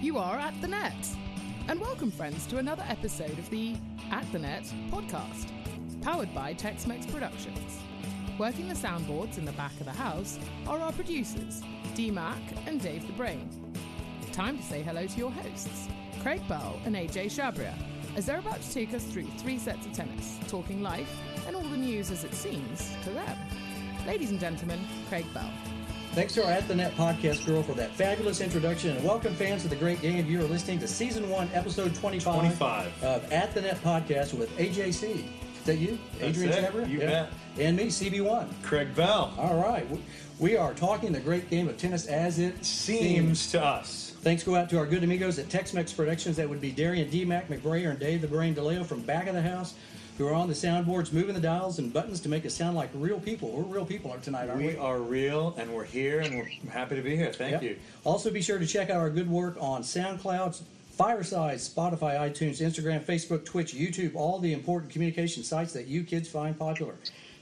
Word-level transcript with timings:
You 0.00 0.18
are 0.18 0.38
at 0.38 0.60
the 0.60 0.66
net. 0.66 1.08
And 1.68 1.80
welcome, 1.80 2.10
friends, 2.10 2.46
to 2.46 2.58
another 2.58 2.84
episode 2.88 3.38
of 3.38 3.48
the 3.50 3.76
At 4.10 4.24
the 4.32 4.40
Net 4.40 4.64
podcast, 4.90 5.46
powered 6.02 6.34
by 6.34 6.52
Tex 6.52 6.84
Mex 6.86 7.06
Productions. 7.06 7.78
Working 8.38 8.66
the 8.66 8.74
soundboards 8.74 9.38
in 9.38 9.44
the 9.44 9.52
back 9.52 9.78
of 9.78 9.86
the 9.86 9.92
house 9.92 10.36
are 10.66 10.80
our 10.80 10.90
producers, 10.90 11.62
D 11.94 12.10
Mac 12.10 12.40
and 12.66 12.80
Dave 12.80 13.06
the 13.06 13.12
Brain. 13.12 13.48
Time 14.32 14.56
to 14.56 14.64
say 14.64 14.82
hello 14.82 15.06
to 15.06 15.18
your 15.18 15.30
hosts, 15.30 15.86
Craig 16.22 16.40
Bell 16.48 16.80
and 16.84 16.96
AJ 16.96 17.26
Shabria, 17.26 17.74
as 18.16 18.26
they're 18.26 18.38
about 18.38 18.60
to 18.60 18.72
take 18.72 18.92
us 18.94 19.04
through 19.04 19.28
three 19.38 19.58
sets 19.58 19.86
of 19.86 19.92
tennis, 19.92 20.38
talking 20.48 20.82
life 20.82 21.20
and 21.46 21.54
all 21.54 21.62
the 21.62 21.76
news 21.76 22.10
as 22.10 22.24
it 22.24 22.34
seems 22.34 22.92
to 23.04 23.10
them. 23.10 23.38
Ladies 24.08 24.32
and 24.32 24.40
gentlemen, 24.40 24.80
Craig 25.08 25.26
Bell. 25.32 25.52
Thanks 26.12 26.34
to 26.34 26.44
our 26.44 26.50
At 26.50 26.66
the 26.66 26.74
Net 26.74 26.94
podcast 26.96 27.46
girl 27.46 27.62
for 27.62 27.72
that 27.74 27.94
fabulous 27.94 28.40
introduction, 28.40 28.96
and 28.96 29.04
welcome 29.04 29.32
fans 29.34 29.62
to 29.62 29.68
the 29.68 29.76
great 29.76 30.02
game. 30.02 30.26
You 30.26 30.40
are 30.40 30.44
listening 30.48 30.80
to 30.80 30.88
season 30.88 31.28
one, 31.30 31.48
episode 31.54 31.94
25, 31.94 32.34
25. 32.34 33.04
of 33.04 33.32
At 33.32 33.54
the 33.54 33.60
Net 33.62 33.80
podcast 33.82 34.34
with 34.34 34.50
AJC. 34.58 35.04
Is 35.04 35.64
that 35.66 35.76
you? 35.76 35.98
That's 36.18 36.36
Adrian. 36.38 36.52
Chabra? 36.64 36.88
You 36.88 36.98
bet. 37.00 37.30
And 37.58 37.76
me, 37.76 37.86
CB1. 37.86 38.48
Craig 38.62 38.94
Bell. 38.94 39.32
All 39.38 39.60
right. 39.62 39.86
We- 40.38 40.56
are 40.56 40.72
talking 40.74 41.12
the 41.12 41.20
great 41.20 41.48
game 41.50 41.68
of 41.68 41.76
tennis 41.76 42.06
as 42.06 42.38
it 42.38 42.64
Seems 42.64 43.50
to 43.52 43.62
us. 43.62 44.14
Thanks 44.22 44.42
go 44.42 44.54
out 44.56 44.68
to 44.70 44.78
our 44.78 44.86
good 44.86 45.04
amigos 45.04 45.38
at 45.38 45.48
Tex-Mex 45.50 45.92
Productions. 45.92 46.36
That 46.36 46.48
would 46.48 46.60
be 46.62 46.70
Darian 46.70 47.08
D. 47.10 47.24
Mac 47.26 47.48
McBrayer 47.48 47.90
and 47.90 47.98
Dave 47.98 48.20
the 48.22 48.26
Brain 48.26 48.54
DeLeo 48.54 48.84
from 48.84 49.02
back 49.02 49.26
of 49.28 49.34
the 49.34 49.42
house, 49.42 49.74
who 50.20 50.28
are 50.28 50.34
on 50.34 50.48
the 50.48 50.54
soundboards, 50.54 51.14
moving 51.14 51.34
the 51.34 51.40
dials 51.40 51.78
and 51.78 51.94
buttons 51.94 52.20
to 52.20 52.28
make 52.28 52.44
us 52.44 52.52
sound 52.52 52.76
like 52.76 52.90
real 52.92 53.18
people. 53.18 53.48
We're 53.48 53.62
real 53.62 53.86
people 53.86 54.14
tonight, 54.22 54.50
aren't 54.50 54.60
we? 54.60 54.66
We 54.68 54.76
are 54.76 54.98
real 54.98 55.54
and 55.56 55.72
we're 55.72 55.84
here 55.86 56.20
and 56.20 56.36
we're 56.36 56.70
happy 56.70 56.94
to 56.96 57.00
be 57.00 57.16
here. 57.16 57.32
Thank 57.32 57.52
Yep. 57.52 57.62
you. 57.62 57.76
Also, 58.04 58.30
be 58.30 58.42
sure 58.42 58.58
to 58.58 58.66
check 58.66 58.90
out 58.90 58.98
our 58.98 59.08
good 59.08 59.30
work 59.30 59.56
on 59.58 59.82
SoundCloud, 59.82 60.60
Fireside, 60.90 61.56
Spotify, 61.56 62.18
iTunes, 62.20 62.60
Instagram, 62.60 63.02
Facebook, 63.02 63.46
Twitch, 63.46 63.72
YouTube, 63.72 64.14
all 64.14 64.38
the 64.38 64.52
important 64.52 64.92
communication 64.92 65.42
sites 65.42 65.72
that 65.72 65.86
you 65.86 66.04
kids 66.04 66.28
find 66.28 66.58
popular. 66.58 66.96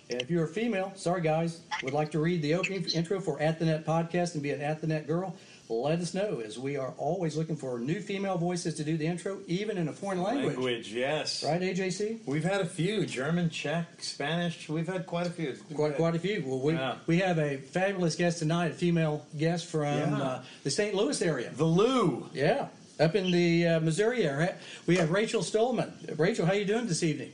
And 0.09 0.23
if 0.23 0.31
you're 0.31 0.45
a 0.45 0.49
female, 0.49 0.93
sorry 0.95 1.21
guys, 1.21 1.63
would 1.83 1.93
like 1.93 2.13
to 2.13 2.21
read 2.21 2.43
the 2.43 2.55
opening 2.55 2.85
intro 2.95 3.21
for 3.21 3.43
At 3.43 3.59
the 3.59 3.65
Net 3.65 3.85
podcast 3.85 4.35
and 4.35 4.43
be 4.43 4.53
an 4.53 4.61
At 4.61 4.81
the 4.81 4.87
Net 4.87 5.09
girl, 5.09 5.35
let 5.69 6.01
us 6.01 6.15
know 6.15 6.41
as 6.45 6.59
we 6.59 6.77
are 6.77 6.95
always 6.97 7.37
looking 7.37 7.57
for 7.57 7.79
new 7.79 8.01
female 8.01 8.39
voices 8.39 8.75
to 8.77 8.85
do 8.85 8.97
the 8.97 9.07
intro, 9.07 9.39
even 9.47 9.77
in 9.77 9.89
a 9.89 9.93
foreign 9.93 10.23
language. 10.23 10.55
Language, 10.57 10.93
yes. 10.93 11.45
Right, 11.45 11.61
AJC? 11.61 12.21
We've 12.27 12.45
had 12.45 12.61
a 12.63 12.67
few 12.67 13.05
German, 13.05 13.51
Czech, 13.51 13.87
Spanish. 14.03 14.69
We've 14.69 14.87
had 14.87 15.07
quite 15.07 15.27
a 15.27 15.31
few. 15.31 15.55
Quite, 15.75 15.97
quite 15.97 16.15
a 16.15 16.19
few. 16.19 16.43
Well, 16.47 16.61
we, 16.61 16.73
Yeah. 16.73 16.97
we 17.07 17.19
have 17.19 17.39
a 17.39 17.59
fabulous 17.59 18.15
guest 18.17 18.39
tonight, 18.39 18.71
a 18.71 18.75
female 18.75 19.27
guest 19.37 19.67
from 19.67 19.85
Yeah. 19.99 20.23
uh, 20.23 20.43
the 20.65 20.71
St. 20.71 20.95
Louis 20.95 21.21
area. 21.21 21.51
The 21.55 21.65
Lou. 21.65 22.29
Yeah, 22.33 22.69
up 22.99 23.15
in 23.15 23.31
the 23.31 23.67
uh, 23.67 23.81
Missouri 23.81 24.25
area, 24.25 24.55
we 24.87 24.97
have 24.97 25.11
Rachel 25.11 25.43
Stuhlmann. 25.43 25.93
Rachel, 26.19 26.47
how 26.47 26.55
you 26.55 26.65
doing 26.65 26.87
this 26.87 27.03
evening? 27.03 27.33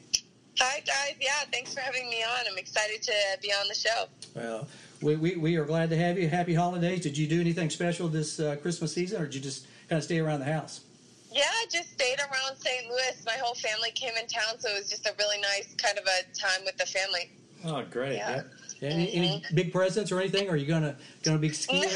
Hi 0.60 0.78
guys, 0.86 1.16
yeah, 1.20 1.30
thanks 1.50 1.74
for 1.74 1.80
having 1.80 2.08
me 2.08 2.22
on. 2.22 2.44
I'm 2.50 2.58
excited 2.58 3.02
to 3.02 3.12
be 3.42 3.48
on 3.52 3.66
the 3.68 3.74
show. 3.74 4.04
Well, 4.36 4.68
we, 5.02 5.16
we, 5.16 5.36
we 5.36 5.56
are 5.56 5.64
glad 5.64 5.90
to 5.90 5.96
have 5.96 6.18
you. 6.18 6.28
Happy 6.28 6.54
holidays. 6.54 7.00
Did 7.00 7.16
you 7.16 7.26
do 7.26 7.40
anything 7.40 7.70
special 7.70 8.08
this 8.08 8.40
uh, 8.40 8.56
Christmas 8.56 8.92
season, 8.92 9.20
or 9.20 9.26
did 9.26 9.34
you 9.36 9.40
just 9.40 9.66
kind 9.88 9.98
of 9.98 10.04
stay 10.04 10.18
around 10.18 10.40
the 10.40 10.46
house? 10.46 10.80
Yeah, 11.32 11.42
I 11.46 11.66
just 11.70 11.92
stayed 11.92 12.18
around 12.20 12.56
St. 12.56 12.88
Louis. 12.88 13.22
My 13.26 13.36
whole 13.40 13.54
family 13.56 13.90
came 13.90 14.12
in 14.20 14.26
town, 14.28 14.58
so 14.58 14.70
it 14.70 14.78
was 14.78 14.88
just 14.88 15.06
a 15.06 15.14
really 15.18 15.40
nice 15.40 15.74
kind 15.74 15.98
of 15.98 16.04
a 16.04 16.38
time 16.38 16.64
with 16.64 16.76
the 16.76 16.86
family. 16.86 17.30
Oh, 17.64 17.84
great. 17.90 18.16
Yeah. 18.16 18.42
Yeah, 18.80 18.90
Any, 18.90 19.12
any 19.14 19.42
big 19.54 19.72
presents 19.72 20.12
or 20.12 20.20
anything? 20.20 20.48
Or 20.48 20.52
are 20.52 20.56
you 20.56 20.66
gonna 20.66 20.96
gonna 21.22 21.38
be 21.38 21.48
skiing? 21.50 21.88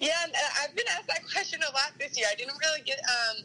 Yeah, 0.00 0.10
and, 0.24 0.32
uh, 0.32 0.38
I've 0.62 0.74
been 0.74 0.86
asked 0.88 1.06
that 1.08 1.20
question 1.32 1.60
a 1.68 1.72
lot 1.72 1.92
this 1.98 2.16
year. 2.16 2.26
I 2.30 2.34
didn't 2.34 2.54
really 2.60 2.82
get 2.82 3.00
um, 3.00 3.44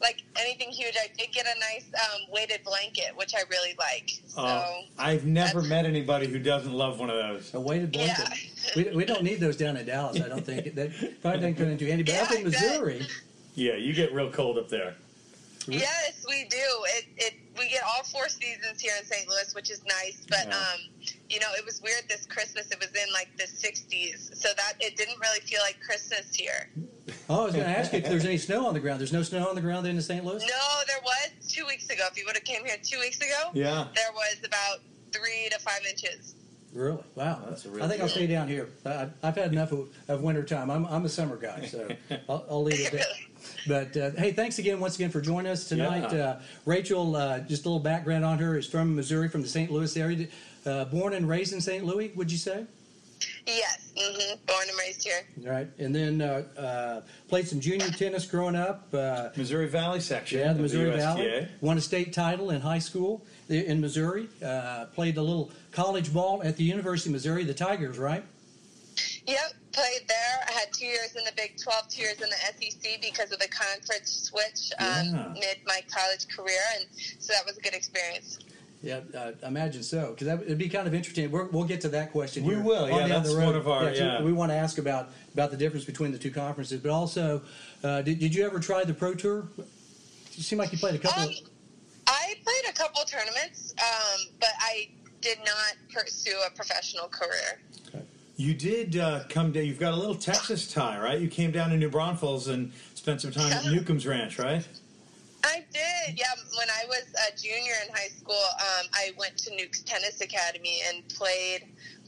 like 0.00 0.22
anything 0.38 0.70
huge. 0.70 0.94
I 0.96 1.08
did 1.16 1.32
get 1.32 1.46
a 1.46 1.58
nice 1.60 1.84
um, 1.94 2.22
weighted 2.30 2.62
blanket, 2.64 3.16
which 3.16 3.34
I 3.34 3.42
really 3.50 3.74
like. 3.78 4.10
So 4.26 4.42
Oh, 4.42 4.82
I've 4.98 5.24
never 5.24 5.62
met 5.62 5.84
anybody 5.86 6.26
who 6.26 6.38
doesn't 6.38 6.72
love 6.72 6.98
one 7.00 7.10
of 7.10 7.16
those. 7.16 7.54
A 7.54 7.60
weighted 7.60 7.92
blanket. 7.92 8.28
Yeah. 8.76 8.90
We, 8.90 8.96
we 8.96 9.04
don't 9.04 9.22
need 9.22 9.40
those 9.40 9.56
down 9.56 9.76
in 9.76 9.86
Dallas. 9.86 10.20
I 10.20 10.28
don't 10.28 10.44
think 10.44 10.74
that 10.76 10.90
probably 11.22 11.40
doesn't 11.40 11.54
come 11.56 11.68
into 11.68 11.86
handy. 11.86 12.02
But 12.04 12.14
up 12.16 12.32
in 12.32 12.44
Missouri, 12.44 13.06
Yeah, 13.54 13.74
you 13.76 13.92
get 13.94 14.12
real 14.12 14.30
cold 14.30 14.58
up 14.58 14.68
there. 14.68 14.94
Yes, 15.68 16.24
we 16.28 16.44
do. 16.44 16.56
It, 16.96 17.06
it 17.16 17.34
we 17.58 17.68
get 17.68 17.82
all 17.82 18.04
four 18.04 18.28
seasons 18.28 18.80
here 18.80 18.92
in 19.00 19.04
St. 19.04 19.26
Louis, 19.28 19.52
which 19.54 19.70
is 19.70 19.82
nice. 19.84 20.24
But 20.28 20.46
Yeah. 20.46 20.56
um, 20.56 20.80
you 21.28 21.40
know, 21.40 21.48
it 21.58 21.64
was 21.64 21.80
weird 21.82 22.02
this 22.08 22.26
Christmas. 22.26 22.70
It 22.70 22.78
was 22.78 22.90
in 22.90 23.12
like 23.12 23.28
the 23.36 23.44
60s, 23.44 24.36
so 24.36 24.48
that 24.56 24.74
it 24.80 24.96
didn't 24.96 25.18
really 25.20 25.40
feel 25.40 25.60
like 25.62 25.76
Christmas 25.84 26.34
here. 26.34 26.68
oh, 27.28 27.42
I 27.42 27.44
was 27.46 27.54
going 27.54 27.66
to 27.66 27.78
ask 27.78 27.92
you 27.92 27.98
if 27.98 28.04
there's 28.04 28.24
any 28.24 28.38
snow 28.38 28.66
on 28.66 28.74
the 28.74 28.80
ground. 28.80 29.00
There's 29.00 29.12
no 29.12 29.22
snow 29.22 29.48
on 29.48 29.54
the 29.54 29.60
ground 29.60 29.86
in 29.86 29.96
the 29.96 30.02
St. 30.02 30.24
Louis. 30.24 30.40
No, 30.40 30.80
there 30.86 31.00
was 31.02 31.30
two 31.52 31.66
weeks 31.66 31.88
ago. 31.90 32.04
If 32.10 32.16
you 32.18 32.24
would 32.26 32.36
have 32.36 32.44
came 32.44 32.64
here 32.64 32.76
two 32.82 32.98
weeks 33.00 33.18
ago, 33.18 33.50
Yeah. 33.54 33.86
there 33.94 34.12
was 34.14 34.36
about 34.44 34.78
three 35.12 35.48
to 35.50 35.58
five 35.60 35.80
inches. 35.88 36.34
Really? 36.72 37.02
Wow. 37.14 37.42
That's 37.48 37.64
a 37.64 37.70
real 37.70 37.84
I 37.84 37.88
think 37.88 38.02
I'll 38.02 38.08
stay 38.08 38.26
down 38.26 38.48
here. 38.48 38.68
I, 38.84 39.08
I've 39.22 39.34
had 39.36 39.50
enough 39.52 39.72
of, 39.72 39.88
of 40.08 40.22
winter 40.22 40.42
time. 40.42 40.70
I'm, 40.70 40.84
I'm 40.86 41.06
a 41.06 41.08
summer 41.08 41.36
guy, 41.36 41.64
so 41.66 41.88
I'll, 42.28 42.44
I'll 42.50 42.62
leave 42.62 42.80
it 42.86 42.92
there. 42.92 43.04
But 43.68 43.96
uh, 43.96 44.10
hey, 44.12 44.32
thanks 44.32 44.58
again 44.58 44.80
once 44.80 44.96
again 44.96 45.10
for 45.10 45.20
joining 45.20 45.50
us 45.52 45.68
tonight. 45.68 46.12
Yeah. 46.12 46.18
Uh, 46.24 46.40
Rachel, 46.64 47.14
uh, 47.14 47.38
just 47.40 47.64
a 47.64 47.68
little 47.68 47.82
background 47.82 48.24
on 48.24 48.38
her, 48.38 48.56
is 48.58 48.66
from 48.66 48.96
Missouri, 48.96 49.28
from 49.28 49.40
the 49.42 49.48
St. 49.48 49.70
Louis 49.70 49.96
area. 49.96 50.26
Uh, 50.66 50.84
born 50.86 51.14
and 51.14 51.28
raised 51.28 51.52
in 51.52 51.60
St. 51.60 51.84
Louis, 51.84 52.12
would 52.16 52.30
you 52.30 52.38
say? 52.38 52.64
Yes, 53.46 53.92
mm-hmm. 53.96 54.34
born 54.46 54.68
and 54.68 54.78
raised 54.78 55.04
here. 55.04 55.22
Right. 55.42 55.68
And 55.78 55.94
then 55.94 56.20
uh, 56.20 56.42
uh, 56.58 57.00
played 57.28 57.46
some 57.46 57.60
junior 57.60 57.88
tennis 57.90 58.26
growing 58.26 58.56
up. 58.56 58.88
Uh, 58.92 59.30
Missouri 59.36 59.68
Valley 59.68 60.00
section. 60.00 60.40
yeah, 60.40 60.52
the 60.52 60.62
Missouri 60.62 60.90
USTA. 60.90 60.98
Valley. 60.98 61.48
Won 61.60 61.78
a 61.78 61.80
state 61.80 62.12
title 62.12 62.50
in 62.50 62.60
high 62.60 62.80
school 62.80 63.24
in 63.48 63.80
Missouri. 63.80 64.28
Uh, 64.44 64.86
played 64.86 65.16
a 65.16 65.22
little 65.22 65.50
college 65.70 66.12
ball 66.12 66.42
at 66.42 66.56
the 66.56 66.64
University 66.64 67.10
of 67.10 67.12
Missouri, 67.14 67.44
the 67.44 67.54
Tigers, 67.54 67.98
right? 67.98 68.24
Yep, 69.26 69.52
played 69.72 70.08
there. 70.08 70.44
I 70.48 70.52
had 70.52 70.72
two 70.72 70.86
years 70.86 71.14
in 71.16 71.24
the 71.24 71.32
Big 71.36 71.56
12, 71.60 71.88
two 71.88 72.02
years 72.02 72.20
in 72.20 72.28
the 72.30 72.36
SEC 72.36 73.00
because 73.00 73.32
of 73.32 73.38
the 73.38 73.48
conference 73.48 74.30
switch 74.30 74.72
um, 74.78 75.14
Yeah. 75.14 75.34
mid 75.34 75.58
my 75.66 75.80
college 75.92 76.28
career, 76.28 76.60
and 76.78 76.86
so 77.18 77.32
that 77.32 77.44
was 77.44 77.58
a 77.58 77.60
good 77.60 77.74
experience. 77.74 78.38
Yeah, 78.86 79.00
uh, 79.18 79.32
imagine 79.44 79.82
so. 79.82 80.14
Because 80.16 80.40
it'd 80.42 80.58
be 80.58 80.68
kind 80.68 80.86
of 80.86 80.94
interesting. 80.94 81.28
We're, 81.30 81.46
we'll 81.46 81.64
get 81.64 81.80
to 81.80 81.88
that 81.88 82.12
question. 82.12 82.44
We 82.44 82.54
here 82.54 82.62
will, 82.62 82.84
on 82.84 82.90
yeah, 82.90 82.98
down 83.00 83.08
that's 83.08 83.32
the 83.32 83.36
road. 83.36 83.46
one 83.46 83.54
of 83.56 83.68
our- 83.68 83.92
so 83.92 84.04
yeah. 84.04 84.22
we 84.22 84.32
want 84.32 84.52
to 84.52 84.56
ask 84.56 84.78
about 84.78 85.10
about 85.34 85.50
the 85.50 85.56
difference 85.56 85.84
between 85.84 86.12
the 86.12 86.18
two 86.18 86.30
conferences, 86.30 86.80
but 86.80 86.90
also, 86.90 87.42
uh, 87.82 88.00
did, 88.02 88.20
did 88.20 88.34
you 88.34 88.46
ever 88.46 88.60
try 88.60 88.84
the 88.84 88.94
pro 88.94 89.14
tour? 89.14 89.48
You 90.34 90.42
seem 90.42 90.58
like 90.58 90.70
you 90.72 90.78
played 90.78 90.94
a 90.94 90.98
couple. 90.98 91.24
Um, 91.24 91.30
I 92.06 92.34
played 92.44 92.70
a 92.70 92.72
couple 92.72 93.02
tournaments, 93.04 93.74
um, 93.78 94.20
but 94.38 94.50
I 94.60 94.88
did 95.20 95.38
not 95.38 95.74
pursue 95.92 96.38
a 96.46 96.50
professional 96.50 97.08
career. 97.08 97.60
You 98.36 98.54
did 98.54 98.98
uh, 98.98 99.24
come 99.28 99.50
down. 99.50 99.64
You've 99.64 99.80
got 99.80 99.94
a 99.94 99.96
little 99.96 100.14
Texas 100.14 100.70
tie, 100.72 101.00
right? 101.00 101.18
You 101.18 101.28
came 101.28 101.50
down 101.50 101.70
to 101.70 101.76
New 101.76 101.88
Braunfels 101.88 102.48
and 102.48 102.70
spent 102.94 103.22
some 103.22 103.32
time 103.32 103.50
at 103.50 103.64
Newcombe's 103.64 104.06
Ranch, 104.06 104.38
right? 104.38 104.66
I 105.46 105.64
did, 105.72 106.18
yeah. 106.18 106.26
When 106.58 106.68
I 106.68 106.84
was 106.88 107.04
a 107.28 107.36
junior 107.36 107.74
in 107.86 107.94
high 107.94 108.08
school, 108.08 108.34
um, 108.34 108.86
I 108.92 109.12
went 109.18 109.36
to 109.38 109.50
Nuke's 109.50 109.82
Tennis 109.82 110.20
Academy 110.20 110.80
and 110.88 111.08
played 111.08 111.62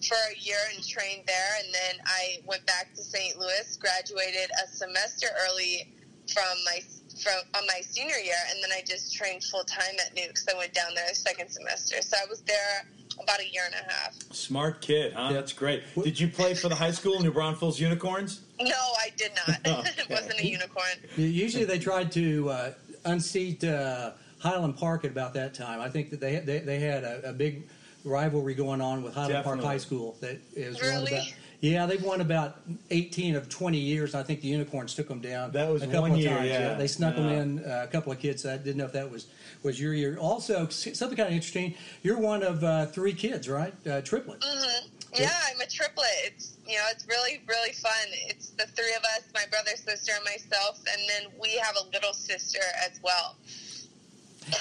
for 0.07 0.17
a 0.33 0.39
year 0.39 0.59
and 0.75 0.87
trained 0.87 1.23
there. 1.27 1.51
And 1.63 1.73
then 1.73 2.05
I 2.07 2.41
went 2.47 2.67
back 2.67 2.95
to 2.95 3.03
St. 3.03 3.39
Louis, 3.39 3.77
graduated 3.81 4.51
a 4.63 4.69
semester 4.69 5.29
early 5.47 5.95
from 6.33 6.57
my 6.65 6.81
from 7.23 7.39
on 7.57 7.67
my 7.67 7.81
senior 7.81 8.17
year, 8.17 8.37
and 8.51 8.63
then 8.63 8.71
I 8.71 8.83
just 8.87 9.15
trained 9.15 9.43
full 9.43 9.65
time 9.65 9.95
at 10.05 10.15
Nuke's. 10.15 10.47
I 10.53 10.57
went 10.57 10.73
down 10.73 10.95
there 10.95 11.13
second 11.15 11.49
semester, 11.51 12.01
so 12.01 12.17
I 12.17 12.27
was 12.29 12.43
there 12.43 12.87
about 13.21 13.41
a 13.41 13.49
year 13.53 13.63
and 13.67 13.75
a 13.75 13.93
half. 13.93 14.15
Smart 14.33 14.81
kid, 14.81 15.15
huh? 15.15 15.29
Yeah. 15.29 15.33
That's 15.33 15.53
great. 15.53 15.83
Did 16.01 16.21
you 16.21 16.29
play 16.29 16.55
for 16.55 16.69
the 16.69 16.77
high 16.77 16.93
school 16.93 17.21
New 17.21 17.33
Braunfels 17.33 17.81
Unicorns? 17.81 18.43
No, 18.61 18.71
I 19.01 19.11
did 19.17 19.33
not. 19.35 19.87
It 19.99 20.09
wasn't 20.11 20.41
a 20.41 20.47
unicorn. 20.47 20.87
Usually 21.17 21.65
they 21.65 21.79
tried 21.79 22.13
to 22.13 22.51
uh, 22.51 22.73
unseat 23.09 23.65
uh, 23.65 24.13
Highland 24.39 24.77
Park 24.77 25.05
at 25.05 25.11
about 25.11 25.35
that 25.35 25.55
time. 25.55 25.81
I 25.81 25.89
think 25.89 26.11
that 26.11 26.21
they 26.21 26.37
they, 26.41 26.59
they 26.61 26.79
had 26.81 27.05
a, 27.05 27.31
a 27.31 27.33
big 27.33 27.67
rivalry 28.05 28.55
going 28.55 28.81
on 28.81 29.03
with 29.03 29.15
Highland 29.15 29.45
Park 29.45 29.61
High 29.61 29.79
School 29.79 30.17
that 30.21 30.39
is 30.55 30.81
run 30.81 30.91
Really? 31.03 31.13
about. 31.15 31.27
Yeah, 31.61 31.87
they've 31.87 32.03
won 32.03 32.21
about 32.21 32.61
18 32.93 33.35
of 33.35 33.49
20 33.49 33.79
years. 33.79 34.15
I 34.15 34.23
think 34.23 34.43
the 34.43 34.47
Unicorns 34.47 34.95
took 34.95 35.09
them 35.09 35.21
down. 35.21 35.51
That 35.51 35.69
was 35.69 35.83
a 35.83 35.87
couple 35.87 36.03
one 36.03 36.13
of 36.13 36.19
year, 36.19 36.37
times. 36.37 36.49
yeah. 36.51 36.75
they 36.75 36.87
snuck 36.87 37.17
them 37.17 37.29
in 37.29 37.59
uh, 37.65 37.81
a 37.83 37.91
couple 37.91 38.13
of 38.13 38.21
kids. 38.21 38.47
I 38.47 38.57
didn't 38.59 38.77
know 38.77 38.85
if 38.85 38.93
that 38.93 39.11
was 39.11 39.27
was 39.65 39.81
your 39.81 39.93
year. 39.93 40.17
Also, 40.19 40.69
something 40.69 41.17
kind 41.17 41.29
of 41.29 41.35
interesting. 41.35 41.75
You're 42.05 42.21
one 42.21 42.45
of 42.45 42.63
uh, 42.63 42.87
three 42.87 43.13
kids, 43.13 43.49
right? 43.49 43.75
Uh, 43.85 44.01
triplets. 44.03 44.47
hmm 44.49 44.87
Yeah, 45.21 45.33
I'm 45.53 45.61
a 45.61 45.67
triplet. 45.67 46.07
It's 46.27 46.58
you 46.69 46.77
know, 46.77 46.85
it's 46.91 47.07
really 47.09 47.43
really 47.49 47.73
fun. 47.73 48.07
It's 48.29 48.51
the 48.51 48.67
three 48.67 48.95
of 48.97 49.03
us, 49.17 49.25
my 49.35 49.45
brother, 49.51 49.73
sister, 49.75 50.13
and 50.15 50.25
myself, 50.25 50.79
and 50.79 51.01
then 51.09 51.33
we 51.41 51.57
have 51.57 51.77
a 51.77 51.89
little 51.93 52.13
sister 52.13 52.61
as 52.85 53.01
well, 53.03 53.37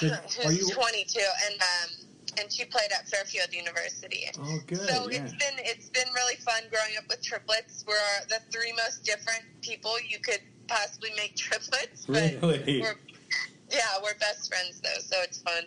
who's 0.00 0.68
you 0.68 0.74
22. 0.74 1.20
And 1.20 1.60
um, 1.60 2.08
and 2.40 2.52
she 2.52 2.64
played 2.64 2.90
at 2.92 3.08
Fairfield 3.08 3.52
University. 3.52 4.24
Oh, 4.38 4.58
good. 4.66 4.78
So 4.88 5.10
yeah. 5.10 5.22
it's 5.22 5.32
been 5.32 5.56
it's 5.58 5.88
been 5.90 6.08
really 6.14 6.36
fun 6.36 6.62
growing 6.70 6.96
up 6.98 7.04
with 7.08 7.22
triplets. 7.22 7.84
We're 7.86 7.94
the 8.28 8.40
three 8.50 8.72
most 8.72 9.04
different 9.04 9.44
people 9.62 9.92
you 10.08 10.18
could 10.18 10.40
possibly 10.66 11.10
make 11.16 11.36
triplets, 11.36 12.06
but 12.06 12.34
Really? 12.42 12.80
we're 12.80 12.98
yeah 13.70 13.98
we're 14.02 14.18
best 14.18 14.48
friends 14.48 14.80
though, 14.80 15.00
so 15.00 15.16
it's 15.22 15.42
fun. 15.42 15.64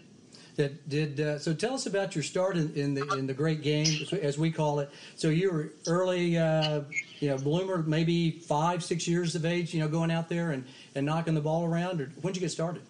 Did, 0.62 0.90
did 0.90 1.20
uh, 1.20 1.40
so? 1.40 1.54
Tell 1.56 1.74
us 1.74 1.88
about 1.88 2.14
your 2.14 2.24
start 2.24 2.56
in, 2.56 2.72
in 2.76 2.94
the 2.94 3.08
in 3.14 3.26
the 3.26 3.34
great 3.34 3.64
game, 3.64 4.06
as 4.22 4.38
we 4.38 4.52
call 4.52 4.80
it. 4.80 4.92
So 5.16 5.30
you 5.30 5.52
were 5.52 5.70
early, 5.88 6.38
uh, 6.38 6.82
you 7.20 7.30
know, 7.30 7.38
bloomer, 7.38 7.82
maybe 7.82 8.32
five, 8.32 8.84
six 8.84 9.08
years 9.08 9.34
of 9.34 9.44
age. 9.44 9.74
You 9.74 9.80
know, 9.80 9.88
going 9.88 10.12
out 10.12 10.30
there 10.30 10.52
and, 10.52 10.64
and 10.94 11.04
knocking 11.04 11.34
the 11.34 11.42
ball 11.42 11.66
around. 11.66 12.00
Or 12.00 12.12
when 12.22 12.34
did 12.34 12.42
you 12.42 12.46
get 12.46 12.52
started? 12.52 12.84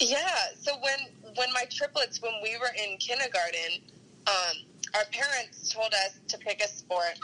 Yeah. 0.00 0.16
So 0.58 0.72
when 0.80 1.34
when 1.36 1.52
my 1.52 1.64
triplets, 1.70 2.22
when 2.22 2.32
we 2.42 2.56
were 2.56 2.72
in 2.82 2.96
kindergarten, 2.96 3.82
um, 4.26 4.56
our 4.94 5.04
parents 5.12 5.68
told 5.68 5.92
us 5.92 6.18
to 6.28 6.38
pick 6.38 6.62
a 6.62 6.68
sport 6.68 7.18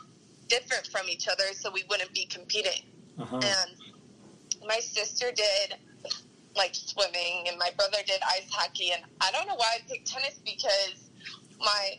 different 0.48 0.86
from 0.88 1.08
each 1.08 1.28
other 1.28 1.44
so 1.54 1.70
we 1.70 1.84
wouldn't 1.88 2.12
be 2.12 2.26
competing. 2.26 2.82
Uh-huh. 3.18 3.36
And 3.36 3.70
my 4.66 4.80
sister 4.80 5.32
did 5.34 5.76
like 6.56 6.74
swimming, 6.74 7.46
and 7.48 7.58
my 7.58 7.70
brother 7.76 7.98
did 8.06 8.20
ice 8.26 8.48
hockey. 8.50 8.92
And 8.92 9.02
I 9.20 9.30
don't 9.32 9.46
know 9.46 9.56
why 9.56 9.78
I 9.78 9.80
picked 9.88 10.06
tennis 10.06 10.40
because 10.44 11.10
my 11.58 11.98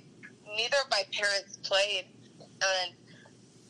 neither 0.55 0.77
of 0.83 0.89
my 0.89 1.03
parents 1.11 1.57
played, 1.63 2.05
and 2.39 2.93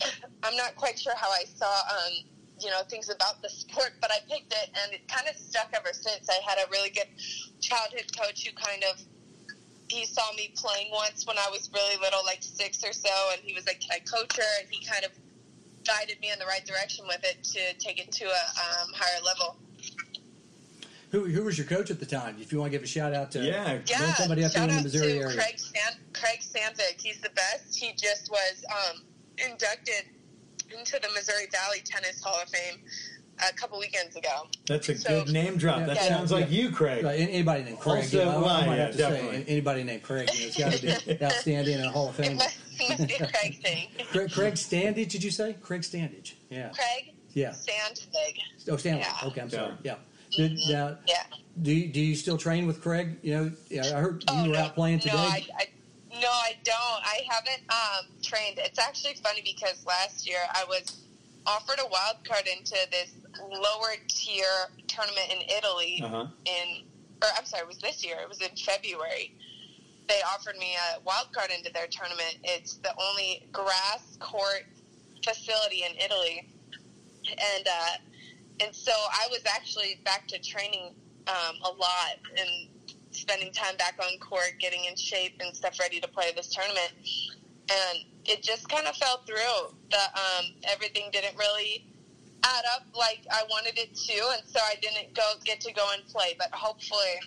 I'm 0.43 0.55
not 0.55 0.75
quite 0.75 0.97
sure 0.97 1.15
how 1.15 1.29
I 1.29 1.43
saw 1.55 1.71
um, 1.71 2.13
you 2.59 2.69
know 2.69 2.81
things 2.89 3.09
about 3.09 3.41
the 3.41 3.49
sport, 3.49 3.93
but 4.01 4.11
I 4.11 4.19
picked 4.29 4.53
it, 4.53 4.69
and 4.83 4.93
it 4.93 5.07
kind 5.07 5.27
of 5.27 5.35
stuck 5.35 5.69
ever 5.73 5.93
since. 5.93 6.29
I 6.29 6.39
had 6.47 6.57
a 6.59 6.69
really 6.71 6.89
good 6.89 7.09
childhood 7.61 8.11
coach 8.17 8.47
who 8.47 8.53
kind 8.55 8.83
of 8.83 9.01
he 9.89 10.05
saw 10.05 10.31
me 10.37 10.53
playing 10.55 10.91
once 10.91 11.25
when 11.25 11.37
I 11.37 11.49
was 11.49 11.69
really 11.73 11.97
little, 11.97 12.23
like 12.23 12.43
six 12.43 12.83
or 12.83 12.93
so, 12.93 13.09
and 13.33 13.41
he 13.41 13.53
was 13.53 13.65
like, 13.65 13.79
"Can 13.79 13.91
I 13.91 13.99
coach 13.99 14.37
her?" 14.37 14.61
And 14.61 14.67
he 14.69 14.85
kind 14.85 15.03
of 15.03 15.11
guided 15.85 16.19
me 16.21 16.31
in 16.31 16.39
the 16.39 16.45
right 16.45 16.65
direction 16.65 17.05
with 17.07 17.23
it 17.23 17.43
to 17.43 17.73
take 17.83 17.99
it 17.99 18.11
to 18.11 18.25
a 18.25 18.29
um, 18.29 18.93
higher 18.93 19.21
level. 19.23 19.57
Who, 21.11 21.25
who 21.25 21.43
was 21.43 21.57
your 21.57 21.65
coach 21.65 21.89
at 21.89 21.99
the 21.99 22.05
time? 22.05 22.37
If 22.39 22.51
you 22.51 22.59
want 22.59 22.71
to 22.71 22.77
give 22.77 22.83
a 22.83 22.87
shout 22.87 23.13
out 23.13 23.31
to 23.31 23.39
Yeah. 23.43 23.79
Yeah, 23.87 24.13
somebody 24.13 24.43
up 24.43 24.51
shout 24.51 24.63
in 24.69 24.69
the 24.69 24.75
out 24.77 24.83
Missouri 24.83 25.13
to 25.13 25.19
area. 25.19 25.35
Craig 25.35 25.57
San- 25.59 25.97
Craig 26.13 26.39
Sandvik. 26.41 27.01
He's 27.01 27.19
the 27.19 27.31
best. 27.31 27.75
He 27.75 27.93
just 27.93 28.29
was 28.29 28.63
um, 28.71 29.01
inducted 29.37 30.05
into 30.77 30.99
the 31.01 31.09
Missouri 31.15 31.47
Valley 31.51 31.79
Tennis 31.83 32.21
Hall 32.23 32.39
of 32.41 32.47
Fame 32.49 32.79
a 33.49 33.53
couple 33.53 33.79
weekends 33.79 34.15
ago. 34.17 34.47
That's 34.67 34.87
a 34.89 34.95
So- 34.97 35.23
good 35.23 35.33
name 35.33 35.57
drop. 35.57 35.85
That 35.87 35.95
Yeah. 35.95 36.09
sounds 36.09 36.31
like 36.31 36.51
you, 36.51 36.69
Craig. 36.71 37.03
Right, 37.03 37.19
anybody 37.19 37.63
named 37.63 37.79
Craig. 37.79 38.03
Also, 38.03 38.19
you 38.19 38.25
know, 38.25 38.45
I, 38.45 38.59
I 38.61 38.65
might 38.67 38.75
yeah, 38.75 38.81
have 38.83 38.91
to 38.91 38.97
definitely. 38.97 39.37
say 39.37 39.51
anybody 39.51 39.83
named 39.83 40.03
Craig. 40.03 40.29
You 40.33 40.41
know, 40.41 40.45
it's 40.47 40.57
got 40.57 40.71
to 41.01 41.17
be 41.17 41.25
outstanding 41.25 41.75
and 41.77 41.85
a 41.85 41.89
Hall 41.89 42.09
of 42.09 42.19
It 42.19 42.23
Fame. 42.27 42.37
must, 42.37 42.57
it 42.79 42.89
must 42.89 43.07
be 43.07 43.15
Craig 43.25 43.61
thing. 43.63 43.87
Craig, 44.11 44.31
Craig 44.31 44.53
Standage, 44.55 45.09
did 45.09 45.23
you 45.23 45.31
say? 45.31 45.55
Craig 45.61 45.81
Standage. 45.81 46.33
Yeah. 46.51 46.69
Craig 46.69 47.13
Yeah. 47.33 47.49
Sandvig. 47.51 48.37
Oh, 48.69 48.77
Stanley. 48.77 49.01
Yeah. 49.01 49.27
Okay, 49.29 49.41
I'm 49.41 49.49
sorry. 49.49 49.73
Yeah. 49.83 49.95
Yeah. 50.31 50.47
Did, 50.47 50.59
now, 50.69 50.97
Yeah. 51.07 51.23
do 51.61 51.71
you, 51.71 51.87
do 51.87 51.99
you 51.99 52.15
still 52.15 52.37
train 52.37 52.67
with 52.67 52.81
Craig? 52.81 53.17
You 53.21 53.35
know, 53.35 53.51
yeah, 53.69 53.85
I 53.85 53.99
heard 53.99 54.23
Oh, 54.27 54.43
you 54.43 54.49
were 54.51 54.55
no, 54.55 54.63
out 54.63 54.75
playing 54.75 54.99
today. 54.99 55.15
No, 55.15 55.19
I, 55.23 55.45
I, 55.57 55.65
no, 56.21 56.29
I 56.29 56.53
don't. 56.63 56.77
I 56.77 57.21
haven't 57.29 57.63
um, 57.69 58.05
trained. 58.21 58.59
It's 58.59 58.79
actually 58.79 59.15
funny 59.15 59.41
because 59.43 59.85
last 59.85 60.27
year 60.27 60.39
I 60.53 60.65
was 60.65 61.01
offered 61.45 61.79
a 61.79 61.87
wild 61.87 62.17
card 62.23 62.47
into 62.47 62.75
this 62.91 63.11
lower 63.51 63.95
tier 64.07 64.69
tournament 64.87 65.31
in 65.31 65.55
Italy. 65.57 66.01
Uh-huh. 66.03 66.27
In, 66.45 66.83
or 67.21 67.29
I'm 67.37 67.45
sorry, 67.45 67.63
it 67.63 67.67
was 67.67 67.79
this 67.79 68.05
year. 68.05 68.17
It 68.21 68.29
was 68.29 68.41
in 68.41 68.55
February. 68.55 69.33
They 70.07 70.21
offered 70.33 70.57
me 70.57 70.75
a 70.95 70.99
wild 71.01 71.31
card 71.33 71.51
into 71.55 71.71
their 71.71 71.87
tournament. 71.87 72.37
It's 72.43 72.75
the 72.75 72.91
only 72.99 73.45
grass 73.51 74.17
court 74.19 74.65
facility 75.23 75.83
in 75.83 75.95
Italy, 75.97 76.47
and 77.29 77.67
uh, 77.67 77.91
and 78.59 78.75
so 78.75 78.91
I 78.91 79.27
was 79.29 79.41
actually 79.45 79.99
back 80.03 80.27
to 80.27 80.39
training 80.39 80.93
um, 81.27 81.55
a 81.63 81.69
lot 81.69 82.17
and 82.37 82.67
spending 83.11 83.51
time 83.51 83.75
back 83.77 83.95
on 83.99 84.19
court, 84.19 84.53
getting 84.59 84.85
in 84.85 84.95
shape 84.95 85.39
and 85.43 85.55
stuff, 85.55 85.79
ready 85.79 85.99
to 85.99 86.07
play 86.07 86.31
this 86.35 86.47
tournament. 86.47 86.91
And 87.71 87.99
it 88.25 88.41
just 88.43 88.67
kind 88.69 88.87
of 88.87 88.95
fell 88.95 89.21
through. 89.25 89.75
The 89.91 89.97
um, 89.97 90.45
everything 90.63 91.09
didn't 91.11 91.37
really 91.37 91.85
add 92.43 92.63
up 92.75 92.83
like 92.95 93.19
I 93.31 93.43
wanted 93.49 93.77
it 93.77 93.93
to, 93.95 94.13
and 94.33 94.41
so 94.47 94.59
I 94.63 94.75
didn't 94.81 95.13
go 95.13 95.33
get 95.43 95.61
to 95.61 95.73
go 95.73 95.87
and 95.93 96.05
play. 96.07 96.35
But 96.37 96.49
hopefully, 96.51 97.19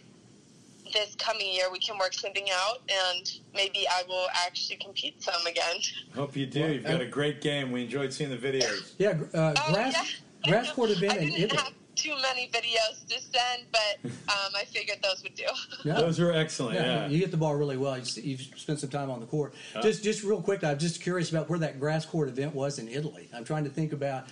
this 0.93 1.15
coming 1.17 1.53
year 1.53 1.71
we 1.71 1.79
can 1.79 1.97
work 1.99 2.13
something 2.13 2.49
out, 2.53 2.79
and 2.89 3.31
maybe 3.55 3.87
I 3.89 4.03
will 4.09 4.27
actually 4.35 4.77
compete 4.77 5.23
some 5.23 5.47
again. 5.47 5.77
Hope 6.15 6.37
you 6.37 6.47
do. 6.47 6.61
You've 6.73 6.85
got 6.85 7.01
a 7.01 7.07
great 7.07 7.41
game. 7.41 7.71
We 7.71 7.85
enjoyed 7.85 8.13
seeing 8.13 8.31
the 8.31 8.37
videos. 8.37 8.93
yeah, 8.99 9.15
gr- 9.15 9.25
uh, 9.37 9.55
Oh, 9.57 9.73
grass 9.73 9.93
yeah. 9.95 10.05
Grass 10.45 10.71
court 10.73 10.91
event 10.91 11.13
I 11.15 11.17
in 11.17 11.29
didn't 11.31 11.41
Italy. 11.45 11.63
have 11.63 11.73
too 11.95 12.15
many 12.23 12.49
videos 12.49 13.07
to 13.07 13.21
send, 13.21 13.65
but 13.71 13.99
um, 14.05 14.53
I 14.57 14.65
figured 14.65 14.99
those 15.03 15.23
would 15.23 15.35
do. 15.35 15.45
No. 15.85 15.95
Those 16.01 16.19
were 16.19 16.33
excellent. 16.33 16.75
Yeah, 16.77 16.85
Yeah. 17.03 17.07
you 17.09 17.19
get 17.19 17.31
the 17.31 17.37
ball 17.37 17.55
really 17.55 17.77
well. 17.77 17.97
You 17.97 18.03
s- 18.03 18.17
You've 18.17 18.41
spent 18.57 18.81
some 18.81 18.89
time 18.91 19.11
on 19.11 19.21
the 19.21 19.27
court. 19.27 19.55
Uh. 19.75 19.83
Just, 19.83 20.03
just 20.03 20.25
real 20.25 20.41
quick, 20.41 20.65
I'm 20.65 20.79
just 20.79 21.03
curious 21.03 21.31
about 21.31 21.51
where 21.51 21.59
that 21.59 21.79
grass 21.79 22.07
court 22.07 22.29
event 22.29 22.55
was 22.55 22.79
in 22.79 22.89
Italy. 22.89 23.29
I'm 23.35 23.45
trying 23.45 23.65
to 23.65 23.71
think 23.71 23.93
about. 23.93 24.25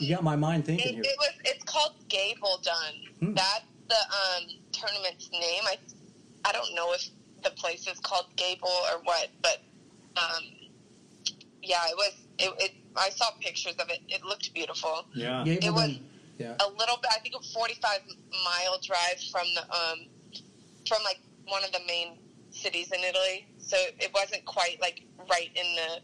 you- 0.00 0.08
you 0.08 0.14
got 0.14 0.24
my 0.24 0.36
mind 0.36 0.66
thinking 0.66 0.88
It, 0.88 0.94
here. 0.94 1.04
it 1.04 1.16
was. 1.18 1.30
It's 1.46 1.64
called 1.64 1.94
Gable 2.08 2.60
Done. 2.62 2.94
Hmm. 3.20 3.34
That's 3.34 3.64
the 3.88 3.94
um, 3.96 4.44
tournament's 4.72 5.30
name. 5.32 5.62
I 5.64 5.78
I 6.44 6.52
don't 6.52 6.74
know 6.74 6.92
if 6.92 7.08
the 7.42 7.50
place 7.50 7.86
is 7.88 7.98
called 8.00 8.26
Gable 8.36 8.68
or 8.68 9.00
what, 9.04 9.28
but 9.42 9.62
um, 10.16 10.44
yeah, 11.62 11.82
it 11.88 11.96
was. 11.96 12.12
It, 12.38 12.52
it. 12.62 12.72
I 12.96 13.10
saw 13.10 13.26
pictures 13.40 13.74
of 13.78 13.88
it. 13.90 14.00
It 14.08 14.24
looked 14.24 14.52
beautiful. 14.54 15.04
Yeah. 15.14 15.44
Gable 15.44 15.66
it 15.66 15.70
was- 15.72 15.98
yeah. 16.38 16.54
A 16.60 16.68
little 16.68 16.98
bit. 17.00 17.10
I 17.14 17.18
think 17.20 17.34
a 17.34 17.42
forty-five 17.54 18.00
mile 18.44 18.78
drive 18.82 19.18
from 19.32 19.46
the 19.54 19.62
um, 19.74 20.00
from 20.86 21.02
like 21.02 21.18
one 21.48 21.64
of 21.64 21.72
the 21.72 21.80
main 21.86 22.18
cities 22.50 22.92
in 22.92 23.00
Italy. 23.00 23.46
So 23.58 23.76
it 23.98 24.10
wasn't 24.12 24.44
quite 24.44 24.78
like 24.82 25.00
right 25.30 25.48
in 25.54 25.64
the 25.76 26.00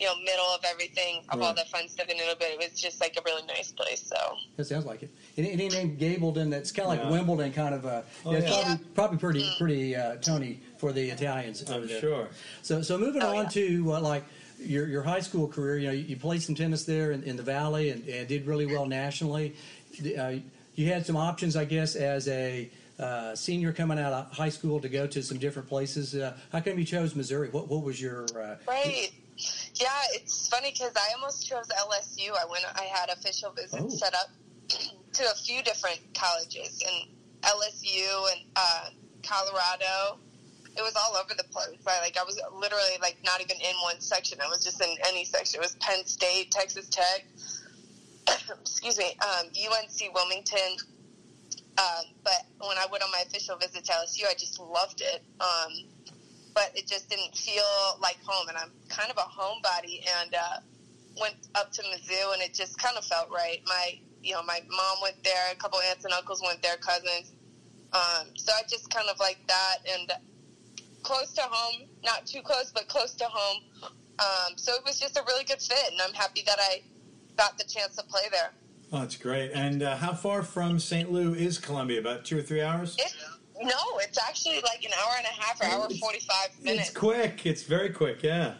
you 0.00 0.06
know 0.06 0.14
middle 0.24 0.46
of 0.54 0.64
everything 0.64 1.22
of 1.28 1.42
all 1.42 1.52
the 1.54 1.66
fun 1.70 1.86
stuff 1.86 2.08
in 2.08 2.16
Italy, 2.16 2.34
but 2.38 2.48
it 2.48 2.58
was 2.58 2.80
just 2.80 2.98
like 3.02 3.16
a 3.18 3.22
really 3.26 3.44
nice 3.46 3.70
place. 3.72 4.02
So. 4.06 4.16
That 4.56 4.64
sounds 4.64 4.86
like 4.86 5.02
it. 5.02 5.10
Any, 5.36 5.50
any 5.52 5.68
name 5.68 5.96
Gabledon 5.98 6.48
that's 6.50 6.72
kind 6.72 6.86
of 6.86 6.90
like 6.96 7.00
Yeah. 7.02 7.10
Wimbledon, 7.10 7.52
kind 7.52 7.74
of. 7.74 7.84
Uh, 7.84 8.02
Oh, 8.24 8.32
yeah, 8.32 8.38
it's 8.38 8.50
yeah. 8.50 8.62
probably, 8.94 8.94
probably 8.94 9.18
pretty, 9.18 9.50
pretty 9.58 9.96
uh, 9.96 10.16
Tony 10.16 10.60
for 10.78 10.92
the 10.92 11.10
Italians 11.10 11.62
over 11.68 11.80
I'm 11.82 11.86
there. 11.88 12.00
sure. 12.00 12.28
So, 12.62 12.80
so 12.80 12.96
moving 12.96 13.22
Oh, 13.22 13.36
on 13.36 13.44
yeah. 13.44 13.48
to 13.50 13.92
uh, 13.94 14.00
like 14.00 14.24
your 14.58 14.86
your 14.88 15.02
high 15.02 15.20
school 15.20 15.48
career. 15.48 15.78
You 15.78 15.86
know, 15.88 15.92
you, 15.92 16.04
you 16.04 16.16
played 16.16 16.42
some 16.42 16.54
tennis 16.54 16.84
there 16.84 17.12
in, 17.12 17.22
in 17.22 17.36
the 17.36 17.42
Valley 17.42 17.90
and, 17.90 18.06
and 18.08 18.26
did 18.28 18.46
really 18.46 18.66
well 18.66 18.86
nationally. 18.86 19.54
Uh, 20.18 20.34
you 20.74 20.86
had 20.86 21.04
some 21.06 21.16
options, 21.16 21.56
I 21.56 21.64
guess, 21.64 21.96
as 21.96 22.28
a 22.28 22.70
uh, 22.98 23.34
senior 23.34 23.72
coming 23.72 23.98
out 23.98 24.12
of 24.12 24.30
high 24.32 24.48
school 24.48 24.80
to 24.80 24.88
go 24.88 25.06
to 25.06 25.22
some 25.22 25.38
different 25.38 25.68
places. 25.68 26.14
Uh, 26.14 26.36
how 26.52 26.60
come 26.60 26.78
you 26.78 26.84
chose 26.84 27.14
Missouri? 27.14 27.48
What 27.50 27.68
what 27.68 27.82
was 27.82 28.00
your 28.00 28.24
uh, 28.36 28.56
Right. 28.66 29.10
Yeah, 29.74 29.86
it's 30.14 30.48
funny 30.48 30.72
because 30.72 30.92
I 30.96 31.12
almost 31.14 31.46
chose 31.48 31.66
LSU. 31.68 32.30
I 32.30 32.44
went. 32.50 32.64
I 32.74 32.82
had 32.84 33.08
official 33.10 33.52
visits 33.52 33.80
Oh. 33.80 33.88
set 33.88 34.14
up 34.14 34.30
to 35.12 35.22
a 35.30 35.34
few 35.36 35.62
different 35.62 36.00
colleges, 36.14 36.82
and 36.86 37.08
LSU 37.42 38.32
and 38.32 38.40
uh, 38.56 38.90
Colorado. 39.22 40.18
It 40.78 40.82
was 40.82 40.94
all 40.94 41.16
over 41.16 41.34
the 41.36 41.44
place. 41.50 41.82
I 41.86 42.00
like 42.00 42.16
I 42.16 42.22
was 42.22 42.40
literally 42.54 42.98
like 43.02 43.18
not 43.24 43.40
even 43.40 43.56
in 43.56 43.74
one 43.82 44.00
section. 44.00 44.38
I 44.40 44.48
was 44.48 44.62
just 44.62 44.80
in 44.80 44.94
any 45.08 45.24
section. 45.24 45.58
It 45.58 45.62
was 45.62 45.74
Penn 45.80 46.06
State, 46.06 46.52
Texas 46.52 46.88
Tech. 46.88 47.26
excuse 48.60 48.96
me, 48.96 49.16
um, 49.20 49.46
UNC 49.48 50.14
Wilmington. 50.14 50.76
Um, 51.78 52.04
but 52.22 52.46
when 52.60 52.78
I 52.78 52.86
went 52.90 53.02
on 53.02 53.10
my 53.10 53.22
official 53.26 53.56
visit 53.56 53.84
to 53.86 53.92
LSU, 53.92 54.26
I 54.28 54.34
just 54.34 54.60
loved 54.60 55.00
it. 55.00 55.22
Um, 55.40 55.72
but 56.54 56.70
it 56.74 56.86
just 56.86 57.08
didn't 57.10 57.36
feel 57.36 57.98
like 58.00 58.16
home. 58.24 58.48
And 58.48 58.56
I'm 58.56 58.70
kind 58.88 59.10
of 59.10 59.16
a 59.16 59.26
homebody, 59.26 60.02
and 60.22 60.34
uh, 60.34 60.58
went 61.20 61.36
up 61.54 61.72
to 61.72 61.82
Mizzou, 61.82 62.34
and 62.34 62.42
it 62.42 62.54
just 62.54 62.78
kind 62.78 62.96
of 62.96 63.04
felt 63.04 63.30
right. 63.30 63.60
My, 63.66 63.98
you 64.22 64.34
know, 64.34 64.42
my 64.42 64.60
mom 64.68 64.98
went 65.02 65.22
there, 65.24 65.52
a 65.52 65.56
couple 65.56 65.80
aunts 65.90 66.04
and 66.04 66.14
uncles 66.14 66.42
went 66.44 66.62
there, 66.62 66.76
cousins. 66.76 67.32
Um, 67.92 68.28
so 68.34 68.52
I 68.52 68.62
just 68.68 68.90
kind 68.90 69.08
of 69.08 69.18
like 69.18 69.38
that, 69.46 69.76
and 69.88 70.12
close 71.02 71.32
to 71.34 71.42
home, 71.42 71.82
not 72.04 72.26
too 72.26 72.42
close, 72.42 72.70
but 72.72 72.88
close 72.88 73.14
to 73.14 73.24
home. 73.24 73.62
Um, 74.18 74.56
so 74.56 74.74
it 74.74 74.82
was 74.84 74.98
just 74.98 75.16
a 75.16 75.22
really 75.26 75.44
good 75.44 75.60
fit, 75.62 75.92
and 75.92 76.00
I'm 76.00 76.12
happy 76.12 76.42
that 76.46 76.58
I 76.60 76.82
got 77.36 77.56
the 77.58 77.64
chance 77.64 77.96
to 77.96 78.02
play 78.04 78.22
there. 78.30 78.50
Oh, 78.92 79.00
that's 79.00 79.16
great. 79.16 79.52
And 79.52 79.82
uh, 79.82 79.96
how 79.96 80.12
far 80.14 80.42
from 80.42 80.78
St. 80.78 81.12
Louis 81.12 81.44
is 81.44 81.58
Columbia? 81.58 82.00
About 82.00 82.24
two 82.24 82.38
or 82.38 82.42
three 82.42 82.62
hours? 82.62 82.96
It, 82.98 83.14
no, 83.62 83.74
it's 83.98 84.18
actually 84.18 84.60
like 84.62 84.84
an 84.84 84.92
hour 84.98 85.14
and 85.18 85.26
a 85.26 85.40
half 85.42 85.60
or 85.60 85.64
hour 85.66 85.84
It's- 85.86 85.98
forty 86.00 86.20
five 86.20 86.48
minutes. 86.62 86.88
It's 86.88 86.96
quick. 86.98 87.44
It's 87.46 87.62
very 87.62 87.90
quick. 87.90 88.22
Yeah. 88.22 88.54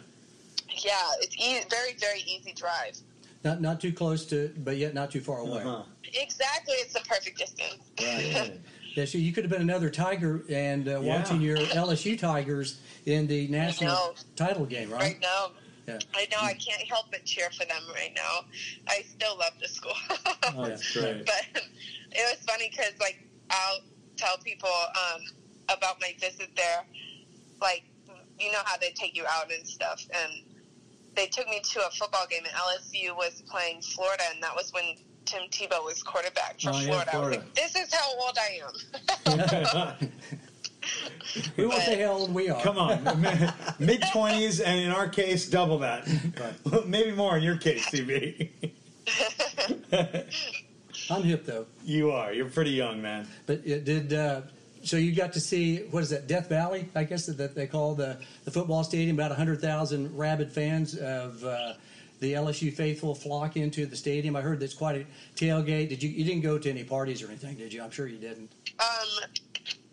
Yeah, 0.85 0.93
it's 1.21 1.35
e- 1.37 1.63
very 1.69 1.93
very 1.99 2.21
easy 2.21 2.53
drive. 2.53 2.95
not 3.43 3.59
not 3.59 3.81
too 3.81 3.91
close 3.91 4.25
to, 4.27 4.53
but 4.59 4.77
yet 4.77 4.93
not 4.93 5.09
too 5.11 5.19
far 5.19 5.39
away? 5.39 5.63
Uh-huh. 5.63 5.83
Exactly, 6.13 6.75
it's 6.75 6.93
the 6.93 7.01
perfect 7.01 7.37
distance. 7.37 7.89
Right. 8.01 8.59
Yeah, 8.95 9.05
so 9.05 9.17
you 9.17 9.31
could 9.31 9.43
have 9.43 9.51
been 9.51 9.61
another 9.61 9.89
Tiger 9.89 10.43
and 10.49 10.87
uh, 10.87 10.91
Yeah. 10.91 11.17
watching 11.17 11.41
your 11.41 11.57
LSU 11.57 12.17
Tigers 12.17 12.79
in 13.05 13.27
the 13.27 13.47
national 13.47 14.15
title 14.35 14.65
game, 14.65 14.89
right? 14.91 15.01
Right 15.01 15.19
now, 15.21 15.51
Yeah. 15.87 15.99
I 16.13 16.27
know 16.31 16.37
I 16.41 16.53
can't 16.53 16.81
help 16.87 17.05
but 17.11 17.23
cheer 17.25 17.49
for 17.51 17.65
them 17.65 17.81
right 17.93 18.13
now. 18.15 18.45
I 18.87 19.01
still 19.03 19.37
love 19.37 19.53
the 19.61 19.67
school. 19.67 19.93
Oh, 20.55 20.65
that's 20.67 20.91
great. 20.97 21.25
but 21.25 21.45
it 22.11 22.37
was 22.37 22.43
funny 22.47 22.69
because 22.71 22.93
like 22.99 23.19
I'll 23.51 23.79
tell 24.17 24.37
people 24.43 24.69
um, 24.69 25.21
about 25.69 26.01
my 26.01 26.15
visit 26.19 26.49
there, 26.55 26.85
like 27.61 27.83
you 28.39 28.51
know 28.51 28.59
how 28.65 28.77
they 28.77 28.89
take 28.91 29.15
you 29.15 29.25
out 29.29 29.51
and 29.51 29.65
stuff, 29.67 30.03
and 30.13 30.31
they 31.15 31.27
took 31.27 31.47
me 31.47 31.59
to 31.61 31.85
a 31.85 31.91
football 31.91 32.25
game, 32.29 32.43
and 32.45 32.53
LSU 32.53 33.15
was 33.15 33.43
playing 33.47 33.81
Florida, 33.81 34.23
and 34.33 34.41
that 34.41 34.55
was 34.55 34.73
when 34.73 34.95
Tim 35.29 35.43
Tebow 35.51 35.85
was 35.85 36.01
quarterback 36.01 36.59
for 36.59 36.71
Oh, 36.71 36.79
yeah, 36.79 37.03
Florida. 37.03 37.11
I 37.13 37.17
was 37.19 37.29
like, 37.37 37.53
this 37.53 37.75
is 37.75 37.93
how 37.93 38.19
old 38.19 38.37
I 38.37 38.59
am. 39.99 40.09
We 41.57 41.65
won't 41.65 41.77
But- 41.77 41.85
say 41.85 42.01
how 42.01 42.13
old 42.13 42.33
we 42.33 42.49
are. 42.49 42.59
Come 42.63 42.77
on, 42.79 43.03
mid 43.79 44.01
twenties, 44.11 44.59
and 44.59 44.79
in 44.79 44.89
our 44.89 45.07
case, 45.07 45.47
double 45.47 45.77
that. 45.79 46.07
Maybe 46.87 47.11
more 47.11 47.37
in 47.37 47.43
your 47.43 47.57
case, 47.57 47.85
CB. 47.91 48.49
I'm 51.11 51.23
hip 51.23 51.45
though. 51.45 51.65
you 51.83 52.09
are. 52.11 52.33
You're 52.33 52.49
pretty 52.49 52.71
young, 52.71 53.01
man. 53.01 53.27
But 53.45 53.61
it 53.65 53.85
did. 53.85 54.13
Uh, 54.13 54.41
so 54.83 54.97
you 54.97 55.13
got 55.13 55.33
to 55.33 55.39
see 55.39 55.83
what 55.91 56.01
is 56.01 56.09
that? 56.09 56.27
Death 56.27 56.49
Valley, 56.49 56.89
I 56.95 57.03
guess 57.03 57.25
that 57.27 57.53
they 57.53 57.67
call 57.67 57.93
the 57.93 58.17
the 58.45 58.51
football 58.51 58.83
stadium. 58.83 59.19
About 59.19 59.35
hundred 59.35 59.61
thousand 59.61 60.17
rabid 60.17 60.51
fans 60.51 60.95
of 60.97 61.43
uh, 61.43 61.73
the 62.19 62.33
LSU 62.33 62.73
faithful 62.73 63.15
flock 63.15 63.55
into 63.57 63.85
the 63.85 63.95
stadium. 63.95 64.35
I 64.35 64.41
heard 64.41 64.59
that's 64.59 64.73
quite 64.73 64.95
a 64.95 65.05
tailgate. 65.35 65.89
Did 65.89 66.03
you? 66.03 66.09
You 66.09 66.23
didn't 66.25 66.41
go 66.41 66.57
to 66.57 66.69
any 66.69 66.83
parties 66.83 67.21
or 67.23 67.27
anything, 67.27 67.55
did 67.55 67.71
you? 67.73 67.81
I'm 67.81 67.91
sure 67.91 68.07
you 68.07 68.17
didn't. 68.17 68.51
um, 68.79 69.29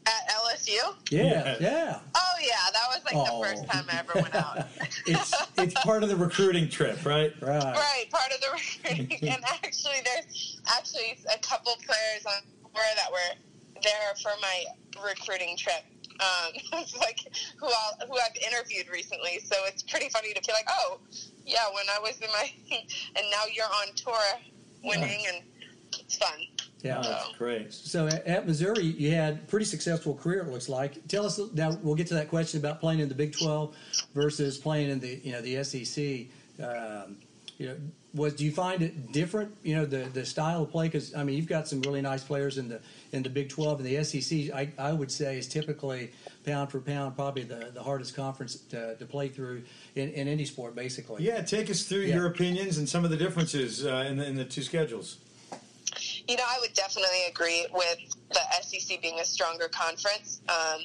at 0.06 0.28
LSU. 0.30 0.94
Yeah, 1.10 1.22
Yes. 1.22 1.60
yeah. 1.60 1.98
Oh 2.14 2.34
yeah, 2.40 2.54
that 2.72 2.86
was 2.88 3.00
like 3.04 3.14
Oh. 3.16 3.42
the 3.42 3.48
first 3.48 3.66
time 3.68 3.84
I 3.90 3.98
ever 3.98 4.12
went 4.14 4.34
out. 4.34 4.66
It's 5.08 5.32
it's 5.58 5.74
part 5.82 6.02
of 6.02 6.08
the 6.08 6.16
recruiting 6.16 6.68
trip, 6.68 7.04
right? 7.06 7.32
Right. 7.40 7.62
Right, 7.62 8.04
part 8.10 8.32
of 8.32 8.40
the 8.40 8.48
recruiting. 8.52 9.28
and 9.30 9.42
actually, 9.44 9.96
there's 10.04 10.60
actually 10.66 11.16
a 11.32 11.38
couple 11.38 11.72
players 11.86 12.26
on 12.26 12.42
tour 12.74 12.82
that 12.96 13.10
were 13.10 13.36
there 13.82 14.14
for 14.20 14.32
my 14.42 14.64
recruiting 15.08 15.56
trip. 15.56 15.84
Um, 16.18 16.52
like 17.00 17.20
who 17.58 17.66
I'll, 17.66 18.06
who 18.08 18.14
I've 18.14 18.36
interviewed 18.52 18.86
recently, 18.92 19.38
so 19.44 19.54
it's 19.66 19.82
pretty 19.84 20.08
funny 20.08 20.32
to 20.32 20.40
be 20.40 20.52
like, 20.52 20.66
oh, 20.68 20.98
yeah, 21.46 21.66
when 21.72 21.84
I 21.88 21.98
was 22.00 22.20
in 22.20 22.28
my, 22.32 22.50
and 23.16 23.26
now 23.30 23.44
you're 23.52 23.64
on 23.64 23.94
tour, 23.94 24.14
winning, 24.82 25.24
and 25.28 25.42
it's 25.98 26.16
fun. 26.16 26.38
Yeah. 26.82 26.98
Oh, 26.98 27.08
that's 27.08 27.32
great. 27.38 27.72
So 27.72 28.06
at, 28.06 28.26
at 28.26 28.46
Missouri, 28.46 28.84
you 28.84 29.12
had 29.12 29.34
a 29.34 29.38
pretty 29.38 29.64
successful 29.64 30.14
career. 30.14 30.40
It 30.40 30.48
looks 30.48 30.68
like. 30.68 31.06
Tell 31.08 31.24
us 31.24 31.40
now. 31.54 31.70
We'll 31.82 31.94
get 31.94 32.06
to 32.08 32.14
that 32.14 32.28
question 32.28 32.60
about 32.60 32.80
playing 32.80 33.00
in 33.00 33.08
the 33.08 33.14
Big 33.14 33.36
Twelve 33.36 33.76
versus 34.14 34.58
playing 34.58 34.90
in 34.90 35.00
the 35.00 35.20
you 35.22 35.32
know 35.32 35.40
the 35.40 35.62
SEC. 35.64 36.26
Um, 36.64 37.16
you 37.58 37.68
know, 37.68 37.76
was 38.16 38.34
do 38.34 38.44
you 38.44 38.50
find 38.50 38.82
it 38.82 39.12
different? 39.12 39.56
You 39.62 39.76
know, 39.76 39.86
the 39.86 40.08
the 40.12 40.24
style 40.24 40.62
of 40.62 40.70
play 40.70 40.88
because 40.88 41.14
I 41.14 41.22
mean 41.22 41.36
you've 41.36 41.46
got 41.46 41.68
some 41.68 41.80
really 41.82 42.02
nice 42.02 42.24
players 42.24 42.58
in 42.58 42.68
the 42.68 42.80
in 43.12 43.22
the 43.22 43.28
Big 43.30 43.48
Twelve 43.48 43.78
and 43.78 43.86
the 43.86 44.02
SEC. 44.02 44.52
I, 44.54 44.72
I 44.78 44.92
would 44.92 45.12
say 45.12 45.38
is 45.38 45.46
typically 45.46 46.10
pound 46.44 46.70
for 46.70 46.80
pound 46.80 47.14
probably 47.14 47.42
the, 47.44 47.70
the 47.74 47.82
hardest 47.82 48.16
conference 48.16 48.56
to, 48.70 48.96
to 48.96 49.04
play 49.06 49.28
through 49.28 49.62
in, 49.94 50.10
in 50.10 50.28
any 50.28 50.44
sport 50.44 50.74
basically. 50.74 51.22
Yeah, 51.24 51.42
take 51.42 51.70
us 51.70 51.82
through 51.84 52.00
Yeah. 52.02 52.16
your 52.16 52.26
opinions 52.26 52.78
and 52.78 52.88
some 52.88 53.04
of 53.04 53.10
the 53.10 53.16
differences 53.16 53.84
uh, 53.84 54.06
in, 54.08 54.16
the, 54.16 54.26
in 54.26 54.36
the 54.36 54.44
two 54.44 54.62
schedules. 54.62 55.18
You 56.28 56.36
know, 56.36 56.44
I 56.46 56.58
would 56.60 56.72
definitely 56.72 57.24
agree 57.28 57.66
with 57.72 57.98
the 58.30 58.40
SEC 58.62 59.00
being 59.00 59.18
a 59.20 59.24
stronger 59.24 59.68
conference. 59.68 60.40
Um, 60.48 60.80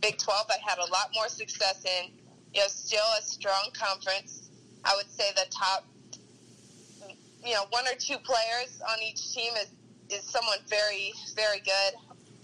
Big 0.00 0.18
12, 0.18 0.46
I 0.48 0.56
had 0.68 0.78
a 0.78 0.90
lot 0.90 1.10
more 1.14 1.28
success 1.28 1.84
in. 1.84 2.10
You 2.54 2.62
know, 2.62 2.66
still 2.68 3.04
a 3.18 3.22
strong 3.22 3.70
conference. 3.72 4.48
I 4.84 4.94
would 4.96 5.10
say 5.10 5.24
the 5.36 5.46
top, 5.50 5.84
you 7.44 7.54
know, 7.54 7.64
one 7.70 7.86
or 7.86 7.94
two 7.98 8.18
players 8.18 8.80
on 8.90 8.98
each 9.02 9.32
team 9.34 9.52
is, 9.60 9.68
is 10.10 10.24
someone 10.24 10.58
very, 10.68 11.12
very 11.34 11.60
good. 11.60 11.94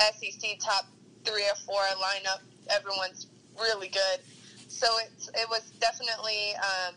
SEC 0.01 0.59
top 0.61 0.87
three 1.25 1.45
or 1.45 1.55
four 1.67 1.81
lineup, 2.01 2.41
everyone's 2.71 3.27
really 3.61 3.89
good. 3.89 4.21
So 4.69 4.87
it's, 5.05 5.29
it 5.29 5.49
was 5.49 5.71
definitely 5.81 6.55
um, 6.57 6.95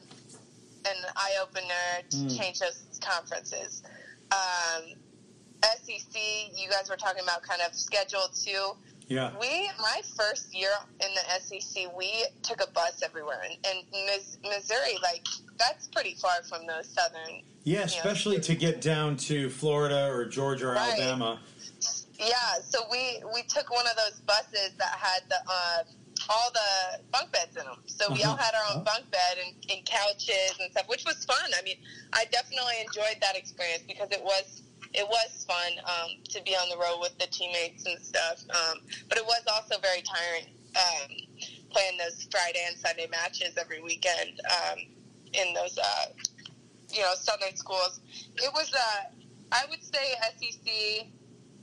an 0.86 0.96
eye 1.15 1.36
opener 1.41 2.08
to 2.10 2.18
Mm. 2.18 2.38
change 2.38 2.60
those 2.60 2.84
conferences. 3.01 3.84
Um, 4.32 4.84
SEC, 5.63 6.15
you 6.56 6.70
guys 6.70 6.89
were 6.89 6.96
talking 6.96 7.24
about 7.24 7.41
kind 7.44 7.62
of 7.62 7.74
schedule 7.74 8.27
too. 8.34 8.72
Yeah. 9.08 9.32
We, 9.39 9.70
my 9.79 10.01
first 10.15 10.53
year 10.53 10.70
in 11.01 11.08
the 11.15 11.39
SEC, 11.41 11.96
we 11.98 12.25
took 12.44 12.62
a 12.62 12.70
bus 12.72 13.01
everywhere, 13.03 13.41
and, 13.44 13.58
and 13.65 14.06
Mis- 14.06 14.38
Missouri, 14.44 14.98
like 15.01 15.25
that's 15.58 15.88
pretty 15.88 16.13
far 16.15 16.44
from 16.48 16.68
those 16.68 16.88
southern. 16.88 17.41
Yeah, 17.70 17.84
especially 17.84 18.40
to 18.42 18.56
get 18.56 18.82
down 18.82 19.16
to 19.30 19.48
Florida 19.52 20.10
or 20.12 20.26
Georgia 20.26 20.70
or 20.70 20.76
Right. 20.76 21.00
Alabama. 21.00 21.40
Yeah, 22.18 22.60
so 22.68 22.82
we 22.92 23.22
we 23.34 23.44
took 23.44 23.70
one 23.70 23.86
of 23.86 23.96
those 23.96 24.20
buses 24.22 24.72
that 24.80 24.98
had 24.98 25.22
the 25.30 25.38
uh, 25.48 25.84
all 26.30 26.50
the 26.52 27.04
bunk 27.12 27.32
beds 27.32 27.56
in 27.56 27.64
them. 27.64 27.78
So 27.86 28.12
we 28.12 28.24
all 28.24 28.34
Uh-huh. 28.34 28.44
had 28.44 28.56
our 28.56 28.78
own 28.78 28.84
bunk 28.84 29.10
bed 29.12 29.38
and, 29.46 29.54
and 29.70 29.86
couches 29.86 30.58
and 30.60 30.72
stuff, 30.72 30.88
which 30.90 31.06
was 31.06 31.24
fun. 31.26 31.52
I 31.58 31.62
mean, 31.62 31.78
I 32.14 32.26
definitely 32.32 32.82
enjoyed 32.86 33.18
that 33.22 33.38
experience 33.38 33.84
because 33.88 34.10
it 34.12 34.24
was 34.24 34.64
it 34.94 35.08
was 35.08 35.46
fun 35.48 35.74
um, 35.86 36.10
to 36.30 36.42
be 36.42 36.56
on 36.56 36.68
the 36.70 36.78
road 36.78 36.98
with 37.00 37.16
the 37.20 37.28
teammates 37.28 37.86
and 37.86 38.00
stuff. 38.02 38.42
Um, 38.50 38.80
but 39.08 39.20
it 39.20 39.26
was 39.26 39.44
also 39.54 39.80
very 39.80 40.02
tiring 40.02 40.46
um, 40.76 41.10
playing 41.70 41.98
those 42.00 42.28
Friday 42.32 42.66
and 42.68 42.76
Sunday 42.78 43.06
matches 43.12 43.58
every 43.58 43.80
weekend 43.82 44.42
um, 44.50 44.80
in 45.34 45.54
those 45.54 45.78
uh, 45.78 46.06
you 46.91 47.01
know 47.01 47.13
southern 47.15 47.55
schools. 47.55 48.01
It 48.36 48.51
was 48.53 48.72
a, 48.74 49.55
I 49.55 49.65
would 49.69 49.84
say 49.84 50.15
SEC 50.38 51.08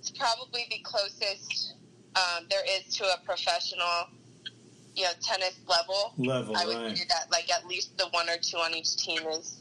is 0.00 0.10
probably 0.10 0.66
the 0.70 0.78
closest 0.82 1.74
um, 2.16 2.46
there 2.50 2.64
is 2.64 2.94
to 2.96 3.04
a 3.04 3.18
professional, 3.24 4.08
you 4.94 5.04
know, 5.04 5.10
tennis 5.20 5.58
level. 5.68 6.14
Level, 6.16 6.56
I 6.56 6.64
would 6.64 6.76
right. 6.76 6.96
say 6.96 7.04
that 7.08 7.30
like 7.30 7.50
at 7.52 7.66
least 7.66 7.96
the 7.98 8.06
one 8.10 8.28
or 8.28 8.38
two 8.38 8.56
on 8.58 8.74
each 8.74 8.96
team 8.96 9.26
is 9.28 9.60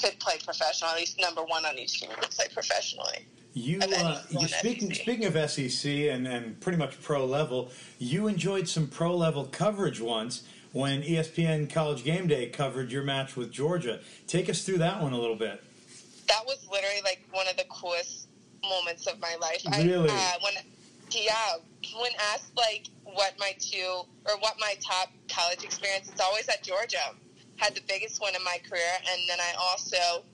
could 0.00 0.18
play 0.18 0.38
professional. 0.44 0.90
At 0.90 0.96
least 0.96 1.20
number 1.20 1.42
one 1.44 1.64
on 1.64 1.78
each 1.78 2.00
team 2.00 2.10
could 2.18 2.30
play 2.30 2.46
professionally. 2.52 3.26
You, 3.56 3.78
uh, 3.80 4.20
you 4.30 4.48
speaking 4.48 4.88
SEC. 4.92 5.02
speaking 5.02 5.26
of 5.26 5.50
SEC 5.50 5.88
and, 5.88 6.26
and 6.26 6.58
pretty 6.58 6.76
much 6.76 7.00
pro 7.00 7.24
level, 7.24 7.70
you 8.00 8.26
enjoyed 8.26 8.68
some 8.68 8.88
pro 8.88 9.16
level 9.16 9.44
coverage 9.44 10.00
once 10.00 10.42
when 10.74 11.02
ESPN 11.04 11.72
College 11.72 12.02
Game 12.02 12.26
Day 12.26 12.48
covered 12.48 12.90
your 12.90 13.04
match 13.04 13.36
with 13.36 13.52
Georgia. 13.52 14.00
Take 14.26 14.50
us 14.50 14.64
through 14.64 14.78
that 14.78 15.00
one 15.00 15.12
a 15.12 15.18
little 15.18 15.36
bit. 15.36 15.62
That 16.26 16.44
was 16.44 16.66
literally 16.70 17.00
like 17.04 17.22
one 17.30 17.46
of 17.46 17.56
the 17.56 17.64
coolest 17.70 18.26
moments 18.68 19.06
of 19.06 19.20
my 19.20 19.36
life. 19.40 19.62
Really? 19.78 20.10
I, 20.10 20.34
uh, 20.34 20.40
when 20.42 20.54
yeah, 21.10 21.32
when 22.00 22.10
asked 22.32 22.56
like 22.56 22.88
what 23.04 23.34
my 23.38 23.54
two 23.60 24.02
or 24.26 24.36
what 24.40 24.56
my 24.58 24.74
top 24.80 25.10
college 25.28 25.62
experience, 25.62 26.10
it's 26.10 26.20
always 26.20 26.48
at 26.48 26.64
Georgia. 26.64 27.14
Had 27.56 27.76
the 27.76 27.82
biggest 27.86 28.20
one 28.20 28.34
in 28.34 28.42
my 28.42 28.58
career, 28.68 28.82
and 29.08 29.20
then 29.28 29.38
I 29.38 29.54
also 29.56 30.24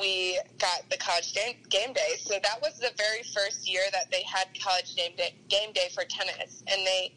we 0.00 0.38
got 0.60 0.88
the 0.90 0.96
college 0.96 1.34
game, 1.34 1.56
game 1.70 1.92
day. 1.92 2.14
So 2.18 2.34
that 2.40 2.60
was 2.62 2.78
the 2.78 2.92
very 2.96 3.24
first 3.34 3.68
year 3.68 3.82
that 3.90 4.12
they 4.12 4.22
had 4.22 4.46
college 4.62 4.94
game 4.94 5.12
day, 5.16 5.34
game 5.48 5.72
day 5.72 5.88
for 5.92 6.04
tennis, 6.04 6.62
and 6.68 6.86
they 6.86 7.12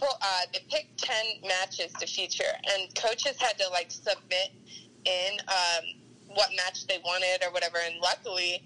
uh, 0.00 0.40
they 0.52 0.60
picked 0.70 0.98
ten 1.02 1.24
matches 1.46 1.92
to 2.00 2.06
feature, 2.06 2.52
and 2.72 2.94
coaches 2.94 3.36
had 3.38 3.58
to 3.58 3.68
like 3.70 3.90
submit 3.90 4.50
in 5.04 5.38
um, 5.48 5.84
what 6.34 6.50
match 6.56 6.86
they 6.86 6.98
wanted 7.04 7.44
or 7.46 7.52
whatever. 7.52 7.78
And 7.84 7.96
luckily, 8.00 8.62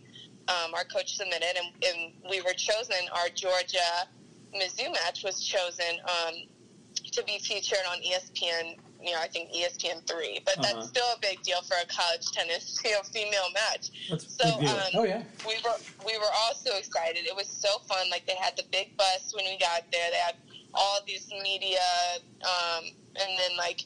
um, 0.49 0.75
our 0.75 0.85
coach 0.85 1.17
submitted, 1.17 1.57
and, 1.57 1.67
and 1.85 2.13
we 2.31 2.41
were 2.43 2.53
chosen. 2.57 2.97
Our 3.15 3.29
Georgia 3.35 4.07
Mizzou 4.55 4.93
match 4.93 5.25
was 5.25 5.43
chosen 5.43 5.99
um, 6.05 6.35
to 7.13 7.23
be 7.25 7.39
featured 7.39 7.79
on 7.91 7.99
ESPN. 7.99 8.77
You 9.03 9.13
know, 9.13 9.19
I 9.21 9.29
think 9.29 9.51
ESPN 9.53 10.07
three, 10.09 10.41
but 10.45 10.55
Uh-huh. 10.59 10.73
that's 10.73 10.89
still 10.89 11.07
a 11.15 11.19
big 11.21 11.43
deal 11.43 11.61
for 11.63 11.77
a 11.83 11.87
college 11.87 12.25
tennis 12.33 12.81
you 12.85 12.93
know, 12.93 13.03
female 13.13 13.51
match. 13.53 13.91
That's 14.09 14.37
So 14.37 14.47
um, 14.49 14.91
Oh 14.95 15.05
yeah. 15.05 15.23
we 15.47 15.55
were 15.65 15.79
we 16.07 16.17
were 16.19 16.33
all 16.43 16.55
so 16.55 16.77
excited. 16.79 17.27
It 17.27 17.37
was 17.37 17.49
so 17.49 17.69
fun. 17.89 18.09
Like 18.11 18.27
they 18.27 18.35
had 18.37 18.57
the 18.57 18.65
big 18.73 18.97
bus 18.97 19.33
when 19.35 19.45
we 19.45 19.59
got 19.59 19.83
there. 19.93 20.11
They 20.11 20.17
had 20.17 20.37
all 20.77 21.01
these 21.07 21.29
media, 21.43 21.81
um, 22.45 22.85
and 23.17 23.39
then 23.39 23.57
like 23.57 23.81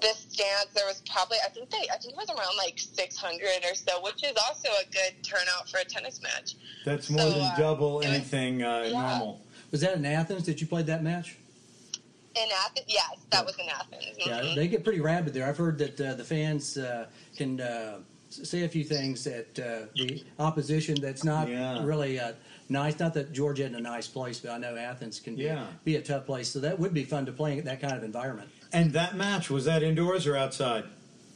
this 0.00 0.24
dance, 0.24 0.68
There 0.74 0.86
was 0.86 1.02
probably 1.10 1.36
I 1.44 1.50
think 1.50 1.68
they 1.70 1.86
I 1.92 1.98
think 1.98 2.14
it 2.14 2.16
was 2.16 2.30
around 2.30 2.56
like 2.56 2.78
six 2.78 3.16
hundred 3.18 3.64
or 3.70 3.74
so, 3.74 4.00
which 4.02 4.24
is 4.24 4.32
also 4.48 4.68
a 4.80 4.90
good 4.90 5.22
turnout 5.22 5.68
for 5.70 5.78
a 5.78 5.84
tennis 5.84 6.20
match. 6.22 6.54
That's 6.86 7.10
more 7.10 7.20
So, 7.20 7.30
than 7.32 7.40
uh, 7.42 7.56
double 7.58 8.00
it 8.00 8.06
was- 8.08 8.16
anything 8.16 8.62
uh, 8.62 8.84
yeah. 8.86 8.92
normal. 8.92 9.42
Was 9.70 9.82
that 9.82 9.96
in 9.96 10.04
Athens 10.06 10.44
Did 10.44 10.60
you 10.60 10.66
play 10.66 10.82
that 10.84 11.02
match? 11.02 11.36
In 12.34 12.48
Athens, 12.64 12.86
yes, 12.88 13.18
that 13.30 13.44
was 13.44 13.56
in 13.58 13.68
Athens. 13.68 14.16
Yeah, 14.18 14.40
Mhm. 14.40 14.54
they 14.54 14.68
get 14.68 14.84
pretty 14.84 15.00
rabid 15.00 15.34
there. 15.34 15.46
I've 15.46 15.56
heard 15.58 15.78
that 15.78 16.00
uh, 16.00 16.14
the 16.14 16.24
fans 16.24 16.78
uh, 16.78 17.06
can 17.36 17.60
uh, 17.60 17.98
say 18.30 18.62
a 18.62 18.68
few 18.68 18.84
things 18.84 19.22
that 19.24 19.58
uh, 19.58 19.86
the 19.96 20.24
opposition 20.38 20.94
that's 21.00 21.24
not 21.24 21.48
Yeah. 21.48 21.84
really 21.84 22.18
uh, 22.18 22.32
nice. 22.70 22.98
Not 22.98 23.12
that 23.14 23.32
Georgia 23.32 23.64
isn't 23.64 23.74
a 23.74 23.80
nice 23.80 24.06
place, 24.06 24.40
but 24.40 24.50
I 24.52 24.58
know 24.58 24.76
Athens 24.76 25.20
can 25.20 25.36
be, 25.36 25.42
Yeah. 25.44 25.66
be 25.84 25.96
a 25.96 26.00
tough 26.00 26.24
place. 26.26 26.48
So 26.48 26.60
that 26.60 26.78
would 26.78 26.94
be 26.94 27.04
fun 27.04 27.26
to 27.26 27.32
play 27.32 27.58
in 27.58 27.64
that 27.64 27.80
kind 27.80 27.92
of 27.94 28.02
environment. 28.02 28.48
And 28.72 28.92
that 28.92 29.16
match 29.16 29.50
was 29.50 29.64
that 29.66 29.82
indoors 29.82 30.26
or 30.26 30.36
outside? 30.36 30.84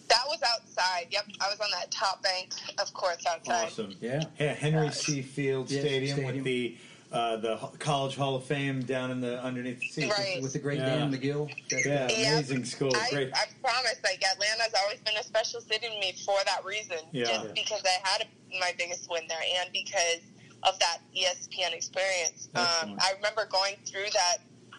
That 0.09 0.23
was 0.29 0.39
outside. 0.43 1.09
Yep, 1.11 1.25
I 1.41 1.49
was 1.49 1.59
on 1.61 1.71
that 1.73 1.91
top 1.91 2.23
bank 2.23 2.53
of 2.81 2.93
course 2.95 3.25
outside. 3.27 3.67
Awesome. 3.67 3.95
Yeah. 4.01 4.23
Yeah, 4.39 4.55
Henry 4.55 4.91
C. 4.93 5.23
Feild 5.23 5.71
Yes, 5.71 5.81
Stadium, 5.81 6.17
stadium. 6.19 6.35
with 6.37 6.45
the 6.45 6.77
uh, 7.13 7.37
the 7.37 7.57
College 7.79 8.17
Hall 8.17 8.35
of 8.35 8.43
Fame 8.45 8.83
down 8.83 9.13
in 9.13 9.21
the 9.21 9.41
underneath 9.41 9.79
the 9.79 9.87
seats. 9.87 10.19
Right. 10.19 10.43
With 10.43 10.53
the 10.53 10.59
great 10.59 10.79
Yeah. 10.79 10.97
Dan 10.97 11.13
Magill. 11.13 11.49
That- 11.71 11.85
Yeah, 11.87 12.09
Yeah. 12.11 12.33
amazing 12.39 12.65
school. 12.65 12.91
I, 12.97 13.09
Great. 13.11 13.31
I 13.33 13.45
promise, 13.63 13.95
like 14.03 14.21
Atlanta's 14.33 14.75
always 14.83 14.99
been 15.01 15.17
a 15.17 15.23
special 15.23 15.61
city 15.61 15.87
to 15.89 16.01
me 16.01 16.13
for 16.25 16.37
that 16.45 16.65
reason. 16.65 16.99
Yeah. 17.13 17.25
Just 17.27 17.55
because 17.55 17.83
I 17.85 18.09
had 18.09 18.27
my 18.59 18.75
biggest 18.77 19.09
win 19.09 19.23
there, 19.29 19.39
and 19.61 19.71
because 19.73 20.23
of 20.65 20.79
that 20.79 20.99
ESPN 21.17 21.73
experience. 21.73 22.49
Um, 22.55 22.97
I 23.01 23.13
remember 23.17 23.47
going 23.51 23.77
through 23.87 24.07
that 24.13 24.39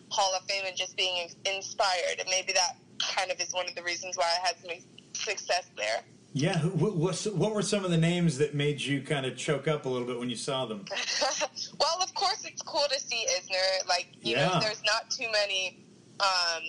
Hall 0.10 0.34
of 0.36 0.44
Fame 0.50 0.64
and 0.68 0.76
just 0.76 0.96
being 0.98 1.30
inspired, 1.46 2.20
and 2.20 2.28
maybe 2.30 2.54
that 2.54 2.78
kind 3.00 3.32
of 3.32 3.40
is 3.40 3.54
one 3.54 3.68
of 3.68 3.76
the 3.76 3.84
reasons 3.84 4.18
why 4.18 4.26
I 4.42 4.48
had 4.48 4.56
some 4.62 4.72
success 5.14 5.70
there. 5.78 6.02
Yeah, 6.34 6.58
who- 6.58 6.70
what, 6.92 7.16
what 7.34 7.54
were 7.54 7.62
some 7.62 7.86
of 7.86 7.92
the 7.92 7.98
names 7.98 8.38
that 8.40 8.54
made 8.54 8.82
you 8.82 9.02
kind 9.02 9.26
of 9.26 9.38
choke 9.38 9.68
up 9.68 9.86
a 9.86 9.90
little 9.90 10.08
bit 10.08 10.20
when 10.20 10.30
you 10.30 10.36
saw 10.36 10.66
them? 10.66 10.86
well, 11.80 11.98
of 12.02 12.14
course, 12.14 12.44
it's 12.46 12.62
cool 12.62 12.84
to 12.92 13.00
see 13.00 13.26
Isner. 13.38 13.88
Like, 13.88 14.08
you 14.22 14.36
Yeah. 14.36 14.50
know, 14.50 14.60
there's 14.60 14.84
not 14.84 15.10
too 15.10 15.28
many, 15.32 15.80
um, 16.20 16.64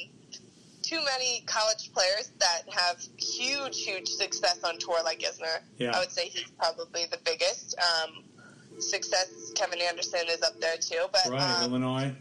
too 0.83 1.01
many 1.05 1.43
college 1.47 1.93
players 1.93 2.31
that 2.39 2.63
have 2.73 3.03
huge, 3.17 3.83
huge 3.83 4.09
success 4.09 4.63
on 4.63 4.79
tour 4.79 5.03
like 5.03 5.19
Isner. 5.21 5.61
Yeah. 5.79 5.97
I 5.97 5.99
would 5.99 6.13
say 6.13 6.29
he's 6.29 6.49
probably 6.53 7.07
the 7.11 7.19
biggest. 7.25 7.75
Um, 7.79 8.23
success, 8.81 9.53
Kevin 9.55 9.81
Anderson 9.81 10.21
is 10.29 10.43
up 10.43 10.61
there 10.61 10.77
too. 10.77 11.07
But 11.13 11.31
Right, 11.31 11.41
um, 11.63 11.71
Illinois. 11.71 12.13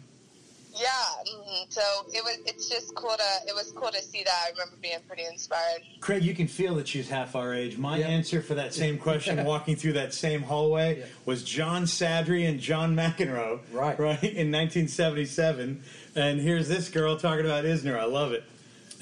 yeah, 0.73 0.87
mhm. 1.27 1.65
so 1.71 1.81
it 2.13 2.23
was. 2.23 2.37
It's 2.45 2.67
just 2.69 2.93
cool 2.95 3.15
to. 3.15 3.47
It 3.47 3.55
was 3.55 3.71
cool 3.75 3.91
to 3.91 4.01
see 4.01 4.23
that. 4.23 4.33
I 4.47 4.51
remember 4.51 4.75
being 4.81 4.97
pretty 5.07 5.23
inspired. 5.25 5.81
Craig, 6.01 6.23
you 6.23 6.35
can 6.35 6.47
feel 6.47 6.75
that 6.75 6.87
she's 6.87 7.07
half 7.09 7.35
our 7.35 7.53
age. 7.53 7.77
My 7.77 7.97
Yeah. 7.99 8.07
answer 8.07 8.41
for 8.41 8.55
that 8.55 8.73
same 8.73 8.97
question, 8.97 9.43
walking 9.45 9.75
through 9.75 9.93
that 9.93 10.13
same 10.13 10.41
hallway, 10.43 10.99
Yeah. 10.99 11.05
was 11.25 11.43
John 11.43 11.83
Sadri 11.83 12.47
and 12.47 12.59
John 12.59 12.95
McEnroe. 12.95 13.59
Right. 13.71 13.97
Right 14.05 14.21
in 14.23 14.51
1977. 14.51 15.83
And 16.15 16.39
here's 16.41 16.67
this 16.67 16.89
girl 16.89 17.17
talking 17.17 17.45
about 17.45 17.63
Isner. 17.65 17.97
I 17.99 18.05
love 18.05 18.31
it. 18.33 18.43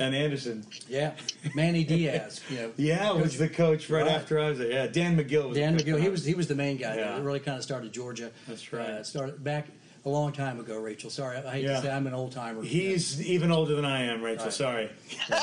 And 0.03 0.15
Anderson. 0.15 0.65
Yeah. 0.89 1.13
Manny 1.55 1.83
Diaz. 1.83 2.41
You 2.49 2.57
know. 2.57 2.71
Yeah, 2.77 3.11
was 3.13 3.37
the 3.37 3.47
coach 3.47 3.89
right, 3.89 4.03
Right. 4.03 4.11
after 4.11 4.39
I 4.39 4.49
was 4.49 4.59
there. 4.59 4.69
Yeah, 4.71 4.87
Dan 4.87 5.15
Magill 5.17 5.49
was. 5.49 5.57
Dan 5.57 5.77
the 5.77 5.83
coach. 5.83 5.93
Magill. 5.95 6.01
He 6.01 6.09
was 6.09 6.25
he 6.25 6.33
was 6.33 6.47
the 6.47 6.55
main 6.55 6.77
guy. 6.77 6.95
Yeah. 6.97 7.15
That 7.15 7.23
really 7.23 7.39
kind 7.39 7.57
of 7.57 7.63
started 7.63 7.93
Georgia. 7.93 8.31
That's 8.47 8.73
right. 8.73 8.89
Uh, 8.89 9.03
started 9.03 9.43
back 9.43 9.67
a 10.05 10.09
long 10.09 10.33
time 10.33 10.59
ago. 10.59 10.77
Rachel. 10.79 11.09
Sorry, 11.09 11.37
I 11.37 11.51
hate 11.51 11.63
Yeah. 11.63 11.75
to 11.77 11.81
say 11.83 11.91
I'm 11.91 12.05
an 12.07 12.13
old 12.13 12.33
timer. 12.33 12.61
He's 12.61 13.25
even 13.25 13.51
older 13.51 13.75
than 13.75 13.85
I 13.85 14.01
am, 14.03 14.21
Rachel. 14.21 14.45
Right. 14.45 14.53
Sorry. 14.53 14.89
no, 15.29 15.37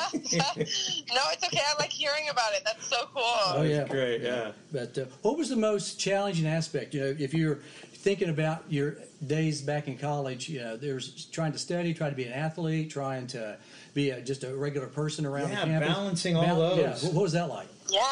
it's 1.33 1.45
okay. 1.45 1.61
I 1.67 1.75
like 1.79 1.90
hearing 1.90 2.29
about 2.31 2.52
it. 2.52 2.62
That's 2.64 2.87
so 2.87 3.09
cool. 3.14 3.23
Oh, 3.25 3.62
yeah. 3.62 3.87
Great, 3.88 4.21
yeah. 4.23 4.52
But 4.73 4.97
uh, 4.99 5.05
what 5.23 5.38
was 5.38 5.49
the 5.49 5.57
most 5.57 5.99
challenging 5.99 6.47
aspect? 6.47 6.93
You 6.95 7.00
know, 7.00 7.17
if 7.19 7.33
you're 7.33 7.61
thinking 7.95 8.29
about 8.31 8.64
your 8.69 8.97
days 9.26 9.61
back 9.62 9.88
in 9.88 9.97
college, 9.97 10.49
you 10.49 10.61
know, 10.61 10.76
there's 10.76 11.26
trying 11.26 11.52
to 11.52 11.59
study, 11.59 11.93
trying 11.95 12.11
to 12.11 12.17
be 12.17 12.25
an 12.25 12.33
athlete, 12.33 12.90
trying 12.90 13.26
to 13.29 13.57
be 13.94 14.11
a, 14.11 14.20
just 14.20 14.44
a 14.44 14.54
regular 14.56 14.87
person 14.87 15.26
around 15.26 15.50
Yeah, 15.50 15.61
the 15.61 15.66
campus. 15.66 15.88
balancing 15.88 16.37
all 16.37 16.42
Yeah. 16.44 16.54
those. 16.54 17.02
What, 17.04 17.14
what 17.14 17.23
was 17.23 17.32
that 17.32 17.49
like? 17.49 17.68
Yeah, 17.88 18.02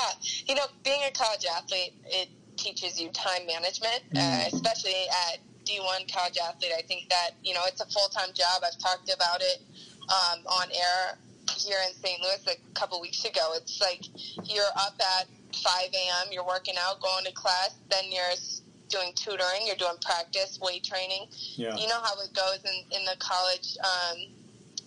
you 0.47 0.55
know, 0.55 0.67
being 0.85 1.01
a 1.05 1.11
college 1.11 1.45
athlete, 1.47 1.95
it 2.07 2.29
teaches 2.57 3.01
you 3.01 3.09
time 3.11 3.47
management, 3.47 4.03
uh, 4.15 4.19
Mm. 4.19 4.53
especially 4.53 5.07
at 5.31 5.39
D1 5.65 6.11
college 6.13 6.39
athlete. 6.39 6.73
I 6.77 6.83
think 6.83 7.09
that, 7.11 7.31
you 7.45 7.55
know, 7.55 7.63
it's 7.67 7.81
a 7.81 7.87
full 7.87 8.09
time 8.09 8.33
job. 8.35 8.63
I've 8.65 8.79
talked 8.79 9.13
about 9.13 9.41
it 9.43 9.61
um, 10.09 10.41
on 10.47 10.69
air 10.73 11.19
here 11.57 11.79
in 11.89 11.95
St. 11.95 12.21
Louis 12.23 12.41
a 12.49 12.57
couple 12.75 13.01
weeks 13.01 13.25
ago. 13.25 13.53
It's 13.55 13.81
like 13.81 14.03
you're 14.49 14.65
up 14.77 14.95
at 15.01 15.27
5 15.55 15.73
a.m., 15.93 16.33
you're 16.33 16.45
working 16.47 16.75
out, 16.79 17.01
going 17.01 17.25
to 17.25 17.33
class, 17.33 17.75
then 17.91 18.05
you're 18.11 18.25
doing 18.89 19.13
tutoring, 19.15 19.67
you're 19.67 19.77
doing 19.77 19.97
practice, 20.01 20.59
weight 20.61 20.83
training. 20.83 21.27
Yeah. 21.57 21.77
You 21.77 21.87
know 21.89 22.01
how 22.01 22.15
it 22.23 22.33
goes 22.35 22.59
in, 22.65 22.99
in 22.99 23.05
the 23.05 23.17
college 23.19 23.77
um, 23.85 24.19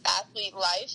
athlete 0.06 0.56
life. 0.56 0.94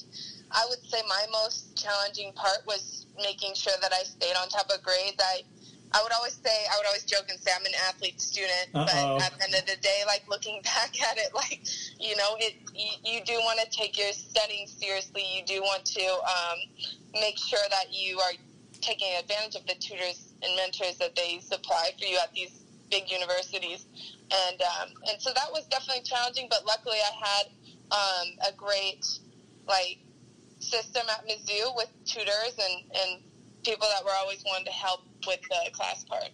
I 0.51 0.65
would 0.69 0.83
say 0.89 1.03
my 1.09 1.27
most 1.33 1.77
challenging 1.77 2.33
part 2.33 2.67
was 2.67 3.07
making 3.17 3.55
sure 3.55 3.75
that 3.81 3.93
I 3.93 4.03
stayed 4.03 4.37
on 4.37 4.49
top 4.49 4.71
of 4.71 4.83
grades. 4.83 5.21
I 5.21 5.43
I 5.93 6.03
would 6.03 6.13
always 6.13 6.35
say 6.35 6.67
I 6.71 6.77
would 6.77 6.87
always 6.87 7.05
joke 7.05 7.27
and 7.31 7.39
say 7.39 7.51
I'm 7.55 7.65
an 7.65 7.73
athlete 7.89 8.21
student, 8.21 8.69
Uh-oh. 8.75 8.85
but 8.85 9.23
at 9.23 9.39
the 9.39 9.45
end 9.45 9.55
of 9.55 9.67
the 9.67 9.77
day, 9.81 10.03
like 10.07 10.29
looking 10.29 10.61
back 10.65 11.01
at 11.03 11.17
it, 11.19 11.35
like 11.35 11.61
you 11.99 12.17
know, 12.17 12.37
it 12.39 12.55
you, 12.75 12.91
you 13.05 13.25
do 13.25 13.35
want 13.41 13.61
to 13.61 13.71
take 13.71 13.99
your 13.99 14.13
studying 14.13 14.67
seriously. 14.67 15.23
You 15.25 15.45
do 15.45 15.63
want 15.63 15.85
to 15.87 16.05
um, 16.05 16.59
make 17.21 17.39
sure 17.39 17.63
that 17.71 17.93
you 17.93 18.19
are 18.21 18.33
taking 18.81 19.09
advantage 19.19 19.55
of 19.55 19.67
the 19.67 19.75
tutors 19.75 20.35
and 20.43 20.55
mentors 20.57 20.99
that 20.99 21.17
they 21.17 21.41
supply 21.41 21.91
for 21.99 22.05
you 22.05 22.19
at 22.23 22.33
these 22.35 22.63
big 22.91 23.11
universities, 23.11 23.87
and 24.31 24.61
um, 24.63 24.89
and 25.09 25.21
so 25.21 25.31
that 25.35 25.51
was 25.53 25.65
definitely 25.67 26.03
challenging. 26.03 26.47
But 26.51 26.67
luckily, 26.67 26.99
I 26.99 27.27
had 27.27 27.47
um, 27.93 28.29
a 28.49 28.53
great 28.57 29.07
like 29.69 29.99
system 30.59 31.03
at 31.11 31.27
Mizzou 31.27 31.77
with 31.77 31.89
tutors 32.05 32.59
and, 32.59 32.83
and 32.95 33.23
people 33.65 33.87
that 33.95 34.05
were 34.05 34.13
always 34.19 34.43
wanting 34.47 34.67
to 34.67 34.73
help 34.73 35.03
with 35.27 35.41
the 35.43 35.71
class 35.73 36.05
part. 36.05 36.31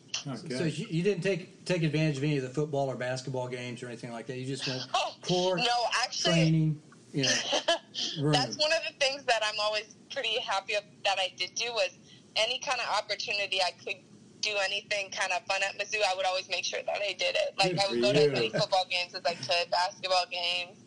Good. 0.46 0.58
So 0.58 0.64
you, 0.64 0.86
you 0.90 1.02
didn't 1.02 1.22
take 1.22 1.64
take 1.64 1.82
advantage 1.82 2.18
of 2.18 2.24
any 2.24 2.36
of 2.36 2.42
the 2.42 2.50
football 2.50 2.90
or 2.90 2.96
basketball 2.96 3.48
games 3.48 3.82
or 3.82 3.86
anything 3.86 4.12
like 4.12 4.26
that. 4.26 4.36
You 4.36 4.46
just 4.46 4.66
went 4.66 4.82
Oh, 4.94 5.14
court 5.22 5.58
no, 5.58 5.86
actually, 6.02 6.32
training. 6.32 6.82
You 7.12 7.24
know, 7.24 7.30
that's 8.32 8.56
one 8.56 8.72
of 8.72 8.80
the 8.88 8.94
things 8.98 9.24
that 9.24 9.42
I'm 9.44 9.58
always 9.60 9.96
pretty 10.10 10.38
happy 10.40 10.74
of, 10.74 10.82
that 11.04 11.18
I 11.18 11.32
did 11.36 11.54
do 11.54 11.66
was 11.72 11.90
any 12.36 12.58
kind 12.58 12.80
of 12.80 12.86
opportunity 12.96 13.60
I 13.60 13.72
could 13.84 13.96
do 14.40 14.50
anything 14.64 15.10
kind 15.10 15.32
of 15.32 15.44
fun 15.46 15.60
at 15.62 15.78
Mizzou, 15.78 16.00
I 16.02 16.14
would 16.16 16.26
always 16.26 16.48
make 16.48 16.64
sure 16.64 16.80
that 16.84 16.96
I 16.96 17.14
did 17.18 17.36
it. 17.36 17.54
Like 17.58 17.70
Good 17.70 17.80
I 17.80 17.90
would 17.90 18.02
go 18.02 18.12
to 18.12 18.22
as 18.26 18.32
many 18.32 18.50
football 18.50 18.86
games 18.90 19.14
as 19.14 19.24
I 19.24 19.34
could, 19.34 19.70
basketball 19.70 20.24
games, 20.30 20.81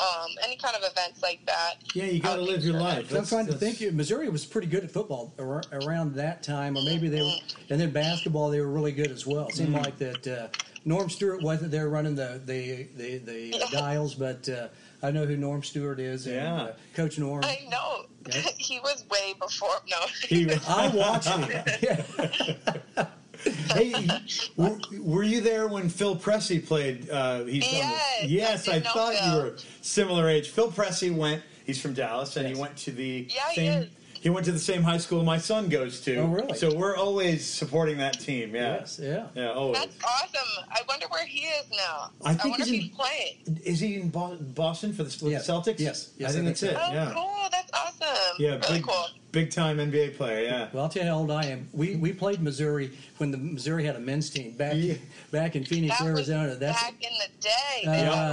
um, 0.00 0.28
any 0.44 0.56
kind 0.56 0.76
of 0.76 0.82
events 0.90 1.22
like 1.22 1.44
that. 1.46 1.74
yeah, 1.94 2.04
you 2.04 2.20
got 2.20 2.36
to 2.36 2.42
live 2.42 2.62
your 2.64 2.74
sure 2.74 2.80
life. 2.80 3.10
So 3.10 3.18
I'm 3.18 3.26
trying 3.26 3.46
to 3.46 3.52
That's- 3.54 3.78
think. 3.78 3.94
Missouri 3.94 4.28
was 4.28 4.44
pretty 4.44 4.66
good 4.68 4.84
at 4.84 4.90
football 4.90 5.32
ar- 5.38 5.62
around 5.72 6.14
that 6.14 6.42
time, 6.42 6.76
or 6.76 6.82
maybe 6.84 7.08
they 7.08 7.22
were, 7.22 7.34
and 7.70 7.80
then 7.80 7.90
basketball 7.90 8.50
they 8.50 8.60
were 8.60 8.68
really 8.70 8.92
good 8.92 9.10
as 9.10 9.26
well. 9.26 9.48
It 9.48 9.56
seemed 9.56 9.74
Mm. 9.74 9.84
like 9.84 9.98
that. 9.98 10.26
Uh, 10.26 10.48
Norm 10.84 11.10
Stewart 11.10 11.42
wasn't 11.42 11.70
there 11.70 11.88
running 11.88 12.14
the 12.14 12.40
the 12.44 12.84
the, 12.96 13.18
the 13.18 13.60
uh, 13.62 13.66
dials, 13.72 14.14
but 14.14 14.48
uh, 14.48 14.68
I 15.02 15.10
know 15.10 15.26
who 15.26 15.36
Norm 15.36 15.62
Stewart 15.62 15.98
is. 16.00 16.26
And, 16.26 16.36
Yeah. 16.36 16.54
uh, 16.62 16.72
Coach 16.94 17.18
Norm. 17.18 17.44
I 17.44 17.66
know. 17.70 18.06
Yeah. 18.28 18.40
he 18.58 18.78
was 18.80 19.04
way 19.10 19.34
before. 19.40 19.74
No. 19.90 19.98
He- 20.28 20.50
I 20.68 20.88
watched 20.88 21.28
him. 21.28 21.50
Yeah. 21.82 23.06
Hey, 23.72 24.08
were, 24.56 24.78
were 25.00 25.22
you 25.22 25.40
there 25.40 25.68
when 25.68 25.88
Phil 25.88 26.16
Pressey 26.16 26.64
played? 26.64 27.08
Uh, 27.10 27.44
he's 27.44 27.64
on 27.66 27.70
the- 27.72 27.78
Yes, 27.78 28.66
yes. 28.66 28.68
I 28.68 28.72
I, 28.72 28.74
did 28.76 28.84
know 28.84 28.90
thought 28.92 29.14
you 29.26 29.36
were 29.36 29.56
similar 29.82 30.28
age. 30.28 30.48
Phil 30.50 30.70
Pressey 30.70 31.14
went. 31.14 31.42
He's 31.64 31.80
from 31.80 31.92
Dallas, 31.94 32.36
and 32.36 32.48
Yes. 32.48 32.56
he 32.56 32.60
went 32.62 32.76
to 32.78 32.90
the 32.92 33.26
Yeah, 33.28 33.48
he 33.50 33.54
same. 33.56 33.82
is. 33.82 33.88
he 34.20 34.30
went 34.30 34.46
to 34.46 34.52
the 34.52 34.58
same 34.58 34.82
high 34.82 34.96
school 34.98 35.22
my 35.22 35.36
son 35.38 35.68
goes 35.68 36.00
to. 36.00 36.16
Oh, 36.16 36.26
really? 36.26 36.56
So 36.56 36.74
we're 36.74 36.96
always 36.96 37.46
supporting 37.46 37.98
that 37.98 38.18
team. 38.18 38.54
Yeah. 38.54 38.78
Yes. 38.78 38.98
Yeah. 39.02 39.26
Yeah. 39.34 39.50
Always. 39.52 39.78
That's 39.78 39.96
awesome. 40.02 40.64
I 40.70 40.80
wonder 40.88 41.06
where 41.10 41.26
he 41.26 41.40
is 41.42 41.66
now. 41.70 42.10
I 42.24 42.32
think 42.34 42.58
wonder 42.58 42.64
he's 42.64 42.68
if 42.68 42.74
in- 42.74 42.80
he's 42.80 42.96
playing. 42.96 43.60
Is 43.64 43.80
he 43.80 43.94
in 43.96 44.08
Boston 44.08 44.92
for 44.94 45.02
the 45.04 45.18
with 45.22 45.32
Yes. 45.32 45.46
the 45.46 45.52
Celtics? 45.52 45.78
Yes. 45.78 46.10
Yes, 46.16 46.30
I 46.30 46.32
think 46.32 46.44
I 46.44 46.48
that's 46.48 46.60
think 46.60 46.72
it. 46.72 46.76
so. 46.76 46.82
Oh, 46.86 46.92
yeah. 46.92 47.12
cool. 47.14 47.48
That's 47.52 47.70
awesome. 47.74 48.34
Yeah. 48.38 48.48
Really 48.56 48.78
Big, 48.78 48.82
cool. 48.84 49.06
Big 49.32 49.50
time 49.50 49.78
NBA 49.78 50.16
player. 50.16 50.42
Yeah. 50.44 50.68
Well, 50.72 50.84
I'll 50.84 50.88
tell 50.88 51.02
you 51.04 51.08
how 51.10 51.18
old 51.18 51.30
I 51.30 51.44
am. 51.46 51.68
We 51.72 51.96
we 51.96 52.12
played 52.12 52.40
Missouri 52.42 52.90
when 53.18 53.30
the 53.30 53.38
Missouri 53.38 53.84
had 53.84 53.96
a 53.96 54.00
men's 54.00 54.30
team 54.30 54.52
back 54.52 54.74
Yeah. 54.76 54.94
back 55.30 55.56
in 55.56 55.64
Phoenix, 55.64 55.98
That 55.98 56.06
Arizona. 56.06 56.48
was 56.48 56.58
That's 56.58 56.82
back 56.82 56.94
in 57.00 57.10
the 57.18 57.48
day. 57.48 57.84
uh, 57.86 57.90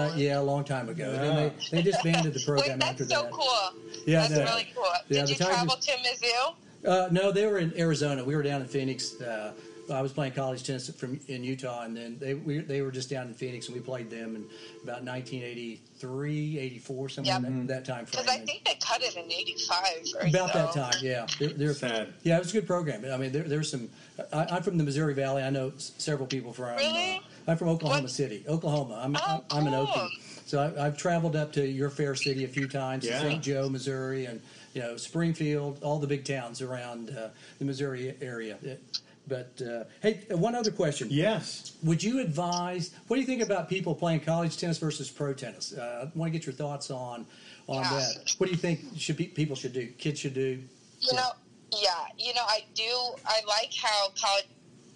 man. 0.10 0.18
yeah, 0.18 0.40
a 0.40 0.42
long 0.42 0.64
time 0.64 0.90
ago. 0.90 1.12
Yeah. 1.12 1.50
they, 1.72 1.78
they 1.78 1.82
disbanded 1.84 2.34
the 2.34 2.40
Wait, 2.40 2.46
program 2.46 2.80
that's 2.80 2.92
after 3.02 3.06
so 3.06 3.24
that. 3.24 3.32
cool. 3.32 4.04
Yeah, 4.06 4.22
that's 4.22 4.32
no. 4.34 4.44
really 4.46 4.68
cool. 4.76 4.86
Yeah, 5.10 5.22
Did 5.22 5.30
you 5.32 5.36
Tigers- 5.36 5.56
travel 5.56 5.76
to 5.76 5.92
Mizzou? 5.92 6.56
Uh, 6.88 7.08
no, 7.12 7.32
they 7.32 7.48
were 7.48 7.58
in 7.58 7.74
Arizona. 7.80 8.24
We 8.24 8.36
were 8.36 8.44
down 8.44 8.62
in 8.62 8.68
Phoenix. 8.68 9.20
Uh, 9.20 9.54
I 9.92 10.02
was 10.02 10.12
playing 10.12 10.34
college 10.34 10.64
tennis 10.64 10.90
from 10.90 11.20
in 11.28 11.44
Utah, 11.44 11.84
and 11.84 11.96
then 11.96 12.18
they 12.20 12.34
we, 12.34 12.60
they 12.60 12.82
were 12.82 12.92
just 12.92 13.10
down 13.10 13.28
in 13.28 13.34
Phoenix, 13.34 13.68
and 13.68 13.76
we 13.76 13.82
played 13.82 14.10
them 14.10 14.36
in 14.36 14.46
about 14.84 15.04
1983, 15.04 16.60
84, 16.60 17.10
something 17.10 17.32
Yep. 17.34 17.44
in 17.46 17.68
that, 17.68 17.86
that 17.86 17.94
time 17.94 18.06
frame. 18.06 18.24
Because 18.26 18.42
I 18.42 18.46
think 18.46 18.64
they 18.66 18.76
cut 18.82 19.02
it 19.02 19.16
in 19.16 19.32
'85 19.32 19.86
or 20.22 20.28
about 20.28 20.52
so. 20.52 20.58
that 20.60 20.74
time, 20.74 20.94
yeah. 21.02 21.28
They're, 21.40 21.50
they're, 21.50 21.74
Sad. 21.74 22.14
Yeah, 22.24 22.38
it 22.38 22.40
was 22.40 22.50
a 22.52 22.54
good 22.54 22.68
program. 22.68 23.06
I 23.12 23.18
mean, 23.18 23.32
there, 23.32 23.44
there's 23.44 23.70
some. 23.70 23.90
I, 24.34 24.46
I'm 24.52 24.64
from 24.64 24.78
the 24.78 24.84
Missouri 24.84 25.14
Valley. 25.14 25.44
I 25.44 25.50
know 25.50 25.72
several 25.78 26.28
people 26.28 26.54
from. 26.54 26.76
Really? 26.78 27.18
Uh, 27.18 27.52
I'm 27.52 27.58
from 27.58 27.70
Oklahoma 27.70 28.02
What? 28.04 28.12
City, 28.12 28.44
Oklahoma. 28.48 29.00
I'm 29.04 29.16
Oh, 29.16 29.44
I'm, 29.52 29.68
I'm 29.68 29.74
an 29.74 29.86
cool. 29.86 29.96
Okie. 29.96 30.48
So 30.48 30.60
I, 30.60 30.86
I've 30.88 30.98
traveled 30.98 31.36
up 31.36 31.52
to 31.54 31.66
your 31.68 31.90
fair 31.90 32.16
city 32.16 32.44
a 32.44 32.48
few 32.48 32.68
times, 32.68 33.06
Yeah. 33.06 33.20
St. 33.20 33.42
Joe, 33.44 33.70
Missouri, 33.70 34.26
and 34.26 34.42
you 34.74 34.82
know 34.82 34.98
Springfield, 34.98 35.84
all 35.84 36.00
the 36.00 36.08
big 36.08 36.24
towns 36.26 36.62
around 36.62 37.12
uh, 37.12 37.30
the 37.60 37.66
Missouri 37.66 38.16
area. 38.22 38.58
It- 38.64 38.82
But 39.28 39.62
uh, 39.62 39.86
hey, 40.02 40.20
one 40.32 40.56
other 40.56 40.72
question. 40.72 41.08
Yes. 41.10 41.74
Would 41.84 42.04
you 42.04 42.20
advise? 42.20 42.92
What 43.08 43.16
do 43.18 43.22
you 43.22 43.26
think 43.28 43.42
about 43.42 43.70
people 43.70 43.96
playing 43.96 44.20
college 44.22 44.58
tennis 44.58 44.78
versus 44.78 45.10
pro 45.10 45.34
tennis? 45.34 45.74
Uh, 45.74 46.08
I 46.08 46.18
want 46.18 46.32
to 46.32 46.38
get 46.38 46.46
your 46.46 46.54
thoughts 46.54 46.92
on 46.92 47.26
on 47.68 47.84
Yeah. 47.84 47.90
that. 48.00 48.36
What 48.38 48.48
do 48.48 48.52
you 48.52 48.58
think 48.58 48.82
should 48.98 49.18
be, 49.18 49.26
people 49.26 49.56
should 49.56 49.74
do? 49.74 49.88
Kids 49.98 50.20
should 50.20 50.36
do? 50.36 50.62
You 51.00 51.14
know, 51.14 51.32
yeah, 51.72 52.06
you 52.18 52.34
know, 52.34 52.44
I 52.48 52.66
do. 52.76 52.84
I 53.26 53.42
like 53.48 53.74
how 53.74 54.10
college 54.20 54.46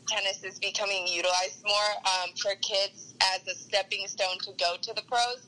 tennis 0.08 0.44
is 0.44 0.60
becoming 0.60 1.08
utilized 1.08 1.64
more 1.64 1.92
um, 2.06 2.30
for 2.36 2.52
kids 2.62 3.14
as 3.36 3.48
a 3.48 3.56
stepping 3.56 4.08
stone 4.08 4.38
to 4.44 4.52
go 4.60 4.76
to 4.82 4.94
the 4.94 5.02
pros. 5.04 5.48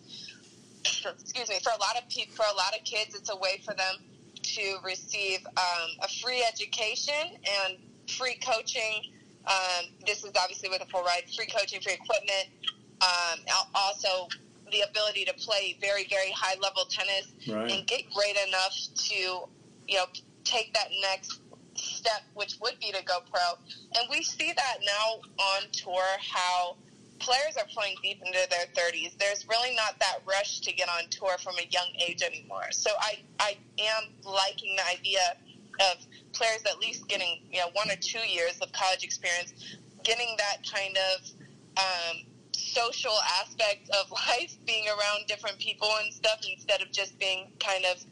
Excuse 1.20 1.50
me. 1.50 1.56
For 1.64 1.72
a 1.72 1.80
lot 1.80 1.98
of 1.98 2.08
people, 2.10 2.36
for 2.36 2.46
a 2.52 2.56
lot 2.56 2.76
of 2.78 2.84
kids, 2.84 3.16
it's 3.16 3.30
a 3.30 3.36
way 3.38 3.62
for 3.64 3.74
them 3.76 3.96
to 4.44 4.78
receive 4.84 5.46
um, 5.56 5.90
a 6.02 6.08
free 6.08 6.44
education 6.52 7.38
and 7.66 7.78
free 8.18 8.36
coaching. 8.46 9.12
Um, 9.48 9.86
this 10.06 10.24
is 10.24 10.32
obviously 10.40 10.70
with 10.70 10.82
a 10.82 10.86
full 10.86 11.04
ride, 11.04 11.24
free 11.36 11.48
coaching, 11.48 11.82
free 11.82 11.94
equipment. 11.94 12.48
Um, 13.02 13.40
also, 13.74 14.28
the 14.72 14.82
ability 14.90 15.26
to 15.26 15.34
play 15.34 15.78
very, 15.82 16.06
very 16.10 16.32
high 16.32 16.56
level 16.62 16.86
tennis 16.86 17.34
Right. 17.48 17.72
and 17.72 17.88
get 17.88 18.04
great 18.14 18.38
enough 18.48 18.76
to, 19.10 19.16
you 19.16 19.98
know, 19.98 20.06
take 20.44 20.74
that 20.74 20.90
next 21.02 21.40
step, 21.76 22.22
which 22.36 22.56
would 22.62 22.80
be 22.80 22.92
to 22.92 23.04
go 23.04 23.20
pro. 23.32 23.42
And 24.00 24.08
we 24.10 24.24
see 24.24 24.52
that 24.56 24.78
now 24.86 25.20
on 25.44 25.64
tour 25.72 26.04
how 26.20 26.78
players 27.20 27.56
are 27.58 27.66
playing 27.74 27.96
deep 28.02 28.22
into 28.26 28.40
their 28.50 28.66
30s. 28.76 29.18
There's 29.18 29.48
really 29.48 29.76
not 29.76 30.00
that 30.00 30.20
rush 30.26 30.60
to 30.62 30.74
get 30.74 30.88
on 30.90 31.10
tour 31.10 31.38
from 31.44 31.56
a 31.60 31.68
young 31.70 31.88
age 32.08 32.22
anymore. 32.22 32.72
So 32.72 32.92
I, 33.00 33.20
I 33.40 33.58
am 33.80 34.10
liking 34.24 34.76
the 34.76 34.88
idea 34.88 35.20
of 35.92 35.98
players 36.34 36.62
at 36.70 36.80
least 36.80 37.08
getting, 37.08 37.40
you 37.52 37.60
know, 37.60 37.70
one 37.74 37.90
or 37.90 37.96
two 37.96 38.20
years 38.20 38.58
of 38.62 38.72
college 38.72 39.04
experience, 39.04 39.54
getting 40.04 40.36
that 40.38 40.58
kind 40.70 40.98
of 40.98 41.30
um, 41.78 42.18
social 42.52 43.14
aspect 43.42 43.90
of 43.90 44.12
life, 44.30 44.56
being 44.66 44.88
around 44.88 45.28
different 45.28 45.58
people 45.60 45.90
and 46.04 46.14
stuff, 46.14 46.42
instead 46.52 46.82
of 46.82 46.92
just 46.92 47.18
being 47.20 47.48
kind 47.60 47.86
of, 47.86 48.04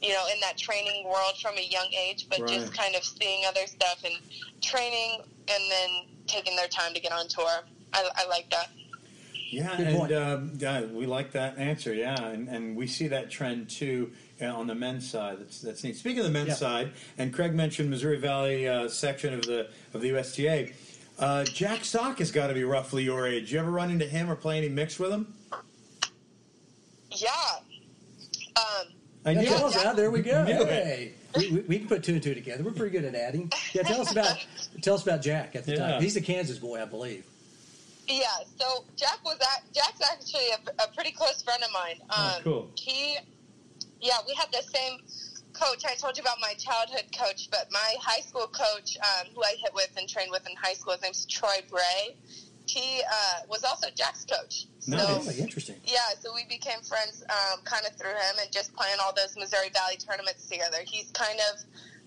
you 0.00 0.10
know, 0.10 0.26
in 0.32 0.40
that 0.40 0.56
training 0.56 1.04
world 1.04 1.36
from 1.40 1.56
a 1.58 1.62
young 1.62 1.88
age, 1.92 2.26
but 2.28 2.46
just 2.46 2.72
kind 2.72 2.94
of 2.94 3.04
seeing 3.04 3.44
other 3.46 3.66
stuff 3.66 4.04
and 4.04 4.14
training 4.62 5.20
and 5.48 5.62
then 5.70 5.90
taking 6.26 6.54
their 6.56 6.68
time 6.68 6.94
to 6.94 7.00
get 7.00 7.12
on 7.12 7.26
tour. 7.28 7.62
I, 7.92 8.08
I 8.14 8.26
like 8.26 8.50
that. 8.50 8.70
Yeah, 9.50 9.76
Good 9.76 9.86
and 9.86 9.96
point. 9.96 10.12
um, 10.12 10.52
yeah, 10.58 10.84
we 10.84 11.06
like 11.06 11.32
that 11.32 11.58
answer. 11.58 11.94
Yeah, 11.94 12.22
and, 12.22 12.48
and 12.48 12.76
we 12.76 12.86
see 12.86 13.08
that 13.08 13.30
trend 13.30 13.70
too 13.70 14.12
uh, 14.12 14.27
on 14.42 14.66
the 14.66 14.74
men's 14.74 15.08
side. 15.08 15.38
That's 15.40 15.60
that's 15.60 15.82
neat. 15.84 15.96
Speaking 15.96 16.20
of 16.20 16.24
the 16.26 16.30
men's 16.30 16.48
Yeah. 16.48 16.54
side, 16.54 16.92
and 17.16 17.32
Craig 17.32 17.54
mentioned 17.54 17.90
Missouri 17.90 18.18
Valley 18.18 18.68
uh, 18.68 18.88
section 18.88 19.34
of 19.34 19.42
the 19.42 19.68
of 19.94 20.00
the 20.00 20.08
USTA. 20.08 20.72
Uh, 21.18 21.44
Jack 21.46 21.84
Sock 21.84 22.18
has 22.20 22.30
got 22.30 22.46
to 22.46 22.54
be 22.54 22.62
roughly 22.62 23.02
your 23.02 23.26
age. 23.26 23.52
You 23.52 23.58
ever 23.58 23.70
run 23.70 23.90
into 23.90 24.06
him 24.06 24.30
or 24.30 24.36
play 24.36 24.58
any 24.58 24.68
mix 24.68 24.98
with 25.00 25.10
him? 25.10 25.34
Yeah. 27.10 27.28
Um, 28.56 28.86
I 29.24 29.32
Yeah, 29.32 29.40
knew 29.40 29.46
tell 29.48 29.58
it. 29.58 29.64
us 29.76 29.82
that. 29.82 29.96
There 29.96 30.10
we 30.10 30.20
go. 30.22 30.44
Knew 30.44 30.62
it. 30.62 30.68
Hey, 30.68 31.12
we, 31.36 31.48
we, 31.48 31.60
we 31.62 31.78
can 31.80 31.88
put 31.88 32.04
two 32.04 32.14
and 32.14 32.22
two 32.22 32.34
together. 32.34 32.62
We're 32.62 32.70
pretty 32.72 32.96
good 32.96 33.04
at 33.04 33.14
adding. 33.14 33.52
Yeah, 33.72 33.82
tell 33.82 34.00
us 34.00 34.12
about 34.12 34.36
tell 34.82 34.94
us 34.94 35.02
about 35.02 35.22
Jack 35.22 35.56
at 35.56 35.64
the 35.64 35.72
Yeah. 35.72 35.78
time. 35.92 36.02
He's 36.02 36.16
a 36.16 36.20
Kansas 36.20 36.58
boy, 36.58 36.80
I 36.80 36.84
believe. 36.84 37.24
Yeah, 38.08 38.22
so 38.58 38.84
Jack 38.96 39.22
was 39.24 39.36
at, 39.40 39.70
Jack's 39.74 40.00
actually 40.10 40.48
a, 40.50 40.84
a 40.84 40.88
pretty 40.94 41.10
close 41.12 41.42
friend 41.42 41.62
of 41.62 41.70
mine. 41.72 41.96
Um, 42.04 42.08
Oh, 42.16 42.38
cool. 42.42 42.70
He, 42.78 43.16
yeah, 44.00 44.18
we 44.26 44.34
had 44.34 44.48
the 44.52 44.62
same 44.62 44.98
coach. 45.52 45.84
I 45.84 45.94
told 45.94 46.16
you 46.16 46.22
about 46.22 46.38
my 46.40 46.54
childhood 46.54 47.04
coach, 47.16 47.48
but 47.50 47.68
my 47.72 47.94
high 48.00 48.20
school 48.20 48.46
coach, 48.46 48.96
um, 48.98 49.26
who 49.34 49.42
I 49.42 49.54
hit 49.60 49.72
with 49.74 49.90
and 49.96 50.08
trained 50.08 50.30
with 50.30 50.46
in 50.48 50.54
high 50.56 50.74
school, 50.74 50.92
his 50.94 51.02
name's 51.02 51.26
Troy 51.26 51.58
Bray. 51.70 52.16
He 52.66 53.00
uh, 53.10 53.40
was 53.48 53.64
also 53.64 53.88
Jack's 53.94 54.24
coach. 54.26 54.66
So, 54.80 54.96
Really 54.96 55.40
interesting. 55.40 55.76
yeah, 55.84 56.14
so 56.20 56.34
we 56.34 56.44
became 56.48 56.80
friends 56.80 57.24
um, 57.28 57.60
kind 57.64 57.84
of 57.86 57.96
through 57.96 58.10
him 58.10 58.36
and 58.40 58.52
just 58.52 58.74
playing 58.74 58.96
all 59.02 59.12
those 59.16 59.34
Missouri 59.36 59.70
Valley 59.72 59.96
tournaments 59.96 60.46
together. 60.48 60.78
He's 60.84 61.10
kind 61.12 61.38
of 61.52 61.64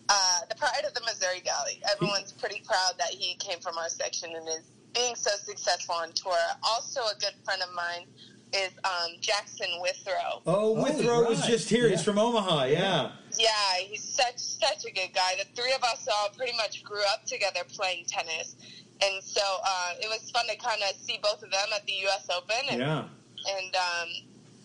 uh, 0.10 0.40
the 0.50 0.56
pride 0.56 0.84
of 0.88 0.94
the 0.94 1.02
Missouri 1.02 1.42
Valley. 1.46 1.82
Everyone's 1.92 2.32
pretty 2.32 2.62
proud 2.66 2.94
that 3.00 3.10
he 3.10 3.36
came 3.36 3.60
from 3.60 3.78
our 3.78 3.90
section 3.90 4.36
and 4.36 4.48
is 4.48 4.70
being 4.94 5.16
so 5.16 5.32
successful 5.44 5.96
on 5.96 6.12
tour. 6.14 6.38
Also, 6.64 7.02
a 7.02 7.18
good 7.20 7.34
friend 7.44 7.62
of 7.62 7.74
mine 7.74 8.06
is 8.54 8.72
um, 8.84 9.12
Jackson 9.22 9.68
Withrow. 9.82 10.42
Oh, 10.46 10.76
Oh, 10.76 10.84
Withrow 10.84 11.28
was 11.28 11.46
just 11.46 11.70
here. 11.70 11.90
He's 11.90 12.04
from 12.04 12.18
Omaha. 12.18 12.66
Yeah. 12.66 13.12
Yeah, 13.38 13.50
he's 13.80 14.04
such 14.04 14.38
such 14.38 14.86
a 14.86 14.92
good 14.92 15.14
guy. 15.14 15.34
The 15.38 15.46
three 15.62 15.74
of 15.74 15.84
us 15.84 16.08
all 16.12 16.30
pretty 16.36 16.56
much 16.58 16.84
grew 16.84 17.02
up 17.14 17.26
together 17.26 17.62
playing 17.74 18.06
tennis, 18.06 18.56
and 19.02 19.24
so 19.24 19.42
uh, 19.66 19.94
it 20.02 20.08
was 20.10 20.30
fun 20.32 20.46
to 20.48 20.58
kind 20.58 20.82
of 20.90 20.96
see 21.02 21.18
both 21.24 21.42
of 21.42 21.50
them 21.52 21.68
at 21.74 21.86
the 21.86 21.94
U.S. 22.04 22.28
Open. 22.36 22.56
And, 22.70 22.80
Yeah. 22.82 23.00
and 23.48 23.76
um, 23.76 24.10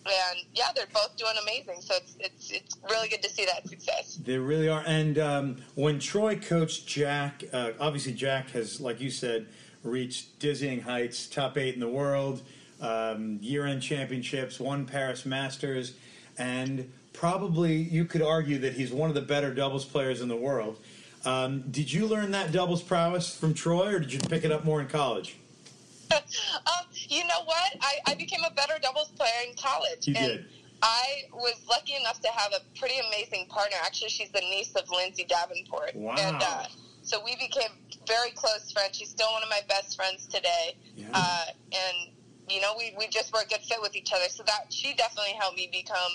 and 0.05 0.39
yeah, 0.53 0.67
they're 0.75 0.85
both 0.93 1.15
doing 1.17 1.33
amazing. 1.41 1.81
So 1.81 1.95
it's 1.95 2.17
it's 2.19 2.51
it's 2.51 2.77
really 2.91 3.07
good 3.07 3.23
to 3.23 3.29
see 3.29 3.45
that 3.45 3.67
success. 3.67 4.19
They 4.23 4.37
really 4.37 4.67
are. 4.67 4.83
And 4.85 5.17
um, 5.17 5.57
when 5.75 5.99
Troy 5.99 6.37
coached 6.37 6.87
Jack, 6.87 7.43
uh, 7.53 7.71
obviously 7.79 8.13
Jack 8.13 8.49
has, 8.51 8.81
like 8.81 8.99
you 8.99 9.09
said, 9.11 9.47
reached 9.83 10.39
dizzying 10.39 10.81
heights, 10.81 11.27
top 11.27 11.57
eight 11.57 11.73
in 11.73 11.79
the 11.79 11.87
world, 11.89 12.41
um, 12.81 13.39
year-end 13.41 13.81
championships, 13.81 14.59
won 14.59 14.85
Paris 14.85 15.25
Masters, 15.25 15.93
and 16.37 16.91
probably 17.13 17.75
you 17.75 18.05
could 18.05 18.21
argue 18.21 18.59
that 18.59 18.73
he's 18.73 18.91
one 18.91 19.09
of 19.09 19.15
the 19.15 19.21
better 19.21 19.53
doubles 19.53 19.85
players 19.85 20.21
in 20.21 20.27
the 20.27 20.35
world. 20.35 20.79
Um, 21.25 21.63
did 21.71 21.91
you 21.91 22.05
learn 22.05 22.31
that 22.31 22.51
doubles 22.51 22.81
prowess 22.81 23.35
from 23.35 23.53
Troy, 23.53 23.95
or 23.95 23.99
did 23.99 24.13
you 24.13 24.19
pick 24.19 24.45
it 24.45 24.51
up 24.51 24.63
more 24.63 24.79
in 24.79 24.87
college? 24.87 25.37
um, 26.11 26.85
you 26.93 27.25
know 27.25 27.43
what? 27.43 27.73
I, 27.81 27.97
I 28.07 28.15
became 28.15 28.43
a 28.45 28.53
better 28.53 28.75
doubles 28.81 29.09
player 29.09 29.31
in 29.47 29.55
college. 29.55 30.07
You 30.07 30.15
and 30.15 30.37
did. 30.37 30.45
I 30.81 31.23
was 31.33 31.59
lucky 31.69 31.95
enough 31.95 32.21
to 32.21 32.29
have 32.29 32.53
a 32.53 32.79
pretty 32.79 32.95
amazing 33.07 33.47
partner. 33.49 33.77
Actually, 33.83 34.09
she's 34.09 34.29
the 34.29 34.41
niece 34.41 34.75
of 34.75 34.89
Lindsay 34.91 35.25
Davenport. 35.27 35.95
Wow. 35.95 36.15
And 36.17 36.37
uh, 36.39 36.65
so 37.01 37.19
we 37.25 37.35
became 37.35 37.71
very 38.07 38.31
close 38.31 38.71
friends. 38.71 38.97
She's 38.97 39.09
still 39.09 39.31
one 39.31 39.43
of 39.43 39.49
my 39.49 39.61
best 39.67 39.95
friends 39.95 40.27
today. 40.27 40.75
Yeah. 40.95 41.07
Uh, 41.13 41.45
and, 41.71 42.11
you 42.49 42.61
know, 42.61 42.73
we, 42.77 42.93
we 42.97 43.07
just 43.07 43.33
were 43.33 43.41
a 43.41 43.47
good 43.47 43.61
fit 43.61 43.79
with 43.81 43.95
each 43.95 44.11
other. 44.13 44.25
So 44.29 44.43
that 44.43 44.71
she 44.71 44.93
definitely 44.93 45.33
helped 45.33 45.57
me 45.57 45.69
become 45.71 46.11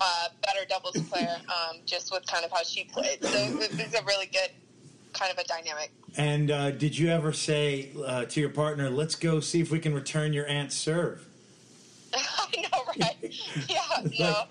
a 0.00 0.30
better 0.44 0.66
doubles 0.68 1.00
player 1.08 1.36
um, 1.48 1.78
just 1.86 2.12
with 2.12 2.26
kind 2.26 2.44
of 2.44 2.50
how 2.50 2.62
she 2.62 2.84
played. 2.84 3.22
So 3.22 3.30
it, 3.38 3.70
it's 3.78 3.94
a 3.98 4.04
really 4.04 4.26
good 4.26 4.50
kind 5.12 5.32
of 5.32 5.38
a 5.38 5.44
dynamic. 5.44 5.90
And 6.16 6.50
uh, 6.50 6.70
did 6.72 6.98
you 6.98 7.08
ever 7.08 7.32
say 7.32 7.90
uh, 8.04 8.24
to 8.26 8.40
your 8.40 8.50
partner, 8.50 8.90
"Let's 8.90 9.14
go 9.14 9.40
see 9.40 9.60
if 9.60 9.70
we 9.70 9.78
can 9.78 9.94
return 9.94 10.32
your 10.32 10.46
aunt's 10.48 10.74
serve"? 10.74 11.26
I 12.14 12.62
know, 12.72 12.82
right? 13.00 13.16
Yeah, 13.68 13.80
no, 14.18 14.26
Like- 14.26 14.48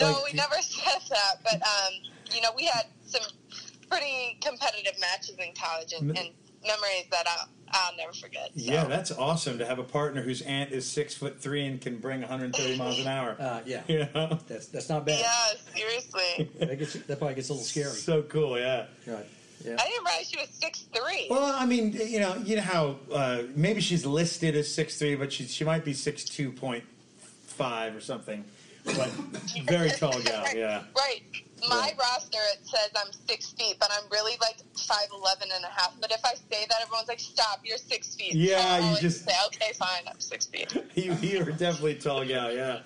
no, 0.00 0.12
like- 0.12 0.32
we 0.32 0.36
never 0.36 0.56
said 0.60 1.00
that. 1.10 1.34
But 1.44 1.62
um, 1.62 1.92
you 2.34 2.40
know, 2.40 2.50
we 2.56 2.64
had 2.66 2.86
some 3.06 3.22
pretty 3.88 4.38
competitive 4.40 4.98
matches 5.00 5.36
in 5.38 5.52
college, 5.54 5.92
and, 5.92 6.10
and 6.16 6.28
memories 6.66 7.06
that 7.10 7.26
I'll, 7.28 7.48
I'll 7.74 7.96
never 7.96 8.12
forget. 8.12 8.50
So. 8.56 8.72
Yeah, 8.72 8.84
that's 8.84 9.10
awesome 9.10 9.58
to 9.58 9.66
have 9.66 9.78
a 9.78 9.84
partner 9.84 10.22
whose 10.22 10.42
aunt 10.42 10.70
is 10.70 10.86
six 10.86 11.14
foot 11.14 11.40
three 11.40 11.66
and 11.66 11.80
can 11.80 11.98
bring 11.98 12.20
130 12.20 12.78
miles 12.78 13.00
an 13.00 13.06
hour. 13.08 13.36
Uh, 13.44 13.60
yeah, 13.66 13.82
You 13.88 14.06
know, 14.14 14.38
that's 14.46 14.66
that's 14.68 14.88
not 14.88 15.04
bad. 15.04 15.18
Yeah, 15.20 15.74
seriously. 15.74 16.50
That, 16.60 16.78
gets, 16.78 16.92
that 16.94 17.18
probably 17.18 17.34
gets 17.34 17.48
a 17.48 17.52
little 17.52 17.64
scary. 17.66 17.90
so 17.90 18.22
cool. 18.22 18.58
Yeah. 18.58 18.86
Right. 19.06 19.26
Yeah. 19.64 19.76
I 19.78 19.88
didn't 19.88 20.04
realize 20.04 20.30
she 20.30 20.36
was 20.38 20.48
six 20.50 20.86
three. 20.94 21.26
Well, 21.28 21.42
I 21.56 21.66
mean, 21.66 21.92
you 21.92 22.20
know, 22.20 22.36
you 22.36 22.56
know 22.56 22.62
how 22.62 22.96
uh, 23.12 23.42
maybe 23.54 23.80
she's 23.80 24.06
listed 24.06 24.54
as 24.56 24.72
six 24.72 24.98
three, 24.98 25.14
but 25.16 25.32
she 25.32 25.46
she 25.46 25.64
might 25.64 25.84
be 25.84 25.92
six 25.94 26.24
two 26.24 26.52
point 26.52 26.84
five 27.46 27.94
or 27.96 28.00
something. 28.00 28.44
But 28.84 29.10
very 29.66 29.90
tall 29.90 30.20
guy. 30.22 30.52
Yeah. 30.56 30.82
Right. 30.96 31.22
My 31.68 31.92
Yeah. 31.96 32.02
roster 32.02 32.38
it 32.52 32.60
says 32.66 32.90
I'm 32.94 33.10
six 33.26 33.52
feet, 33.52 33.76
but 33.80 33.90
I'm 33.90 34.04
really 34.10 34.36
like 34.40 34.56
five 34.86 35.08
eleven 35.12 35.48
and 35.54 35.64
a 35.64 35.68
half. 35.68 35.94
But 36.00 36.12
if 36.12 36.20
I 36.24 36.34
say 36.34 36.66
that, 36.68 36.80
everyone's 36.82 37.08
like, 37.08 37.20
"Stop! 37.20 37.60
You're 37.64 37.78
six 37.78 38.14
feet." 38.14 38.34
Yeah, 38.34 38.92
you 38.92 39.00
just- 39.00 39.24
say, 39.24 39.32
"Okay, 39.46 39.72
fine, 39.72 40.02
I'm 40.06 40.20
six 40.20 40.46
feet." 40.46 40.72
You, 40.94 41.14
you're 41.22 41.50
definitely 41.52 41.94
tall 41.96 42.24
gal, 42.24 42.52
yeah. 42.54 42.80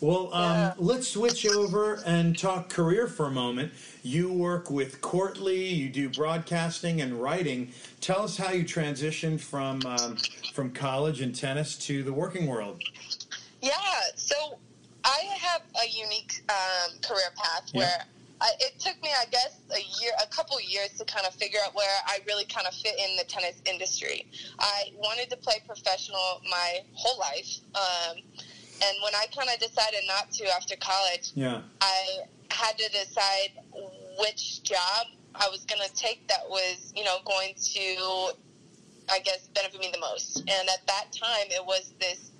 Well, 0.00 0.34
um, 0.34 0.42
Yeah. 0.42 0.74
let's 0.78 1.08
switch 1.08 1.46
over 1.46 2.02
and 2.04 2.36
talk 2.36 2.68
career 2.68 3.06
for 3.06 3.26
a 3.26 3.30
moment. 3.30 3.72
You 4.02 4.30
work 4.32 4.68
with 4.70 5.00
Courtly, 5.00 5.66
you 5.68 5.88
do 5.88 6.08
broadcasting 6.10 7.00
and 7.00 7.22
writing. 7.22 7.72
Tell 8.00 8.22
us 8.22 8.36
how 8.36 8.50
you 8.50 8.64
transitioned 8.64 9.40
from 9.40 9.80
um, 9.86 10.16
from 10.52 10.72
college 10.72 11.20
and 11.20 11.34
tennis 11.34 11.76
to 11.86 12.02
the 12.02 12.12
working 12.12 12.46
world. 12.48 12.82
Yeah, 13.62 13.70
so 14.16 14.58
I 15.04 15.20
have 15.40 15.62
a 15.82 15.86
unique 15.88 16.42
um, 16.48 16.98
career 17.02 17.30
path 17.36 17.70
Yeah. 17.72 17.80
where 17.80 18.04
I, 18.40 18.50
it 18.60 18.80
took 18.80 19.00
me, 19.02 19.10
I 19.16 19.26
guess, 19.30 19.58
a 19.70 19.80
year, 20.02 20.12
a 20.22 20.26
couple 20.26 20.60
years 20.60 20.90
to 20.98 21.04
kind 21.04 21.26
of 21.26 21.34
figure 21.34 21.60
out 21.64 21.74
where 21.74 21.96
I 22.06 22.18
really 22.26 22.44
kind 22.46 22.66
of 22.66 22.74
fit 22.74 22.94
in 22.98 23.16
the 23.16 23.24
tennis 23.24 23.60
industry. 23.64 24.26
I 24.58 24.90
wanted 24.98 25.30
to 25.30 25.36
play 25.36 25.62
professional 25.66 26.40
my 26.50 26.80
whole 26.94 27.18
life, 27.18 27.58
um, 27.74 28.16
and 28.82 28.96
when 29.04 29.14
I 29.14 29.26
kind 29.34 29.48
of 29.48 29.60
decided 29.60 30.00
not 30.08 30.30
to 30.32 30.52
after 30.54 30.74
college, 30.76 31.30
Yeah. 31.34 31.62
I 31.80 32.24
had 32.50 32.76
to 32.78 32.88
decide 32.90 33.52
which 34.18 34.62
job 34.62 35.06
I 35.34 35.48
was 35.48 35.64
going 35.64 35.82
to 35.88 35.94
take 35.94 36.26
that 36.28 36.42
was, 36.48 36.92
you 36.96 37.04
know, 37.04 37.18
going 37.24 37.54
to, 37.54 38.32
I 39.08 39.20
guess, 39.20 39.48
benefit 39.54 39.80
me 39.80 39.90
the 39.92 40.00
most. 40.00 40.38
And 40.38 40.68
at 40.68 40.86
that 40.86 41.06
time, 41.12 41.46
it 41.50 41.64
was 41.64 41.92
this 42.00 42.30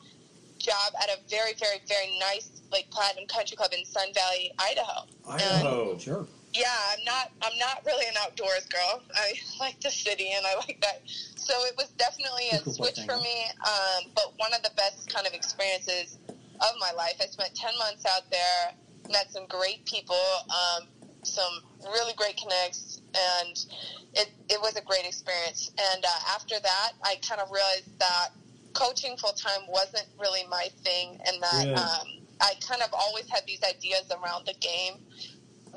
job 0.65 0.95
at 1.01 1.09
a 1.11 1.19
very, 1.29 1.53
very, 1.55 1.79
very 1.87 2.19
nice, 2.19 2.63
like 2.73 2.91
platinum 2.91 3.27
country 3.29 3.57
club 3.57 3.73
in 3.77 3.85
Sun 3.85 4.09
Valley, 4.15 4.53
Idaho. 4.59 5.07
Idaho. 5.29 5.99
Sure. 5.99 6.27
Yeah, 6.55 6.67
I'm 6.93 7.05
not. 7.05 7.33
I'm 7.43 7.59
not 7.59 7.83
really 7.85 8.07
an 8.07 8.15
outdoors 8.23 8.67
girl. 8.67 9.03
I 9.15 9.35
like 9.61 9.81
the 9.81 9.91
city, 9.91 10.31
and 10.37 10.47
I 10.47 10.55
like 10.55 10.81
that. 10.81 11.03
So 11.37 11.53
it 11.65 11.75
was 11.77 11.89
definitely 11.99 12.49
a 12.53 12.61
Cool 12.61 12.73
switch 12.73 13.01
for 13.05 13.17
me. 13.17 13.47
Um, 13.67 14.11
but 14.15 14.33
one 14.37 14.55
of 14.55 14.63
the 14.63 14.71
best 14.77 15.13
kind 15.13 15.27
of 15.27 15.35
experiences 15.35 16.19
of 16.29 16.71
my 16.79 16.93
life. 16.97 17.17
I 17.21 17.27
spent 17.27 17.55
ten 17.55 17.77
months 17.79 18.07
out 18.07 18.31
there, 18.31 18.73
met 19.11 19.33
some 19.33 19.47
great 19.47 19.85
people, 19.85 20.25
um, 20.49 20.87
some 21.25 21.61
really 21.83 22.15
great 22.15 22.37
connects, 22.37 23.03
and 23.15 23.59
it 24.15 24.31
it 24.49 24.61
was 24.61 24.77
a 24.77 24.83
great 24.83 25.07
experience. 25.07 25.73
And 25.93 26.05
uh, 26.05 26.35
after 26.35 26.61
that, 26.61 26.93
I 27.03 27.17
kind 27.29 27.41
of 27.41 27.51
realized 27.51 27.99
that 27.99 28.29
coaching 28.75 29.17
full 29.17 29.33
time 29.33 29.61
wasn't 29.69 30.07
really 30.21 30.45
my 30.51 30.69
thing, 30.83 31.19
and 31.27 31.43
that 31.43 31.65
Really? 31.65 31.75
um, 31.75 32.07
I 32.41 32.55
kind 32.61 32.83
of 32.83 32.93
always 32.93 33.29
had 33.29 33.43
these 33.47 33.63
ideas 33.63 34.05
around 34.11 34.47
the 34.47 34.55
game 34.55 34.95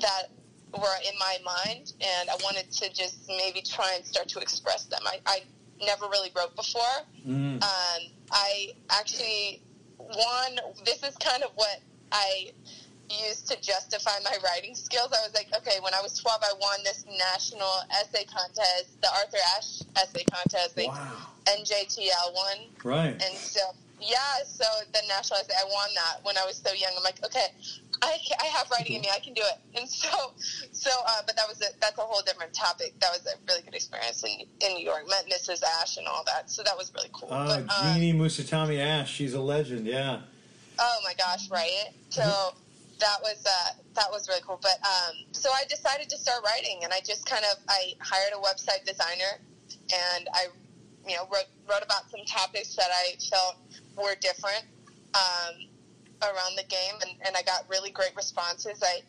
that 0.00 0.24
were 0.72 0.96
in 1.08 1.18
my 1.18 1.38
mind, 1.44 1.92
and 2.00 2.28
I 2.28 2.34
wanted 2.42 2.70
to 2.70 2.92
just 2.92 3.26
maybe 3.28 3.62
try 3.62 3.92
and 3.94 4.04
start 4.04 4.28
to 4.30 4.40
express 4.40 4.84
them. 4.86 5.00
I, 5.06 5.20
I 5.26 5.42
never 5.84 6.06
really 6.06 6.30
wrote 6.36 6.54
before. 6.56 6.82
Mm. 7.26 7.62
Um, 7.62 8.02
I 8.30 8.72
actually 8.90 9.62
won. 9.98 10.58
This 10.84 11.02
is 11.02 11.16
kind 11.16 11.42
of 11.42 11.50
what 11.54 11.80
I 12.12 12.50
used 13.10 13.48
to 13.48 13.60
justify 13.62 14.18
my 14.22 14.36
writing 14.44 14.74
skills. 14.74 15.08
I 15.12 15.26
was 15.26 15.32
like, 15.34 15.48
okay, 15.56 15.78
when 15.80 15.94
I 15.94 16.02
was 16.02 16.18
12, 16.18 16.40
I 16.42 16.52
won 16.60 16.80
this 16.84 17.04
national 17.06 17.72
essay 17.90 18.24
contest, 18.24 19.00
the 19.00 19.08
Arthur 19.08 19.38
Ashe 19.56 19.82
essay 19.96 20.24
contest, 20.30 20.76
Wow. 20.76 21.16
NJTL 21.56 22.34
one. 22.34 22.58
Right. 22.84 23.12
And 23.12 23.34
so, 23.36 23.60
yeah, 24.00 24.16
so 24.46 24.64
the 24.92 25.00
national 25.08 25.40
essay, 25.40 25.54
I 25.58 25.64
won 25.64 25.88
that 25.94 26.24
when 26.24 26.36
I 26.36 26.44
was 26.44 26.56
so 26.56 26.72
young. 26.72 26.92
I'm 26.96 27.02
like, 27.02 27.24
okay, 27.24 27.48
I, 28.02 28.18
I 28.40 28.46
have 28.46 28.70
writing 28.70 28.96
in 28.96 29.02
me, 29.02 29.08
I 29.12 29.18
can 29.18 29.34
do 29.34 29.42
it. 29.42 29.78
And 29.78 29.88
so, 29.88 30.32
so, 30.72 30.90
uh, 31.06 31.22
but 31.26 31.36
that 31.36 31.48
was 31.48 31.60
a, 31.62 31.66
that's 31.80 31.98
a 31.98 32.02
whole 32.02 32.22
different 32.22 32.52
topic. 32.52 32.94
That 33.00 33.10
was 33.10 33.26
a 33.26 33.36
really 33.48 33.62
good 33.62 33.74
experience 33.74 34.22
in, 34.24 34.46
in 34.66 34.76
New 34.76 34.84
York. 34.84 35.08
Met 35.08 35.26
Mrs. 35.26 35.62
Ashe 35.80 35.96
and 35.96 36.06
all 36.06 36.22
that. 36.26 36.50
So 36.50 36.62
that 36.62 36.76
was 36.76 36.92
really 36.94 37.10
cool. 37.12 37.28
Uh, 37.30 37.60
but, 37.66 37.84
um, 37.84 37.94
Jeannie 37.94 38.12
Musatami 38.12 38.78
Ash, 38.78 39.12
she's 39.12 39.34
a 39.34 39.40
legend, 39.40 39.86
yeah. 39.86 40.20
Oh 40.78 41.00
my 41.04 41.14
gosh, 41.14 41.50
right? 41.50 41.88
So 42.10 42.54
that 43.00 43.18
was 43.22 43.44
uh, 43.46 43.72
that 43.94 44.10
was 44.10 44.28
really 44.28 44.40
cool. 44.46 44.58
But 44.62 44.78
um, 44.82 45.16
so 45.32 45.50
I 45.50 45.64
decided 45.68 46.08
to 46.10 46.16
start 46.16 46.44
writing, 46.44 46.80
and 46.84 46.92
I 46.92 47.00
just 47.00 47.26
kind 47.26 47.44
of 47.50 47.58
I 47.68 47.94
hired 48.00 48.32
a 48.32 48.40
website 48.40 48.84
designer, 48.86 49.38
and 49.92 50.28
I, 50.34 50.46
you 51.08 51.16
know, 51.16 51.24
wrote 51.32 51.48
wrote 51.68 51.82
about 51.82 52.10
some 52.10 52.24
topics 52.26 52.74
that 52.76 52.88
I 52.90 53.16
felt 53.30 53.56
were 53.96 54.14
different 54.20 54.64
um, 55.14 55.54
around 56.22 56.56
the 56.56 56.64
game, 56.68 56.94
and, 57.02 57.10
and 57.26 57.36
I 57.36 57.42
got 57.42 57.64
really 57.68 57.90
great 57.90 58.14
responses. 58.16 58.82
I 58.82 59.02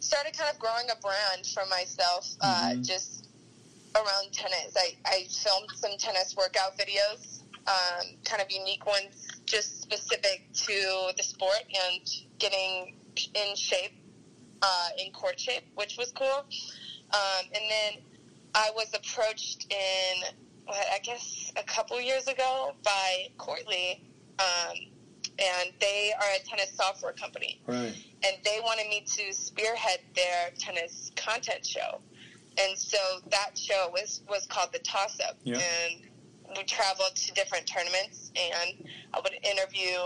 started 0.00 0.36
kind 0.36 0.50
of 0.52 0.58
growing 0.58 0.86
a 0.90 0.96
brand 1.00 1.46
for 1.46 1.64
myself, 1.66 2.28
uh, 2.40 2.70
Mhm. 2.74 2.84
just 2.86 3.28
around 3.94 4.32
tennis. 4.32 4.76
I, 4.76 4.96
I 5.06 5.26
filmed 5.30 5.70
some 5.74 5.96
tennis 5.98 6.36
workout 6.36 6.76
videos, 6.78 7.40
um, 7.66 8.16
kind 8.24 8.42
of 8.42 8.50
unique 8.50 8.84
ones, 8.86 9.26
just 9.46 9.80
specific 9.82 10.42
to 10.52 11.12
the 11.16 11.22
sport 11.22 11.62
and 11.68 12.02
getting 12.38 12.94
in 13.34 13.56
shape, 13.56 13.92
uh, 14.62 14.88
in 14.98 15.12
court 15.12 15.40
shape, 15.40 15.64
which 15.76 15.96
was 15.96 16.12
cool. 16.12 16.44
Um, 17.12 17.44
and 17.54 17.64
then 17.70 17.92
I 18.54 18.70
was 18.74 18.92
approached 18.92 19.72
in, 19.72 20.24
I 20.68 20.98
guess, 21.02 21.52
a 21.56 21.62
couple 21.62 22.00
years 22.00 22.26
ago 22.26 22.72
by 22.84 23.28
Courtly, 23.38 24.02
um, 24.38 24.74
and 25.38 25.72
they 25.80 26.12
are 26.18 26.28
a 26.40 26.44
tennis 26.48 26.72
software 26.74 27.12
company 27.12 27.60
Right. 27.66 27.94
and 28.24 28.36
they 28.44 28.58
wanted 28.62 28.88
me 28.88 29.02
to 29.06 29.32
spearhead 29.32 30.00
their 30.14 30.50
tennis 30.58 31.10
content 31.14 31.64
show. 31.64 32.00
And 32.58 32.76
so 32.78 32.96
that 33.30 33.56
show 33.56 33.90
was, 33.92 34.22
was 34.28 34.46
called 34.46 34.72
the 34.72 34.78
Toss 34.78 35.20
Up. 35.20 35.36
Yeah. 35.44 35.58
And 35.58 36.00
we 36.56 36.64
traveled 36.64 37.14
to 37.16 37.34
different 37.34 37.66
tournaments, 37.66 38.32
and 38.34 38.88
I 39.12 39.20
would 39.20 39.34
interview 39.42 39.98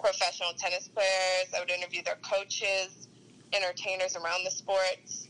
professional 0.00 0.52
tennis 0.56 0.88
players, 0.88 1.46
I 1.54 1.60
would 1.60 1.70
interview 1.70 2.02
their 2.02 2.18
coaches, 2.22 3.08
entertainers 3.52 4.16
around 4.16 4.44
the 4.44 4.50
sports, 4.50 5.28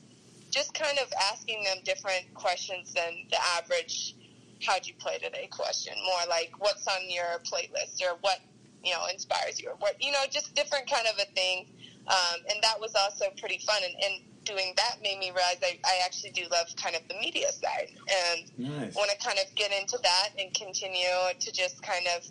just 0.51 0.73
kind 0.75 0.99
of 0.99 1.13
asking 1.33 1.65
them 1.65 1.79
different 1.85 2.33
questions 2.35 2.93
than 2.95 3.25
the 3.31 3.39
average 3.57 4.15
how'd 4.64 4.87
you 4.87 4.94
play 4.98 5.18
today 5.18 5.48
question. 5.51 5.94
More 6.05 6.29
like 6.29 6.53
what's 6.59 6.87
on 6.87 7.09
your 7.09 7.40
playlist 7.44 8.03
or 8.03 8.16
what, 8.20 8.40
you 8.85 8.92
know, 8.92 9.03
inspires 9.12 9.61
you 9.61 9.70
or 9.70 9.77
what, 9.79 9.96
you 10.03 10.12
know, 10.12 10.25
just 10.31 10.55
different 10.55 10.90
kind 10.90 11.07
of 11.07 11.14
a 11.18 11.31
thing. 11.35 11.66
Um, 12.07 12.40
and 12.51 12.62
that 12.62 12.81
was 12.81 12.94
also 12.94 13.27
pretty 13.38 13.59
fun. 13.59 13.83
And, 13.85 13.94
and 14.03 14.22
doing 14.44 14.72
that 14.77 14.96
made 15.03 15.18
me 15.18 15.31
realize 15.31 15.59
I, 15.62 15.79
I 15.85 16.01
actually 16.05 16.31
do 16.31 16.42
love 16.51 16.66
kind 16.83 16.96
of 16.96 17.03
the 17.09 17.14
media 17.14 17.51
side 17.53 17.90
and 17.90 18.51
Nice. 18.59 18.94
want 18.94 19.11
to 19.11 19.18
kind 19.25 19.38
of 19.38 19.55
get 19.55 19.72
into 19.72 19.98
that 20.03 20.31
and 20.38 20.53
continue 20.55 21.07
to 21.38 21.53
just 21.53 21.83
kind 21.83 22.07
of 22.16 22.25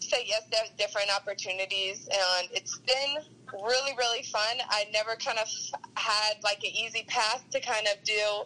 say 0.00 0.24
yes 0.26 0.42
to 0.50 0.58
different 0.76 1.14
opportunities 1.14 2.08
and 2.10 2.48
it's 2.52 2.78
been 2.78 3.22
really 3.52 3.92
really 3.96 4.22
fun 4.24 4.56
i 4.68 4.84
never 4.92 5.14
kind 5.14 5.38
of 5.38 5.46
had 5.94 6.34
like 6.42 6.58
an 6.64 6.70
easy 6.74 7.04
path 7.06 7.44
to 7.50 7.60
kind 7.60 7.86
of 7.86 8.02
do 8.02 8.42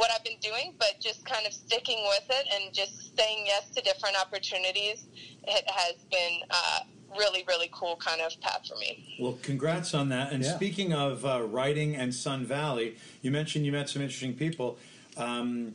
what 0.00 0.10
i've 0.14 0.24
been 0.24 0.38
doing 0.40 0.72
but 0.78 0.94
just 0.98 1.24
kind 1.26 1.46
of 1.46 1.52
sticking 1.52 1.98
with 2.08 2.24
it 2.30 2.46
and 2.54 2.72
just 2.72 3.14
saying 3.18 3.44
yes 3.44 3.68
to 3.74 3.82
different 3.82 4.16
opportunities 4.18 5.04
it 5.46 5.64
has 5.70 5.96
been 6.10 6.40
uh, 6.50 6.80
really 7.18 7.44
really 7.46 7.68
cool 7.70 7.96
kind 7.96 8.20
of 8.22 8.32
path 8.40 8.62
for 8.66 8.76
me 8.78 9.16
Well, 9.20 9.36
congrats 9.42 9.92
on 9.92 10.08
that. 10.08 10.32
And 10.32 10.42
Yeah. 10.42 10.56
speaking 10.56 10.94
of 10.94 11.24
uh, 11.26 11.42
writing 11.42 11.94
and 11.96 12.14
Sun 12.14 12.46
Valley, 12.46 12.96
you 13.20 13.30
mentioned 13.30 13.66
you 13.66 13.72
met 13.72 13.88
some 13.90 14.00
interesting 14.00 14.34
people. 14.34 14.78
Um, 15.16 15.74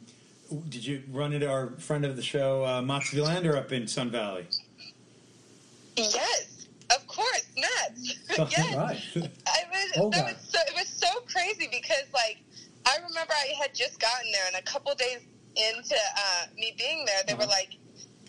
did 0.69 0.83
you 0.85 1.03
run 1.11 1.33
into 1.33 1.47
our 1.47 1.71
friend 1.77 2.03
of 2.05 2.15
the 2.15 2.21
show, 2.23 2.65
uh, 2.65 2.81
Mats 2.81 3.11
Wilander, 3.13 3.55
up 3.57 3.71
in 3.71 3.88
Sun 3.88 4.09
Valley? 4.11 4.45
yes 5.97 6.67
of 6.95 7.05
course 7.07 7.45
nuts 7.57 8.01
yes 8.51 8.75
Right. 8.75 8.97
I 9.47 9.59
was, 9.71 9.89
Oh, 9.97 10.09
that 10.11 10.25
God. 10.25 10.33
was 10.35 10.41
so, 10.49 10.59
it 10.67 10.73
was 10.75 10.88
so 10.88 11.07
crazy 11.31 11.67
because 11.71 12.05
like 12.13 12.38
I 12.86 12.95
remember 12.98 13.34
I 13.34 13.54
had 13.62 13.74
just 13.74 14.00
gotten 14.00 14.32
there 14.32 14.43
and 14.48 14.56
a 14.58 14.62
couple 14.62 14.93
days 14.95 15.19
into 15.56 15.95
uh, 15.95 16.45
me 16.58 16.74
being 16.78 17.06
there, 17.06 17.21
they 17.28 17.34
were 17.34 17.43
Uh-huh. 17.43 17.52
like, 17.52 17.78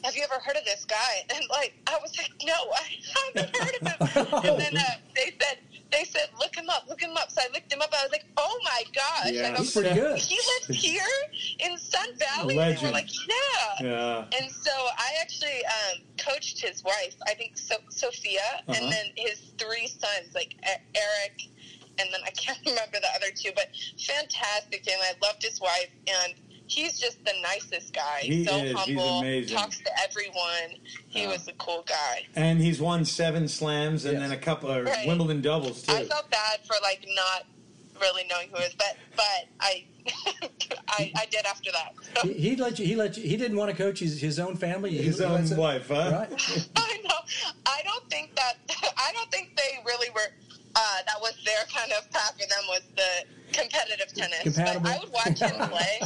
"Have 0.05 0.15
you 0.17 0.23
ever 0.25 0.41
heard 0.41 0.57
of 0.57 0.65
this 0.65 0.85
guy?" 0.85 1.25
And 1.35 1.45
like 1.51 1.75
I 1.87 1.99
was 2.01 2.17
like, 2.17 2.31
"No, 2.45 2.55
I 2.55 2.85
haven't 3.35 3.57
heard 3.57 3.75
of 3.83 4.09
him." 4.11 4.27
and 4.51 4.61
then 4.61 4.77
uh, 4.77 4.83
they 5.15 5.33
said 5.41 5.59
they 5.93 6.05
said, 6.05 6.29
"Look 6.41 6.55
him 6.57 6.69
up, 6.71 6.85
look 6.89 7.01
him 7.01 7.17
up." 7.17 7.31
So 7.31 7.41
I 7.43 7.49
looked 7.53 7.73
him 7.73 7.81
up. 7.83 7.91
I 7.93 8.03
was 8.05 8.13
like, 8.13 8.27
"Oh 8.37 8.59
my 8.65 8.83
gosh!" 8.95 9.31
Yeah. 9.33 9.49
Like, 9.51 9.59
He's 9.59 9.73
pretty 9.73 9.89
like, 9.91 9.99
good. 10.01 10.19
He 10.19 10.39
lives 10.69 10.81
here 10.85 11.13
in 11.61 11.77
Sun 11.79 12.09
Valley. 12.19 12.59
And 12.59 12.77
they 12.79 12.87
were 12.87 12.93
like, 12.93 13.11
"Yeah." 13.29 13.87
Yeah. 13.91 14.25
And 14.41 14.51
so 14.51 14.71
I 14.73 15.11
actually 15.21 15.61
um, 15.67 16.03
coached 16.19 16.61
his 16.61 16.83
wife, 16.85 17.15
I 17.27 17.35
think 17.35 17.57
so- 17.59 17.77
Sophia, 17.91 18.41
Uh-huh. 18.69 18.75
and 18.81 18.93
then 18.93 19.07
his 19.17 19.39
three 19.59 19.87
sons, 19.89 20.35
like 20.35 20.55
Eric, 20.63 21.43
and 21.99 22.09
then 22.13 22.21
I 22.25 22.31
can't 22.37 22.59
remember 22.67 22.99
the 23.01 23.09
other 23.17 23.31
two, 23.35 23.51
but 23.55 23.69
fantastic. 23.99 24.87
And 24.91 25.01
I 25.03 25.15
loved 25.27 25.43
his 25.43 25.61
wife, 25.61 25.89
and 26.07 26.35
he's 26.69 26.99
just 26.99 27.25
the 27.25 27.33
nicest 27.43 27.93
guy. 27.93 28.21
He 28.23 28.45
so 28.45 28.57
is. 28.57 28.63
He's 28.71 28.79
humble, 28.79 29.19
amazing. 29.21 29.57
talks 29.57 29.79
to 29.79 29.91
everyone. 30.03 30.77
He 31.09 31.23
Yeah. 31.23 31.29
was 31.29 31.47
a 31.49 31.53
cool 31.55 31.85
guy. 31.87 32.27
And 32.35 32.61
he's 32.61 32.81
won 32.81 33.05
seven 33.05 33.49
slams 33.49 34.05
and 34.05 34.15
Yes. 34.19 34.23
then 34.29 34.39
a 34.39 34.41
couple 34.41 34.71
of 34.71 34.85
Right. 34.85 35.07
Wimbledon 35.07 35.41
doubles, 35.43 35.83
too. 35.83 35.93
I 35.93 36.05
felt 36.05 36.31
bad 36.31 36.61
for 36.67 36.77
like 36.83 37.05
not 37.15 37.47
really 38.01 38.25
knowing 38.29 38.49
who 38.51 38.57
he 38.59 38.63
was, 38.65 38.75
but 38.75 38.97
but 39.17 39.47
I 39.61 39.85
I, 40.89 41.11
I 41.17 41.27
did 41.31 41.47
after 41.47 41.73
that. 41.73 41.95
So. 42.23 42.29
He, 42.29 42.35
he 42.51 42.57
let 42.57 42.79
you. 42.79 42.87
He 42.87 42.95
let 42.95 43.17
you. 43.17 43.23
He 43.29 43.37
didn't 43.37 43.57
want 43.57 43.71
to 43.71 43.77
coach 43.77 43.99
his, 44.01 44.21
his 44.21 44.39
own 44.39 44.55
family. 44.57 44.91
He- 44.91 45.03
His 45.03 45.19
he 45.19 45.25
own 45.25 45.49
wife, 45.57 45.89
huh? 45.89 46.27
Right. 46.29 46.69
I 46.77 47.01
know. 47.05 47.19
I 47.65 47.81
don't 47.85 48.09
think 48.11 48.35
that. 48.37 48.55
I 48.97 49.13
don't 49.13 49.31
think 49.33 49.57
they 49.57 49.79
really 49.85 50.11
were. 50.11 50.31
Uh, 50.79 50.99
that 51.07 51.19
was 51.21 51.33
their 51.45 51.65
kind 51.75 51.91
of 51.93 52.09
path 52.11 52.33
for 52.33 52.47
them 52.47 52.65
was 52.69 52.83
the 52.97 53.59
competitive 53.59 54.13
tennis. 54.15 54.43
Compatible. 54.43 54.83
But 54.83 54.93
I 54.93 54.99
would 54.99 55.13
watch 55.13 55.39
him 55.41 55.69
play. 55.71 56.01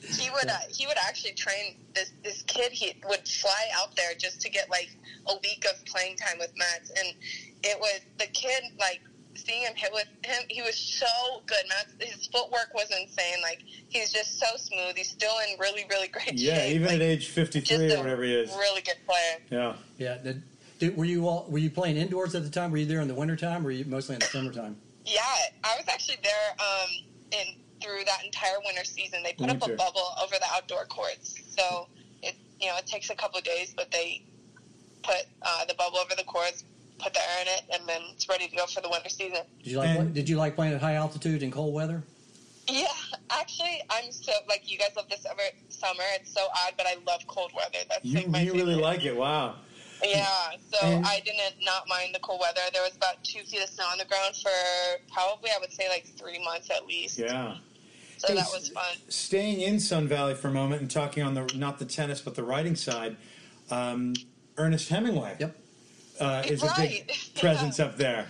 He 0.00 0.30
would. 0.30 0.48
Uh, 0.48 0.56
he 0.72 0.86
would 0.86 0.96
actually 1.06 1.32
train 1.34 1.76
this 1.94 2.12
this 2.22 2.42
kid. 2.42 2.72
He 2.72 2.92
would 3.08 3.26
fly 3.28 3.68
out 3.76 3.94
there 3.96 4.14
just 4.18 4.40
to 4.42 4.50
get 4.50 4.70
like 4.70 4.90
a 5.28 5.34
week 5.42 5.64
of 5.70 5.84
playing 5.86 6.16
time 6.16 6.38
with 6.38 6.52
Matt, 6.56 6.88
and 6.98 7.14
it 7.62 7.78
was 7.78 8.00
the 8.18 8.26
kid 8.26 8.64
like. 8.80 9.00
Seeing 9.36 9.62
him 9.62 9.74
hit 9.74 9.90
with 9.92 10.06
him, 10.24 10.44
he 10.48 10.62
was 10.62 10.76
so 10.76 11.06
good. 11.46 11.64
Matt, 11.68 11.86
his 12.08 12.28
footwork 12.28 12.70
was 12.72 12.88
insane. 12.98 13.42
Like 13.42 13.62
he's 13.88 14.12
just 14.12 14.38
so 14.38 14.46
smooth. 14.56 14.94
He's 14.96 15.10
still 15.10 15.34
in 15.50 15.58
really, 15.58 15.84
really 15.90 16.06
great 16.06 16.34
Yeah, 16.34 16.54
shape. 16.54 16.76
even 16.76 16.86
like, 16.86 16.94
at 16.94 17.02
age 17.02 17.28
53 17.30 17.94
or 17.94 17.98
whatever 17.98 18.22
he 18.22 18.32
is. 18.32 18.50
really 18.52 18.80
good 18.82 18.94
player. 19.04 19.38
Yeah. 19.50 19.74
Yeah. 19.98 20.18
Did, 20.18 20.42
did, 20.88 20.96
were 20.96 21.04
you 21.04 21.26
all? 21.28 21.46
Were 21.48 21.58
you 21.58 21.70
playing 21.70 21.96
indoors 21.96 22.34
at 22.34 22.42
the 22.44 22.50
time? 22.50 22.70
Were 22.70 22.76
you 22.78 22.86
there 22.86 23.00
in 23.00 23.08
the 23.08 23.14
wintertime? 23.14 23.62
Or 23.62 23.66
were 23.66 23.70
you 23.70 23.84
mostly 23.84 24.14
in 24.14 24.20
the 24.20 24.26
summertime? 24.26 24.76
Yeah, 25.04 25.20
I 25.62 25.76
was 25.76 25.86
actually 25.88 26.18
there 26.22 26.32
um, 26.58 26.90
in 27.32 27.46
through 27.82 28.04
that 28.06 28.24
entire 28.24 28.56
winter 28.64 28.84
season. 28.84 29.22
They 29.22 29.32
put 29.34 29.50
up 29.50 29.56
a 29.62 29.72
bubble 29.76 30.14
over 30.22 30.34
the 30.38 30.46
outdoor 30.54 30.86
courts, 30.86 31.34
so 31.56 31.88
it 32.22 32.34
you 32.60 32.68
know 32.68 32.76
it 32.78 32.86
takes 32.86 33.10
a 33.10 33.14
couple 33.14 33.38
of 33.38 33.44
days, 33.44 33.74
but 33.76 33.90
they 33.90 34.22
put 35.02 35.26
uh, 35.42 35.64
the 35.66 35.74
bubble 35.74 35.98
over 35.98 36.14
the 36.16 36.24
courts, 36.24 36.64
put 36.98 37.12
the 37.12 37.20
air 37.20 37.42
in 37.42 37.48
it, 37.48 37.62
and 37.78 37.88
then 37.88 38.00
it's 38.14 38.28
ready 38.28 38.48
to 38.48 38.56
go 38.56 38.66
for 38.66 38.80
the 38.80 38.88
winter 38.88 39.08
season. 39.10 39.40
Did 39.62 39.70
you 39.72 39.78
like 39.78 39.98
And- 39.98 40.14
Did 40.14 40.28
you 40.28 40.36
like 40.36 40.54
playing 40.54 40.72
at 40.74 40.80
high 40.80 40.94
altitude 40.94 41.42
in 41.42 41.50
cold 41.50 41.74
weather? 41.74 42.02
Yeah, 42.66 42.86
actually, 43.28 43.82
I'm 43.90 44.10
so 44.10 44.32
like 44.48 44.70
you 44.70 44.78
guys 44.78 44.92
love 44.96 45.10
this 45.10 45.20
summer. 45.68 46.02
It's 46.14 46.32
so 46.32 46.40
odd, 46.64 46.72
but 46.78 46.86
I 46.86 46.96
love 47.06 47.20
cold 47.26 47.52
weather. 47.54 47.84
That's 47.90 48.02
You, 48.04 48.16
like 48.16 48.28
my 48.28 48.40
you 48.40 48.54
really 48.54 48.74
like 48.74 49.04
it. 49.04 49.14
Wow. 49.14 49.56
Yeah, 50.04 50.52
so 50.72 50.78
And- 50.86 51.06
I 51.06 51.20
didn't 51.20 51.64
not 51.64 51.88
mind 51.88 52.14
the 52.14 52.18
cold 52.20 52.40
weather. 52.40 52.60
There 52.72 52.82
was 52.82 52.94
about 52.96 53.22
two 53.24 53.42
feet 53.44 53.62
of 53.62 53.68
snow 53.68 53.84
on 53.86 53.98
the 53.98 54.04
ground 54.04 54.36
for 54.36 54.50
probably 55.12 55.50
I 55.50 55.58
would 55.60 55.72
say 55.72 55.88
like 55.88 56.04
three 56.06 56.42
months 56.44 56.70
at 56.70 56.86
least. 56.86 57.18
Yeah. 57.18 57.56
So 58.18 58.28
Hey, 58.28 58.34
that 58.34 58.48
was 58.52 58.68
fun. 58.70 58.84
Staying 59.08 59.60
in 59.60 59.80
Sun 59.80 60.08
Valley 60.08 60.34
for 60.34 60.48
a 60.48 60.52
moment 60.52 60.80
and 60.82 60.90
talking 60.90 61.22
on 61.22 61.34
the 61.34 61.50
not 61.56 61.78
the 61.78 61.84
tennis 61.84 62.20
but 62.20 62.34
the 62.34 62.44
writing 62.44 62.76
side, 62.76 63.16
um, 63.70 64.14
Ernest 64.56 64.88
Hemingway 64.88 65.36
Yep. 65.40 65.56
uh, 66.20 66.42
is 66.46 66.62
a 66.62 66.66
big 66.66 66.76
Right. 66.78 67.30
presence 67.40 67.80
up 67.80 67.96
there. 67.96 68.26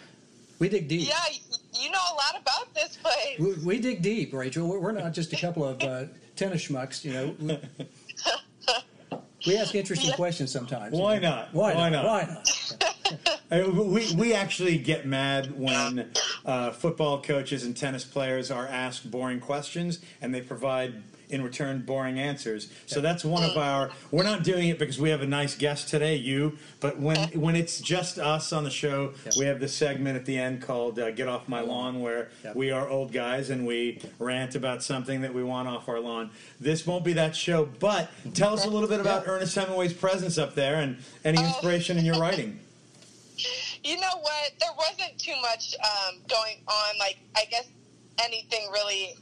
We 0.59 0.69
dig 0.69 0.89
deep. 0.89 1.09
Yeah, 1.09 1.17
you 1.79 1.91
know 1.91 1.99
a 1.99 2.15
lot 2.15 2.41
about 2.41 2.73
this 2.75 2.97
place. 2.97 3.39
We, 3.39 3.55
we 3.65 3.79
dig 3.81 4.01
deep, 4.03 4.33
Rachel. 4.33 4.67
We're, 4.69 4.79
we're 4.79 4.93
not 4.93 5.13
just 5.13 5.33
a 5.33 5.37
couple 5.37 5.65
of 5.65 5.83
uh, 5.83 6.05
tennis 6.37 6.67
schmucks, 6.69 7.05
you 7.05 7.13
know. 7.13 7.59
We, 9.47 9.57
ask 9.57 9.75
interesting 9.75 10.13
questions 10.13 10.51
sometimes. 10.51 10.93
Why 10.97 11.19
not? 11.19 11.53
Why, 11.53 11.75
Why 11.75 11.91
not? 11.91 12.05
not? 12.05 12.05
Why 12.05 12.29
not? 12.35 13.31
We 13.51 14.13
we 14.17 14.35
actually 14.35 14.79
get 14.79 15.07
mad 15.07 15.57
when 15.57 16.11
uh, 16.45 16.73
football 16.73 17.23
coaches 17.23 17.63
and 17.63 17.77
tennis 17.77 18.03
players 18.03 18.51
are 18.51 18.67
asked 18.67 19.11
boring 19.11 19.39
questions 19.39 20.01
and 20.21 20.35
they 20.35 20.41
provide 20.41 21.03
in 21.31 21.43
return 21.43 21.83
boring 21.83 22.19
answers. 22.19 22.71
So 22.87 23.01
that's 23.01 23.25
one 23.25 23.43
of 23.43 23.57
our. 23.57 23.91
We're 24.11 24.23
not 24.25 24.43
doing 24.45 24.69
it 24.69 24.79
because 24.79 24.99
we 25.01 25.11
have 25.11 25.23
a 25.23 25.27
nice 25.27 25.57
guest 25.57 25.89
today, 25.89 26.17
you. 26.17 26.59
But 26.81 26.99
when 26.99 27.17
when 27.41 27.57
it's 27.57 27.81
just 27.81 28.19
us 28.19 28.53
on 28.53 28.65
the 28.65 28.71
show, 28.71 29.13
Yep. 29.25 29.35
we 29.37 29.45
have 29.47 29.61
this 29.61 29.75
segment 29.75 30.17
at 30.17 30.25
the 30.27 30.39
end 30.39 30.63
called 30.63 30.99
uh, 30.99 31.11
"Get 31.11 31.29
Off 31.29 31.49
My 31.49 31.61
Lawn," 31.61 32.01
where 32.01 32.31
Yep. 32.45 32.57
we 32.57 32.71
are 32.71 32.89
old 32.89 33.13
guys 33.13 33.51
and 33.51 33.67
we 33.67 34.01
rant 34.19 34.55
about 34.55 34.83
something 34.83 35.23
that 35.23 35.33
we 35.35 35.43
want 35.43 35.69
off 35.69 35.89
our 35.89 36.01
lawn. 36.01 36.31
This 36.61 36.87
won't 36.87 37.05
be 37.05 37.13
that 37.15 37.35
show, 37.35 37.67
but 37.81 38.11
tell 38.35 38.53
us 38.55 38.65
a 38.65 38.69
little 38.71 38.89
bit 38.89 39.01
about 39.01 39.25
Yeah. 39.25 39.33
Ernest 39.33 39.55
Hemingway's 39.55 39.93
presence 39.95 40.39
up 40.39 40.55
there 40.55 40.77
and 40.77 40.99
any 41.25 41.39
Oh. 41.39 41.47
inspiration 41.47 41.99
in 41.99 42.05
your 42.05 42.19
writing. 42.19 42.61
You 43.83 44.01
know 44.01 44.17
what? 44.23 44.53
There 44.61 44.71
wasn't 44.79 45.19
too 45.19 45.35
much 45.43 45.75
um, 45.85 46.15
going 46.27 46.57
on. 46.67 46.99
Like 46.99 47.19
I 47.37 47.45
guess 47.51 47.67
anything 48.19 48.71
really 48.73 49.15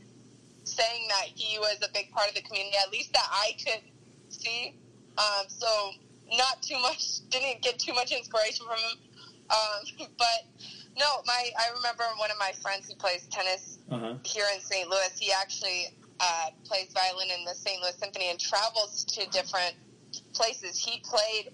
saying 0.64 1.08
that 1.08 1.26
he 1.34 1.58
was 1.58 1.76
a 1.82 1.88
big 1.92 2.10
part 2.12 2.28
of 2.28 2.34
the 2.34 2.42
community, 2.42 2.76
at 2.84 2.90
least 2.92 3.12
that 3.12 3.26
I 3.30 3.56
could 3.64 3.82
see. 4.28 4.74
Um, 5.18 5.44
so 5.48 5.90
not 6.36 6.62
too 6.62 6.78
much. 6.80 7.26
Didn't 7.30 7.62
get 7.62 7.78
too 7.78 7.92
much 7.94 8.12
inspiration 8.12 8.66
from 8.66 8.78
him. 8.78 8.98
Um, 9.50 10.08
but 10.18 10.46
no, 10.96 11.06
my 11.26 11.50
I 11.58 11.72
remember 11.76 12.04
one 12.18 12.30
of 12.30 12.38
my 12.38 12.52
friends 12.62 12.88
who 12.88 12.94
plays 12.96 13.26
tennis 13.30 13.78
Uh-huh. 13.90 14.14
here 14.24 14.46
in 14.54 14.60
St. 14.60 14.88
Louis. 14.88 15.10
He 15.18 15.32
actually 15.32 15.88
uh, 16.20 16.50
plays 16.64 16.88
violin 16.94 17.28
in 17.36 17.44
the 17.44 17.54
St. 17.54 17.80
Louis 17.82 17.94
Symphony 17.98 18.30
and 18.30 18.38
travels 18.38 19.04
to 19.04 19.26
different 19.30 19.74
places. 20.34 20.78
He 20.78 21.00
played 21.04 21.50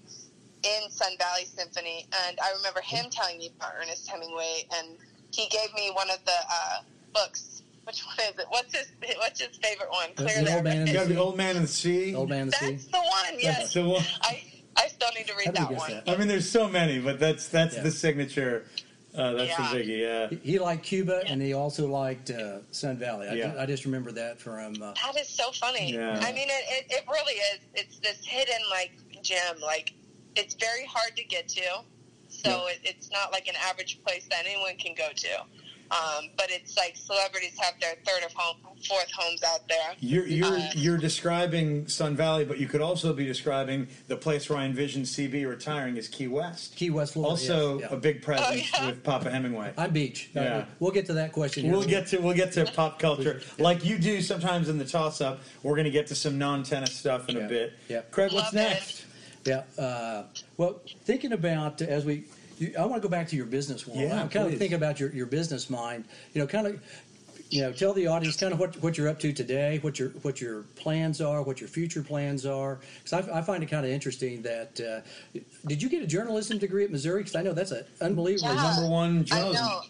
in 0.63 0.91
Sun 0.91 1.13
Valley 1.19 1.45
Symphony, 1.47 2.07
and 2.27 2.39
I 2.43 2.53
remember 2.57 2.81
him 2.81 3.07
telling 3.11 3.39
me 3.39 3.53
about 3.57 3.73
Ernest 3.81 4.09
Hemingway, 4.09 4.67
and 4.77 4.99
he 5.33 5.47
gave 5.49 5.73
me 5.75 5.91
one 5.95 6.11
of 6.11 6.19
the 6.25 6.33
uh, 6.35 6.81
books. 7.15 7.58
Which 7.89 8.05
one 8.05 8.17
is 8.29 8.39
it? 8.39 8.47
What's 8.51 8.75
his 8.77 8.87
What's 9.17 9.41
his 9.41 9.57
favorite 9.57 9.89
one? 9.91 10.11
The- 10.15 10.25
Clear 10.25 10.45
the 10.45 10.55
Old 10.57 10.65
Man 10.65 10.87
You 10.87 10.93
got 10.93 11.09
the 11.09 11.17
old 11.17 11.37
man 11.39 11.57
in 11.57 11.63
the 11.63 11.69
sea. 11.69 12.15
Old 12.15 12.29
man 12.29 12.43
in 12.43 12.47
the 12.49 12.53
sea. 12.57 12.71
That's 12.73 12.85
the 12.85 12.99
one. 12.99 13.39
Yes, 13.41 13.73
the 13.73 13.89
one. 13.89 14.05
I 14.23 14.43
I 14.77 14.89
still 14.89 15.09
need 15.17 15.27
to 15.27 15.35
read 15.35 15.47
did 15.47 15.55
that 15.57 15.71
one. 15.73 15.91
that? 15.91 16.09
I 16.09 16.17
mean, 16.19 16.29
there's 16.29 16.49
so 16.49 16.69
many, 16.69 16.99
but 17.01 17.19
that's 17.19 17.49
that's 17.49 17.77
Yeah. 17.77 17.83
the 17.83 17.91
signature. 17.91 18.67
Uh, 19.17 19.33
that's 19.33 19.49
Yeah. 19.59 19.73
the 19.73 19.79
biggie. 19.81 19.99
Yeah. 20.01 20.29
He- 20.43 20.53
He 20.53 20.59
liked 20.59 20.85
Cuba, 20.85 21.23
and 21.27 21.41
he 21.41 21.55
also 21.55 21.89
liked 21.89 22.31
uh, 22.31 22.59
Sun 22.73 22.99
Valley. 22.99 23.27
I, 23.27 23.35
Yeah. 23.35 23.55
I 23.59 23.65
just 23.65 23.87
remember 23.87 24.13
that 24.13 24.39
from. 24.39 24.81
Uh, 24.83 24.93
That 25.03 25.17
is 25.19 25.29
so 25.29 25.51
funny. 25.53 25.95
Yeah. 25.95 26.21
I 26.23 26.31
mean, 26.33 26.49
it, 26.51 26.65
it, 26.69 26.87
it 26.91 27.05
really 27.09 27.35
is. 27.53 27.61
It's 27.75 27.99
this 28.01 28.19
hidden 28.25 28.61
like 28.71 28.93
gem. 29.23 29.59
Like 29.63 29.95
it's 30.37 30.55
very 30.55 30.85
hard 30.85 31.17
to 31.17 31.25
get 31.25 31.49
to, 31.49 31.81
so 32.29 32.67
it, 32.69 32.81
it's 32.85 33.11
not 33.11 33.33
like 33.33 33.49
an 33.49 33.57
average 33.57 33.99
place 34.05 34.27
that 34.31 34.45
anyone 34.47 34.77
can 34.77 34.95
go 34.95 35.09
to. 35.17 35.29
Um, 35.91 36.29
but 36.37 36.51
it's 36.51 36.77
like 36.77 36.97
celebrities 36.97 37.57
have 37.59 37.75
their 37.81 37.95
third 38.05 38.23
or 38.23 38.29
home, 38.35 38.57
fourth 38.87 39.11
homes 39.17 39.43
out 39.43 39.67
there. 39.69 39.95
You're 40.01 40.27
you're 40.27 40.59
Uh, 40.59 40.71
you're 40.75 40.99
describing 40.99 41.89
Sun 41.89 42.15
Valley, 42.17 42.45
but 42.45 42.59
you 42.59 42.67
could 42.67 42.81
also 42.83 43.13
be 43.15 43.25
describing 43.25 43.89
the 44.07 44.17
place 44.17 44.51
where 44.51 44.59
I 44.59 44.65
envision 44.67 45.03
CB 45.03 45.49
retiring 45.49 45.97
is 45.97 46.07
Key 46.09 46.29
West. 46.29 46.77
Key 46.77 46.91
West, 46.91 47.15
Florida. 47.15 47.31
Also, 47.31 47.81
yes, 47.81 47.91
a 47.93 47.97
big 47.97 48.21
presence 48.23 48.71
Oh, 48.75 48.81
yeah. 48.83 48.87
with 48.87 49.03
Papa 49.03 49.31
Hemingway. 49.31 49.73
I'm 49.79 49.91
beach. 49.93 50.31
Yeah. 50.35 50.67
we'll 50.79 50.91
get 50.91 51.07
to 51.07 51.15
that 51.15 51.33
question. 51.33 51.65
here. 51.65 51.73
We'll 51.73 51.85
get 51.87 52.07
to 52.09 52.19
we'll 52.19 52.37
get 52.37 52.53
to 52.53 52.65
pop 52.77 52.99
culture 52.99 53.41
Yeah. 53.59 53.65
like 53.65 53.85
you 53.85 53.99
do 53.99 54.21
sometimes 54.21 54.69
in 54.69 54.77
the 54.79 54.85
toss 54.85 55.21
up. 55.23 55.41
We're 55.63 55.75
going 55.75 55.85
to 55.87 55.91
get 55.91 56.07
to 56.09 56.15
some 56.15 56.37
non 56.39 56.65
tennis 56.65 56.93
stuff 56.93 57.29
in 57.31 57.37
Yeah. 57.37 57.45
a 57.45 57.49
bit. 57.49 57.73
Yeah. 57.89 58.01
Craig, 58.11 58.33
what's 58.33 58.53
Love 58.53 58.67
it. 58.67 58.69
next? 58.69 59.05
Yeah. 59.47 59.63
Uh, 59.83 60.25
well, 60.59 60.83
thinking 61.05 61.33
about 61.33 61.81
as 61.81 62.05
we, 62.05 62.25
you, 62.61 62.75
I 62.79 62.85
want 62.85 63.03
to 63.03 63.09
go 63.09 63.11
back 63.11 63.29
to 63.29 63.37
your 63.37 63.47
business 63.47 63.87
world. 63.87 64.01
Yeah, 64.01 64.21
I'm 64.21 64.29
kind 64.29 64.47
please. 64.47 64.55
of 64.55 64.59
thinking 64.59 64.77
about 64.77 65.01
your, 65.01 65.11
your 65.13 65.27
business 65.27 65.71
mind. 65.71 66.05
You 66.35 66.41
know, 66.41 66.47
kind 66.47 66.67
of, 66.67 66.83
you 67.51 67.63
know, 67.63 67.73
tell 67.73 67.93
the 67.95 68.07
audience 68.07 68.37
kind 68.37 68.53
of 68.53 68.59
what, 68.59 68.77
what 68.83 68.99
you're 68.99 69.09
up 69.09 69.19
to 69.21 69.33
today, 69.33 69.79
what 69.83 69.99
your 69.99 70.11
what 70.23 70.41
your 70.41 70.63
plans 70.77 71.21
are, 71.21 71.43
what 71.43 71.61
your 71.61 71.69
future 71.69 72.03
plans 72.03 72.45
are. 72.45 72.79
Because 73.03 73.29
I, 73.29 73.39
I 73.39 73.43
find 73.43 73.63
it 73.63 73.67
kind 73.67 73.87
of 73.87 73.93
interesting 73.93 74.43
that. 74.43 74.81
Uh, 74.81 75.41
did 75.67 75.83
you 75.83 75.89
get 75.89 76.03
a 76.03 76.07
journalism 76.07 76.59
degree 76.59 76.85
at 76.85 76.91
Missouri? 76.91 77.21
Because 77.21 77.37
I 77.37 77.43
know 77.43 77.53
that's 77.53 77.71
an 77.71 77.85
unbelievably 78.01 78.55
Yeah. 78.55 78.63
Number 78.63 78.89
one 78.89 79.27
I 79.31 79.41
know. 79.53 79.83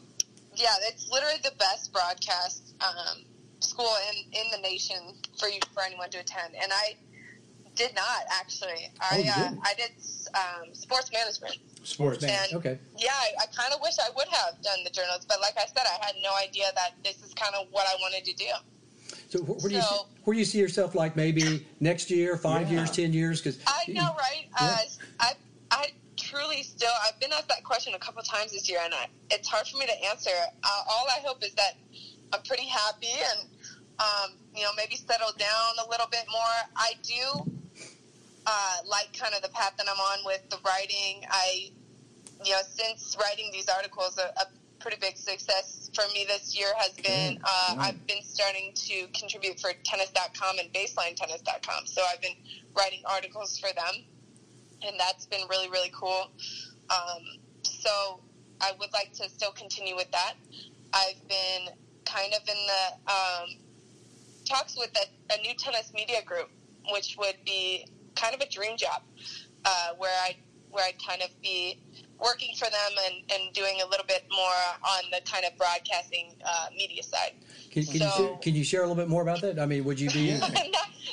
Yeah, 0.54 0.74
it's 0.83 1.09
literally 1.11 1.38
the 1.44 1.52
best 1.59 1.92
broadcast 1.92 2.74
um, 2.81 3.22
school 3.61 3.92
in, 4.11 4.24
in 4.33 4.50
the 4.50 4.59
nation 4.59 4.96
for 5.38 5.48
you 5.48 5.61
for 5.72 5.85
anyone 5.85 6.11
to 6.11 6.18
attend. 6.18 6.54
And 6.61 6.72
I 6.72 6.96
did 7.79 7.95
not 7.95 8.23
actually. 8.31 8.91
I 9.01 9.07
Oh, 9.12 9.19
you 9.19 9.31
uh, 9.31 9.35
didn't? 9.51 9.61
I 9.62 9.75
did 9.75 9.91
um, 10.35 10.75
sports 10.75 11.11
management. 11.12 11.57
Sports. 11.85 12.21
Man, 12.23 12.38
And- 12.51 12.59
okay. 12.59 12.79
Yeah, 12.99 13.11
I, 13.12 13.45
I 13.45 13.47
kind 13.47 13.73
of 13.73 13.81
wish 13.81 13.95
I 13.99 14.11
would 14.14 14.29
have 14.29 14.61
done 14.62 14.79
the 14.85 14.91
journals, 14.91 15.25
but 15.27 15.41
like 15.41 15.55
I 15.57 15.64
said, 15.67 15.85
I 15.87 16.05
had 16.05 16.14
no 16.23 16.31
idea 16.43 16.67
that 16.75 16.93
this 17.05 17.23
is 17.23 17.33
kind 17.35 17.55
of 17.55 17.69
what 17.71 17.87
I 17.87 17.95
wanted 18.01 18.25
to 18.27 18.35
do. 18.35 18.51
So 19.31 19.38
wh- 19.41 19.62
where 19.62 19.71
do 19.71 19.77
you 19.77 19.83
see, 19.83 19.97
where 20.25 20.35
do 20.35 20.38
you 20.41 20.45
see 20.45 20.59
yourself 20.59 20.95
like 20.95 21.17
maybe 21.17 21.67
next 21.81 22.11
year, 22.11 22.37
five 22.37 22.69
Yeah. 22.71 22.79
years, 22.81 22.91
ten 22.91 23.12
years? 23.12 23.41
Because 23.41 23.59
I 23.67 23.85
know, 23.88 24.14
right? 24.19 24.47
Uh, 24.59 24.77
I 25.21 25.33
I 25.71 25.87
truly 26.17 26.62
still 26.62 26.91
I've 27.07 27.19
been 27.21 27.33
asked 27.33 27.49
that 27.49 27.62
question 27.64 27.95
a 27.95 27.99
couple 27.99 28.23
times 28.23 28.53
this 28.53 28.69
year, 28.69 28.81
and 28.83 28.93
I, 28.93 29.07
it's 29.31 29.49
hard 29.49 29.67
for 29.69 29.77
me 29.79 29.87
to 29.87 30.05
answer. 30.05 30.31
Uh, 30.64 30.83
all 30.91 31.07
I 31.17 31.21
hope 31.27 31.43
is 31.45 31.55
that 31.55 31.75
I'm 32.33 32.43
pretty 32.43 32.67
happy 32.67 33.12
and 33.31 33.49
um, 34.01 34.37
you 34.55 34.62
know 34.62 34.71
maybe 34.77 34.97
settle 34.97 35.33
down 35.38 35.73
a 35.87 35.88
little 35.91 36.09
bit 36.11 36.25
more. 36.31 36.59
I 36.77 36.93
do 37.03 37.51
uh, 38.48 38.76
like 38.87 39.12
kind 39.12 39.34
of 39.34 39.42
the 39.42 39.50
path 39.50 39.74
that 39.76 39.87
I'm 39.88 40.00
on 40.00 40.24
with 40.24 40.48
the 40.48 40.56
writing. 40.64 41.22
I 41.28 41.70
you 42.44 42.52
know 42.52 42.61
since 42.66 43.16
writing 43.20 43.50
these 43.52 43.68
articles, 43.68 44.16
a, 44.18 44.32
a 44.40 44.46
pretty 44.80 44.96
big 45.00 45.16
success 45.16 45.90
for 45.94 46.04
me 46.14 46.24
this 46.26 46.56
year 46.56 46.68
has 46.78 46.92
been 46.92 47.38
uh, 47.44 47.76
I've 47.78 48.06
been 48.06 48.22
starting 48.22 48.72
to 48.74 49.06
contribute 49.08 49.61
for 49.61 49.72
tennis.com 49.84 50.58
and 50.58 50.72
baselinetennis.com. 50.72 51.87
So 51.87 52.02
I've 52.11 52.22
been 52.22 52.37
writing 52.76 53.02
articles 53.04 53.58
for 53.58 53.68
them, 53.74 54.04
and 54.82 54.98
that's 54.98 55.26
been 55.26 55.42
really, 55.50 55.68
really 55.68 55.92
cool. 55.92 56.30
Um, 56.90 57.22
so 57.62 58.20
I 58.61 58.72
would 58.78 58.92
like 58.92 59.12
to 59.14 59.28
still 59.28 59.52
continue 59.52 59.94
with 59.94 60.11
that. 60.12 60.34
I've 60.94 61.28
been 61.28 61.74
kind 62.06 62.32
of 62.32 62.40
in 62.48 62.56
the 62.66 63.12
um, 63.12 63.48
talks 64.46 64.76
with 64.78 64.90
a, 64.96 65.34
a 65.34 65.42
new 65.42 65.54
tennis 65.54 65.92
media 65.92 66.22
group, 66.24 66.48
which 66.90 67.16
would 67.18 67.37
be 67.44 67.87
kind 68.18 68.35
of 68.35 68.40
a 68.40 68.48
dream 68.48 68.76
job, 68.76 69.02
uh, 69.64 69.90
where 69.99 70.14
I 70.22 70.36
where 70.70 70.84
I'd 70.84 71.03
kind 71.05 71.22
of 71.22 71.30
be 71.43 71.78
working 72.20 72.55
for 72.57 72.64
them 72.66 72.90
and, 73.07 73.14
and 73.32 73.55
doing 73.55 73.80
a 73.82 73.88
little 73.88 74.05
bit 74.07 74.24
more 74.30 74.51
on 74.82 75.03
the 75.12 75.20
kind 75.30 75.45
of 75.47 75.57
broadcasting 75.57 76.34
uh, 76.45 76.66
media 76.76 77.03
side. 77.03 77.32
can, 77.70 77.84
can, 77.84 77.93
you, 77.95 77.99
So- 78.01 78.11
share- 78.16 78.36
can 78.43 78.55
you 78.55 78.64
share 78.64 78.80
a 78.82 78.86
little 78.86 79.01
bit 79.03 79.09
more 79.09 79.22
about 79.22 79.40
that? 79.43 79.59
I 79.59 79.64
mean, 79.66 79.84
would 79.84 79.99
you 79.99 80.11
be? 80.11 80.36
not, 80.38 80.53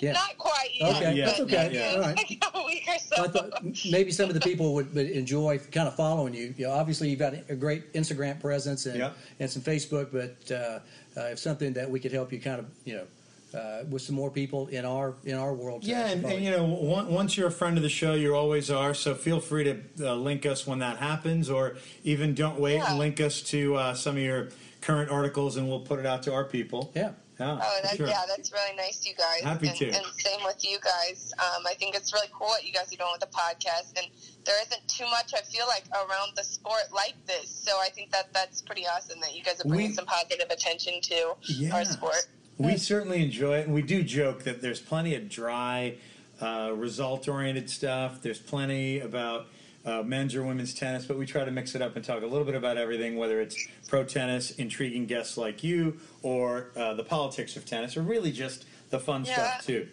Yeah. 0.01 0.11
not 0.11 0.38
quite 0.38 0.69
yet. 0.73 0.95
Okay, 0.95 1.21
that's 1.21 1.39
okay. 1.41 1.69
maybe 1.71 1.80
All 1.95 1.99
right. 2.01 2.17
like 2.17 2.43
a 2.53 2.65
week 2.65 2.84
or 2.89 2.97
so. 2.99 3.23
I 3.23 3.27
thought 3.30 3.63
maybe 3.89 4.11
some 4.11 4.27
of 4.30 4.34
the 4.34 4.41
people 4.41 4.73
would, 4.73 4.93
would 4.93 5.09
enjoy 5.09 5.59
kind 5.71 5.88
of 5.88 5.95
following 5.95 6.34
you. 6.34 6.53
You 6.57 6.67
know, 6.67 6.73
obviously 6.73 7.09
you've 7.09 7.19
got 7.19 7.34
a 7.49 7.55
great 7.55 7.93
Instagram 7.93 8.41
presence 8.41 8.88
and 8.88 8.97
Yeah. 8.97 9.11
and 9.39 9.49
some 9.49 9.61
Facebook, 9.61 10.09
but 10.11 10.51
uh, 10.53 10.80
uh, 11.17 11.27
if 11.32 11.39
something 11.39 11.71
that 11.73 11.89
we 11.89 11.99
could 12.01 12.11
help 12.11 12.34
you 12.34 12.41
kind 12.41 12.59
of 12.59 12.65
you 12.84 12.95
know 12.95 13.05
uh, 13.53 13.83
with 13.89 14.01
some 14.01 14.15
more 14.15 14.29
people 14.31 14.67
in 14.67 14.85
our 14.85 15.15
in 15.23 15.35
our 15.35 15.53
world. 15.53 15.83
Yeah, 15.83 16.07
and, 16.07 16.25
and 16.25 16.43
you 16.43 16.51
know, 16.51 16.65
on- 16.65 17.07
once 17.11 17.37
you're 17.37 17.47
a 17.47 17.51
friend 17.51 17.77
of 17.77 17.83
the 17.83 17.89
show, 17.89 18.13
you 18.13 18.35
always 18.35 18.69
are. 18.71 18.93
So 18.93 19.13
feel 19.15 19.39
free 19.39 19.63
to 19.65 19.81
uh, 20.01 20.15
link 20.15 20.45
us 20.45 20.65
when 20.67 20.79
that 20.79 20.97
happens, 20.97 21.49
or 21.49 21.75
even 22.03 22.33
don't 22.33 22.59
wait 22.59 22.75
Yeah. 22.75 22.89
and 22.91 22.99
link 22.99 23.19
us 23.21 23.41
to 23.43 23.75
uh, 23.75 23.93
some 23.93 24.17
of 24.17 24.23
your 24.23 24.49
current 24.81 25.09
articles, 25.11 25.57
and 25.57 25.67
we'll 25.67 25.79
put 25.81 25.99
it 25.99 26.05
out 26.05 26.23
to 26.23 26.33
our 26.33 26.43
people. 26.45 26.91
Yeah. 26.95 27.11
Yeah, 27.37 27.59
Oh, 27.61 27.75
for 27.81 27.87
that, 27.87 27.97
sure. 27.97 28.07
yeah, 28.07 28.21
that's 28.29 28.53
really 28.53 28.77
nice, 28.77 29.05
you 29.05 29.13
guys. 29.13 29.41
Happy 29.41 29.67
and, 29.67 29.75
to. 29.77 29.85
And 29.87 30.05
same 30.19 30.39
with 30.45 30.63
you 30.63 30.77
guys. 30.79 31.33
Um, 31.37 31.63
I 31.67 31.73
think 31.73 31.93
it's 31.93 32.13
really 32.13 32.29
cool 32.31 32.47
what 32.47 32.63
you 32.65 32.71
guys 32.71 32.93
are 32.93 32.95
doing 32.95 33.09
with 33.11 33.19
the 33.29 33.35
podcast. 33.35 33.91
And 34.01 34.07
there 34.45 34.55
isn't 34.61 34.87
too 34.87 35.03
much, 35.09 35.33
I 35.33 35.41
feel 35.41 35.65
like, 35.67 35.83
around 35.91 36.31
the 36.37 36.45
sport 36.45 36.83
like 36.93 37.15
this. 37.27 37.49
So 37.49 37.73
I 37.77 37.89
think 37.89 38.11
that 38.11 38.31
that's 38.33 38.61
pretty 38.61 38.83
awesome 38.87 39.19
that 39.19 39.35
you 39.35 39.43
guys 39.43 39.59
are 39.59 39.67
bringing 39.67 39.89
We- 39.89 39.93
some 39.93 40.05
positive 40.05 40.49
attention 40.49 41.01
to 41.01 41.33
Yeah. 41.49 41.75
our 41.75 41.83
sport. 41.83 42.25
We 42.58 42.78
certainly 42.78 43.22
enjoy 43.22 43.58
it, 43.60 43.66
and 43.66 43.74
we 43.74 43.82
do 43.82 44.01
joke 44.03 44.43
that 44.43 44.62
there's 44.62 44.80
plenty 44.80 45.14
of 45.16 45.28
dry, 45.30 45.95
uh, 46.41 46.72
result-oriented 46.74 47.70
stuff. 47.70 48.22
There's 48.22 48.39
plenty 48.39 48.99
about 49.01 49.47
uh, 49.86 50.03
men's 50.03 50.36
or 50.36 50.43
women's 50.43 50.74
tennis, 50.74 51.06
but 51.06 51.18
we 51.18 51.26
try 51.26 51.43
to 51.43 51.51
mix 51.51 51.76
it 51.76 51.82
up 51.82 51.95
and 51.95 52.03
talk 52.06 52.24
a 52.24 52.26
little 52.26 52.45
bit 52.45 52.56
about 52.56 52.78
everything, 52.78 53.18
whether 53.18 53.41
it's 53.41 53.58
pro 53.88 54.03
tennis, 54.03 54.51
intriguing 54.51 55.06
guests 55.06 55.38
like 55.38 55.64
you, 55.64 55.99
or 56.24 56.70
uh, 56.78 56.93
the 56.93 57.03
politics 57.03 57.56
of 57.58 57.66
tennis, 57.66 57.97
or 57.97 58.01
really 58.01 58.32
just 58.32 58.66
the 58.89 58.99
fun 58.99 59.26
Yeah. 59.26 59.34
stuff 59.34 59.66
too. 59.66 59.88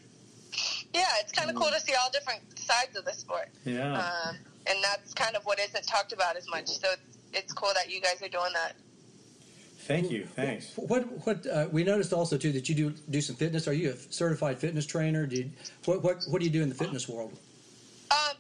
Yeah, 0.95 1.05
it's 1.21 1.33
kind 1.33 1.51
of 1.51 1.57
cool 1.57 1.71
to 1.71 1.81
see 1.81 1.95
all 1.95 2.11
different 2.11 2.43
sides 2.59 2.97
of 2.97 3.05
the 3.05 3.13
sport. 3.13 3.49
Yeah. 3.65 3.93
Um, 3.99 4.37
and 4.67 4.79
that's 4.85 5.15
kind 5.15 5.35
of 5.35 5.45
what 5.45 5.59
isn't 5.59 5.87
talked 5.87 6.13
about 6.13 6.37
as 6.37 6.49
much. 6.49 6.69
So 6.69 6.89
it's, 6.93 7.19
it's 7.33 7.53
cool 7.53 7.73
that 7.75 7.91
you 7.91 8.01
guys 8.01 8.23
are 8.23 8.29
doing 8.29 8.53
that. 8.55 8.75
Thank 9.87 10.13
you. 10.13 10.27
Thanks. 10.37 10.73
What 10.77 11.03
what 11.27 11.45
uh, 11.47 11.67
we 11.73 11.83
noticed 11.83 12.13
also 12.13 12.39
too 12.39 12.53
that 12.53 12.69
you 12.69 12.75
do 12.75 12.91
do 13.11 13.21
some 13.21 13.35
fitness. 13.35 13.67
Are 13.67 13.73
you 13.73 13.91
a 13.91 13.97
certified 13.97 14.59
fitness 14.59 14.87
trainer? 14.87 15.27
Do 15.27 15.37
you, 15.37 15.51
what 15.87 16.05
what 16.05 16.25
what 16.29 16.39
do 16.39 16.47
you 16.47 16.53
do 16.53 16.63
in 16.63 16.69
the 16.69 16.75
fitness 16.75 17.09
world? 17.09 17.33
Um, 18.13 18.37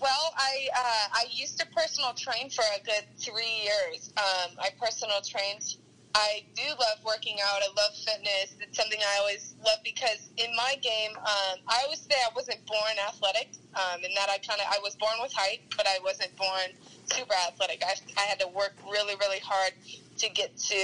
well, 0.00 0.34
I 0.36 0.68
uh, 0.76 1.08
I 1.14 1.26
used 1.30 1.60
to 1.60 1.66
personal 1.68 2.12
train 2.14 2.50
for 2.50 2.64
a 2.76 2.82
good 2.84 3.04
three 3.16 3.62
years. 3.62 4.12
Um, 4.16 4.56
I 4.58 4.70
personal 4.80 5.20
trained. 5.20 5.76
I 6.14 6.42
do 6.54 6.68
love 6.68 6.98
working 7.06 7.38
out. 7.40 7.62
I 7.62 7.68
love 7.68 7.94
fitness. 7.96 8.56
It's 8.60 8.76
something 8.76 8.98
I 9.00 9.18
always 9.20 9.54
love 9.64 9.78
because 9.82 10.28
in 10.36 10.54
my 10.56 10.74
game, 10.82 11.16
um, 11.16 11.58
I 11.68 11.80
always 11.84 12.00
say 12.00 12.16
I 12.18 12.34
wasn't 12.34 12.66
born 12.66 12.98
athletic, 13.06 13.48
um, 13.76 14.02
and 14.04 14.12
that 14.16 14.28
I 14.28 14.38
kind 14.38 14.60
of 14.60 14.66
I 14.68 14.78
was 14.82 14.96
born 14.96 15.14
with 15.22 15.32
height, 15.32 15.60
but 15.76 15.86
I 15.86 16.00
wasn't 16.02 16.36
born 16.36 16.74
super 17.06 17.34
athletic. 17.46 17.82
I, 17.86 17.94
I 18.18 18.24
had 18.26 18.40
to 18.40 18.48
work 18.48 18.74
really, 18.90 19.14
really 19.16 19.38
hard 19.38 19.72
to 20.18 20.28
get 20.30 20.56
to 20.56 20.82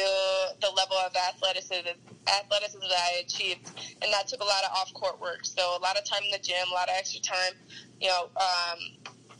the 0.61 0.71
level 0.77 0.97
of 0.97 1.15
athleticism 1.15 1.99
athleticism 2.29 2.81
that 2.81 3.01
I 3.15 3.21
achieved, 3.21 3.71
and 4.03 4.13
that 4.13 4.29
took 4.29 4.41
a 4.41 4.45
lot 4.45 4.65
of 4.65 4.71
off 4.73 4.93
court 4.95 5.21
work. 5.21 5.45
So 5.45 5.63
a 5.77 5.81
lot 5.81 5.97
of 5.99 6.05
time 6.05 6.23
in 6.25 6.31
the 6.31 6.39
gym, 6.39 6.69
a 6.71 6.75
lot 6.75 6.89
of 6.89 6.95
extra 6.97 7.21
time, 7.21 7.53
you 8.01 8.09
know, 8.09 8.29
um, 8.37 8.79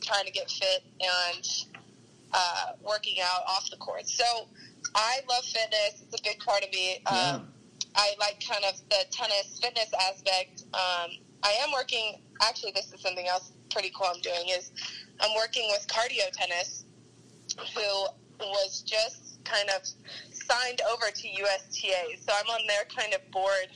trying 0.01 0.25
to 0.25 0.33
get 0.33 0.51
fit 0.51 0.85
and 1.01 1.47
uh, 2.33 2.73
working 2.83 3.17
out 3.23 3.43
off 3.47 3.71
the 3.71 3.77
court. 3.77 4.09
So 4.09 4.25
I 4.95 5.21
love 5.29 5.45
fitness; 5.45 6.03
it's 6.03 6.21
a 6.21 6.23
big 6.23 6.39
part 6.41 6.63
of 6.65 6.71
me. 6.73 6.97
Um, 7.07 7.49
I 7.95 8.15
like 8.19 8.43
kind 8.47 8.65
of 8.65 8.81
the 8.89 9.05
tennis 9.11 9.59
fitness 9.61 9.91
aspect. 10.09 10.65
Um, 10.75 11.11
I 11.43 11.53
am 11.61 11.73
working. 11.73 12.21
Actually, 12.43 12.73
this 12.73 12.93
is 12.93 13.01
something 13.01 13.27
else 13.27 13.53
pretty 13.71 13.91
cool 13.97 14.07
I'm 14.15 14.21
doing. 14.21 14.49
Is 14.51 14.71
I'm 15.21 15.35
working 15.37 15.69
with 15.71 15.87
Cardio 15.89 16.31
Tennis, 16.33 16.85
who 17.75 18.07
was 18.41 18.83
just 18.83 19.28
kind 19.49 19.69
of 19.71 19.83
signed 20.33 20.81
over 20.93 21.11
to 21.11 21.29
USTA. 21.29 22.19
So 22.21 22.33
I'm 22.39 22.49
on 22.51 22.67
their 22.67 22.85
kind 22.85 23.15
of 23.15 23.21
board 23.31 23.69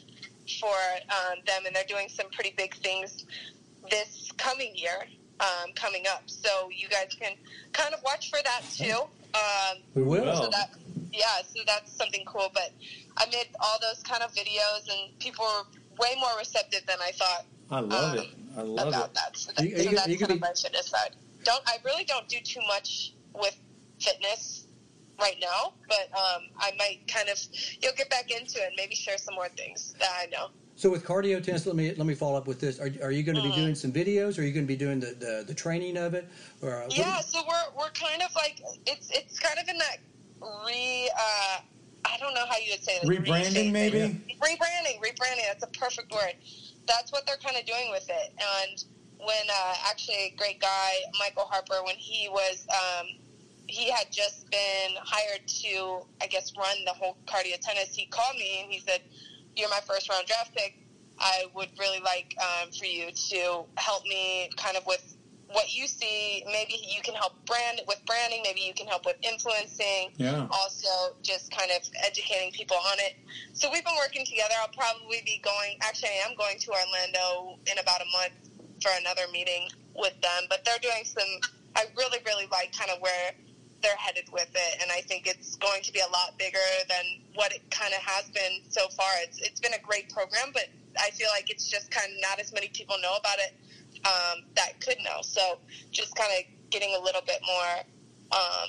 for 0.61 0.77
um, 1.09 1.39
them, 1.47 1.67
and 1.67 1.75
they're 1.75 1.85
doing 1.89 2.09
some 2.09 2.27
pretty 2.31 2.55
big 2.57 2.75
things 2.77 3.25
this 3.91 4.31
coming 4.37 4.73
year 4.75 5.07
um, 5.41 5.73
coming 5.75 6.05
up. 6.11 6.23
So 6.27 6.69
you 6.75 6.89
guys 6.89 7.17
can 7.19 7.33
kind 7.73 7.95
of 7.95 8.03
watch 8.03 8.31
for 8.31 8.39
that 8.45 8.63
too. 8.75 9.03
Um, 9.35 9.83
We 9.95 10.03
will. 10.03 10.37
So 10.37 10.51
that 10.51 10.71
yeah, 11.13 11.43
so 11.47 11.63
that's 11.67 11.93
something 11.93 12.25
cool. 12.27 12.51
But 12.53 12.73
I 13.17 13.27
made 13.27 13.49
all 13.61 13.79
those 13.81 14.03
kind 14.03 14.23
of 14.23 14.33
videos, 14.33 14.89
and 14.91 15.19
people 15.19 15.45
were 15.45 15.65
way 15.99 16.15
more 16.19 16.31
receptive 16.39 16.87
than 16.87 16.99
I 17.01 17.13
thought 17.13 17.45
I 17.71 17.81
love 17.81 18.13
um, 18.13 18.19
it. 18.19 18.29
I 18.57 18.63
love 18.63 18.89
about 18.89 19.07
it. 19.07 19.15
that. 19.15 19.37
So, 19.37 19.53
that, 19.57 19.69
you- 19.69 19.77
are 19.77 19.81
you 19.81 19.91
that's 19.97 20.09
you 20.09 20.19
kind 20.19 20.33
of 20.33 20.41
my 20.41 20.53
fitness 20.53 20.89
side. 20.89 21.17
Don't 21.45 21.63
I 21.67 21.77
really 21.85 22.05
don't 22.05 22.29
do 22.29 22.39
too 22.41 22.61
much 22.69 23.15
with 23.35 23.57
fitness 23.99 24.67
right 25.23 25.37
now, 25.41 25.73
but 25.89 26.09
um, 26.19 26.43
I 26.59 26.73
might 26.79 27.01
kind 27.09 27.29
of 27.29 27.39
you'll 27.81 27.95
get 27.97 28.11
back 28.11 28.31
into 28.31 28.59
it 28.59 28.67
and 28.69 28.75
maybe 28.77 28.95
share 28.95 29.17
some 29.19 29.35
more 29.35 29.49
things 29.49 29.95
that 29.99 30.11
I 30.21 30.27
know. 30.27 30.49
So 30.75 30.91
with 30.91 31.05
cardio 31.05 31.43
tennis, 31.43 31.65
let 31.67 31.77
me 31.77 31.95
let 31.95 32.07
me 32.07 32.15
follow 32.15 32.37
up 32.37 32.47
with 32.47 32.59
this. 32.61 32.81
Are, 32.81 32.91
are 33.03 33.11
you 33.13 33.23
going 33.23 33.37
to 33.37 33.43
be 33.43 33.49
Mm-hmm. 33.49 33.61
doing 33.61 33.75
some 33.75 33.93
videos? 33.93 34.39
Are 34.39 34.43
you 34.43 34.53
going 34.53 34.65
to 34.67 34.69
be 34.69 34.77
doing 34.77 34.99
the, 35.01 35.15
the, 35.19 35.45
the 35.47 35.55
training 35.55 35.97
of 35.97 36.15
it? 36.15 36.29
Or 36.61 36.83
uh, 36.83 36.87
what- 36.87 36.97
Yeah, 36.97 37.21
so 37.21 37.41
we're 37.47 37.79
we're 37.79 37.91
kind 37.91 38.21
of 38.23 38.35
like 38.35 38.61
it's 38.87 39.11
it's 39.11 39.39
kind 39.39 39.59
of 39.59 39.69
in 39.69 39.79
that 39.79 39.99
re 40.67 41.11
uh, 41.19 41.59
I 42.05 42.17
don't 42.19 42.35
know 42.35 42.45
how 42.49 42.57
you 42.59 42.73
would 42.73 42.83
say 42.83 42.95
it. 43.01 43.07
Rebranding, 43.07 43.31
reshaping. 43.31 43.73
maybe? 43.73 43.99
Rebranding, 44.41 44.99
rebranding. 45.01 45.47
That's 45.47 45.63
a 45.63 45.79
perfect 45.79 46.11
word. 46.13 46.35
That's 46.89 47.13
what 47.13 47.27
they're 47.27 47.37
kind 47.37 47.57
of 47.57 47.65
doing 47.65 47.91
with 47.93 48.09
it. 48.11 48.33
And 48.41 48.85
when 49.19 49.47
uh, 49.55 49.75
actually 49.89 50.17
a 50.17 50.35
great 50.37 50.61
guy, 50.61 50.91
Michael 51.21 51.45
Harper, 51.45 51.81
when 51.85 51.95
he 51.95 52.29
was 52.29 52.67
um, 52.71 53.07
he 53.73 53.91
had 53.91 54.13
just 54.13 54.51
been 54.51 54.91
hired 55.01 55.47
to 55.47 56.07
I 56.21 56.27
guess 56.29 56.53
run 56.57 56.77
the 56.85 56.93
whole 56.93 57.17
cardio 57.27 57.59
tennis. 57.61 57.95
He 57.95 58.07
called 58.07 58.37
me 58.37 58.61
and 58.63 58.73
he 58.73 58.81
said, 58.81 59.01
"You're 59.57 59.71
my 59.71 59.81
first 59.87 60.09
round 60.11 60.27
draft 60.27 60.55
pick. 60.55 60.79
I 61.19 61.47
would 61.55 61.71
really 61.79 62.01
like 62.01 62.35
um, 62.41 62.71
for 62.71 62.85
you 62.85 63.11
to 63.11 63.65
help 63.77 64.05
me 64.05 64.51
kind 64.57 64.77
of 64.77 64.87
with 64.87 65.17
what 65.53 65.75
you 65.75 65.87
see. 65.87 66.43
Maybe 66.47 66.75
you 66.83 67.03
can 67.03 67.15
help 67.15 67.33
brand 67.47 67.81
with 67.87 68.01
branding. 68.07 68.41
Maybe 68.43 68.61
you 68.61 68.75
can 68.75 68.87
help 68.87 69.07
with 69.07 69.17
influencing. 69.23 70.13
Yeah. 70.17 70.47
Also, 70.51 71.15
just 71.23 71.51
kind 71.51 71.71
of 71.71 71.83
educating 72.05 72.53
people 72.53 72.77
on 72.77 72.99
it. 72.99 73.17
So 73.53 73.71
we've 73.71 73.85
been 73.85 73.97
working 73.99 74.25
together. 74.27 74.55
I'll 74.61 74.69
probably 74.69 75.23
be 75.25 75.41
going. 75.43 75.77
Actually, 75.81 76.11
I 76.21 76.29
am 76.29 76.37
going 76.37 76.59
to 76.59 76.71
Orlando 76.71 77.59
in 77.71 77.79
about 77.79 78.01
a 78.01 78.09
month 78.13 78.37
for 78.83 78.91
another 79.01 79.23
meeting 79.33 79.69
with 79.95 80.19
them. 80.21 80.45
But 80.49 80.65
they're 80.65 80.83
doing 80.83 81.05
some. 81.05 81.29
I 81.77 81.87
really, 81.97 82.19
really 82.27 82.47
like 82.51 82.73
kind 82.77 82.91
of 82.91 83.01
where 83.01 83.33
they're 83.83 83.97
headed 83.97 84.25
with 84.33 84.51
it, 84.55 84.83
and 84.83 84.91
I 84.91 85.01
think 85.01 85.27
it's 85.27 85.57
going 85.57 85.83
to 85.83 85.93
be 85.93 86.01
a 86.01 86.11
lot 86.11 86.39
bigger 86.39 86.59
than 86.89 87.05
what 87.35 87.53
it 87.53 87.63
kind 87.71 87.93
of 87.93 88.01
has 88.01 88.31
been 88.31 88.61
so 88.69 88.89
far. 88.89 89.11
It's 89.23 89.41
it's 89.41 89.61
been 89.61 89.75
a 89.75 89.83
great 89.83 90.13
program, 90.13 90.51
but 90.53 90.69
I 90.99 91.11
feel 91.11 91.29
like 91.35 91.51
it's 91.51 91.69
just 91.69 91.91
kind 91.91 92.11
of 92.13 92.21
not 92.21 92.41
as 92.41 92.53
many 92.53 92.69
people 92.69 92.97
know 93.03 93.15
about 93.19 93.39
it 93.39 93.55
um, 94.05 94.45
that 94.55 94.81
could 94.81 94.99
know. 95.05 95.21
So 95.23 95.59
just 95.91 96.15
kind 96.15 96.31
of 96.39 96.71
getting 96.71 96.95
a 96.99 97.03
little 97.03 97.23
bit 97.23 97.41
more, 97.47 97.79
um, 98.33 98.69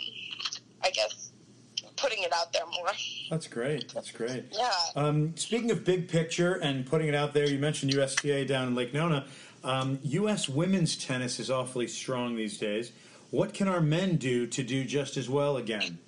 I 0.84 0.90
guess, 0.92 1.32
putting 1.96 2.24
it 2.24 2.34
out 2.34 2.54
there 2.54 2.66
more. 2.66 2.92
That's 3.30 3.48
great. 3.48 3.94
That's 3.94 4.12
great. 4.12 4.46
Yeah. 4.52 4.72
Um, 4.96 5.36
speaking 5.38 5.72
of 5.72 5.86
big 5.86 6.10
picture 6.10 6.54
and 6.56 6.86
putting 6.86 7.08
it 7.08 7.16
out 7.16 7.34
there, 7.34 7.48
you 7.48 7.60
mentioned 7.60 7.94
USTA 7.94 8.46
down 8.46 8.70
in 8.70 8.76
Lake 8.76 8.94
Nona. 8.94 9.26
Um, 9.64 10.00
U.S. 10.04 10.50
women's 10.50 10.98
tennis 10.98 11.40
is 11.40 11.50
awfully 11.50 11.88
strong 11.88 12.36
these 12.36 12.58
days. 12.58 12.92
What 13.34 13.56
can 13.56 13.68
our 13.68 13.82
men 13.82 14.18
do 14.18 14.46
to 14.46 14.62
do 14.62 14.86
just 14.86 15.18
as 15.18 15.28
well 15.28 15.58
again? 15.58 15.98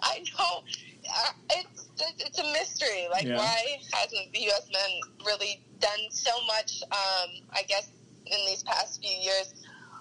I 0.00 0.24
know 0.32 0.64
uh, 1.04 1.32
it's 1.50 1.92
it's 2.00 2.38
a 2.38 2.44
mystery. 2.44 3.08
Like 3.10 3.24
Yeah. 3.24 3.36
why 3.36 3.60
hasn't 3.92 4.32
the 4.32 4.40
U.S. 4.48 4.66
men 4.72 4.90
really 5.26 5.60
done 5.80 6.00
so 6.08 6.32
much? 6.46 6.80
Um, 6.90 7.28
I 7.52 7.62
guess 7.68 7.90
in 8.24 8.38
these 8.46 8.62
past 8.62 9.02
few 9.02 9.14
years. 9.14 9.52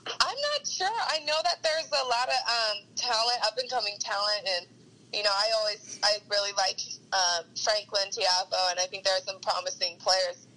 I'm 0.07 0.38
not 0.55 0.65
sure. 0.65 0.88
I 1.11 1.19
know 1.26 1.36
that 1.43 1.61
there's 1.61 1.91
a 1.91 2.05
lot 2.07 2.30
of 2.30 2.39
um, 2.47 2.78
talent, 2.95 3.39
up 3.45 3.57
and 3.57 3.69
coming 3.69 3.95
talent, 3.99 4.47
and 4.47 4.67
you 5.11 5.24
know, 5.24 5.30
I 5.30 5.51
always 5.59 5.99
I 6.03 6.19
really 6.32 6.53
like 6.55 6.80
um, 7.11 7.43
Franklin 7.61 8.07
Tiafoe, 8.11 8.71
and 8.71 8.80
I 8.80 8.86
think 8.86 9.03
there 9.03 9.17
are 9.17 9.26
some 9.28 9.41
promising 9.41 9.97
players. 9.99 10.47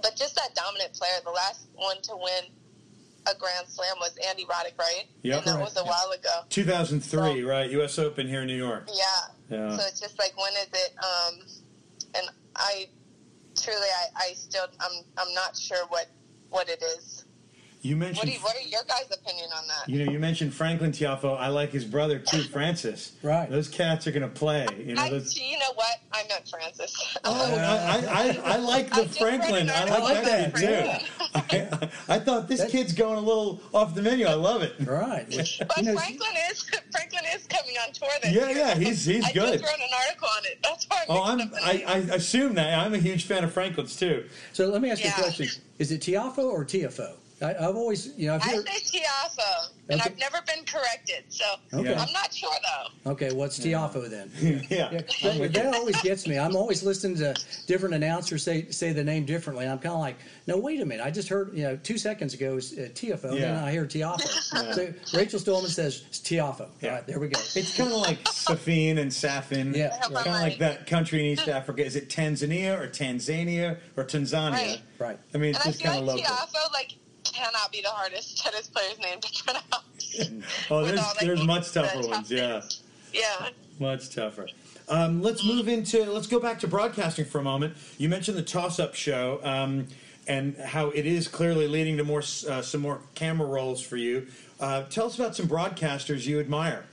But 0.00 0.16
just 0.16 0.36
that 0.36 0.54
dominant 0.54 0.94
player, 0.94 1.20
the 1.22 1.32
last 1.32 1.68
one 1.74 2.00
to 2.00 2.16
win 2.16 2.44
a 3.26 3.34
Grand 3.38 3.66
Slam 3.68 3.96
was 3.98 4.16
Andy 4.28 4.44
Roddick, 4.44 4.78
right? 4.78 5.04
Yeah, 5.22 5.38
and 5.38 5.46
that 5.46 5.60
was 5.60 5.76
a 5.76 5.84
while 5.84 6.10
ago. 6.12 6.42
2003, 6.48 7.42
right? 7.42 7.70
U.S. 7.72 7.98
Open 7.98 8.26
here 8.28 8.42
in 8.42 8.46
New 8.46 8.56
York. 8.56 8.88
Yeah. 8.94 9.04
Yeah. 9.50 9.76
So 9.76 9.82
it's 9.86 10.00
just 10.00 10.18
like 10.18 10.32
when 10.36 10.52
is 10.54 10.68
it? 10.72 10.94
Um, 10.98 11.34
and 12.14 12.26
I 12.54 12.88
truly, 13.60 13.80
I, 13.80 14.28
I 14.30 14.32
still, 14.34 14.66
I'm, 14.80 15.04
I'm 15.18 15.32
not 15.34 15.56
sure 15.56 15.86
what, 15.88 16.06
what 16.50 16.68
it 16.68 16.82
is. 16.82 17.24
You 17.86 17.94
What 17.96 18.00
mentioned, 18.06 18.26
do 18.26 18.32
you, 18.32 18.40
what 18.40 18.56
are 18.56 18.60
your 18.60 18.82
guys' 18.88 19.04
opinion 19.12 19.48
on 19.56 19.66
that? 19.68 19.88
you 19.88 20.04
know, 20.04 20.10
you 20.10 20.18
mentioned 20.18 20.52
Franklin 20.52 20.90
Tiafoe. 20.90 21.38
I 21.38 21.48
like 21.48 21.70
his 21.70 21.84
brother 21.84 22.18
too, 22.18 22.42
Francis. 22.42 23.12
Right. 23.22 23.48
Those 23.48 23.68
cats 23.68 24.06
are 24.08 24.10
going 24.10 24.22
to 24.22 24.28
play. 24.28 24.66
You 24.84 24.94
know, 24.96 25.02
I, 25.02 25.10
those, 25.10 25.38
you 25.38 25.56
know 25.58 25.72
what? 25.76 25.98
I 26.12 26.24
meant 26.28 26.48
Francis. 26.48 27.16
Oh, 27.24 27.54
I, 27.56 28.38
I, 28.44 28.54
I 28.54 28.56
like 28.56 28.90
the 28.90 29.04
just 29.04 29.20
read 29.20 29.38
Franklin. 29.40 29.68
an 29.68 29.70
I 29.70 29.80
article 29.82 30.02
like 30.02 30.18
about 30.18 30.24
that 30.24 30.54
kid 30.56 31.00
too. 31.00 31.84
I, 32.10 32.16
I 32.16 32.18
thought 32.18 32.48
this 32.48 32.60
That- 32.60 32.70
kid's 32.70 32.92
going 32.92 33.18
a 33.18 33.20
little 33.20 33.60
off 33.72 33.94
the 33.94 34.02
menu. 34.02 34.26
I 34.26 34.34
love 34.34 34.62
it. 34.62 34.74
right? 34.84 35.26
But 35.28 35.76
You 35.76 35.82
know, 35.84 35.96
Franklin 35.96 36.30
is 36.50 36.62
Franklin 36.90 37.24
is 37.34 37.46
coming 37.46 37.76
on 37.86 37.92
tour 37.92 38.08
this 38.22 38.32
Yeah, 38.32 38.48
year. 38.48 38.56
yeah, 38.58 38.74
he's- 38.74 39.04
he's 39.04 39.24
good. 39.32 39.42
I 39.44 39.46
good. 39.50 39.60
just 39.60 39.64
wrote 39.64 39.80
an 39.80 39.94
article 40.06 40.28
on 40.36 40.42
it. 40.46 40.58
That's 40.64 40.86
why 40.88 40.96
I 40.98 41.04
Oh, 41.08 41.22
I'm. 41.22 41.40
I, 41.62 41.84
I 41.86 41.96
assume 42.16 42.54
that 42.54 42.78
I'm 42.78 42.94
a 42.94 42.98
huge 42.98 43.24
fan 43.26 43.44
of 43.44 43.52
Franklin's 43.52 43.96
too. 43.96 44.24
so 44.52 44.66
let 44.68 44.82
me 44.82 44.90
ask 44.90 45.04
you 45.04 45.10
a 45.10 45.12
question: 45.12 45.46
Is 45.78 45.92
it 45.92 46.00
Tiafoe 46.00 46.38
or 46.38 46.64
Tiafoe? 46.64 47.12
I, 47.42 47.50
I've 47.54 47.76
always, 47.76 48.16
you 48.16 48.28
know, 48.28 48.36
I've 48.36 48.42
I 48.42 48.46
heard, 48.56 48.68
say 48.68 48.98
Tiafoe, 49.00 49.68
and 49.90 50.00
Okay. 50.00 50.10
I've 50.10 50.18
never 50.18 50.38
been 50.46 50.64
corrected, 50.64 51.24
so 51.28 51.44
Okay. 51.74 51.94
I'm 51.94 52.10
not 52.12 52.32
sure 52.32 52.50
though. 53.04 53.10
okay, 53.12 53.30
what's 53.32 53.58
Tiafoe 53.58 54.08
then? 54.08 54.30
yeah. 54.70 54.90
Yeah, 54.90 55.02
that, 55.38 55.52
that 55.52 55.74
always 55.74 56.00
gets 56.00 56.26
me. 56.26 56.38
I'm 56.38 56.56
always 56.56 56.82
listening 56.82 57.16
to 57.18 57.34
different 57.66 57.94
announcers 57.94 58.42
say 58.42 58.70
say 58.70 58.92
the 58.92 59.04
name 59.04 59.26
differently. 59.26 59.66
I'm 59.66 59.78
kind 59.78 59.92
of 59.94 60.00
like, 60.00 60.16
no, 60.46 60.56
wait 60.56 60.80
a 60.80 60.86
minute. 60.86 61.04
I 61.04 61.10
just 61.10 61.28
heard, 61.28 61.50
you 61.52 61.64
know, 61.64 61.76
two 61.76 61.98
seconds 61.98 62.32
ago 62.32 62.52
it 62.52 62.54
was 62.54 62.72
uh, 62.72 62.88
Tiafoe, 62.94 63.32
and 63.32 63.42
then 63.42 63.56
I 63.56 63.70
hear 63.70 63.84
Tiafoe. 63.86 64.72
So 64.76 64.92
Rachel 65.16 65.38
Stuhlmann 65.40 65.68
says 65.68 66.04
it's 66.08 66.18
Tiafoe. 66.20 66.68
Yeah. 66.80 66.88
All 66.88 66.94
right, 66.96 67.06
there 67.06 67.20
we 67.20 67.28
go. 67.28 67.38
It's 67.54 67.76
kind 67.76 67.92
of 67.92 67.98
like 67.98 68.18
Safin 68.24 68.98
and 68.98 69.10
Safin. 69.10 69.74
Yeah, 69.76 69.88
right. 69.88 70.00
Kind 70.24 70.26
of 70.28 70.32
like 70.42 70.58
that 70.58 70.86
country 70.86 71.20
in 71.20 71.26
East 71.26 71.48
Africa. 71.48 71.84
Is 71.84 71.96
it 71.96 72.08
Tanzania 72.08 72.78
or 72.80 72.88
Tanzania 72.88 73.78
or 73.96 74.04
Tanzania? 74.04 74.52
Right. 74.52 74.80
Right. 74.98 75.18
I 75.34 75.38
mean, 75.38 75.50
it's 75.50 75.64
And 75.64 75.72
just 75.74 75.82
feel 75.82 75.92
kind 75.92 76.06
like 76.06 76.18
of 76.24 76.30
local. 76.30 76.36
Tiafoe 76.36 76.72
like 76.72 76.94
cannot 77.36 77.70
be 77.70 77.82
the 77.82 77.88
hardest 77.88 78.38
tennis 78.42 78.68
player's 78.68 78.98
name 78.98 79.20
to 79.20 79.44
pronounce. 79.44 79.82
Oh, 80.70 80.82
there's 80.82 80.98
all, 80.98 81.08
like, 81.08 81.26
there's 81.26 81.44
much 81.44 81.72
tougher 81.74 82.00
tough 82.00 82.08
ones. 82.08 82.30
Yeah. 82.30 82.62
Yeah. 83.12 83.48
much 83.78 84.14
tougher. 84.14 84.46
Um, 84.88 85.20
let's 85.20 85.44
move 85.44 85.68
into 85.68 86.04
let's 86.04 86.26
go 86.26 86.40
back 86.40 86.60
to 86.60 86.68
broadcasting 86.68 87.26
for 87.26 87.38
a 87.38 87.42
moment. 87.42 87.76
You 87.98 88.08
mentioned 88.08 88.38
the 88.38 88.42
toss-up 88.42 88.94
show 88.94 89.40
um, 89.42 89.88
and 90.26 90.56
how 90.56 90.88
it 90.90 91.04
is 91.04 91.28
clearly 91.28 91.68
leading 91.68 91.98
to 91.98 92.04
more 92.04 92.20
uh, 92.20 92.62
some 92.62 92.80
more 92.80 93.00
camera 93.14 93.46
roles 93.46 93.82
for 93.82 93.96
you. 93.96 94.26
Uh, 94.58 94.84
tell 94.84 95.06
us 95.06 95.16
about 95.16 95.36
some 95.36 95.48
broadcasters 95.48 96.24
you 96.24 96.40
admire. 96.40 96.84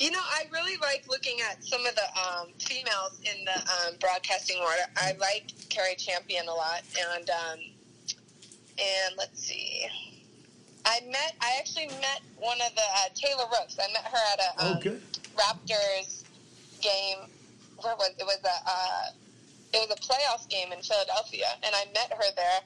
You 0.00 0.12
know, 0.12 0.20
I 0.22 0.44
really 0.52 0.76
like 0.78 1.04
looking 1.10 1.38
at 1.50 1.62
some 1.62 1.84
of 1.84 1.94
the 1.96 2.04
um, 2.18 2.48
females 2.58 3.20
in 3.24 3.44
the 3.44 3.58
um, 3.58 3.96
broadcasting 4.00 4.58
world. 4.60 4.78
I 4.96 5.14
like 5.18 5.52
Cari 5.68 5.96
Champion 5.96 6.46
a 6.46 6.54
lot, 6.54 6.82
and 7.16 7.28
um, 7.30 7.58
and 8.78 9.14
let's 9.18 9.42
see, 9.42 9.86
I 10.84 11.00
met, 11.10 11.34
I 11.40 11.56
actually 11.58 11.88
met 12.00 12.20
one 12.38 12.58
of 12.60 12.74
the 12.74 12.82
uh, 12.82 13.08
Taylor 13.14 13.44
Rooks. 13.50 13.76
I 13.78 13.92
met 13.92 14.04
her 14.04 14.18
at 14.32 14.40
a 14.40 14.64
um, 14.64 14.76
Oh, 14.76 14.80
good. 14.80 15.02
Raptors 15.36 16.24
game. 16.80 17.18
Where 17.82 17.94
was 17.96 18.10
it? 18.18 18.24
Was 18.24 18.38
a 18.44 18.70
uh, 18.70 19.06
it 19.72 19.88
was 19.88 19.90
a 19.96 20.00
playoffs 20.00 20.48
game 20.48 20.72
in 20.72 20.82
Philadelphia, 20.82 21.46
and 21.62 21.74
I 21.74 21.84
met 21.94 22.10
her 22.16 22.30
there 22.36 22.60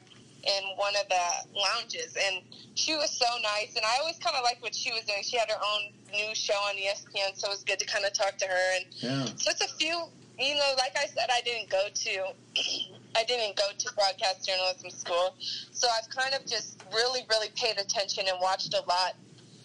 in 0.44 0.62
one 0.76 0.94
of 0.96 1.08
the 1.08 1.58
lounges, 1.58 2.16
and 2.16 2.42
she 2.74 2.94
was 2.94 3.10
so 3.10 3.26
nice. 3.42 3.74
And 3.76 3.84
I 3.84 3.98
always 4.00 4.18
kind 4.18 4.36
of 4.36 4.42
liked 4.44 4.62
what 4.62 4.74
she 4.74 4.90
was 4.92 5.02
doing. 5.02 5.22
She 5.22 5.36
had 5.36 5.50
her 5.50 5.58
own 5.60 5.92
new 6.12 6.34
show 6.34 6.54
on 6.54 6.76
ESPN, 6.76 7.34
so 7.36 7.48
it 7.48 7.50
was 7.50 7.64
good 7.64 7.78
to 7.78 7.86
kind 7.86 8.04
of 8.04 8.12
talk 8.12 8.36
to 8.38 8.46
her. 8.46 8.76
And 8.76 8.84
Yeah. 8.96 9.24
so 9.36 9.50
it's 9.50 9.60
a 9.60 9.68
few, 9.76 10.04
you 10.38 10.54
know, 10.54 10.72
like 10.78 10.96
I 10.96 11.06
said, 11.06 11.28
I 11.30 11.40
didn't 11.42 11.68
go 11.70 11.88
to, 11.92 12.32
I 13.16 13.24
didn't 13.24 13.56
go 13.56 13.64
to 13.76 13.94
broadcast 13.94 14.46
journalism 14.46 14.90
school, 14.90 15.34
so 15.72 15.88
I've 15.88 16.08
kind 16.10 16.34
of 16.34 16.46
just 16.46 16.82
really, 16.94 17.20
really 17.28 17.48
paid 17.56 17.78
attention 17.78 18.24
and 18.28 18.38
watched 18.40 18.74
a 18.74 18.82
lot 18.88 19.14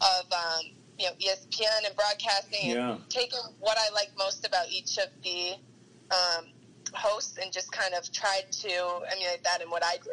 of, 0.01 0.31
um, 0.31 0.65
you 0.99 1.05
know, 1.05 1.13
ESPN 1.19 1.85
and 1.87 1.95
broadcasting, 1.95 2.71
Yeah. 2.71 2.91
and 2.93 3.09
taken 3.09 3.39
what 3.59 3.77
I 3.77 3.89
like 3.93 4.11
most 4.17 4.45
about 4.45 4.67
each 4.69 4.97
of 4.97 5.07
the 5.23 5.55
um, 6.11 6.45
hosts 6.93 7.37
and 7.37 7.51
just 7.51 7.71
kind 7.71 7.93
of 7.93 8.11
tried 8.11 8.51
to 8.51 8.69
emulate 9.11 9.43
that 9.43 9.61
in 9.61 9.69
what 9.69 9.83
I 9.83 9.97
do, 10.03 10.11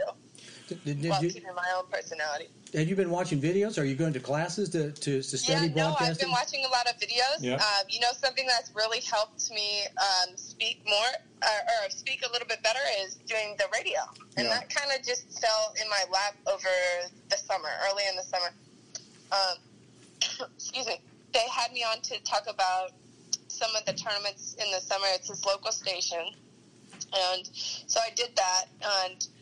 Did, 0.69 0.85
did 1.03 1.11
while 1.11 1.23
you, 1.23 1.31
keeping 1.31 1.55
my 1.55 1.73
own 1.77 1.85
personality. 1.91 2.49
Have 2.75 2.89
you 2.89 2.97
been 2.97 3.11
watching 3.11 3.41
videos? 3.41 3.79
Are 3.79 3.85
you 3.85 3.95
going 3.95 4.13
to 4.15 4.21
classes 4.21 4.69
to, 4.71 4.91
to, 4.91 5.23
to 5.23 5.39
study 5.39 5.69
yeah, 5.69 5.75
no, 5.75 5.97
I've 5.99 6.19
been 6.19 6.31
watching 6.31 6.65
a 6.65 6.69
lot 6.69 6.89
of 6.89 6.99
videos. 6.99 7.39
Yeah. 7.41 7.55
Um, 7.55 7.87
you 7.89 8.01
know, 8.01 8.09
something 8.13 8.47
that's 8.47 8.75
really 8.75 9.01
helped 9.01 9.51
me 9.51 9.83
um, 9.97 10.37
speak 10.37 10.83
more 10.85 11.13
uh, 11.43 11.47
or 11.47 11.91
speak 11.91 12.25
a 12.29 12.33
little 12.33 12.49
bit 12.49 12.63
better 12.63 12.81
is 13.03 13.15
doing 13.27 13.55
the 13.59 13.67
radio, 13.73 14.01
and 14.37 14.47
Yeah. 14.47 14.55
that 14.55 14.71
kind 14.75 14.91
of 14.97 15.07
just 15.07 15.41
fell 15.41 15.75
in 15.81 15.89
my 15.89 16.03
lap 16.13 16.35
over 16.47 16.69
the 17.29 17.37
summer, 17.37 17.71
early 17.89 18.03
in 18.09 18.17
the 18.17 18.23
summer. 18.23 18.51
Um, 19.31 20.49
excuse 20.57 20.87
me. 20.87 21.01
They 21.33 21.47
had 21.51 21.73
me 21.73 21.83
on 21.83 22.01
to 22.03 22.23
talk 22.23 22.45
about 22.49 22.93
some 23.49 23.75
of 23.77 23.85
the 23.87 23.93
tournaments 23.93 24.55
in 24.55 24.71
the 24.71 24.81
summer. 24.81 25.07
It's 25.11 25.29
this 25.29 25.45
local 25.45 25.73
station, 25.73 26.25
and 27.13 27.49
so 27.53 28.01
I 28.01 28.11
did 28.15 28.35
that, 28.37 28.65
and 28.83 29.15
they 29.15 29.19
saw 29.19 29.23
that 29.23 29.33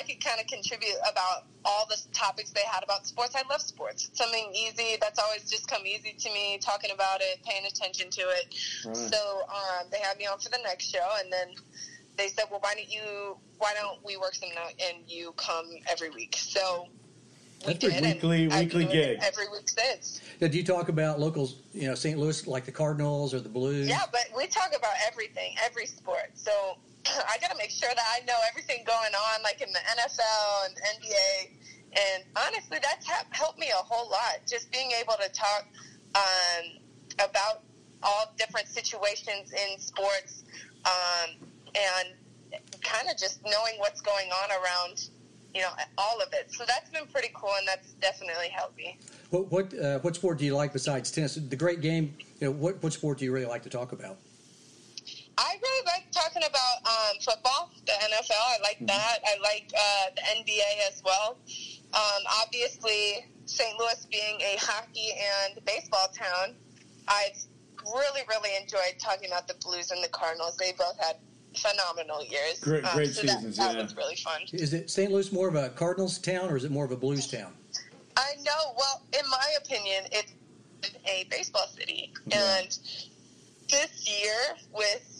I 0.00 0.02
could 0.02 0.24
kind 0.24 0.40
of 0.40 0.46
contribute 0.46 0.96
about 1.10 1.44
all 1.64 1.86
the 1.88 1.96
topics 2.12 2.50
they 2.52 2.62
had 2.70 2.82
about 2.82 3.06
sports. 3.06 3.34
I 3.36 3.42
love 3.50 3.60
sports. 3.60 4.08
It's 4.08 4.18
something 4.18 4.50
easy 4.54 4.96
that's 5.00 5.18
always 5.18 5.48
just 5.50 5.68
come 5.68 5.86
easy 5.86 6.14
to 6.18 6.32
me, 6.32 6.58
talking 6.58 6.90
about 6.90 7.20
it, 7.20 7.42
paying 7.44 7.66
attention 7.66 8.08
to 8.10 8.22
it. 8.22 8.54
Right. 8.86 8.96
So 8.96 9.42
um, 9.42 9.86
they 9.92 9.98
had 9.98 10.16
me 10.16 10.26
on 10.26 10.38
for 10.38 10.48
the 10.48 10.58
next 10.64 10.86
show, 10.90 11.06
and 11.22 11.30
then 11.30 11.48
they 12.16 12.28
said, 12.28 12.46
"Well, 12.50 12.60
why 12.60 12.74
don't 12.74 12.90
you? 12.90 13.36
Why 13.58 13.74
don't 13.74 14.02
we 14.04 14.16
work 14.16 14.34
something 14.34 14.56
out 14.58 14.72
and 14.82 14.98
you 15.06 15.32
come 15.36 15.66
every 15.90 16.08
week?" 16.08 16.36
So 16.38 16.88
we 17.66 17.74
That's 17.74 17.78
pretty 17.84 17.94
did. 17.96 18.04
and 18.04 18.14
weekly- 18.14 18.48
weekly 18.48 18.84
been 18.86 18.92
gig. 18.92 19.18
every 19.22 19.48
week 19.50 19.68
since. 19.68 20.22
Did 20.38 20.54
you 20.54 20.64
talk 20.64 20.88
about 20.88 21.20
locals, 21.20 21.56
you 21.74 21.86
know, 21.88 21.94
St. 21.94 22.18
Louis, 22.18 22.46
like 22.46 22.64
the 22.64 22.72
Cardinals 22.72 23.34
or 23.34 23.40
the 23.40 23.50
Blues? 23.50 23.86
Yeah, 23.86 24.04
but 24.10 24.28
we 24.34 24.46
talk 24.46 24.70
about 24.74 24.94
everything, 25.06 25.56
every 25.62 25.84
sport. 25.84 26.30
So 26.34 26.78
I 27.28 27.38
got 27.38 27.50
to 27.50 27.56
make 27.56 27.70
sure 27.70 27.88
that 27.88 28.06
I 28.14 28.24
know 28.24 28.36
everything 28.48 28.84
going 28.86 29.14
on, 29.14 29.42
like 29.42 29.60
in 29.60 29.72
the 29.72 29.78
NFL 29.78 30.66
and 30.66 30.74
NBA. 31.00 31.50
And 31.92 32.24
honestly, 32.36 32.78
that's 32.82 33.06
ha- 33.06 33.26
helped 33.30 33.58
me 33.58 33.68
a 33.70 33.82
whole 33.82 34.10
lot. 34.10 34.40
Just 34.48 34.70
being 34.70 34.92
able 35.00 35.14
to 35.14 35.28
talk 35.30 35.66
um, 36.14 36.78
about 37.18 37.62
all 38.02 38.32
different 38.38 38.68
situations 38.68 39.52
in 39.52 39.78
sports 39.78 40.44
um, 40.84 41.30
and 41.74 42.14
kind 42.82 43.08
of 43.10 43.16
just 43.16 43.40
knowing 43.44 43.74
what's 43.78 44.00
going 44.00 44.30
on 44.30 44.50
around, 44.50 45.08
you 45.54 45.60
know, 45.62 45.70
all 45.98 46.20
of 46.20 46.32
it. 46.32 46.52
So 46.52 46.64
that's 46.66 46.90
been 46.90 47.06
pretty 47.12 47.30
cool, 47.34 47.52
and 47.58 47.66
that's 47.66 47.92
definitely 47.94 48.48
helped 48.48 48.76
me. 48.76 48.98
What 49.30 49.50
what, 49.50 49.78
uh, 49.78 49.98
what 50.00 50.14
sport 50.14 50.38
do 50.38 50.44
you 50.44 50.54
like 50.54 50.72
besides 50.72 51.10
tennis? 51.10 51.34
The 51.34 51.56
great 51.56 51.80
game. 51.80 52.14
You 52.40 52.48
know, 52.48 52.52
what 52.52 52.82
what 52.82 52.92
sport 52.92 53.18
do 53.18 53.24
you 53.24 53.32
really 53.32 53.46
like 53.46 53.62
to 53.64 53.70
talk 53.70 53.92
about? 53.92 54.16
I 55.40 55.56
really 55.62 55.86
like 55.86 56.04
talking 56.12 56.42
about 56.46 56.84
um, 56.84 57.16
football, 57.24 57.70
the 57.86 57.92
NFL. 57.92 58.36
I 58.38 58.58
like 58.62 58.76
that. 58.86 59.18
I 59.24 59.40
like 59.42 59.72
uh, 59.74 60.10
the 60.14 60.22
NBA 60.42 60.88
as 60.92 61.02
well. 61.02 61.38
Um, 61.94 62.22
obviously, 62.44 63.24
St. 63.46 63.78
Louis 63.78 64.06
being 64.10 64.38
a 64.42 64.56
hockey 64.60 65.12
and 65.16 65.64
baseball 65.64 66.08
town, 66.14 66.54
I've 67.08 67.42
really, 67.86 68.20
really 68.28 68.50
enjoyed 68.60 68.98
talking 68.98 69.28
about 69.28 69.48
the 69.48 69.54
Blues 69.64 69.90
and 69.90 70.04
the 70.04 70.08
Cardinals. 70.08 70.58
They 70.58 70.72
both 70.72 70.98
had 71.00 71.16
phenomenal 71.56 72.22
years. 72.22 72.60
Great- 72.60 72.84
Um, 72.84 72.96
so 73.06 73.22
seasons, 73.22 73.56
That, 73.56 73.68
that 73.68 73.76
yeah. 73.76 73.82
was 73.82 73.96
really 73.96 74.16
fun. 74.16 74.42
Is 74.52 74.74
it 74.74 74.90
St. 74.90 75.10
Louis 75.10 75.32
more 75.32 75.48
of 75.48 75.54
a 75.54 75.70
Cardinals 75.70 76.18
town 76.18 76.50
or 76.50 76.56
is 76.58 76.64
it 76.64 76.70
more 76.70 76.84
of 76.84 76.92
a 76.92 76.96
Blues 76.96 77.26
town? 77.26 77.54
I 78.16 78.34
know. 78.42 78.74
Well, 78.76 79.02
in 79.18 79.28
my 79.30 79.54
opinion, 79.64 80.04
it's 80.12 80.32
a 81.06 81.26
baseball 81.30 81.66
city, 81.66 82.12
and 82.30 82.78
this 83.70 84.08
year 84.20 84.34
with 84.74 85.19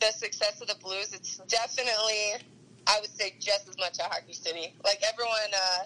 the 0.00 0.12
success 0.12 0.60
of 0.60 0.68
the 0.68 0.76
Blues, 0.82 1.12
it's 1.12 1.38
definitely, 1.48 2.40
I 2.86 2.98
would 3.00 3.10
say, 3.10 3.34
just 3.38 3.68
as 3.68 3.78
much 3.78 3.98
a 3.98 4.04
hockey 4.04 4.32
city. 4.32 4.74
Like 4.84 5.00
everyone, 5.06 5.36
uh, 5.54 5.84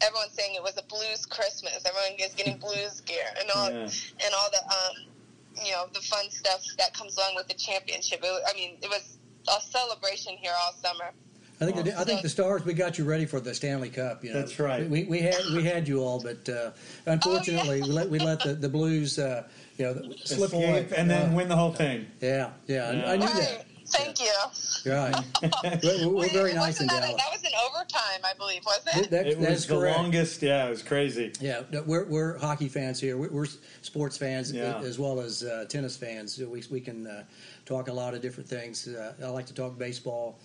everyone's 0.00 0.32
saying 0.32 0.54
it 0.54 0.62
was 0.62 0.76
a 0.78 0.82
Blues 0.88 1.26
Christmas. 1.26 1.84
Everyone 1.84 2.18
is 2.18 2.34
getting 2.34 2.58
Blues 2.64 3.00
gear 3.02 3.24
and 3.40 3.50
all, 3.54 3.70
Yeah. 3.70 3.82
and 4.24 4.34
all 4.38 4.48
the, 4.50 4.62
um, 4.64 5.64
you 5.64 5.72
know, 5.72 5.86
the 5.92 6.00
fun 6.00 6.30
stuff 6.30 6.64
that 6.78 6.94
comes 6.94 7.16
along 7.16 7.34
with 7.36 7.48
the 7.48 7.54
championship. 7.54 8.20
It, 8.22 8.42
I 8.48 8.54
mean, 8.54 8.76
it 8.82 8.88
was 8.88 9.18
a 9.48 9.60
celebration 9.60 10.36
here 10.36 10.52
all 10.64 10.72
summer. 10.72 11.10
I 11.62 11.66
think 11.66 11.84
the, 11.84 12.00
I 12.00 12.04
think 12.04 12.22
the 12.22 12.28
Stars 12.30 12.64
we 12.64 12.72
got 12.72 12.96
you 12.96 13.04
ready 13.04 13.26
for 13.26 13.38
the 13.38 13.54
Stanley 13.54 13.90
Cup. 13.90 14.24
You 14.24 14.32
know, 14.32 14.38
That's 14.40 14.58
right. 14.58 14.88
We, 14.88 15.04
we 15.04 15.18
had 15.18 15.36
we 15.52 15.62
had 15.62 15.86
you 15.86 16.00
all, 16.02 16.18
but 16.18 16.48
uh, 16.48 16.70
unfortunately 17.04 17.82
we 17.82 17.88
let 17.88 18.08
we 18.08 18.18
let 18.18 18.40
the, 18.40 18.54
the 18.54 18.68
Blues 18.68 19.18
uh, 19.18 19.46
you 19.80 19.86
know 19.86 20.12
slip 20.24 20.52
away 20.52 20.64
Escape 20.82 20.98
and 20.98 21.10
then 21.10 21.30
Uh, 21.32 21.36
win 21.36 21.48
the 21.48 21.56
whole 21.56 21.72
thing. 21.72 22.06
Yeah, 22.20 22.50
yeah, 22.66 22.92
Yeah. 22.92 23.10
I 23.10 23.16
knew 23.16 23.24
Right. 23.26 23.34
that. 23.34 23.66
Thank 23.88 24.20
you. 24.20 24.30
Right, 24.86 25.14
we're, 25.82 26.08
we're 26.08 26.14
Wait, 26.14 26.32
very 26.32 26.54
nice 26.54 26.80
in 26.80 26.86
that, 26.86 27.00
Dallas. 27.02 27.16
that 27.22 27.30
was 27.32 27.42
an 27.42 27.50
overtime, 27.66 28.20
I 28.24 28.32
believe, 28.38 28.62
wasn't 28.64 28.96
it? 29.06 29.10
That- 29.10 29.26
It 29.26 29.38
that's 29.40 29.50
was 29.52 29.66
the 29.66 29.74
correct. 29.76 29.98
longest. 29.98 30.42
Yeah, 30.42 30.66
it 30.66 30.70
was 30.70 30.82
crazy. 30.82 31.32
Yeah, 31.40 31.62
no, 31.70 31.82
we're, 31.82 32.04
we're 32.06 32.38
hockey 32.38 32.68
fans 32.68 32.98
here. 32.98 33.18
We're, 33.18 33.28
we're 33.30 33.46
sports 33.82 34.16
fans 34.16 34.52
Yeah. 34.52 34.78
as 34.80 34.98
well 34.98 35.20
as 35.20 35.42
uh, 35.42 35.66
tennis 35.68 35.96
fans. 35.98 36.38
We, 36.38 36.62
we 36.70 36.80
can 36.80 37.06
uh, 37.06 37.24
talk 37.66 37.88
a 37.88 37.92
lot 37.92 38.14
of 38.14 38.22
different 38.22 38.48
things. 38.48 38.88
Uh, 38.88 39.12
I 39.22 39.26
like 39.26 39.44
to 39.46 39.54
talk 39.54 39.76
baseball. 39.76 40.38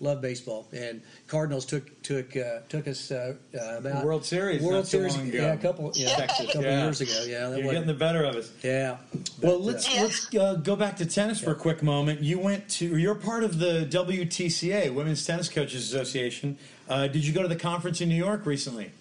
Love 0.00 0.20
baseball. 0.20 0.66
And 0.72 1.02
Cardinals 1.26 1.64
took 1.66 2.02
took 2.02 2.36
uh, 2.36 2.60
took 2.68 2.86
us 2.86 3.10
uh, 3.10 3.34
uh, 3.54 3.78
about 3.78 4.04
World 4.04 4.24
Series 4.24 4.62
World 4.62 4.74
not 4.74 4.84
too 4.84 4.90
Series. 4.90 5.16
long 5.16 5.28
ago. 5.28 5.38
Yeah, 5.38 5.52
a 5.52 5.56
couple. 5.56 5.92
Yeah, 5.94 6.08
Texas, 6.16 6.40
a 6.40 6.46
couple 6.46 6.62
yeah. 6.62 6.84
years 6.84 7.00
ago. 7.00 7.24
Yeah, 7.26 7.48
that 7.48 7.58
You're 7.58 7.66
was, 7.66 7.72
getting 7.74 7.88
the 7.88 7.94
better 7.94 8.24
of 8.24 8.36
us. 8.36 8.52
yeah. 8.62 8.96
Well, 9.42 9.58
let's 9.60 9.86
uh, 9.88 9.92
Yeah. 9.94 10.02
let's 10.02 10.34
uh, 10.34 10.54
go 10.54 10.76
back 10.76 10.96
to 10.98 11.06
tennis 11.06 11.40
for 11.40 11.50
a 11.52 11.56
quick 11.56 11.82
moment. 11.82 12.20
You 12.20 12.38
went 12.38 12.68
to 12.70 12.96
you're 12.96 13.14
part 13.14 13.42
of 13.44 13.58
the 13.58 13.86
WTCA 13.90 14.94
Women's 14.94 15.24
Tennis 15.26 15.48
Coaches 15.48 15.92
Association. 15.92 16.58
Uh, 16.88 17.06
did 17.06 17.24
you 17.26 17.32
go 17.32 17.42
to 17.42 17.48
the 17.48 17.56
conference 17.56 18.00
in 18.00 18.08
New 18.08 18.14
York 18.14 18.46
recently? 18.46 18.92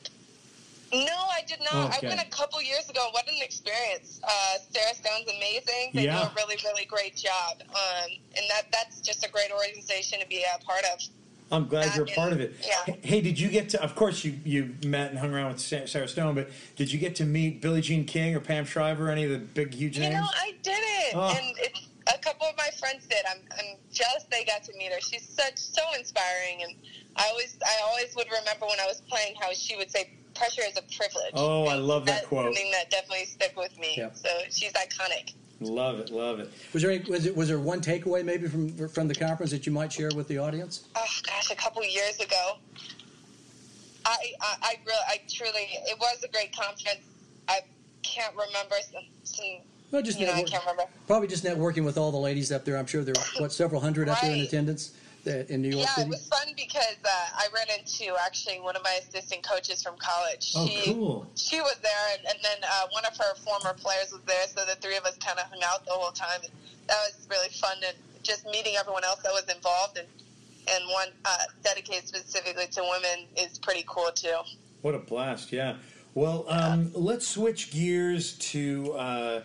No, 0.93 0.99
I 1.31 1.41
did 1.47 1.59
not. 1.71 1.95
Okay. 1.97 2.07
I 2.07 2.09
went 2.15 2.21
a 2.21 2.29
couple 2.29 2.61
years 2.61 2.89
ago. 2.89 3.07
What 3.11 3.27
an 3.27 3.35
experience! 3.41 4.21
Uh, 4.23 4.29
Sarah 4.71 4.93
Stone's 4.95 5.27
amazing. 5.35 5.91
They 5.93 6.05
Yeah. 6.05 6.19
do 6.19 6.23
a 6.25 6.33
really, 6.35 6.55
really 6.63 6.85
great 6.85 7.15
job, 7.15 7.61
um, 7.69 8.11
and 8.35 8.45
that 8.49 8.71
that's 8.71 9.01
just 9.01 9.25
a 9.25 9.29
great 9.29 9.51
organization 9.51 10.19
to 10.21 10.27
be 10.27 10.43
a 10.43 10.63
part 10.63 10.83
of. 10.93 10.99
I'm 11.51 11.67
glad 11.67 11.95
you're 11.95 12.05
a 12.05 12.11
part 12.15 12.33
of 12.33 12.41
it. 12.41 12.55
yeah. 12.65 12.95
Hey, 13.01 13.21
did 13.21 13.39
you 13.39 13.47
get 13.49 13.69
to? 13.69 13.81
Of 13.83 13.95
course, 13.95 14.23
you 14.23 14.39
you 14.45 14.75
met 14.85 15.09
and 15.11 15.19
hung 15.19 15.33
around 15.33 15.53
with 15.53 15.61
Sarah 15.61 16.07
Stone, 16.07 16.35
but 16.35 16.49
did 16.75 16.91
you 16.91 16.99
get 16.99 17.15
to 17.17 17.25
meet 17.25 17.61
Billie 17.61 17.81
Jean 17.81 18.05
King 18.05 18.35
or 18.35 18.39
Pam 18.39 18.65
Shriver, 18.65 19.07
or 19.09 19.11
any 19.11 19.23
of 19.25 19.31
the 19.31 19.39
big 19.39 19.73
huge 19.73 19.97
names? 19.99 20.13
You 20.13 20.21
know, 20.21 20.27
I 20.33 20.53
didn't, 20.61 21.15
Oh. 21.15 21.29
and 21.35 21.55
it's 21.59 21.81
a 22.13 22.17
couple 22.19 22.47
of 22.47 22.55
my 22.57 22.69
friends 22.79 23.05
did. 23.07 23.25
I'm, 23.29 23.39
I'm 23.57 23.75
jealous 23.93 24.23
they 24.31 24.43
got 24.45 24.63
to 24.65 24.73
meet 24.77 24.91
her. 24.93 24.99
She's 25.01 25.27
such 25.27 25.57
so 25.57 25.81
inspiring, 25.97 26.63
and 26.63 26.73
I 27.17 27.27
always, 27.29 27.57
I 27.65 27.81
always 27.83 28.13
would 28.15 28.27
remember 28.27 28.65
when 28.67 28.79
I 28.79 28.85
was 28.85 29.01
playing 29.09 29.35
how 29.39 29.51
she 29.53 29.75
would 29.77 29.89
say, 29.91 30.09
"Pressure 30.37 30.63
is 30.65 30.77
a 30.77 30.81
privilege." 30.95 31.31
Oh, 31.33 31.65
I 31.65 31.75
love 31.75 32.05
that 32.05 32.13
that's 32.15 32.27
quote. 32.27 32.45
Something 32.55 32.71
that 32.71 32.89
definitely 32.89 33.25
stuck 33.25 33.55
with 33.55 33.77
me. 33.79 33.93
Yeah. 33.97 34.09
So 34.13 34.29
she's 34.49 34.73
iconic. 34.73 35.33
Love 35.59 35.99
it, 35.99 36.11
love 36.11 36.39
it. 36.39 36.51
Was 36.71 36.83
there 36.83 36.91
any, 36.91 37.03
was 37.09 37.25
it 37.25 37.35
was 37.35 37.47
there 37.47 37.59
one 37.59 37.81
takeaway 37.81 38.23
maybe 38.23 38.47
from 38.47 38.87
from 38.89 39.07
the 39.07 39.15
conference 39.15 39.51
that 39.51 39.65
you 39.65 39.71
might 39.71 39.91
share 39.91 40.11
with 40.15 40.27
the 40.27 40.37
audience? 40.37 40.87
Oh 40.95 41.05
gosh, 41.25 41.49
a 41.49 41.55
couple 41.55 41.83
years 41.83 42.19
ago. 42.19 42.57
I, 44.05 44.33
I, 44.39 44.55
I 44.61 44.75
really, 44.85 44.99
I 45.09 45.21
truly, 45.29 45.67
it 45.85 45.99
was 45.99 46.23
a 46.23 46.29
great 46.29 46.55
conference. 46.55 47.01
I 47.49 47.59
can't 48.03 48.33
remember 48.35 48.75
some, 48.89 49.03
some 49.23 49.45
Well, 49.91 50.01
just 50.01 50.17
you 50.17 50.27
know, 50.27 50.31
I 50.33 50.43
can't 50.43 50.63
remember. 50.63 50.89
probably 51.07 51.27
just 51.27 51.43
networking 51.43 51.83
with 51.83 51.97
all 51.97 52.11
the 52.11 52.17
ladies 52.17 52.51
up 52.51 52.63
there. 52.63 52.77
I'm 52.77 52.85
sure 52.85 53.03
there 53.03 53.15
were 53.17 53.41
what 53.41 53.51
several 53.51 53.81
hundred 53.81 54.07
up 54.07 54.21
there 54.21 54.31
in 54.31 54.41
attendance 54.41 54.89
that, 54.89 54.97
in 55.27 55.61
New 55.61 55.69
York 55.69 55.81
Yeah, 55.83 55.95
City. 55.95 56.07
it 56.07 56.09
was 56.09 56.27
fun 56.27 56.47
because 56.55 56.97
uh, 57.03 57.09
I 57.35 57.47
ran 57.53 57.67
into 57.79 58.15
actually 58.25 58.59
one 58.59 58.75
of 58.75 58.83
my 58.83 58.99
assistant 59.01 59.43
coaches 59.43 59.83
from 59.83 59.95
college. 59.97 60.53
Oh, 60.55 60.67
she, 60.67 60.93
cool. 60.93 61.27
She 61.35 61.59
was 61.61 61.75
there, 61.81 61.91
and, 62.17 62.25
and 62.27 62.37
then 62.43 62.57
uh, 62.63 62.87
one 62.91 63.05
of 63.05 63.15
her 63.17 63.35
former 63.35 63.73
players 63.77 64.11
was 64.11 64.21
there, 64.25 64.45
so 64.47 64.65
the 64.65 64.75
three 64.81 64.97
of 64.97 65.05
us 65.05 65.17
kind 65.17 65.37
of 65.39 65.45
hung 65.45 65.61
out 65.63 65.85
the 65.85 65.91
whole 65.91 66.11
time. 66.11 66.39
And 66.43 66.51
that 66.87 66.97
was 67.05 67.27
really 67.29 67.49
fun, 67.49 67.77
and 67.85 67.95
just 68.23 68.45
meeting 68.45 68.75
everyone 68.79 69.03
else 69.03 69.21
that 69.23 69.31
was 69.31 69.45
involved, 69.53 69.97
and 69.97 70.07
and 70.69 70.83
one 70.91 71.07
uh, 71.23 71.37
dedicated 71.63 72.07
specifically 72.07 72.67
to 72.67 72.81
women 72.81 73.25
is 73.37 73.57
pretty 73.57 73.85
cool 73.87 74.09
too. 74.13 74.35
What 74.81 74.95
a 74.95 74.99
blast! 74.99 75.51
Yeah. 75.53 75.75
Well, 76.13 76.45
um, 76.49 76.91
let's 76.93 77.27
switch 77.27 77.71
gears 77.71 78.33
to 78.51 78.93
uh, 78.93 79.41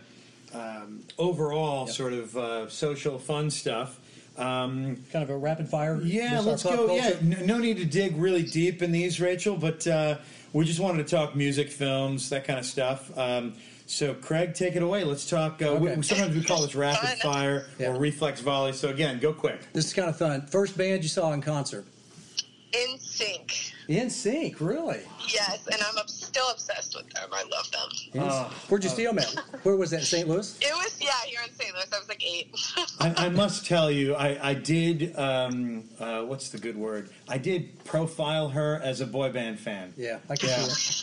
um, 0.54 1.02
overall 1.18 1.86
Yep. 1.86 1.94
sort 1.94 2.12
of 2.14 2.36
uh, 2.36 2.68
social 2.70 3.18
fun 3.18 3.50
stuff. 3.50 4.00
Um, 4.36 4.96
kind 5.12 5.22
of 5.22 5.30
a 5.30 5.36
rapid 5.36 5.68
fire. 5.68 6.00
yeah, 6.02 6.40
let's 6.40 6.62
go. 6.62 6.94
Yeah, 6.94 7.10
culture? 7.10 7.18
n- 7.22 7.46
no 7.46 7.58
need 7.58 7.76
to 7.78 7.84
dig 7.84 8.16
really 8.16 8.42
deep 8.42 8.82
in 8.82 8.90
these, 8.92 9.20
Rachel, 9.20 9.56
but 9.56 9.86
uh, 9.86 10.16
we 10.52 10.64
just 10.64 10.80
wanted 10.80 11.06
to 11.06 11.16
talk 11.16 11.36
music, 11.36 11.70
films, 11.70 12.30
that 12.30 12.44
kind 12.44 12.58
of 12.58 12.64
stuff. 12.64 13.16
Um, 13.18 13.54
so, 13.86 14.14
Craig, 14.14 14.54
take 14.54 14.74
it 14.74 14.82
away. 14.82 15.04
Let's 15.04 15.28
talk. 15.28 15.60
Uh, 15.60 15.66
Okay. 15.72 15.96
we, 15.96 16.02
sometimes 16.02 16.34
we 16.34 16.42
call 16.42 16.62
this 16.62 16.74
rapid 16.74 17.18
fire 17.20 17.66
Yeah. 17.78 17.88
or 17.88 17.98
reflex 17.98 18.40
volley. 18.40 18.72
So, 18.72 18.88
again, 18.88 19.18
go 19.18 19.34
quick. 19.34 19.70
This 19.74 19.86
is 19.86 19.92
kind 19.92 20.08
of 20.08 20.16
fun. 20.16 20.46
First 20.46 20.78
band 20.78 21.02
you 21.02 21.10
saw 21.10 21.32
in 21.32 21.42
concert. 21.42 21.84
NSYNC, 22.72 23.72
NSYNC, 23.88 24.60
really? 24.60 25.00
yes, 25.28 25.66
and 25.70 25.80
I'm 25.82 26.06
still 26.08 26.48
obsessed 26.50 26.96
with 26.96 27.08
them. 27.10 27.28
I 27.32 27.42
love 27.44 27.70
them. 27.70 27.88
In- 28.14 28.22
Oh, 28.22 28.52
Where'd 28.68 28.84
you 28.84 28.90
see 28.90 29.04
them 29.04 29.18
at? 29.18 29.34
Where 29.64 29.76
was 29.76 29.90
that? 29.90 30.02
St. 30.02 30.28
Louis? 30.28 30.56
It 30.60 30.72
was 30.74 30.98
yeah 31.00 31.10
here 31.26 31.40
in 31.46 31.52
St. 31.52 31.74
Louis. 31.74 31.86
I 31.92 31.98
was 31.98 32.08
like 32.08 32.22
eight. 32.24 32.54
I, 33.00 33.26
I 33.26 33.28
must 33.42 33.66
tell 33.66 33.90
you, 33.90 34.14
I, 34.14 34.50
I 34.50 34.54
did. 34.54 35.16
Um, 35.18 35.84
uh, 36.00 36.22
what's 36.22 36.48
the 36.50 36.58
good 36.58 36.76
word? 36.76 37.10
I 37.28 37.38
did 37.38 37.82
profile 37.84 38.48
her 38.48 38.80
as 38.82 39.00
a 39.00 39.06
boy 39.06 39.30
band 39.32 39.58
fan. 39.58 39.92
Yeah, 39.96 40.18
I 40.28 40.36
can 40.36 40.48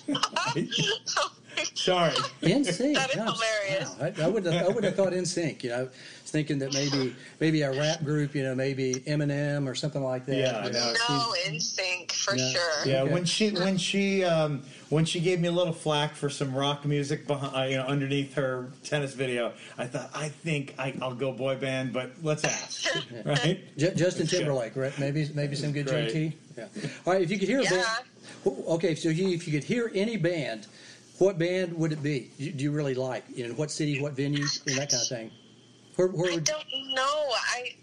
Yeah. 0.07 0.15
see 1.55 1.63
that. 1.63 1.77
Sorry. 1.77 2.11
NSYNC. 2.43 2.95
That 2.95 3.09
is 3.09 3.15
gosh, 3.15 3.39
hilarious. 3.39 3.95
wow. 3.99 4.11
I, 4.17 4.23
I 4.23 4.27
would 4.27 4.45
have, 4.45 4.65
I 4.65 4.67
would 4.69 4.83
have 4.83 4.95
thought 4.95 5.13
NSYNC. 5.13 5.63
You 5.63 5.69
know, 5.69 5.75
I 5.77 5.81
was 5.83 5.89
thinking 6.25 6.59
that 6.59 6.73
maybe 6.73 7.15
maybe 7.39 7.61
a 7.63 7.71
rap 7.71 8.03
group. 8.03 8.35
You 8.35 8.43
know, 8.43 8.55
maybe 8.55 8.95
Eminem 9.07 9.67
or 9.67 9.75
something 9.75 10.03
like 10.03 10.25
that. 10.27 10.35
Yeah, 10.35 10.65
you 10.65 10.71
know, 10.73 10.93
no, 11.09 11.33
she's- 11.33 11.73
NSYNC 11.77 12.11
for 12.11 12.35
Yeah. 12.35 12.49
sure. 12.51 12.85
Yeah, 12.85 13.01
Okay. 13.03 13.13
when 13.13 13.25
she 13.25 13.49
when 13.51 13.77
she 13.77 14.23
um, 14.23 14.63
when 14.89 15.05
she 15.05 15.19
gave 15.19 15.39
me 15.39 15.47
a 15.47 15.51
little 15.51 15.73
flack 15.73 16.15
for 16.15 16.29
some 16.29 16.53
rock 16.53 16.85
music 16.85 17.27
behind, 17.27 17.71
you 17.71 17.77
know, 17.77 17.85
underneath 17.85 18.33
her 18.35 18.69
tennis 18.83 19.13
video, 19.13 19.53
I 19.77 19.85
thought 19.85 20.09
I 20.13 20.29
think 20.29 20.75
I, 20.77 20.93
I'll 21.01 21.13
go 21.15 21.31
boy 21.31 21.55
band, 21.55 21.93
but 21.93 22.11
let's 22.23 22.43
ask, 22.43 22.87
right? 23.25 23.59
Ju- 23.77 23.91
Justin 23.95 24.27
Timberlake, 24.27 24.75
right? 24.75 24.97
Maybe 24.99 25.29
maybe 25.33 25.55
some 25.55 25.71
good 25.71 25.87
Great. 25.87 26.09
JT. 26.13 26.33
Yeah. 26.57 26.65
All 27.05 27.13
right. 27.13 27.21
If 27.21 27.31
you 27.31 27.39
could 27.39 27.47
hear 27.47 27.61
a 27.61 27.63
band, 27.63 27.85
okay. 28.45 28.93
So 28.95 29.09
you, 29.09 29.29
if 29.29 29.47
you 29.47 29.53
could 29.53 29.63
hear 29.63 29.91
any 29.95 30.17
band, 30.17 30.67
what 31.19 31.37
band 31.37 31.73
would 31.73 31.91
it 31.91 32.01
be? 32.01 32.31
Do 32.37 32.43
you, 32.45 32.51
do 32.51 32.63
you 32.63 32.71
really 32.71 32.95
like? 32.95 33.29
In 33.37 33.55
what 33.55 33.71
city? 33.71 34.01
What 34.01 34.13
venue? 34.13 34.45
And 34.67 34.77
that 34.77 34.89
kind 34.89 35.01
of 35.01 35.07
thing. 35.07 35.31
Where, 35.95 36.07
where 36.07 36.31
I 36.31 36.37
don't 36.37 36.65
know. 36.93 37.25
I 37.31 37.75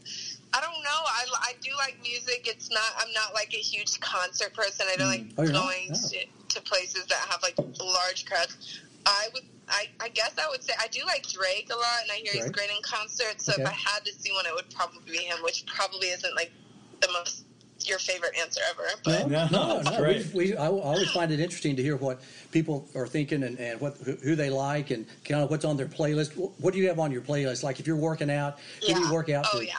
I 0.55 0.61
don't 0.61 0.83
know. 0.83 0.91
I, 0.91 1.27
I 1.43 1.53
do 1.61 1.71
like 1.77 1.99
music. 2.03 2.47
It's 2.49 2.71
not. 2.71 2.93
I'm 2.99 3.13
not 3.13 3.35
like 3.35 3.53
a 3.53 3.59
huge 3.59 4.01
concert 4.01 4.55
person. 4.55 4.87
I 4.93 4.97
don't 4.97 5.09
like 5.09 5.29
mm. 5.29 5.35
Oh, 5.39 5.53
going 5.53 5.91
Oh. 5.93 6.09
to, 6.09 6.19
to 6.55 6.61
places 6.63 7.07
that 7.07 7.19
have 7.31 7.43
like 7.43 7.55
large 7.81 8.25
crowds. 8.27 8.81
I 9.05 9.29
would. 9.35 9.43
I, 9.69 9.89
I 10.01 10.09
guess 10.11 10.33
I 10.39 10.49
would 10.49 10.63
say 10.63 10.73
I 10.79 10.87
do 10.89 11.01
like 11.07 11.27
Drake 11.29 11.71
a 11.73 11.77
lot, 11.77 11.99
and 12.03 12.13
I 12.13 12.17
hear 12.17 12.33
he's 12.35 12.51
great 12.53 12.71
in 12.71 12.77
concert. 12.83 13.41
So 13.41 13.53
Okay. 13.53 13.63
if 13.63 13.69
I 13.69 13.73
had 13.73 14.05
to 14.05 14.13
see 14.13 14.33
one, 14.33 14.47
it 14.47 14.55
would 14.55 14.71
probably 14.73 15.01
be 15.11 15.19
him, 15.19 15.39
which 15.43 15.67
probably 15.67 16.09
isn't 16.09 16.35
like 16.37 16.53
the 17.01 17.09
most 17.13 17.46
your 17.85 17.99
favorite 17.99 18.33
answer 18.41 18.61
ever. 18.71 18.85
But 19.05 19.29
No, 19.31 19.47
No, 19.49 19.81
no, 19.83 19.91
no. 19.91 19.97
great. 19.99 20.27
We, 20.35 20.53
we, 20.53 20.57
I 20.57 20.69
always 20.69 21.11
find 21.11 21.31
it 21.31 21.41
interesting 21.41 21.77
to 21.77 21.83
hear 21.83 21.97
what 21.97 22.21
people 22.51 22.89
are 22.95 23.07
thinking 23.07 23.43
and, 23.43 23.59
and 23.61 23.81
what 23.81 23.97
who, 24.05 24.13
who 24.17 24.35
they 24.35 24.51
like 24.51 24.91
and 24.91 25.07
kind 25.25 25.43
of 25.43 25.51
what's 25.51 25.65
on 25.65 25.77
their 25.77 25.87
playlist. 25.87 26.33
What 26.59 26.73
do 26.75 26.81
you 26.81 26.89
have 26.89 26.99
on 26.99 27.13
your 27.13 27.23
playlist? 27.23 27.63
Like 27.63 27.79
if 27.81 27.87
you're 27.87 27.97
working 27.97 28.31
out, 28.31 28.59
who 28.87 28.95
do 28.95 29.01
you 29.01 29.13
work 29.13 29.29
out 29.31 29.47
oh 29.53 29.59
to? 29.61 29.67
yeah. 29.67 29.75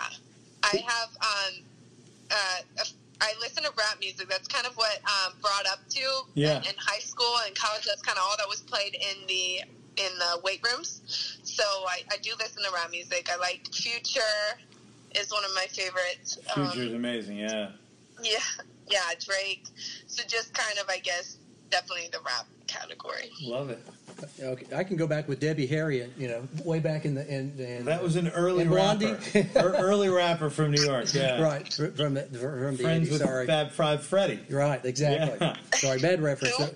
I 0.64 0.78
have 0.86 1.10
um 1.22 1.64
uh 2.32 2.84
I 3.20 3.34
listen 3.42 3.64
to 3.64 3.72
rap 3.78 3.98
music. 4.00 4.30
That's 4.30 4.48
kind 4.48 4.68
of 4.68 4.76
what 4.76 5.00
um 5.06 5.34
brought 5.42 5.66
up 5.68 5.80
to 5.90 6.02
Yeah. 6.36 6.58
in, 6.60 6.68
in 6.68 6.74
high 6.78 7.00
school 7.00 7.36
and 7.46 7.56
college. 7.56 7.86
That's 7.86 8.02
kind 8.02 8.18
of 8.18 8.24
all 8.24 8.36
that 8.38 8.48
was 8.48 8.62
played 8.62 8.94
in 8.96 9.26
the 9.28 9.62
in 9.98 10.12
the 10.20 10.40
weight 10.44 10.62
rooms. 10.64 11.02
So 11.44 11.64
I, 11.64 12.04
I 12.12 12.18
do 12.22 12.32
listen 12.40 12.62
to 12.64 12.70
rap 12.72 12.92
music. 12.92 13.30
I 13.32 13.38
like 13.38 13.68
Future 13.74 14.22
is 15.16 15.32
one 15.32 15.44
of 15.44 15.52
my 15.56 15.66
favorites. 15.72 16.38
Future's 16.54 16.90
Um, 16.92 16.96
amazing, 16.96 17.38
yeah. 17.38 17.72
Yeah, 18.24 18.40
yeah, 18.90 19.00
Drake. 19.20 19.66
So 20.08 20.24
just 20.28 20.54
kind 20.54 20.78
of 20.80 20.90
I 20.90 20.98
guess 21.00 21.38
definitely 21.70 22.10
the 22.12 22.20
rap 22.20 22.46
category. 22.68 23.32
Love 23.42 23.70
it. 23.70 23.80
Okay, 24.42 24.76
I 24.76 24.84
can 24.84 24.98
go 24.98 25.06
back 25.06 25.28
with 25.28 25.40
Debbie 25.40 25.68
Harry. 25.68 26.10
You 26.18 26.28
know, 26.28 26.48
way 26.64 26.80
back 26.80 27.06
in 27.06 27.14
the 27.14 27.28
in, 27.28 27.54
in 27.60 27.86
That 27.86 28.02
was 28.02 28.16
an 28.16 28.30
early 28.30 28.64
And 28.64 28.72
rapper, 28.72 29.20
Er- 29.56 29.76
early 29.78 30.10
rapper 30.10 30.50
from 30.50 30.72
New 30.72 30.82
York. 30.82 31.14
Yeah, 31.14 31.42
right 31.44 31.72
from 31.72 32.16
the 32.16 32.24
from 32.24 32.78
the 32.78 32.84
Friends 32.84 33.10
80s, 33.10 33.12
with 33.12 33.22
sorry. 33.22 33.46
Fab 33.48 33.72
Five 33.72 34.04
Freddy. 34.04 34.40
Right, 34.50 34.84
exactly. 34.84 35.38
Yeah. 35.40 35.56
Sorry, 35.76 36.00
bad 36.00 36.22
reference. 36.22 36.56
Cool. 36.56 36.70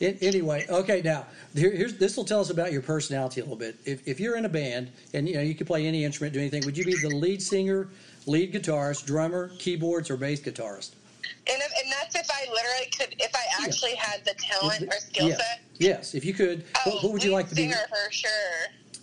In, 0.00 0.18
anyway, 0.20 0.66
okay. 0.68 1.02
Now, 1.02 1.26
here, 1.54 1.70
here's 1.70 1.96
this 1.96 2.16
will 2.16 2.24
tell 2.24 2.40
us 2.40 2.50
about 2.50 2.72
your 2.72 2.82
personality 2.82 3.40
a 3.40 3.44
little 3.44 3.56
bit. 3.56 3.76
If, 3.84 4.06
if 4.06 4.20
you're 4.20 4.36
in 4.36 4.44
a 4.44 4.48
band 4.48 4.90
and 5.14 5.28
you 5.28 5.34
know 5.34 5.40
you 5.40 5.54
could 5.54 5.66
play 5.66 5.86
any 5.86 6.04
instrument, 6.04 6.34
do 6.34 6.40
anything, 6.40 6.64
would 6.64 6.76
you 6.76 6.84
be 6.84 6.96
the 7.00 7.08
lead 7.08 7.42
singer, 7.42 7.88
lead 8.26 8.52
guitarist, 8.52 9.06
drummer, 9.06 9.48
keyboards, 9.58 10.10
or 10.10 10.16
bass 10.16 10.40
guitarist? 10.40 10.92
And 11.46 11.60
if, 11.60 11.72
and 11.82 11.92
that's 11.92 12.14
if 12.14 12.30
I 12.30 12.50
literally 12.50 12.90
could, 12.98 13.14
if 13.22 13.34
I 13.34 13.64
actually 13.64 13.94
had 13.94 14.24
the 14.24 14.34
talent 14.38 14.82
or 14.84 14.98
skill 14.98 15.28
yes. 15.28 15.38
set. 15.38 15.60
Yes, 15.78 16.14
if 16.14 16.24
you 16.24 16.32
could, 16.34 16.64
Oh, 16.86 16.90
what, 16.90 17.04
what 17.04 17.12
would 17.12 17.24
you 17.24 17.32
like 17.32 17.48
to 17.48 17.54
be? 17.54 17.62
singer 17.62 17.86
for 17.88 18.10
sure. 18.12 18.30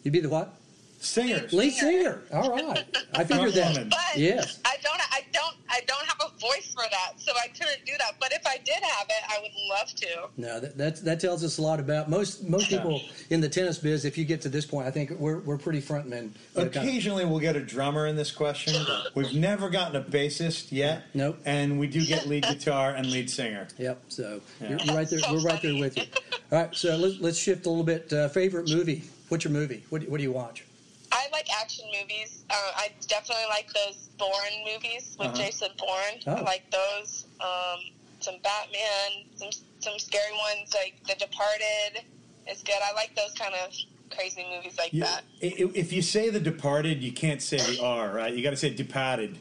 You'd 0.03 0.11
be 0.11 0.19
the 0.19 0.29
what? 0.29 0.55
Singers. 1.01 1.51
Lead 1.51 1.73
Singer. 1.73 1.91
singer. 1.91 2.21
All 2.33 2.51
right, 2.51 2.85
I 3.15 3.23
figured 3.23 3.53
that. 3.53 3.73
Woman. 3.73 3.89
But 3.89 4.17
Yes. 4.19 4.59
I 4.65 4.77
don't. 4.83 5.01
I 5.11 5.21
don't. 5.33 5.55
I 5.69 5.81
don't 5.87 6.05
have 6.05 6.21
a 6.21 6.39
voice 6.39 6.73
for 6.73 6.83
that, 6.91 7.13
so 7.19 7.31
I 7.33 7.47
couldn't 7.47 7.85
do 7.85 7.93
that. 7.99 8.15
But 8.19 8.31
if 8.33 8.45
I 8.45 8.57
did 8.57 8.75
have 8.83 9.07
it, 9.09 9.23
I 9.29 9.39
would 9.41 9.51
love 9.69 9.87
to. 9.95 10.29
No, 10.37 10.59
that, 10.59 10.77
that 10.77 10.95
that 11.05 11.19
tells 11.19 11.43
us 11.43 11.57
a 11.57 11.61
lot 11.61 11.79
about 11.79 12.09
most 12.09 12.47
most 12.47 12.69
Yeah. 12.69 12.77
people 12.79 13.01
in 13.31 13.41
the 13.41 13.49
tennis 13.49 13.77
biz. 13.79 14.05
If 14.05 14.17
you 14.17 14.25
get 14.25 14.41
to 14.41 14.49
this 14.49 14.65
point, 14.65 14.85
I 14.87 14.91
think 14.91 15.11
we're 15.11 15.39
we're 15.39 15.57
pretty 15.57 15.81
frontmen. 15.81 16.31
when 16.53 16.67
it 16.67 16.73
comes- 16.73 16.87
Occasionally, 16.87 17.25
we'll 17.25 17.39
get 17.39 17.55
a 17.55 17.61
drummer 17.61 18.05
in 18.07 18.15
this 18.15 18.31
question. 18.31 18.73
We've 19.15 19.33
never 19.33 19.69
gotten 19.69 19.95
a 19.95 20.03
bassist 20.03 20.71
yet. 20.71 21.03
Nope. 21.15 21.39
And 21.45 21.79
we 21.79 21.87
do 21.87 22.05
get 22.05 22.27
lead 22.27 22.43
guitar 22.49 22.91
and 22.91 23.09
lead 23.09 23.29
singer. 23.29 23.67
Yep. 23.79 24.03
So 24.09 24.41
Yeah. 24.61 24.69
you're, 24.69 24.79
you're 24.81 24.95
right 24.95 25.09
there. 25.09 25.19
So 25.19 25.33
we're 25.33 25.39
right 25.41 25.61
there 25.61 25.75
with 25.75 25.97
you. 25.97 26.03
All 26.51 26.59
right. 26.59 26.75
So 26.75 26.95
let's, 26.97 27.19
let's 27.19 27.37
shift 27.39 27.65
a 27.65 27.69
little 27.69 27.83
bit. 27.85 28.11
Uh, 28.13 28.27
favorite 28.29 28.69
movie? 28.69 29.03
What's 29.29 29.45
your 29.45 29.53
movie? 29.53 29.83
What, 29.89 30.01
do- 30.01 30.09
what 30.11 30.17
do 30.17 30.23
you 30.23 30.31
watch? 30.31 30.63
I 31.11 31.27
like 31.31 31.47
action 31.61 31.85
movies. 31.99 32.43
Uh, 32.49 32.53
I 32.75 32.89
definitely 33.07 33.45
like 33.49 33.67
those 33.73 34.09
Bourne 34.17 34.31
movies 34.71 35.15
with 35.19 35.29
Uh-huh. 35.29 35.37
Jason 35.37 35.69
Bourne. 35.77 36.19
Oh. 36.27 36.33
I 36.35 36.41
like 36.41 36.69
those. 36.71 37.25
Um, 37.39 37.79
some 38.19 38.35
Batman, 38.43 39.25
some 39.35 39.49
some 39.79 39.97
scary 39.97 40.31
ones 40.33 40.73
like 40.75 40.93
The 41.07 41.15
Departed 41.15 42.03
is 42.49 42.61
good. 42.61 42.75
I 42.83 42.93
like 42.93 43.15
those 43.15 43.33
kind 43.33 43.53
of 43.55 43.73
crazy 44.15 44.45
movies 44.55 44.77
like 44.77 44.93
You- 44.93 45.01
that. 45.03 45.23
if 45.41 45.91
you 45.91 46.01
say 46.03 46.29
the 46.29 46.39
departed, 46.39 47.01
you 47.01 47.11
can't 47.11 47.41
say 47.41 47.57
the 47.57 47.81
R, 47.83 48.11
right? 48.13 48.31
You 48.33 48.43
got 48.43 48.51
to 48.51 48.57
say 48.57 48.69
departed. 48.69 49.37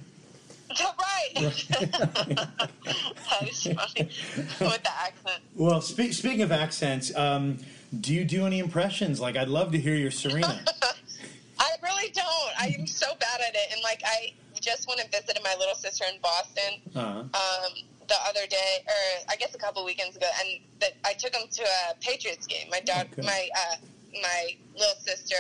right. 0.80 1.34
that 1.34 2.70
is 3.42 3.62
funny 3.64 3.74
with 4.60 4.82
the 4.82 4.92
accent. 5.00 5.42
Well, 5.56 5.80
spe- 5.80 6.12
speaking 6.12 6.42
of 6.42 6.52
accents, 6.52 7.14
um, 7.16 7.58
do 8.00 8.14
you 8.14 8.24
do 8.24 8.46
any 8.46 8.60
impressions? 8.60 9.20
Like, 9.20 9.36
I'd 9.36 9.48
love 9.48 9.72
to 9.72 9.78
hear 9.78 9.96
your 9.96 10.12
Serena. 10.12 10.60
I 12.60 12.64
really 12.64 12.76
don't. 12.76 12.78
I 12.78 12.80
am 12.82 12.86
so 12.86 13.06
bad 13.18 13.40
at 13.40 13.54
it, 13.54 13.72
and 13.72 13.80
like 13.82 14.02
I 14.04 14.32
just 14.60 14.88
went 14.88 15.00
and 15.00 15.10
visited 15.10 15.42
my 15.42 15.54
little 15.58 15.74
sister 15.74 16.04
in 16.12 16.20
Boston 16.20 16.80
Uh-huh. 16.94 17.18
um, 17.20 17.72
the 18.08 18.16
other 18.28 18.46
day, 18.48 18.84
or 18.86 19.24
I 19.28 19.36
guess 19.36 19.54
a 19.54 19.58
couple 19.58 19.84
weekends 19.84 20.16
ago, 20.16 20.26
and 20.40 20.60
that 20.80 20.92
I 21.04 21.12
took 21.14 21.32
them 21.32 21.48
to 21.50 21.62
a 21.62 21.94
Patriots 22.00 22.46
game. 22.46 22.68
My 22.70 22.80
dog, 22.80 23.06
Okay. 23.12 23.22
my 23.22 23.48
uh, 23.56 23.76
my 24.22 24.56
little 24.74 24.96
sister, 25.00 25.36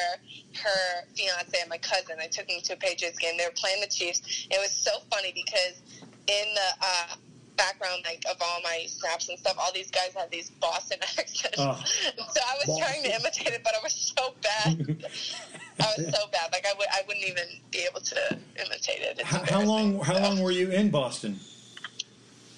her 0.62 1.04
fiance, 1.16 1.60
and 1.60 1.68
my 1.68 1.78
cousin. 1.78 2.16
I 2.20 2.28
took 2.28 2.46
them 2.46 2.60
to 2.62 2.72
a 2.74 2.76
Patriots 2.76 3.18
game. 3.18 3.36
They 3.36 3.44
were 3.44 3.50
playing 3.56 3.80
the 3.80 3.88
Chiefs. 3.88 4.46
It 4.50 4.58
was 4.60 4.70
so 4.70 4.92
funny 5.10 5.32
because 5.34 5.82
in 6.28 6.54
the 6.54 6.70
uh, 6.80 7.16
background, 7.60 8.00
like 8.04 8.24
of 8.30 8.36
all 8.40 8.60
my 8.64 8.84
snaps 8.88 9.28
and 9.28 9.38
stuff, 9.38 9.56
all 9.60 9.72
these 9.74 9.90
guys 9.90 10.14
have 10.16 10.30
these 10.30 10.48
Boston 10.50 10.98
accents. 11.18 11.58
Oh. 11.58 11.76
So 12.32 12.40
I 12.40 12.54
was 12.66 12.78
trying 12.78 13.02
to 13.04 13.14
imitate 13.14 13.52
it, 13.52 13.62
but 13.62 13.74
I 13.74 13.80
was 13.82 13.92
so 14.16 14.32
bad. 14.42 15.04
I 15.80 15.92
was 15.98 16.06
so 16.14 16.22
bad. 16.32 16.48
Like 16.52 16.64
I 16.66 16.72
would, 16.78 16.88
I 16.92 17.02
wouldn't 17.06 17.26
even 17.26 17.48
be 17.70 17.80
able 17.88 18.00
to 18.00 18.38
imitate 18.64 19.00
it. 19.02 19.20
How, 19.22 19.44
how 19.44 19.60
long? 19.62 20.00
How 20.00 20.14
So- 20.14 20.22
long 20.22 20.42
were 20.42 20.50
you 20.52 20.70
in 20.70 20.90
Boston? 20.90 21.38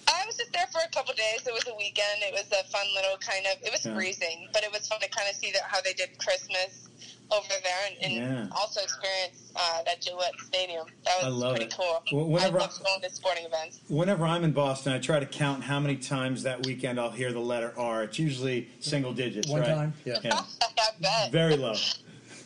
I 0.09 0.27
was 0.27 0.37
just 0.37 0.53
there 0.53 0.67
for 0.73 0.81
a 0.87 0.91
couple 0.91 1.15
days. 1.15 1.47
It 1.47 1.53
was 1.53 1.67
a 1.67 1.75
weekend. 1.77 2.23
It 2.23 2.33
was 2.33 2.47
a 2.53 2.63
fun 2.71 2.87
little 2.95 3.17
kind 3.19 3.47
of. 3.47 3.63
It 3.67 3.73
was 3.73 3.85
Yeah. 3.87 3.95
freezing, 3.95 4.49
but 4.53 4.63
it 4.63 4.71
was 4.73 4.87
fun 4.87 5.01
to 5.01 5.09
kind 5.09 5.29
of 5.29 5.35
see 5.37 5.51
that, 5.53 5.63
how 5.67 5.81
they 5.81 5.95
did 5.95 6.17
Christmas 6.19 6.89
over 7.31 7.49
there, 7.49 7.89
and, 8.03 8.13
and 8.13 8.15
Yeah. 8.51 8.57
also 8.57 8.81
experience 8.83 9.53
uh, 9.57 9.83
that 9.85 10.01
Gillette 10.03 10.33
Stadium. 10.45 10.87
That 11.05 11.23
I 11.23 11.27
was 11.29 11.35
love 11.37 11.51
pretty 11.57 11.67
it. 11.67 11.75
cool. 11.77 12.03
Well, 12.13 12.27
whenever 12.29 12.59
I 12.59 12.63
I- 12.63 12.67
love 12.67 12.83
going 12.85 13.01
to 13.03 13.11
sporting 13.11 13.45
events. 13.47 13.81
Whenever 13.89 14.25
I'm 14.27 14.45
in 14.45 14.53
Boston, 14.53 14.93
I 14.93 14.99
try 14.99 15.19
to 15.21 15.27
count 15.27 15.63
how 15.63 15.81
many 15.81 15.97
times 15.97 16.43
that 16.43 16.65
weekend 16.67 16.99
I'll 17.01 17.11
hear 17.11 17.33
the 17.33 17.41
letter 17.41 17.73
R. 17.77 18.05
It's 18.05 18.19
usually 18.19 18.69
single 18.81 19.13
digits. 19.13 19.49
One 19.49 19.61
right? 19.61 19.69
time? 19.69 19.95
Yeah. 20.05 20.19
Yeah. 20.23 20.41
I 20.63 20.91
bet. 21.01 21.33
Very 21.33 21.57
low. 21.57 21.75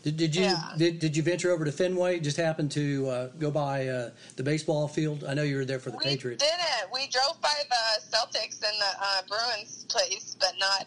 Did, 0.03 0.17
did 0.19 0.37
you 0.37 0.43
Yeah. 0.45 0.63
did, 0.79 0.99
did 1.01 1.17
you 1.17 1.23
venture 1.25 1.51
over 1.51 1.65
to 1.65 1.73
Fenway? 1.73 2.21
Just 2.21 2.37
happened 2.37 2.71
to 2.73 3.09
uh, 3.09 3.27
go 3.41 3.51
by 3.51 3.89
uh, 3.89 4.11
the 4.37 4.43
baseball 4.45 4.87
field. 4.87 5.25
I 5.29 5.35
know 5.35 5.43
you 5.43 5.57
were 5.57 5.65
there 5.65 5.81
for 5.81 5.91
the 5.91 5.97
we 5.97 6.05
Patriots. 6.05 6.45
didn't. 6.45 6.93
We 6.93 7.09
drove 7.09 7.41
by 7.41 7.51
the 7.69 8.17
Celtics 8.17 8.63
and 8.63 8.81
the 8.81 8.93
uh, 9.01 9.23
Bruins 9.29 9.85
place, 9.89 10.37
but 10.39 10.53
not 10.61 10.87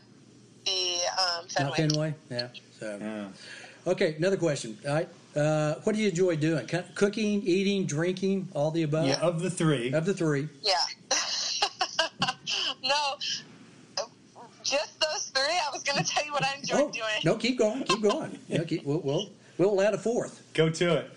the 0.66 1.00
um, 1.20 1.48
Fenway. 1.50 1.70
Not 1.70 1.76
Fenway. 1.78 2.16
Yeah. 2.32 2.48
So 2.80 2.98
Yeah. 3.02 3.28
Okay, 3.88 4.16
another 4.18 4.38
question. 4.38 4.78
All 4.88 4.94
right. 4.94 5.10
Uh, 5.36 5.76
what 5.84 5.96
do 5.96 6.02
you 6.02 6.10
enjoy 6.10 6.36
doing? 6.36 6.66
Co- 6.68 6.84
Cooking, 6.96 7.44
eating, 7.44 7.86
drinking, 7.86 8.50
all 8.54 8.72
the 8.72 8.84
above. 8.84 9.08
Yeah. 9.08 9.20
Of 9.22 9.42
the 9.42 9.50
three, 9.50 9.94
Of 9.94 10.06
the 10.06 10.14
three. 10.14 10.50
Yeah. 10.62 10.74
no, 12.84 13.16
just 14.64 15.00
those 15.00 15.28
three. 15.34 15.44
I 15.44 15.70
was 15.72 15.84
going 15.84 16.04
to 16.04 16.10
tell 16.10 16.26
you 16.26 16.32
what 16.32 16.44
I 16.44 16.56
enjoyed 16.56 16.80
Oh, 16.82 16.92
doing. 16.92 17.22
no, 17.24 17.36
keep 17.36 17.58
going. 17.60 17.84
Keep 17.84 18.02
going. 18.02 18.38
Yeah, 18.48 18.64
keep, 18.64 18.84
we'll, 18.86 19.00
we'll 19.02 19.30
we'll 19.58 19.82
add 19.82 19.94
a 19.94 19.98
fourth. 19.98 20.42
go 20.54 20.70
to 20.70 20.98
it. 20.98 21.12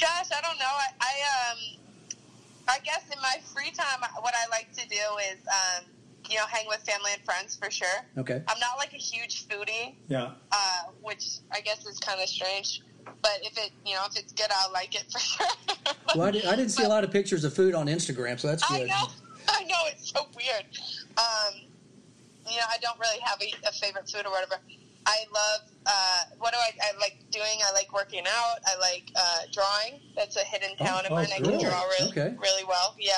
Gosh, 0.00 0.28
I 0.36 0.40
don't 0.42 0.58
know. 0.58 0.64
I, 0.66 0.86
I 1.00 1.52
um, 1.52 1.58
I 2.68 2.78
guess 2.84 3.02
in 3.12 3.20
my 3.20 3.36
free 3.54 3.70
time, 3.72 4.00
what 4.20 4.34
I 4.34 4.48
like 4.50 4.72
to 4.74 4.88
do 4.88 4.96
is 5.32 5.38
um, 5.48 5.84
you 6.30 6.36
know, 6.36 6.46
hang 6.46 6.66
with 6.68 6.80
family 6.80 7.10
and 7.12 7.22
friends 7.24 7.56
for 7.56 7.70
sure. 7.70 7.88
Okay. 8.18 8.42
I'm 8.48 8.58
not 8.58 8.78
like 8.78 8.92
a 8.92 8.96
huge 8.98 9.46
foodie, 9.48 9.94
Yeah. 10.08 10.32
uh, 10.52 10.82
which 11.02 11.24
I 11.52 11.60
guess 11.60 11.84
is 11.86 11.98
kind 11.98 12.20
of 12.20 12.28
strange. 12.28 12.82
But 13.22 13.38
if 13.42 13.56
it, 13.56 13.70
you 13.84 13.94
know, 13.94 14.02
if 14.10 14.16
it's 14.18 14.32
good, 14.32 14.48
I'll 14.52 14.72
like 14.72 14.94
it 14.94 15.04
for 15.12 15.18
sure. 15.20 15.46
Well, 16.14 16.26
I, 16.26 16.30
did, 16.32 16.44
I 16.44 16.56
didn't 16.56 16.70
see 16.72 16.82
a 16.84 16.88
lot 16.88 17.04
of 17.04 17.10
pictures 17.12 17.44
of 17.44 17.54
food 17.54 17.74
on 17.74 17.86
Instagram, 17.86 18.38
so 18.40 18.48
that's 18.48 18.66
good. 18.68 18.82
I 18.82 18.84
know, 18.84 19.08
I 19.48 19.64
know, 19.64 19.76
it's 19.86 20.10
so 20.10 20.26
weird. 20.36 20.64
Um, 21.16 21.54
you 22.48 22.56
know, 22.56 22.64
I 22.68 22.78
don't 22.80 22.98
really 22.98 23.20
have 23.20 23.40
a, 23.40 23.68
a 23.68 23.72
favorite 23.72 24.08
food 24.08 24.26
or 24.26 24.30
whatever. 24.32 24.56
I 25.06 25.18
love. 25.32 25.60
Uh, 25.86 26.22
what 26.38 26.52
do 26.52 26.58
I, 26.58 26.70
I 26.82 26.98
like 26.98 27.16
doing? 27.30 27.60
I 27.64 27.72
like 27.72 27.92
working 27.92 28.24
out. 28.26 28.56
I 28.66 28.76
like 28.80 29.04
uh, 29.14 29.38
drawing. 29.52 30.00
That's 30.16 30.34
a 30.36 30.40
hidden 30.40 30.70
Oh, 30.80 30.84
talent 30.84 31.06
of 31.06 31.12
oh, 31.12 31.14
mine. 31.16 31.28
I 31.32 31.36
can 31.38 31.60
draw 31.60 31.84
really, 31.84 32.10
Okay. 32.10 32.34
really 32.40 32.64
well. 32.64 32.96
Yeah. 32.98 33.14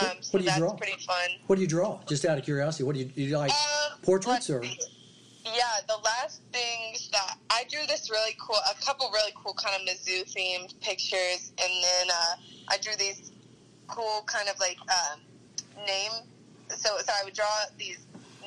Um, 0.00 0.06
What- 0.16 0.24
so 0.24 0.30
what 0.32 0.38
do 0.38 0.44
you 0.44 0.50
that's 0.50 0.58
draw? 0.58 0.72
pretty 0.74 1.02
fun. 1.04 1.30
What 1.46 1.56
do 1.56 1.62
you 1.62 1.68
draw? 1.68 2.00
Just 2.06 2.24
out 2.24 2.38
of 2.38 2.44
curiosity, 2.44 2.84
what 2.84 2.94
do 2.94 3.00
you, 3.00 3.06
do 3.06 3.22
you 3.22 3.38
like? 3.38 3.50
Um, 3.52 3.98
portraits 4.02 4.50
or- 4.50 4.62
Yeah, 4.64 5.62
the 5.86 5.96
last 6.04 6.40
things 6.52 7.08
that 7.10 7.36
I 7.50 7.64
drew 7.70 7.86
this 7.86 8.10
really 8.10 8.36
cool, 8.40 8.56
a 8.56 8.74
couple 8.84 9.08
really 9.12 9.32
cool 9.36 9.54
kind 9.54 9.76
of 9.76 9.82
Mizzou 9.88 10.24
themed 10.32 10.78
pictures, 10.80 11.52
and 11.62 11.72
then 11.84 12.10
uh, 12.10 12.36
I 12.68 12.78
drew 12.78 12.96
these 12.96 13.30
cool 13.86 14.22
kind 14.26 14.48
of 14.48 14.58
like 14.58 14.76
um, 14.90 15.20
name. 15.86 16.10
So, 16.68 16.98
so 16.98 17.12
I 17.12 17.22
would 17.24 17.34
draw 17.34 17.46
these 17.78 17.98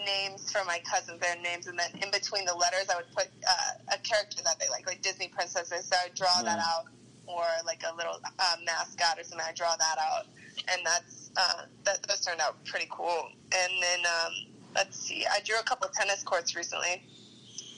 names 0.05 0.51
for 0.51 0.63
my 0.65 0.79
cousins, 0.79 1.19
their 1.21 1.37
names, 1.37 1.67
and 1.67 1.79
then 1.79 1.89
in 2.03 2.11
between 2.11 2.43
the 2.45 2.53
letters, 2.53 2.89
I 2.91 2.97
would 2.97 3.11
put 3.15 3.27
uh, 3.47 3.93
a 3.95 3.97
character 3.99 4.43
that 4.43 4.59
they 4.59 4.67
like, 4.69 4.85
like 4.85 5.01
Disney 5.01 5.29
princesses. 5.29 5.85
So 5.85 5.95
I 5.95 6.07
would 6.07 6.15
draw 6.17 6.41
that 6.43 6.59
out, 6.59 6.85
or 7.27 7.45
like 7.65 7.81
a 7.89 7.95
little 7.95 8.19
uh, 8.39 8.55
mascot 8.65 9.17
or 9.17 9.23
something. 9.23 9.47
I 9.47 9.53
draw 9.53 9.73
that 9.77 9.97
out, 9.99 10.25
and 10.67 10.81
that's 10.85 11.18
uh, 11.37 11.63
that. 11.85 12.03
Those 12.07 12.21
turned 12.21 12.41
out 12.41 12.63
pretty 12.65 12.87
cool. 12.89 13.29
And 13.51 13.71
then 13.81 13.99
um, 14.05 14.31
let's 14.75 14.99
see, 14.99 15.25
I 15.25 15.39
drew 15.45 15.57
a 15.59 15.63
couple 15.63 15.87
of 15.87 15.93
tennis 15.93 16.23
courts 16.23 16.55
recently, 16.55 17.03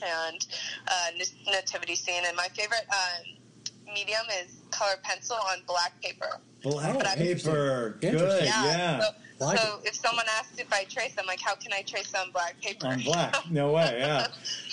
and 0.02 0.46
uh, 0.88 1.50
nativity 1.50 1.94
scene. 1.94 2.22
And 2.26 2.36
my 2.36 2.48
favorite 2.48 2.86
um, 2.90 3.92
medium 3.94 4.22
is 4.44 4.56
color 4.70 4.94
pencil 5.02 5.36
on 5.36 5.58
black 5.66 6.00
paper. 6.02 6.38
Black 6.62 6.94
Oh, 6.96 7.14
paper. 7.16 7.96
Good. 8.00 8.14
Interesting. 8.14 8.46
Yeah. 8.46 9.00
So, 9.00 9.08
Like 9.44 9.58
so 9.58 9.80
if 9.84 9.94
someone 9.96 10.26
asks 10.38 10.58
if 10.58 10.72
I 10.72 10.84
trace, 10.84 11.14
I'm 11.18 11.26
like, 11.26 11.40
how 11.40 11.54
can 11.56 11.72
I 11.72 11.82
trace 11.82 12.14
on 12.14 12.30
black 12.30 12.60
paper? 12.60 12.86
On 12.86 13.00
black. 13.00 13.34
No 13.50 13.72
way. 13.72 13.96
Yeah. 13.98 14.28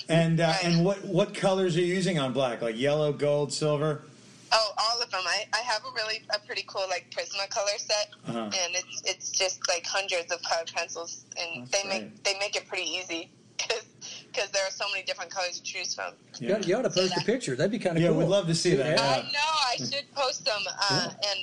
And 0.08 0.40
uh, 0.40 0.48
Right. 0.48 0.66
and 0.66 0.86
what 0.86 1.04
what 1.06 1.34
colors 1.34 1.76
are 1.78 1.82
you 1.82 1.94
using 1.94 2.20
on 2.20 2.34
black? 2.34 2.62
Like 2.62 2.78
yellow, 2.78 3.12
gold, 3.14 3.52
silver. 3.54 4.04
Oh, 4.52 4.72
all 4.78 5.02
of 5.02 5.10
them. 5.12 5.22
I, 5.26 5.46
I 5.54 5.60
have 5.60 5.84
a 5.84 5.92
really 5.96 6.22
a 6.34 6.40
pretty 6.40 6.64
cool 6.68 6.86
like 6.90 7.10
Prismacolor 7.12 7.78
set, 7.78 8.10
Uh-huh. 8.28 8.40
and 8.46 8.76
it's 8.76 9.02
it's 9.06 9.32
just 9.32 9.68
like 9.68 9.86
hundreds 9.86 10.32
of 10.32 10.42
colored 10.44 10.72
pencils, 10.76 11.26
and 11.38 11.68
That's 11.68 11.84
they 11.84 11.88
make 11.90 12.24
they 12.24 12.38
make 12.40 12.56
it 12.56 12.68
pretty 12.68 12.90
easy 12.90 13.32
because 13.58 14.50
there 14.52 14.66
are 14.66 14.72
so 14.72 14.86
many 14.92 15.04
different 15.04 15.32
colors 15.32 15.58
to 15.60 15.64
choose 15.64 15.94
from. 15.94 16.14
You, 16.40 16.56
ought, 16.56 16.68
you 16.68 16.76
ought 16.78 16.84
to 16.84 16.90
post 16.90 17.18
a 17.18 17.26
picture. 17.26 17.56
That'd 17.56 17.72
be 17.72 17.80
kind 17.80 17.98
of 17.98 18.04
Yeah, 18.04 18.10
cool. 18.10 18.20
we'd 18.20 18.28
love 18.30 18.48
to 18.48 18.56
see 18.56 18.74
that. 18.76 18.98
Yeah. 18.98 19.04
I 19.04 19.22
know 19.32 19.40
I 19.74 19.76
should 19.78 20.06
post 20.16 20.46
them, 20.46 20.62
uh, 20.68 21.10
and 21.30 21.40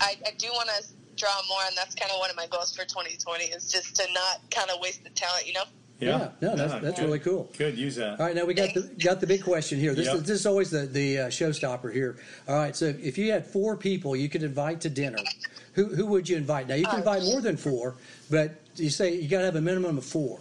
I, 0.00 0.16
I 0.26 0.30
do 0.36 0.48
want 0.52 0.68
to 0.70 0.84
draw 1.16 1.40
more, 1.48 1.60
and 1.68 1.76
that's 1.76 1.94
kind 1.94 2.10
of 2.10 2.18
one 2.18 2.30
of 2.30 2.36
my 2.36 2.46
goals 2.48 2.74
for 2.74 2.84
2020 2.84 3.44
is 3.44 3.70
just 3.70 3.94
to 3.96 4.06
not 4.12 4.40
kind 4.50 4.70
of 4.70 4.80
waste 4.80 5.04
the 5.04 5.10
talent, 5.10 5.46
you 5.46 5.52
know. 5.52 5.64
Yeah, 6.06 6.30
no, 6.40 6.56
that's- 6.56 6.82
that's 6.82 6.98
good. 6.98 7.06
really 7.06 7.18
cool. 7.20 7.50
Good. 7.56 7.76
Use 7.78 7.96
that. 7.96 8.18
All 8.20 8.26
right, 8.26 8.34
now 8.34 8.44
we 8.44 8.54
got 8.54 8.74
the 8.74 8.82
got 9.02 9.20
the 9.20 9.26
big 9.26 9.42
question 9.42 9.78
here. 9.78 9.94
This 9.94 10.06
Yep. 10.06 10.16
is 10.16 10.22
this 10.24 10.40
is 10.40 10.46
always 10.46 10.70
the 10.70 10.86
the 10.86 11.18
uh, 11.18 11.26
showstopper 11.28 11.92
here. 11.92 12.16
All 12.48 12.56
right, 12.56 12.74
so 12.74 12.86
if 12.86 13.16
you 13.18 13.30
had 13.30 13.46
four 13.46 13.76
people 13.76 14.14
you 14.16 14.28
could 14.28 14.42
invite 14.42 14.80
to 14.82 14.90
dinner, 14.90 15.18
who 15.74 15.86
who 15.86 16.06
would 16.06 16.28
you 16.28 16.36
invite? 16.36 16.68
Now 16.68 16.74
you 16.74 16.84
can 16.86 16.96
Oh, 16.96 16.98
invite 16.98 17.22
more 17.22 17.40
than 17.40 17.56
four, 17.56 17.94
but 18.30 18.52
you 18.76 18.90
say 18.90 19.14
you 19.14 19.28
got 19.28 19.38
to 19.40 19.44
have 19.46 19.56
a 19.56 19.60
minimum 19.60 19.98
of 19.98 20.04
four. 20.04 20.40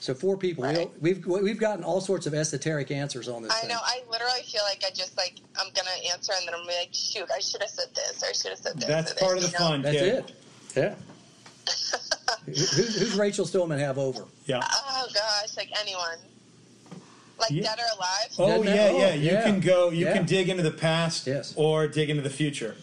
So 0.00 0.14
four 0.14 0.36
people. 0.36 0.62
Right. 0.62 0.76
We'll, 0.76 0.90
we've 1.00 1.26
we've 1.26 1.58
gotten 1.58 1.82
all 1.82 2.00
sorts 2.00 2.26
of 2.28 2.32
esoteric 2.34 2.90
answers 2.92 3.28
on 3.28 3.42
this. 3.42 3.50
I 3.52 3.60
thing. 3.62 3.68
know. 3.70 3.80
I 3.82 4.02
literally 4.08 4.42
feel 4.44 4.62
like 4.64 4.84
I 4.86 4.90
just 4.94 5.16
like 5.16 5.34
I'm 5.58 5.66
gonna 5.74 5.90
answer, 6.12 6.32
and 6.38 6.46
then 6.46 6.54
I'm 6.54 6.64
like, 6.66 6.90
shoot, 6.92 7.26
I 7.34 7.40
should 7.40 7.60
have 7.62 7.70
said 7.70 7.88
this, 7.94 8.22
or 8.22 8.26
I 8.28 8.32
should 8.32 8.50
have 8.52 8.58
said 8.60 8.76
this. 8.76 8.84
That's 8.86 9.10
or 9.10 9.14
this, 9.14 9.22
part 9.24 9.36
of 9.38 9.42
the 9.42 9.48
you 9.48 9.52
know? 9.54 9.58
fun. 9.58 9.82
That's 9.82 9.98
kid. 9.98 10.14
it. 10.14 10.32
Yeah. 10.76 10.94
Who, 12.46 12.50
who's, 12.52 12.98
who's 13.00 13.14
Rachel 13.16 13.44
Stuhlmann 13.44 13.78
have 13.78 13.98
over? 13.98 14.24
Yeah. 14.46 14.60
Oh 14.64 15.06
gosh, 15.14 15.56
like 15.56 15.70
anyone, 15.80 16.18
like 17.38 17.50
Yeah. 17.50 17.62
dead 17.62 17.78
or 17.78 17.96
alive. 17.96 18.28
Oh 18.38 18.62
Dead 18.62 18.74
yeah, 18.74 18.74
man- 18.92 18.94
yeah. 19.00 19.06
oh, 19.08 19.14
You 19.14 19.30
yeah. 19.32 19.42
can 19.44 19.60
go. 19.60 19.90
You 19.90 20.06
Yeah. 20.06 20.12
can 20.14 20.26
dig 20.26 20.48
into 20.48 20.62
the 20.62 20.70
past, 20.70 21.26
Yes. 21.26 21.52
or 21.56 21.86
dig 21.88 22.10
into 22.10 22.22
the 22.22 22.30
future. 22.30 22.76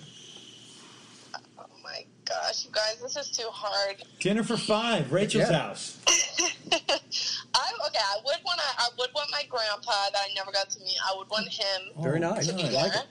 Oh 1.60 1.64
my 1.84 2.06
gosh, 2.26 2.66
you 2.66 2.72
guys, 2.72 2.98
this 3.02 3.16
is 3.18 3.30
too 3.36 3.48
hard. 3.52 4.04
Dinner 4.20 4.44
for 4.44 4.58
five. 4.58 5.12
Rachel's 5.12 5.50
Yeah. 5.50 5.60
house. 5.68 5.98
I 6.08 7.72
okay, 7.88 8.00
I 8.00 8.18
would 8.26 8.44
want 8.44 8.60
to. 8.60 8.66
I 8.78 8.90
would 8.98 9.10
want 9.14 9.32
my 9.32 9.44
grandpa 9.50 10.10
that 10.12 10.20
I 10.30 10.34
never 10.36 10.52
got 10.52 10.70
to 10.72 10.80
meet. 10.82 10.98
I 11.06 11.16
would 11.18 11.30
want 11.30 11.48
him 11.48 11.82
Very 12.02 12.20
nice. 12.20 12.48
to 12.48 12.54
be 12.54 12.64
good. 12.64 12.72
I 12.76 12.82
like 12.84 12.94
there. 12.94 13.02
it. 13.04 13.08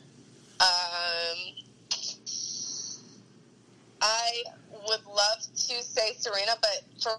Um, 0.60 1.38
I 4.00 4.42
would 4.86 5.04
love 5.06 5.40
to 5.40 5.82
say 5.82 6.14
Serena, 6.18 6.52
but 6.60 6.82
for 7.02 7.12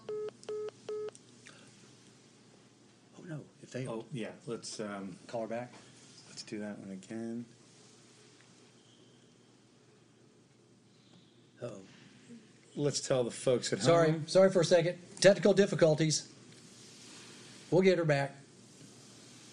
Oh 3.18 3.24
no, 3.28 3.40
it 3.64 3.70
failed. 3.70 4.06
Oh 4.08 4.12
yeah. 4.14 4.30
Let's 4.46 4.80
um, 4.80 5.16
Call 5.28 5.42
her 5.42 5.48
back. 5.48 5.74
let's 6.30 6.44
do 6.44 6.60
that 6.60 6.78
one 6.80 6.92
again. 6.92 7.46
Oh, 11.64 11.70
Let's 12.76 13.00
tell 13.00 13.24
the 13.24 13.32
folks 13.32 13.72
at 13.72 13.80
home. 13.80 13.86
sorry, 13.86 14.12
home. 14.12 14.24
sorry 14.28 14.52
for 14.52 14.60
a 14.60 14.66
second. 14.66 14.98
Technical 15.22 15.54
difficulties. 15.54 16.28
We'll 17.72 17.82
get 17.82 17.98
her 17.98 18.04
back. 18.06 18.36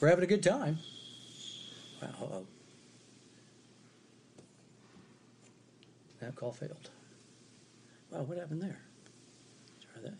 We're 0.00 0.08
having 0.08 0.24
a 0.24 0.26
good 0.26 0.42
time. 0.42 0.78
Wow. 2.02 2.08
Uh-oh. 2.20 2.46
That 6.20 6.34
call 6.34 6.50
failed. 6.52 6.90
Wow, 8.12 8.22
what 8.22 8.36
happened 8.38 8.60
there? 8.62 8.78
Try 9.80 10.02
that. 10.02 10.14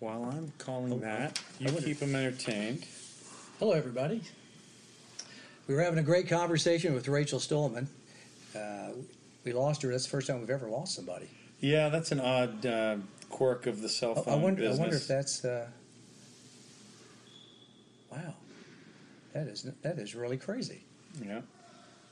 While 0.00 0.24
I'm 0.24 0.52
calling 0.58 0.92
Oh, 0.92 0.98
that, 0.98 1.40
I 1.60 1.64
you 1.64 1.72
wonder- 1.72 1.80
keep 1.88 1.98
them 1.98 2.14
entertained. 2.14 2.84
Hello, 3.58 3.72
everybody. 3.72 4.22
We 5.66 5.74
were 5.74 5.80
having 5.82 5.98
a 5.98 6.02
great 6.02 6.28
conversation 6.28 6.94
with 6.94 7.08
Rachel 7.08 7.38
Stuhlmann. 7.40 7.86
Uh, 8.54 8.92
we 9.44 9.52
lost 9.52 9.82
her. 9.82 9.90
That's 9.90 10.04
the 10.04 10.10
first 10.10 10.26
time 10.26 10.40
we've 10.40 10.50
ever 10.50 10.68
lost 10.68 10.94
somebody. 10.94 11.28
Yeah, 11.60 11.88
that's 11.88 12.12
an 12.12 12.20
odd 12.20 12.64
uh, 12.66 12.96
quirk 13.30 13.66
of 13.66 13.80
the 13.80 13.88
cell 13.88 14.12
I- 14.18 14.22
phone 14.22 14.34
I 14.34 14.42
wonder. 14.42 14.60
business. 14.62 14.78
I 14.78 14.80
wonder 14.82 14.96
if 14.96 15.06
that's. 15.08 15.44
Uh, 15.44 15.68
wow, 18.12 18.34
that 19.32 19.46
is 19.48 19.62
that 19.82 19.98
is 19.98 20.14
really 20.14 20.36
crazy. 20.36 20.82
Yeah. 21.24 21.40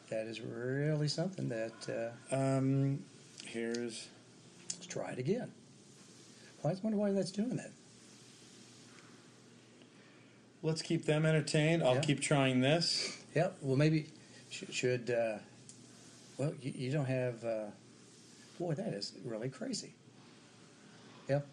That 0.08 0.26
is 0.26 0.40
really 0.40 1.08
something 1.08 1.48
that. 1.50 2.12
Uh, 2.32 2.34
Um, 2.34 3.04
here's. 3.46 4.08
let's 4.74 4.86
try 4.86 5.10
it 5.12 5.18
again. 5.18 5.50
Why? 6.62 6.70
I 6.72 6.74
wonder 6.82 6.98
why 6.98 7.12
that's 7.12 7.30
doing 7.30 7.56
that. 7.56 7.70
Let's 10.62 10.82
keep 10.82 11.04
them 11.04 11.24
entertained. 11.24 11.82
I'll 11.82 11.94
Yeah. 11.96 12.00
keep 12.00 12.20
trying 12.20 12.60
this. 12.60 13.16
Yep. 13.34 13.58
Well, 13.62 13.76
maybe 13.76 14.06
should. 14.50 14.72
should 14.74 15.10
uh, 15.10 15.38
well, 16.38 16.52
you, 16.60 16.72
you 16.74 16.90
don't 16.90 17.04
have. 17.06 17.44
Uh, 17.44 17.66
boy, 18.58 18.74
that 18.74 18.92
is 18.94 19.12
really 19.24 19.48
crazy. 19.48 19.94
Yep. 21.28 21.46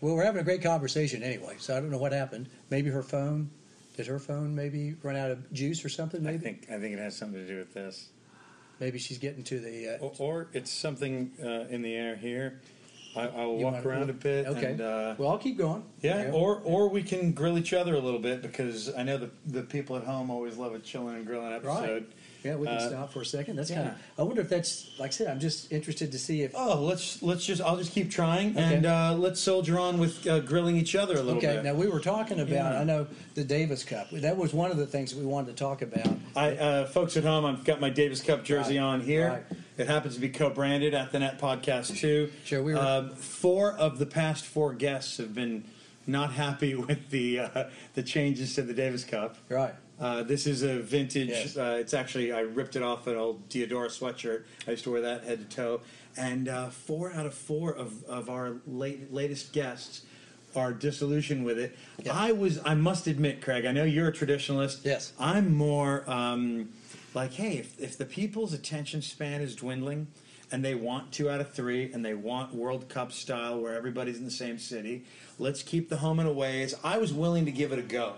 Well, 0.00 0.14
we're 0.14 0.24
having 0.24 0.40
a 0.40 0.44
great 0.44 0.62
conversation 0.62 1.22
anyway, 1.22 1.56
so 1.58 1.76
I 1.76 1.80
don't 1.80 1.90
know 1.90 1.98
what 1.98 2.12
happened. 2.12 2.48
Maybe 2.70 2.90
her 2.90 3.02
phone. 3.02 3.50
Did 3.96 4.06
her 4.06 4.20
phone 4.20 4.54
maybe 4.54 4.94
run 5.02 5.16
out 5.16 5.30
of 5.32 5.52
juice 5.52 5.84
or 5.84 5.88
something? 5.88 6.22
Maybe. 6.22 6.36
I 6.36 6.38
think 6.38 6.66
I 6.70 6.78
think 6.78 6.94
it 6.94 6.98
has 7.00 7.16
something 7.16 7.40
to 7.40 7.46
do 7.46 7.56
with 7.58 7.74
this, 7.74 8.10
Maybe 8.80 8.98
she's 8.98 9.18
getting 9.18 9.42
to 9.44 9.58
the. 9.60 9.96
Uh, 9.96 9.98
or, 9.98 10.12
or 10.18 10.46
it's 10.52 10.70
something 10.70 11.32
uh, 11.42 11.66
in 11.68 11.82
the 11.82 11.94
air 11.94 12.16
here. 12.16 12.60
I, 13.16 13.22
I'll 13.22 13.56
you 13.58 13.64
walk 13.64 13.74
wanna- 13.74 13.88
around 13.88 14.10
a 14.10 14.12
bit. 14.12 14.46
Okay. 14.46 14.72
And, 14.72 14.80
uh, 14.80 15.14
well, 15.18 15.30
I'll 15.30 15.38
keep 15.38 15.56
going. 15.58 15.82
yeah, 16.02 16.24
Yeah. 16.24 16.30
or 16.32 16.60
or 16.64 16.88
we 16.88 17.02
can 17.02 17.32
grill 17.32 17.58
each 17.58 17.72
other 17.72 17.94
a 17.94 17.98
little 18.00 18.20
bit 18.20 18.42
because 18.42 18.94
I 18.94 19.02
know 19.02 19.16
the 19.16 19.30
the 19.46 19.62
people 19.62 19.96
at 19.96 20.04
home 20.04 20.30
always 20.30 20.56
love 20.56 20.74
a 20.74 20.78
chilling 20.78 21.16
and 21.16 21.26
grilling 21.26 21.52
episode. 21.52 22.06
Yeah, 22.44 22.54
we 22.56 22.66
can 22.66 22.76
Uh, 22.76 22.88
stop 22.88 23.12
for 23.12 23.22
a 23.22 23.26
second. 23.26 23.56
That's 23.56 23.70
kind 23.70 23.88
of. 23.88 23.94
I 24.16 24.22
wonder 24.22 24.40
if 24.42 24.48
that's 24.48 24.90
like 24.98 25.08
I 25.08 25.10
said. 25.12 25.26
I'm 25.28 25.40
just 25.40 25.72
interested 25.72 26.12
to 26.12 26.18
see 26.18 26.42
if. 26.42 26.52
Oh, 26.54 26.80
let's 26.82 27.22
let's 27.22 27.44
just 27.44 27.60
I'll 27.60 27.76
just 27.76 27.92
keep 27.92 28.10
trying 28.10 28.50
Okay. 28.56 28.76
and 28.76 28.86
uh, 28.86 29.14
let's 29.18 29.40
soldier 29.40 29.78
on 29.78 29.98
with 29.98 30.26
uh, 30.26 30.40
grilling 30.40 30.76
each 30.76 30.94
other 30.94 31.14
a 31.14 31.22
little 31.22 31.38
Okay, 31.38 31.56
bit. 31.56 31.64
now 31.64 31.74
we 31.74 31.88
were 31.88 32.00
talking 32.00 32.38
about. 32.40 32.50
Yeah. 32.74 32.80
I 32.80 32.84
know 32.84 33.06
the 33.34 33.44
Davis 33.44 33.82
Cup. 33.84 34.10
That 34.12 34.36
was 34.36 34.54
one 34.54 34.70
of 34.70 34.76
the 34.76 34.86
things 34.86 35.12
that 35.12 35.18
we 35.18 35.26
wanted 35.26 35.56
to 35.56 35.62
talk 35.64 35.82
about. 35.82 36.08
I, 36.36 36.56
uh, 36.56 36.86
folks 36.86 37.16
at 37.16 37.24
home, 37.24 37.44
I've 37.44 37.64
got 37.64 37.80
my 37.80 37.90
Davis 37.90 38.20
Cup 38.20 38.44
jersey 38.44 38.78
Right, 38.78 38.84
on 38.84 39.00
here. 39.00 39.28
right. 39.28 39.58
It 39.76 39.86
happens 39.86 40.14
to 40.16 40.20
be 40.20 40.28
co-branded 40.28 40.92
at 40.94 41.12
the 41.12 41.18
Net 41.20 41.38
Podcast 41.40 41.96
too. 41.98 42.30
Sure, 42.44 42.62
we 42.62 42.74
were- 42.74 42.80
Um, 42.80 43.10
four 43.10 43.72
of 43.72 43.98
the 43.98 44.06
past 44.06 44.44
four 44.44 44.74
guests 44.74 45.16
have 45.18 45.34
been 45.34 45.64
not 46.06 46.32
happy 46.32 46.74
with 46.88 47.10
the 47.10 47.38
uh, 47.40 47.64
the 47.94 48.02
changes 48.02 48.54
to 48.54 48.62
the 48.62 48.74
Davis 48.74 49.04
Cup. 49.04 49.36
Right. 49.48 49.74
Uh, 50.00 50.22
this 50.22 50.46
is 50.46 50.62
a 50.62 50.78
vintage. 50.78 51.28
Yes. 51.28 51.56
Uh, 51.56 51.76
it's 51.80 51.94
actually 51.94 52.32
I 52.32 52.40
ripped 52.40 52.76
it 52.76 52.82
off 52.82 53.06
an 53.06 53.16
old 53.16 53.48
Diadora 53.48 53.88
sweatshirt. 53.88 54.44
I 54.66 54.72
used 54.72 54.84
to 54.84 54.92
wear 54.92 55.02
that 55.02 55.24
head 55.24 55.50
to 55.50 55.56
toe. 55.56 55.80
And 56.16 56.48
uh, 56.48 56.70
four 56.70 57.12
out 57.12 57.26
of 57.26 57.34
four 57.34 57.72
of, 57.72 58.04
of 58.04 58.28
our 58.28 58.56
late, 58.66 59.12
latest 59.12 59.52
guests 59.52 60.02
are 60.56 60.72
disillusioned 60.72 61.44
with 61.44 61.58
it. 61.58 61.76
Yeah. 62.02 62.12
I 62.14 62.32
was. 62.32 62.60
I 62.64 62.74
must 62.74 63.06
admit, 63.06 63.42
Craig. 63.42 63.66
I 63.66 63.72
know 63.72 63.84
you're 63.84 64.08
a 64.08 64.12
traditionalist. 64.12 64.84
Yes. 64.84 65.12
I'm 65.18 65.54
more 65.54 66.08
um, 66.10 66.70
like, 67.14 67.34
hey, 67.34 67.58
if, 67.58 67.78
if 67.80 67.98
the 67.98 68.04
people's 68.04 68.52
attention 68.52 69.02
span 69.02 69.40
is 69.40 69.54
dwindling 69.54 70.08
and 70.50 70.64
they 70.64 70.74
want 70.74 71.12
two 71.12 71.28
out 71.28 71.40
of 71.40 71.52
three 71.52 71.92
and 71.92 72.04
they 72.04 72.14
want 72.14 72.54
World 72.54 72.88
Cup 72.88 73.12
style 73.12 73.60
where 73.60 73.74
everybody's 73.74 74.18
in 74.18 74.24
the 74.24 74.30
same 74.30 74.58
city, 74.58 75.04
let's 75.38 75.62
keep 75.62 75.88
the 75.88 75.98
home 75.98 76.18
and 76.18 76.28
aways. 76.28 76.74
I 76.82 76.98
was 76.98 77.12
willing 77.12 77.44
to 77.44 77.52
give 77.52 77.72
it 77.72 77.78
a 77.78 77.82
go. 77.82 78.14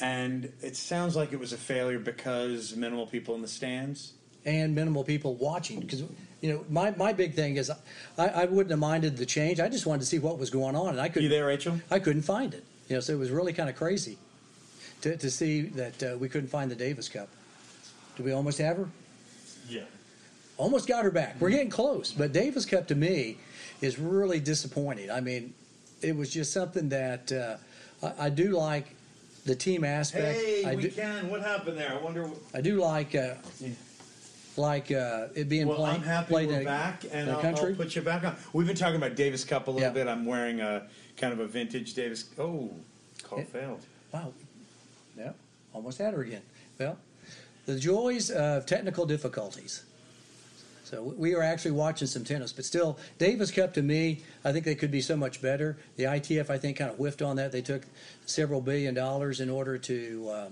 And 0.00 0.52
it 0.62 0.76
sounds 0.76 1.16
like 1.16 1.32
it 1.32 1.38
was 1.40 1.52
a 1.52 1.56
failure 1.56 1.98
because 1.98 2.74
minimal 2.76 3.06
people 3.06 3.34
in 3.34 3.42
the 3.42 3.48
stands. 3.48 4.12
and 4.44 4.74
minimal 4.74 5.02
people 5.04 5.34
watching 5.34 5.80
because 5.80 6.00
you 6.40 6.52
know 6.52 6.64
my, 6.68 6.90
my 6.92 7.12
big 7.12 7.34
thing 7.34 7.56
is 7.56 7.70
I, 8.18 8.26
I 8.28 8.44
wouldn't 8.44 8.70
have 8.70 8.78
minded 8.78 9.16
the 9.16 9.26
change 9.26 9.58
i 9.58 9.68
just 9.68 9.86
wanted 9.86 10.00
to 10.02 10.06
see 10.06 10.18
what 10.20 10.38
was 10.38 10.50
going 10.50 10.76
on 10.76 10.90
and 10.90 11.00
i 11.00 11.08
couldn't 11.08 11.24
You 11.24 11.28
there, 11.30 11.46
Rachel? 11.46 11.80
i 11.90 11.98
couldn't 11.98 12.22
find 12.22 12.54
it 12.54 12.62
you 12.88 12.94
know 12.94 13.00
so 13.00 13.12
it 13.12 13.18
was 13.18 13.30
really 13.30 13.52
kind 13.52 13.68
of 13.68 13.74
crazy 13.74 14.18
to, 15.00 15.16
to 15.16 15.30
see 15.30 15.62
that 15.62 16.02
uh, 16.02 16.16
we 16.18 16.28
couldn't 16.28 16.48
find 16.48 16.70
the 16.70 16.76
davis 16.76 17.08
cup 17.08 17.28
do 18.16 18.22
we 18.22 18.30
almost 18.32 18.58
have 18.58 18.76
her 18.76 18.88
Yeah. 19.68 19.82
almost 20.58 20.86
got 20.86 21.02
her 21.04 21.10
back 21.10 21.36
we're 21.40 21.50
getting 21.50 21.70
close 21.70 22.12
but 22.12 22.32
davis 22.32 22.66
cup 22.66 22.86
to 22.88 22.94
me 22.94 23.38
is 23.80 23.98
really 23.98 24.38
disappointing 24.38 25.10
i 25.10 25.20
mean 25.20 25.54
it 26.02 26.14
was 26.14 26.30
just 26.32 26.52
something 26.52 26.88
that 26.90 27.32
uh, 27.32 27.56
I, 28.06 28.26
I 28.26 28.30
do 28.30 28.50
like 28.50 28.86
the 29.46 29.54
team 29.54 29.84
aspect 29.84 30.38
Hey, 30.38 30.64
I, 30.64 30.74
we 30.74 30.82
do, 30.82 30.90
can. 30.90 31.30
What 31.30 31.40
happened 31.40 31.78
there? 31.78 31.92
I 31.92 31.96
wonder. 32.02 32.28
I 32.52 32.60
do 32.60 32.76
like 32.80 33.14
uh, 33.14 33.34
like 34.56 34.90
uh, 34.90 35.28
it 35.34 35.48
being 35.48 35.68
Well, 35.68 35.76
played 35.78 35.94
I'm 35.94 36.02
happy 36.02 36.28
played 36.28 36.48
we're 36.48 36.58
in, 36.60 36.64
back, 36.64 37.04
and 37.12 37.30
I'll. 37.30 37.46
I'll 37.56 37.74
put 37.74 37.94
you 37.94 38.02
back 38.02 38.24
on. 38.24 38.36
We've 38.52 38.66
been 38.66 38.76
talking 38.76 38.96
about 38.96 39.14
Davis 39.14 39.44
Cup 39.44 39.68
a 39.68 39.70
little 39.70 39.86
Yeah. 39.86 39.92
bit. 39.94 40.08
I'm 40.08 40.26
wearing 40.26 40.60
a 40.60 40.86
kind 41.16 41.32
of 41.32 41.40
a 41.40 41.46
vintage 41.46 41.94
Davis. 41.94 42.24
Oh, 42.38 42.70
call 43.22 43.38
Yeah. 43.38 43.44
failed. 43.44 43.80
Wow. 44.12 44.32
Yeah, 45.16 45.32
almost 45.72 45.98
had 45.98 46.12
her 46.12 46.22
again. 46.22 46.42
Well, 46.78 46.98
the 47.66 47.78
joys 47.78 48.30
of 48.30 48.66
technical 48.66 49.06
difficulties. 49.06 49.84
So 50.86 51.02
we 51.02 51.34
were 51.34 51.42
actually 51.42 51.72
watching 51.72 52.06
some 52.06 52.22
tennis, 52.22 52.52
but 52.52 52.64
still, 52.64 52.96
Davis 53.18 53.50
Cup 53.50 53.74
to 53.74 53.82
me, 53.82 54.20
I 54.44 54.52
think 54.52 54.64
they 54.64 54.76
could 54.76 54.92
be 54.92 55.00
so 55.00 55.16
much 55.16 55.42
better. 55.42 55.76
The 55.96 56.04
ITF, 56.04 56.48
I 56.48 56.58
think, 56.58 56.76
kind 56.78 56.88
of 56.88 56.96
whiffed 56.96 57.22
on 57.22 57.34
that. 57.36 57.50
They 57.50 57.60
took 57.60 57.82
several 58.24 58.60
billion 58.60 58.94
dollars 58.94 59.40
in 59.40 59.50
order 59.50 59.78
to 59.78 60.28
uh, 60.30 60.48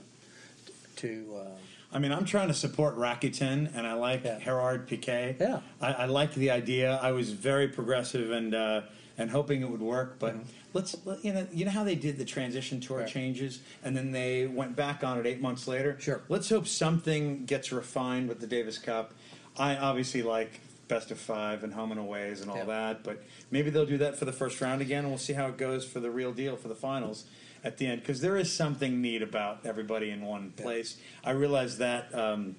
to. 0.97 1.37
Uh, 1.41 1.49
I 1.93 2.01
mean, 2.01 2.11
I'm 2.11 2.25
trying 2.25 2.49
to 2.49 2.55
support 2.55 2.97
Rakuten, 2.97 3.73
and 3.77 3.87
I 3.87 3.93
like 3.93 4.25
Yeah. 4.25 4.41
Gerard 4.41 4.89
Piqué. 4.89 5.39
Yeah. 5.39 5.61
I, 5.81 5.93
I 5.93 6.05
like 6.07 6.35
the 6.35 6.51
idea. 6.51 6.99
I 7.01 7.13
was 7.13 7.31
very 7.31 7.69
progressive 7.69 8.33
and 8.33 8.57
uh, 8.57 8.81
and 9.17 9.31
hoping 9.31 9.63
it 9.63 9.71
would 9.71 9.81
work. 9.83 10.17
But 10.19 10.35
let's 10.73 10.97
let, 11.05 11.25
you 11.25 11.33
know 11.33 11.47
you 11.53 11.65
know 11.65 11.71
how 11.71 11.85
they 11.85 11.95
did 11.95 12.19
the 12.19 12.25
transition 12.25 12.81
tour 12.81 12.97
Mm-hmm. 12.97 13.05
Right. 13.05 13.13
changes, 13.13 13.61
and 13.85 13.97
then 13.97 14.11
they 14.11 14.49
went 14.49 14.75
back 14.75 15.05
on 15.05 15.17
it 15.21 15.27
eight 15.27 15.41
months 15.41 15.69
later. 15.69 15.97
Sure. 16.01 16.23
Let's 16.29 16.49
hope 16.49 16.67
something 16.67 17.45
gets 17.45 17.71
refined 17.71 18.29
with 18.29 18.41
the 18.41 18.49
Davis 18.49 18.79
Cup. 18.79 19.15
I 19.59 19.77
obviously 19.77 20.23
like 20.23 20.61
best 20.89 21.11
of 21.11 21.19
five 21.19 21.65
and 21.65 21.73
home 21.73 21.91
and 21.93 22.01
aways 22.01 22.41
and 22.41 22.51
all 22.51 22.59
Yeah. 22.59 22.65
that, 22.65 23.05
but 23.05 23.23
maybe 23.51 23.71
they'll 23.71 23.87
do 23.87 23.99
that 23.99 24.17
for 24.19 24.25
the 24.25 24.33
first 24.33 24.61
round 24.61 24.83
again, 24.83 25.01
and 25.01 25.09
we'll 25.09 25.19
see 25.19 25.33
how 25.33 25.47
it 25.47 25.57
goes 25.57 25.85
for 25.85 26.01
the 26.01 26.11
real 26.11 26.33
deal 26.33 26.57
for 26.57 26.69
the 26.69 26.75
finals 26.75 27.25
at 27.63 27.79
the 27.79 27.87
end. 27.87 28.01
Because 28.01 28.21
there 28.21 28.37
is 28.37 28.53
something 28.53 29.01
neat 29.01 29.23
about 29.23 29.65
everybody 29.65 30.11
in 30.11 30.23
one 30.27 30.51
place. 30.51 30.97
I 31.25 31.31
realize 31.31 31.79
that 31.79 32.15
um, 32.15 32.57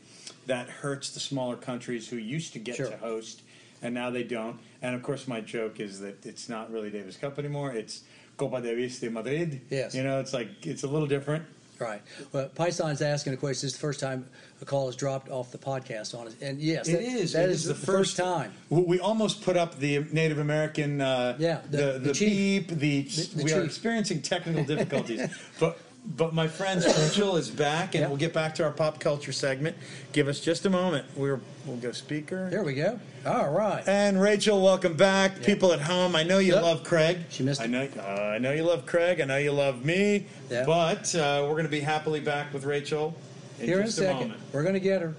that 0.48 0.70
hurts 0.70 1.12
the 1.12 1.20
smaller 1.20 1.56
countries 1.56 2.08
who 2.10 2.18
used 2.18 2.54
to 2.54 2.60
get 2.60 2.76
Sure. 2.78 2.90
to 2.90 2.98
host, 2.98 3.42
and 3.82 3.94
now 3.94 4.10
they 4.10 4.24
don't. 4.24 4.60
And 4.82 4.96
of 4.96 5.04
course, 5.04 5.28
my 5.28 5.42
joke 5.42 5.80
is 5.80 6.00
that 6.00 6.26
it's 6.26 6.50
not 6.50 6.72
really 6.72 6.90
Davis 6.90 7.18
Cup 7.18 7.38
anymore. 7.38 7.74
It's 7.74 8.02
Copa 8.38 8.62
Davis 8.62 9.00
de 9.00 9.10
Madrid. 9.10 9.62
Yes. 9.70 9.94
you 9.94 10.04
know, 10.04 10.20
it's 10.20 10.34
like 10.34 10.66
it's 10.66 10.84
a 10.84 10.88
little 10.88 11.08
different. 11.08 11.46
Right. 11.80 12.02
Well, 12.32 12.48
Python's 12.56 13.02
asking 13.02 13.34
a 13.34 13.38
question. 13.38 13.66
This 13.68 13.74
is 13.74 13.74
the 13.74 13.80
first 13.80 14.00
time 14.00 14.26
a 14.62 14.66
call 14.66 14.86
has 14.86 14.96
dropped 14.96 15.30
off 15.30 15.52
the 15.52 15.58
podcast 15.58 16.18
on 16.18 16.28
us. 16.28 16.36
And 16.42 16.60
yes, 16.60 16.88
It 16.88 16.94
that- 16.94 17.02
is. 17.04 17.34
That 17.34 17.50
It 17.50 17.52
is 17.52 17.66
the, 17.66 17.76
first 17.76 18.16
time. 18.16 18.54
We 18.70 19.00
almost 19.00 19.42
put 19.42 19.58
up 19.58 19.78
the 19.80 20.00
Native 20.12 20.40
American. 20.40 21.02
Uh, 21.02 21.36
Yeah, 21.38 21.60
the- 21.70 21.78
the, 21.78 21.84
the 21.94 22.00
the, 22.00 22.14
chief. 22.14 22.68
beep. 22.68 22.68
The, 22.70 23.02
the 23.36 23.44
we 23.44 23.54
are 23.54 23.64
experiencing 23.64 24.22
technical 24.22 24.64
difficulties, 24.64 25.28
but 25.60 25.78
but 26.18 26.34
my 26.34 26.48
friend 26.48 26.84
Rachel 26.84 27.36
is 27.38 27.50
back, 27.50 27.96
and 27.96 28.02
Yep. 28.02 28.10
we'll 28.10 28.18
get 28.18 28.34
back 28.34 28.56
to 28.56 28.64
our 28.64 28.72
pop 28.72 29.00
culture 29.00 29.32
segment. 29.32 29.76
Give 30.14 30.28
us 30.28 30.40
just 30.40 30.66
a 30.66 30.70
moment. 30.70 31.06
We're 31.16 31.40
we'll 31.66 31.78
go 31.78 31.92
speaker. 31.92 32.50
There 32.50 32.64
we 32.64 32.74
go. 32.76 33.00
All 33.26 33.52
right. 33.52 33.84
And 33.88 34.22
Rachel, 34.22 34.62
welcome 34.62 34.94
back. 34.96 35.38
Yeah. 35.40 35.46
People 35.46 35.74
at 35.74 35.82
home, 35.82 36.16
I 36.16 36.24
know 36.24 36.38
you 36.38 36.54
Yep. 36.54 36.64
love 36.64 36.84
Craig. 36.84 37.20
She 37.30 37.42
missed 37.44 37.60
I 37.62 37.66
it. 37.66 37.70
know. 37.72 37.88
Uh, 37.98 38.02
I 38.36 38.38
know 38.38 38.52
you 38.54 38.64
love 38.64 38.86
Craig. 38.86 39.20
I 39.20 39.26
know 39.26 39.38
you 39.38 39.52
love 39.52 39.84
me. 39.84 40.26
Yeah. 40.50 40.64
But 40.66 41.14
uh, 41.16 41.42
we're 41.44 41.54
going 41.54 41.64
to 41.66 41.70
be 41.70 41.80
happily 41.80 42.20
back 42.20 42.54
with 42.54 42.66
Rachel 42.66 43.16
in 43.60 43.66
Here 43.66 43.78
in 43.78 43.84
a 43.84 43.86
just 43.88 43.98
a, 43.98 44.02
second. 44.02 44.20
moment. 44.28 44.42
We're 44.54 44.62
going 44.64 44.76
to 44.76 44.80
get 44.80 45.02
her. 45.02 45.16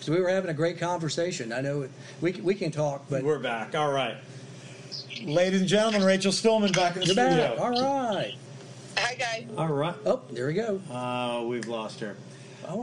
So 0.00 0.12
we 0.12 0.20
were 0.20 0.28
having 0.28 0.50
a 0.50 0.54
great 0.54 0.78
conversation. 0.78 1.50
I 1.50 1.62
know 1.62 1.88
we, 2.20 2.32
we 2.32 2.54
can 2.54 2.70
talk, 2.70 3.06
but 3.08 3.22
We're 3.22 3.38
back. 3.38 3.74
All 3.74 3.90
right. 3.90 4.16
Ladies 5.24 5.60
and 5.60 5.68
gentlemen, 5.68 6.04
Rachel 6.04 6.30
Stuhlmann 6.32 6.74
back 6.74 6.94
in 6.96 7.00
the 7.00 7.06
you're 7.06 7.14
studio. 7.14 7.56
back. 7.56 7.58
All 7.60 7.70
right. 7.70 8.34
Hi, 9.04 9.14
guys. 9.16 9.44
All 9.58 9.68
right. 9.68 9.94
Oh, 10.06 10.22
there 10.30 10.46
we 10.46 10.54
go. 10.54 10.80
Uh, 10.90 11.44
we've 11.46 11.66
lost 11.68 12.00
her. 12.00 12.16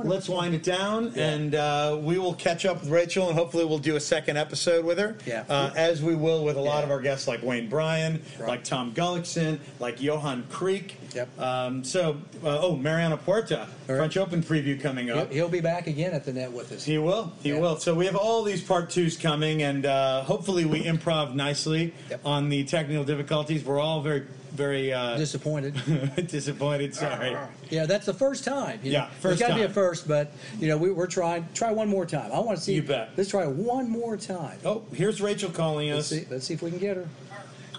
Let's 0.03 0.29
wind 0.29 0.53
it 0.53 0.61
down, 0.61 1.11
Yeah. 1.15 1.29
and 1.31 1.55
uh, 1.55 1.97
we 1.99 2.19
will 2.19 2.35
catch 2.35 2.67
up 2.67 2.81
with 2.81 2.91
Rachel, 2.91 3.29
and 3.29 3.35
hopefully 3.35 3.65
we'll 3.65 3.79
do 3.79 3.95
a 3.95 3.99
second 3.99 4.37
episode 4.37 4.85
with 4.85 4.99
her. 4.99 5.15
Yeah. 5.25 5.43
Uh, 5.49 5.71
as 5.75 6.03
we 6.03 6.13
will 6.13 6.43
with 6.45 6.55
a 6.55 6.61
lot 6.61 6.77
Yeah. 6.79 6.83
of 6.83 6.91
our 6.91 7.01
guests, 7.01 7.27
like 7.27 7.41
Wayne 7.41 7.67
Bryan, 7.67 8.21
Right. 8.37 8.47
like 8.47 8.63
Tom 8.63 8.93
Gullickson, 8.93 9.57
like 9.79 9.99
Johan 9.99 10.43
Kriek. 10.51 10.91
Yep. 11.15 11.39
Um, 11.39 11.83
so, 11.83 12.17
uh, 12.43 12.59
oh, 12.61 12.75
Mariano 12.75 13.17
Puerta, 13.17 13.67
right. 13.87 13.97
French 13.97 14.17
Open 14.17 14.43
preview 14.43 14.79
coming 14.79 15.07
He'll, 15.07 15.17
up. 15.17 15.31
he'll 15.31 15.49
be 15.49 15.61
back 15.61 15.87
again 15.87 16.11
at 16.13 16.25
the 16.25 16.33
net 16.33 16.51
with 16.51 16.71
us. 16.71 16.83
He 16.83 16.99
will. 16.99 17.31
He 17.41 17.49
Yeah. 17.49 17.57
will. 17.59 17.77
So 17.77 17.95
we 17.95 18.05
have 18.05 18.15
all 18.15 18.43
these 18.43 18.61
part 18.61 18.91
twos 18.91 19.17
coming, 19.17 19.63
and 19.63 19.87
uh, 19.87 20.21
hopefully 20.21 20.63
we 20.65 20.83
improv 20.83 21.33
nicely 21.33 21.95
Yep. 22.11 22.21
on 22.23 22.49
the 22.49 22.63
technical 22.65 23.03
difficulties. 23.03 23.65
We're 23.65 23.79
all 23.79 24.01
very 24.01 24.25
very 24.51 24.93
uh, 24.93 25.17
Disappointed. 25.17 25.73
disappointed. 26.27 26.93
Sorry. 26.93 27.35
Yeah, 27.69 27.85
that's 27.85 28.05
the 28.05 28.13
first 28.13 28.43
time. 28.43 28.79
you 28.83 28.91
know. 28.91 28.99
Yeah, 28.99 29.05
first 29.19 29.21
There's 29.21 29.39
got 29.39 29.47
to 29.49 29.55
be 29.55 29.61
a 29.63 29.69
first, 29.69 30.07
but 30.07 30.31
you 30.59 30.67
know 30.67 30.77
we, 30.77 30.91
we're 30.91 31.07
trying. 31.07 31.47
Try 31.53 31.71
one 31.71 31.87
more 31.87 32.05
time. 32.05 32.31
I 32.31 32.39
want 32.39 32.57
to 32.57 32.63
see. 32.63 32.73
You 32.73 32.83
bet. 32.83 33.11
Let's 33.15 33.29
try 33.29 33.47
one 33.47 33.89
more 33.89 34.17
time. 34.17 34.57
Oh, 34.65 34.83
here's 34.93 35.21
Rachel 35.21 35.49
calling 35.49 35.91
Let's 35.91 36.07
see. 36.07 36.25
Let's 36.29 36.45
see 36.45 36.53
if 36.53 36.61
we 36.61 36.69
can 36.69 36.79
get 36.79 36.97
her. 36.97 37.07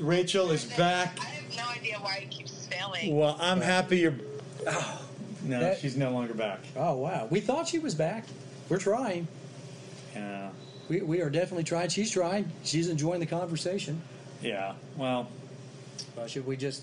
Rachel 0.01 0.51
is 0.51 0.65
back. 0.65 1.19
I 1.21 1.25
have 1.25 1.57
no 1.57 1.65
idea 1.71 1.99
why 2.01 2.21
it 2.23 2.31
keeps 2.31 2.67
failing. 2.67 3.17
Well, 3.17 3.37
I'm 3.41 3.61
happy 3.61 3.99
you're. 3.99 4.15
Oh, 4.67 5.03
no, 5.45 5.61
That- 5.61 5.79
she's 5.79 5.97
no 5.97 6.11
longer 6.11 6.35
back. 6.35 6.61
Oh 6.77 6.95
wow, 6.97 7.27
we 7.31 7.41
thought 7.41 7.69
she 7.69 7.79
was 7.79 7.95
back. 7.95 8.25
We're 8.69 8.79
trying. 8.79 9.29
Yeah. 10.15 10.51
We, 10.89 11.01
we 11.03 11.21
are 11.21 11.31
definitely 11.31 11.65
trying. 11.65 11.89
She's 11.91 12.11
trying. 12.11 12.51
She's 12.65 12.89
enjoying 12.89 13.21
the 13.21 13.27
conversation. 13.27 14.01
Yeah. 14.43 14.75
Well, 14.97 15.29
Uh, 16.19 16.27
should 16.27 16.47
we 16.47 16.57
just? 16.57 16.83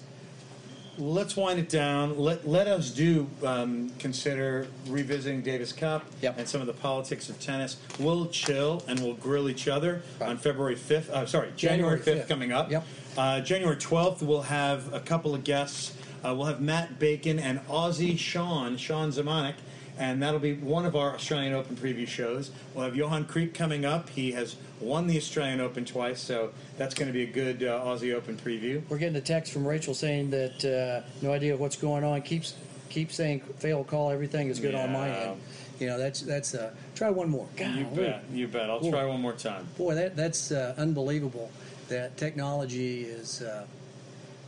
let's 0.97 1.37
wind 1.37 1.57
it 1.57 1.69
down. 1.69 2.17
Let 2.19 2.45
let 2.45 2.67
us 2.67 2.91
do 2.91 3.27
um, 3.45 3.89
consider 3.99 4.67
revisiting 4.87 5.41
Davis 5.41 5.71
Cup 5.71 6.03
Yep. 6.21 6.37
and 6.39 6.47
some 6.47 6.59
of 6.59 6.67
the 6.67 6.73
politics 6.73 7.29
of 7.29 7.39
tennis. 7.39 7.77
We'll 7.99 8.25
chill 8.27 8.83
and 8.87 8.99
we'll 8.99 9.13
grill 9.13 9.47
each 9.49 9.69
other 9.69 10.01
Right. 10.19 10.29
on 10.29 10.37
February 10.37 10.75
fifth. 10.75 11.09
Uh, 11.09 11.25
sorry, 11.25 11.53
January 11.55 11.99
fifth 11.99 12.25
5th. 12.25 12.27
coming 12.27 12.51
up. 12.51 12.69
Yep. 12.69 12.85
Uh, 13.17 13.39
January 13.39 13.77
twelfth, 13.77 14.21
we'll 14.21 14.41
have 14.41 14.93
a 14.93 14.99
couple 14.99 15.33
of 15.33 15.43
guests. 15.45 15.93
Uh, 16.21 16.35
we'll 16.35 16.47
have 16.47 16.59
Matt 16.59 16.99
Bacon 16.99 17.39
and 17.39 17.59
Aussie 17.67 18.19
Sean 18.19 18.75
Sean 18.75 19.09
Zamanek. 19.09 19.53
And 19.99 20.23
that'll 20.23 20.39
be 20.39 20.53
one 20.53 20.85
of 20.85 20.95
our 20.95 21.13
Australian 21.13 21.51
Open 21.53 21.75
preview 21.75 22.07
shows. 22.07 22.51
We'll 22.73 22.85
have 22.85 22.95
Johan 22.95 23.25
Kriek 23.25 23.53
coming 23.53 23.83
up. 23.83 24.07
He 24.09 24.31
has 24.31 24.55
won 24.79 25.07
the 25.07 25.17
Australian 25.17 25.59
Open 25.59 25.83
twice, 25.83 26.21
so 26.21 26.51
that's 26.77 26.95
going 26.95 27.07
to 27.07 27.13
be 27.13 27.23
a 27.23 27.27
good 27.27 27.61
uh, 27.63 27.83
Aussie 27.83 28.13
Open 28.13 28.37
preview. 28.37 28.81
We're 28.87 28.97
getting 28.97 29.17
a 29.17 29.21
text 29.21 29.51
from 29.51 29.67
Rachel 29.67 29.93
saying 29.93 30.29
that 30.29 30.63
uh, 30.63 31.05
no 31.21 31.33
idea 31.33 31.57
what's 31.57 31.75
going 31.75 32.05
on. 32.05 32.21
Keeps 32.21 32.55
keeps 32.87 33.15
saying 33.15 33.41
fail 33.57 33.83
call. 33.83 34.09
Everything 34.09 34.47
is 34.47 34.59
good 34.59 34.73
on 34.73 34.91
my 34.93 35.09
end. 35.09 35.41
You 35.81 35.87
know 35.87 35.97
that's 35.97 36.21
that's. 36.21 36.55
Uh, 36.55 36.71
try 36.95 37.09
one 37.09 37.29
more. 37.29 37.47
You 37.57 37.65
Golly. 37.65 37.83
bet. 37.95 38.23
You 38.33 38.47
bet. 38.47 38.69
I'll 38.69 38.79
Boy. 38.79 38.91
try 38.91 39.05
one 39.05 39.21
more 39.21 39.33
time. 39.33 39.67
Boy, 39.77 39.95
that 39.95 40.15
that's 40.15 40.51
uh, 40.51 40.75
unbelievable. 40.77 41.51
That 41.89 42.15
technology 42.15 43.03
is 43.03 43.41
uh, 43.41 43.65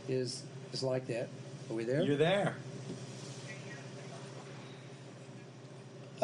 is 0.08 0.44
is 0.72 0.82
like 0.82 1.06
that. 1.08 1.28
Are 1.70 1.74
we 1.74 1.84
there? 1.84 2.02
You're 2.02 2.16
there. 2.16 2.56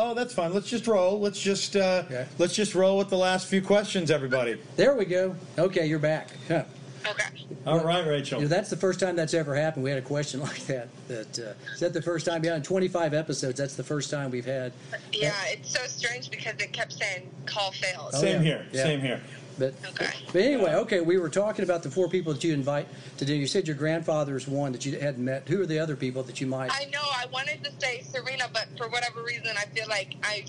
Oh, 0.01 0.15
that's 0.15 0.33
fine. 0.33 0.55
Let's 0.55 0.69
just 0.71 0.87
roll. 0.87 1.19
Let's 1.19 1.41
just 1.41 1.75
uh, 1.75 2.05
Okay. 2.07 2.27
let's 2.39 2.55
just 2.55 2.77
roll 2.77 2.97
with 2.97 3.09
the 3.11 3.17
last 3.19 3.49
few 3.49 3.61
questions, 3.61 4.13
everybody. 4.13 4.61
There 4.77 4.95
we 4.95 5.05
go. 5.05 5.35
Okay, 5.59 5.87
you're 5.87 5.99
back. 5.99 6.29
Huh. 6.47 6.63
Okay. 7.11 7.25
All 7.67 7.85
right, 7.85 8.07
Rachel. 8.07 8.39
You 8.41 8.45
know, 8.45 8.49
that's 8.49 8.71
the 8.71 8.77
first 8.77 9.01
time 9.01 9.17
that's 9.17 9.35
ever 9.35 9.57
happened. 9.57 9.83
We 9.83 9.91
had 9.91 9.99
a 9.99 10.03
question 10.03 10.41
like 10.51 10.65
that. 10.67 10.89
That 11.09 11.39
uh, 11.39 11.73
is 11.75 11.81
that 11.81 11.93
the 11.93 12.03
first 12.03 12.27
time? 12.27 12.45
Yeah, 12.45 12.55
in 12.55 12.63
25 12.63 13.13
episodes, 13.13 13.59
that's 13.59 13.75
the 13.75 13.83
first 13.83 14.09
time 14.09 14.31
we've 14.31 14.45
had. 14.45 14.73
Yeah, 15.13 15.35
it's 15.47 15.71
so 15.73 15.81
strange 15.87 16.31
because 16.31 16.55
it 16.61 16.73
kept 16.73 16.93
saying 16.93 17.29
call 17.47 17.73
failed. 17.73 18.13
Oh, 18.15 18.21
Same 18.21 18.37
yeah. 18.43 18.49
here. 18.49 18.67
Yeah. 18.73 18.83
Same 18.85 19.01
here. 19.01 19.21
But 19.59 19.75
Okay. 19.91 20.11
but 20.33 20.41
anyway, 20.43 20.75
okay. 20.75 21.01
We 21.01 21.19
were 21.19 21.29
talking 21.29 21.65
about 21.65 21.83
the 21.83 21.91
four 21.91 22.09
people 22.09 22.33
that 22.33 22.45
you 22.45 22.55
invite 22.55 22.87
to 23.19 23.25
dinner. 23.25 23.41
You 23.41 23.47
said 23.47 23.67
your 23.67 23.77
grandfather's 23.77 24.47
one 24.47 24.73
that 24.73 24.87
you 24.87 24.99
hadn't 24.99 25.25
met. 25.25 25.49
Who 25.49 25.61
are 25.63 25.67
the 25.67 25.79
other 25.79 25.97
people 25.97 26.23
that 26.25 26.41
you 26.41 26.47
might? 26.47 26.71
I 26.73 26.85
know 26.87 27.03
I 27.03 27.27
wanted 27.33 27.65
to 27.65 27.71
say 27.81 28.03
Serena, 28.03 28.49
but 28.53 28.69
for 28.77 28.89
whatever 28.89 29.23
reason, 29.23 29.49
I 29.57 29.65
feel 29.75 29.89
like 29.89 30.15
I 30.23 30.45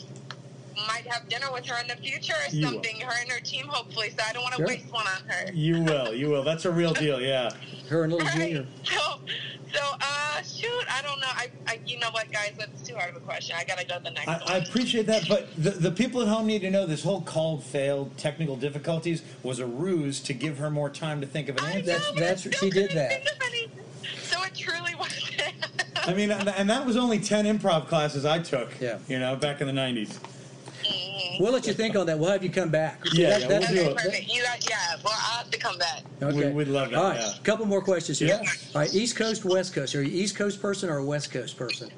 might 0.87 1.05
have 1.07 1.27
dinner 1.29 1.47
with 1.51 1.65
her 1.65 1.79
in 1.81 1.87
the 1.87 1.95
future 1.95 2.33
or 2.33 2.53
You 2.55 2.65
will. 2.65 2.73
something. 2.73 2.99
Her 3.01 3.13
and 3.21 3.31
her 3.31 3.39
team, 3.39 3.65
hopefully. 3.67 4.09
So 4.11 4.23
I 4.27 4.33
don't 4.33 4.43
want 4.43 4.55
to 4.55 4.59
Sure. 4.61 4.67
waste 4.67 4.91
one 4.91 5.05
on 5.07 5.29
her. 5.29 5.51
You 5.53 5.81
will. 5.83 6.13
You 6.13 6.29
will. 6.29 6.43
That's 6.43 6.65
a 6.65 6.71
real 6.71 6.93
deal. 6.93 7.21
Yeah. 7.21 7.49
Her 7.89 8.03
and 8.03 8.13
little 8.13 8.27
Right. 8.27 8.37
Junior. 8.37 8.67
So, 8.83 9.19
so 9.73 9.79
uh, 10.01 10.41
shoot, 10.43 10.85
I 10.89 11.01
don't 11.01 11.19
know. 11.19 11.27
I, 11.29 11.47
I, 11.67 11.79
you 11.85 11.99
know 11.99 12.09
what, 12.11 12.31
guys? 12.31 12.53
That's 12.57 12.81
too 12.87 12.95
hard 12.95 13.09
of 13.11 13.17
a 13.17 13.25
question. 13.25 13.55
I 13.57 13.63
gotta 13.63 13.85
go 13.85 13.97
to 13.97 14.03
the 14.03 14.11
next 14.11 14.27
I, 14.27 14.33
one. 14.37 14.43
I 14.47 14.57
appreciate 14.57 15.05
that, 15.07 15.27
but 15.27 15.47
the, 15.57 15.71
the 15.71 15.91
people 15.91 16.21
at 16.21 16.27
home 16.27 16.45
need 16.47 16.61
to 16.61 16.69
know 16.71 16.85
this 16.85 17.03
whole 17.03 17.21
called 17.21 17.63
failed 17.63 18.15
technical 18.17 18.55
difficulties 18.55 19.23
was 19.43 19.59
a 19.59 19.65
ruse 19.65 20.19
to 20.21 20.33
give 20.33 20.57
her 20.59 20.69
more 20.69 20.89
time 20.89 21.19
to 21.21 21.27
think 21.27 21.49
of 21.49 21.57
an 21.57 21.65
I 21.65 21.71
answer. 21.73 21.85
That's- 21.85 22.05
know, 22.07 22.13
but 22.13 22.19
that's- 22.19 22.47
I 22.47 22.49
still 22.51 22.69
she 22.69 22.69
did 22.71 22.91
that. 22.91 23.09
think 23.11 23.25
of 23.35 23.41
anything. 23.47 23.83
So 24.21 24.43
it 24.43 24.55
truly 24.55 24.95
wasn't. 24.95 25.25
I 26.07 26.13
mean, 26.13 26.31
and 26.31 26.49
and 26.49 26.69
that 26.69 26.85
was 26.85 26.97
only 26.97 27.19
10 27.19 27.45
improv 27.45 27.87
classes 27.87 28.25
I 28.25 28.39
took, 28.39 28.69
Yeah. 28.79 28.97
you 29.07 29.19
know, 29.19 29.35
back 29.35 29.61
in 29.61 29.67
the 29.67 29.73
90s. 29.73 30.17
We'll 31.39 31.53
let 31.53 31.65
you 31.67 31.73
think 31.73 31.95
on 31.95 32.05
that. 32.07 32.19
We'll 32.19 32.29
have 32.31 32.43
you 32.43 32.49
come 32.49 32.69
back. 32.69 32.99
Yeah, 33.13 33.29
That- 33.29 33.41
yeah, 33.41 33.47
that's- 33.47 33.71
we'll 33.71 33.83
do 33.85 33.89
okay, 33.91 33.91
it. 33.91 33.97
perfect. 34.05 34.33
You 34.33 34.43
got, 34.43 34.69
yeah. 34.69 34.95
Well, 35.03 35.13
I'll 35.15 35.37
have 35.37 35.51
to 35.51 35.57
come 35.57 35.77
back. 35.77 36.03
Okay. 36.21 36.35
We- 36.49 36.51
we'd 36.53 36.67
love 36.67 36.89
that, 36.91 36.97
All 36.97 37.09
right, 37.11 37.19
yeah. 37.19 37.35
a 37.37 37.39
couple 37.43 37.65
more 37.65 37.81
questions 37.81 38.19
here. 38.19 38.27
Yeah. 38.27 38.51
All 38.75 38.81
right, 38.81 38.93
East 38.93 39.15
Coast, 39.15 39.45
West 39.45 39.73
Coast. 39.73 39.95
Are 39.95 40.03
you 40.03 40.21
East 40.21 40.35
Coast 40.35 40.61
person 40.61 40.89
or 40.89 40.97
a 40.97 41.05
West 41.05 41.31
Coast 41.31 41.57
person? 41.57 41.89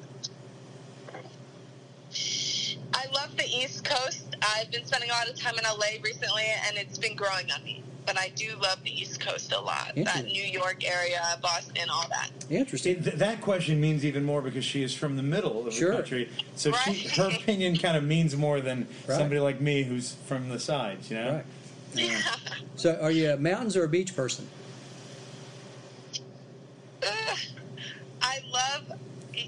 I 2.94 3.06
love 3.12 3.36
the 3.36 3.44
East 3.48 3.84
Coast. 3.84 4.36
I've 4.56 4.70
been 4.70 4.84
spending 4.84 5.10
a 5.10 5.12
lot 5.12 5.28
of 5.28 5.34
time 5.36 5.54
in 5.58 5.64
LA 5.64 6.00
recently, 6.02 6.44
and 6.68 6.76
it's 6.76 6.98
been 6.98 7.16
growing 7.16 7.50
on 7.50 7.64
me. 7.64 7.82
But 8.04 8.18
I 8.18 8.30
do 8.34 8.56
love 8.60 8.82
the 8.82 8.90
East 8.90 9.20
Coast 9.20 9.52
a 9.52 9.60
lot. 9.60 9.92
That 9.96 10.24
New 10.24 10.42
York 10.42 10.84
area, 10.84 11.20
Boston, 11.40 11.88
all 11.90 12.06
that. 12.08 12.30
Interesting. 12.50 12.96
It, 12.96 13.04
th- 13.04 13.16
that 13.16 13.40
question 13.40 13.80
means 13.80 14.04
even 14.04 14.24
more 14.24 14.42
because 14.42 14.64
she 14.64 14.82
is 14.82 14.92
from 14.92 15.16
the 15.16 15.22
middle 15.22 15.66
of 15.68 15.72
Sure. 15.72 15.90
the 15.92 15.96
country. 15.98 16.28
So 16.56 16.72
she, 16.72 17.08
her 17.20 17.28
opinion 17.36 17.76
kind 17.76 17.96
of 17.96 18.02
means 18.02 18.36
more 18.36 18.60
than 18.60 18.88
Right. 19.06 19.16
somebody 19.18 19.40
like 19.40 19.60
me 19.60 19.84
who's 19.84 20.14
from 20.26 20.48
the 20.48 20.58
sides, 20.58 21.10
you 21.10 21.16
know? 21.16 21.42
Right. 21.94 22.24
So, 22.76 22.98
are 23.00 23.10
you 23.10 23.32
a 23.32 23.36
mountains 23.36 23.76
or 23.76 23.84
a 23.84 23.88
beach 23.88 24.16
person? 24.16 24.48
Ugh. 27.06 27.38
I 28.22 28.38
love. 28.50 28.98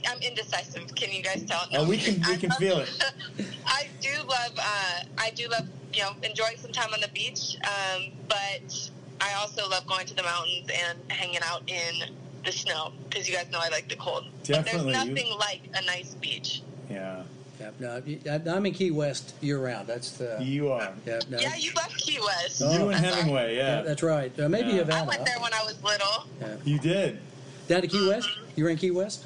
I'm 0.09 0.18
indecisive. 0.20 0.94
Can 0.94 1.12
you 1.12 1.22
guys 1.22 1.44
tell? 1.44 1.66
Oh, 1.74 1.88
we 1.88 1.98
can- 1.98 2.22
we 2.28 2.36
can 2.36 2.50
love- 2.50 2.59
feel 2.59 2.78
it. 2.78 2.90
I 3.66 3.86
do 4.00 4.11
love. 4.28 4.52
Uh, 4.59 5.00
I 5.18 5.30
do 5.30 5.48
love. 5.48 5.66
You 5.92 6.02
know, 6.02 6.11
enjoying 6.22 6.57
some 6.57 6.72
time 6.72 6.92
on 6.92 7.00
the 7.00 7.09
beach. 7.09 7.57
Um, 7.64 8.07
but 8.28 8.90
I 9.20 9.34
also 9.34 9.68
love 9.68 9.86
going 9.86 10.07
to 10.07 10.14
the 10.14 10.24
mountains 10.24 10.68
and 10.88 10.98
hanging 11.09 11.38
out 11.44 11.62
in 11.68 12.11
the 12.44 12.50
snow 12.52 12.92
because 13.09 13.28
you 13.28 13.34
guys 13.36 13.46
know 13.52 13.61
I 13.62 13.68
like 13.68 13.88
the 13.88 13.94
cold. 13.96 14.24
Definitely, 14.42 14.92
But 14.92 15.05
there's 15.05 15.09
nothing 15.09 15.38
like 15.38 15.61
a 15.74 15.84
nice 15.86 16.14
beach. 16.14 16.62
Yeah. 16.90 17.22
Yeah, 17.61 17.70
no, 17.78 18.02
I- 18.26 18.57
I'm 18.57 18.66
in 18.66 18.72
Key 18.74 18.90
West 18.90 19.34
year 19.40 19.61
round. 19.61 19.86
That's 19.86 20.11
the. 20.18 20.36
You 20.42 20.72
are. 20.72 20.92
Yeah, 21.07 21.20
no, 21.30 21.38
Yeah, 21.38 21.55
you 21.55 21.70
love 21.76 21.94
Key 21.96 22.18
West. 22.20 22.61
Oh. 22.64 22.72
you 22.72 22.88
and 22.90 23.02
That's 23.05 23.14
Hemingway, 23.14 23.57
yeah, 23.57 23.76
yeah. 23.76 23.82
that's 23.82 24.02
right. 24.02 24.32
Uh, 24.40 24.48
maybe 24.48 24.70
Yeah. 24.70 24.78
Havana. 24.78 25.05
I 25.05 25.07
went 25.07 25.24
there 25.24 25.38
when 25.38 25.55
I 25.55 25.62
was 25.62 25.80
little. 25.84 26.24
Yeah. 26.40 26.57
You 26.64 26.78
did. 26.80 27.20
Down 27.68 27.82
to 27.82 27.86
Key 27.86 28.09
West. 28.09 28.28
You 28.57 28.64
were 28.64 28.70
in 28.70 28.76
Key 28.76 28.90
West. 28.90 29.24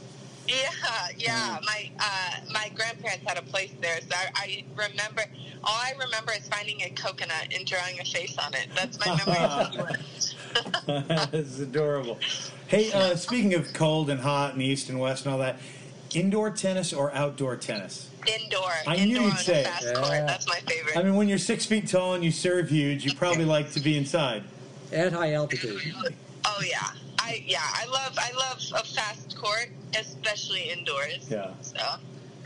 Yeah, 0.48 1.08
yeah. 1.16 1.58
My 1.64 1.90
uh, 2.00 2.52
my 2.52 2.70
grandparents 2.74 3.24
had 3.26 3.38
a 3.38 3.42
place 3.42 3.72
there, 3.80 4.00
so 4.00 4.08
I, 4.16 4.30
I 4.34 4.64
remember. 4.74 5.22
All 5.64 5.74
I 5.74 5.92
remember 5.98 6.32
is 6.32 6.48
finding 6.48 6.80
a 6.82 6.90
coconut 6.90 7.48
and 7.54 7.66
drawing 7.66 8.00
a 8.00 8.04
face 8.04 8.36
on 8.38 8.54
it. 8.54 8.68
That's 8.74 8.98
my 9.04 9.16
memory 9.26 9.44
of 9.44 9.70
Key 9.72 10.64
That's 11.08 11.58
adorable. 11.58 12.18
Hey, 12.68 12.92
uh, 12.92 13.16
speaking 13.16 13.54
of 13.54 13.72
cold 13.74 14.08
and 14.08 14.20
hot 14.20 14.54
and 14.54 14.62
east 14.62 14.88
and 14.88 14.98
west 15.00 15.24
and 15.24 15.32
all 15.32 15.40
that, 15.40 15.58
indoor 16.14 16.50
tennis 16.50 16.92
or 16.92 17.12
outdoor 17.12 17.56
tennis? 17.56 18.08
Indoor. 18.26 18.70
I 18.86 19.04
knew 19.04 19.20
you'd 19.20 19.38
say 19.38 19.60
it. 19.60 19.66
fast 19.66 19.84
Yeah. 19.84 19.94
court. 19.94 20.08
That's 20.26 20.48
my 20.48 20.60
favorite. 20.60 20.96
I 20.96 21.02
mean, 21.02 21.16
when 21.16 21.28
you're 21.28 21.38
six 21.38 21.66
feet 21.66 21.88
tall 21.88 22.14
and 22.14 22.24
you 22.24 22.30
serve 22.30 22.68
huge, 22.70 23.04
you 23.04 23.14
probably 23.14 23.44
like 23.44 23.70
to 23.72 23.80
be 23.80 23.96
inside. 23.98 24.44
At 24.92 25.12
high 25.12 25.34
altitude. 25.34 25.80
oh 26.46 26.62
yeah. 26.66 26.88
I 27.28 27.42
yeah. 27.46 27.58
I 27.62 27.86
love 27.86 28.16
I 28.18 28.32
love 28.36 28.58
a 28.74 28.84
fast 28.86 29.36
court, 29.36 29.68
especially 29.98 30.70
indoors. 30.70 31.28
Yeah. 31.30 31.50
So 31.60 31.78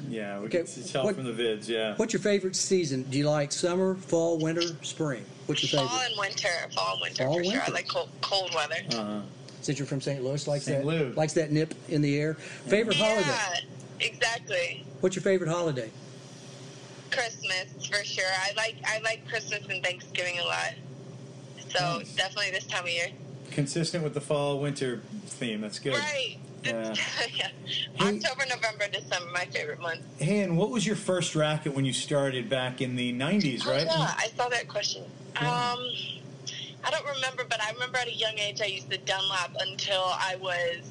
Yeah, 0.09 0.41
we 0.41 0.47
Okay, 0.47 0.65
can 0.65 0.85
tell 0.85 1.05
what- 1.05 1.15
from 1.15 1.25
the 1.25 1.33
vids, 1.33 1.69
yeah. 1.69 1.95
What's 1.97 2.13
your 2.13 2.21
favorite 2.21 2.57
season? 2.57 3.05
Do 3.05 3.17
you 3.19 3.29
like 3.31 3.53
summer, 3.53 3.95
fall, 3.95 4.39
winter, 4.39 4.63
spring? 4.83 5.25
What's 5.47 5.63
your 5.63 5.81
fall 5.81 5.89
favorite? 5.89 5.99
Fall 5.99 6.11
and 6.11 6.19
winter. 6.19 6.71
Fall 6.75 6.93
and 6.95 7.01
winter 7.03 7.25
Fall, 7.25 7.35
for 7.39 7.45
sure. 7.45 7.63
I 7.67 7.71
like 7.71 7.89
cold 7.89 8.09
cold 8.21 8.55
weather. 8.55 8.77
Uh-huh. 8.93 9.21
Since 9.61 9.79
you're 9.79 9.87
from 9.87 10.01
St. 10.01 10.23
Louis, 10.25 10.45
likes 10.49 10.65
St. 10.65 10.79
that 10.79 10.87
Louis. 10.87 11.17
likes 11.17 11.35
that 11.35 11.53
nip 11.53 11.75
in 11.89 12.03
the 12.03 12.19
air. 12.19 12.35
Favorite 12.67 12.97
holiday? 12.97 13.29
Yeah, 13.29 13.55
exactly. 14.01 14.85
What's 15.01 15.15
your 15.15 15.23
favorite 15.23 15.49
holiday? 15.51 15.91
Christmas 17.11 17.67
for 17.87 18.03
sure. 18.05 18.25
I 18.43 18.53
like 18.57 18.77
I 18.85 18.99
like 19.01 19.29
Christmas 19.29 19.61
and 19.69 19.83
Thanksgiving 19.85 20.39
a 20.41 20.45
lot. 20.45 20.73
So 21.71 21.99
Nice. 21.99 22.15
definitely 22.17 22.51
this 22.51 22.65
time 22.65 22.85
of 22.85 22.91
year. 22.91 23.09
Consistent 23.57 24.03
with 24.03 24.15
the 24.15 24.21
fall 24.21 24.59
winter 24.61 25.01
theme. 25.27 25.61
That's 25.61 25.79
good. 25.79 25.95
Right. 25.95 26.39
Yeah. 26.65 26.95
yeah. 27.35 27.49
Hey- 27.99 28.19
October, 28.19 28.45
November, 28.49 28.85
December, 28.93 29.29
my 29.33 29.47
favorite 29.47 29.81
month. 29.81 30.01
Hey, 30.19 30.43
and 30.43 30.57
what 30.57 30.71
was 30.71 30.87
your 30.87 30.95
first 30.95 31.35
racket 31.35 31.75
when 31.75 31.85
you 31.85 31.93
started 31.93 32.49
back 32.49 32.81
in 32.81 32.95
the 32.95 33.13
90s, 33.13 33.67
right? 33.67 33.85
Oh, 33.91 33.99
yeah, 33.99 34.15
I 34.17 34.29
saw 34.37 34.49
that 34.49 34.69
question. 34.69 35.03
Um, 35.41 35.81
I 36.85 36.91
don't 36.93 37.05
remember, 37.17 37.43
but 37.51 37.61
I 37.61 37.73
remember 37.73 37.99
at 37.99 38.07
a 38.07 38.15
young 38.15 38.39
age 38.39 38.61
I 38.63 38.67
used 38.67 38.89
the 38.91 38.99
Dunlop 38.99 39.57
until 39.59 40.03
I 40.05 40.37
was 40.41 40.89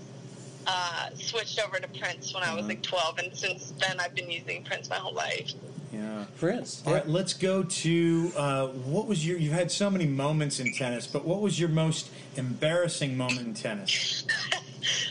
uh, 0.68 1.12
switched 1.16 1.58
over 1.66 1.80
to 1.80 1.88
Prince 1.98 2.34
when 2.34 2.44
I 2.44 2.54
was 2.54 2.66
Mhm. 2.66 2.68
like 2.68 2.82
12, 2.84 3.20
and 3.20 3.34
since 3.38 3.72
then 3.80 3.98
I've 4.02 4.14
been 4.14 4.30
using 4.30 4.66
Prince 4.66 4.90
my 4.90 4.98
whole 4.98 5.14
life. 5.14 5.54
Yeah. 5.92 6.26
Prince. 6.40 6.84
All 6.86 6.94
right, 6.94 7.08
let's 7.08 7.34
go 7.34 7.64
to 7.64 8.32
uh, 8.38 8.68
what 8.68 9.08
was 9.08 9.28
your? 9.28 9.38
You 9.38 9.52
had 9.52 9.72
so 9.72 9.90
many 9.90 10.06
moments 10.06 10.60
in 10.60 10.74
tennis, 10.74 11.06
but 11.06 11.26
what 11.26 11.42
was 11.42 11.60
your 11.60 11.70
most 11.70 12.10
embarrassing 12.38 13.18
moment 13.18 13.42
in 13.42 13.54
tennis? 13.54 14.26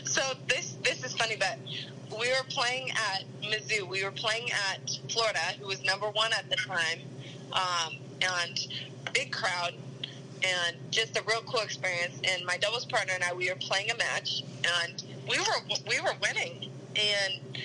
So 0.03 0.21
this 0.47 0.75
this 0.83 1.05
is 1.05 1.13
funny, 1.13 1.37
but 1.39 1.57
we 2.19 2.27
were 2.27 2.43
playing 2.49 2.91
at 2.91 3.23
Mizzou. 3.41 3.87
We 3.87 4.03
were 4.03 4.11
playing 4.11 4.49
at 4.51 4.99
Florida, 5.09 5.39
who 5.57 5.67
was 5.67 5.81
number 5.85 6.09
one 6.09 6.33
at 6.33 6.49
the 6.49 6.57
time, 6.57 6.99
um, 7.53 7.95
and 8.21 8.67
big 9.13 9.31
crowd, 9.31 9.73
and 10.43 10.75
just 10.91 11.17
a 11.17 11.23
real 11.23 11.41
cool 11.43 11.61
experience. 11.61 12.19
And 12.25 12.45
my 12.45 12.57
doubles 12.57 12.83
partner 12.83 13.13
and 13.13 13.23
I, 13.23 13.31
we 13.33 13.49
were 13.49 13.55
playing 13.55 13.89
a 13.91 13.95
match, 13.95 14.43
and 14.83 15.01
we 15.29 15.37
were 15.37 15.75
we 15.87 16.01
were 16.01 16.13
winning, 16.21 16.69
and 16.97 17.63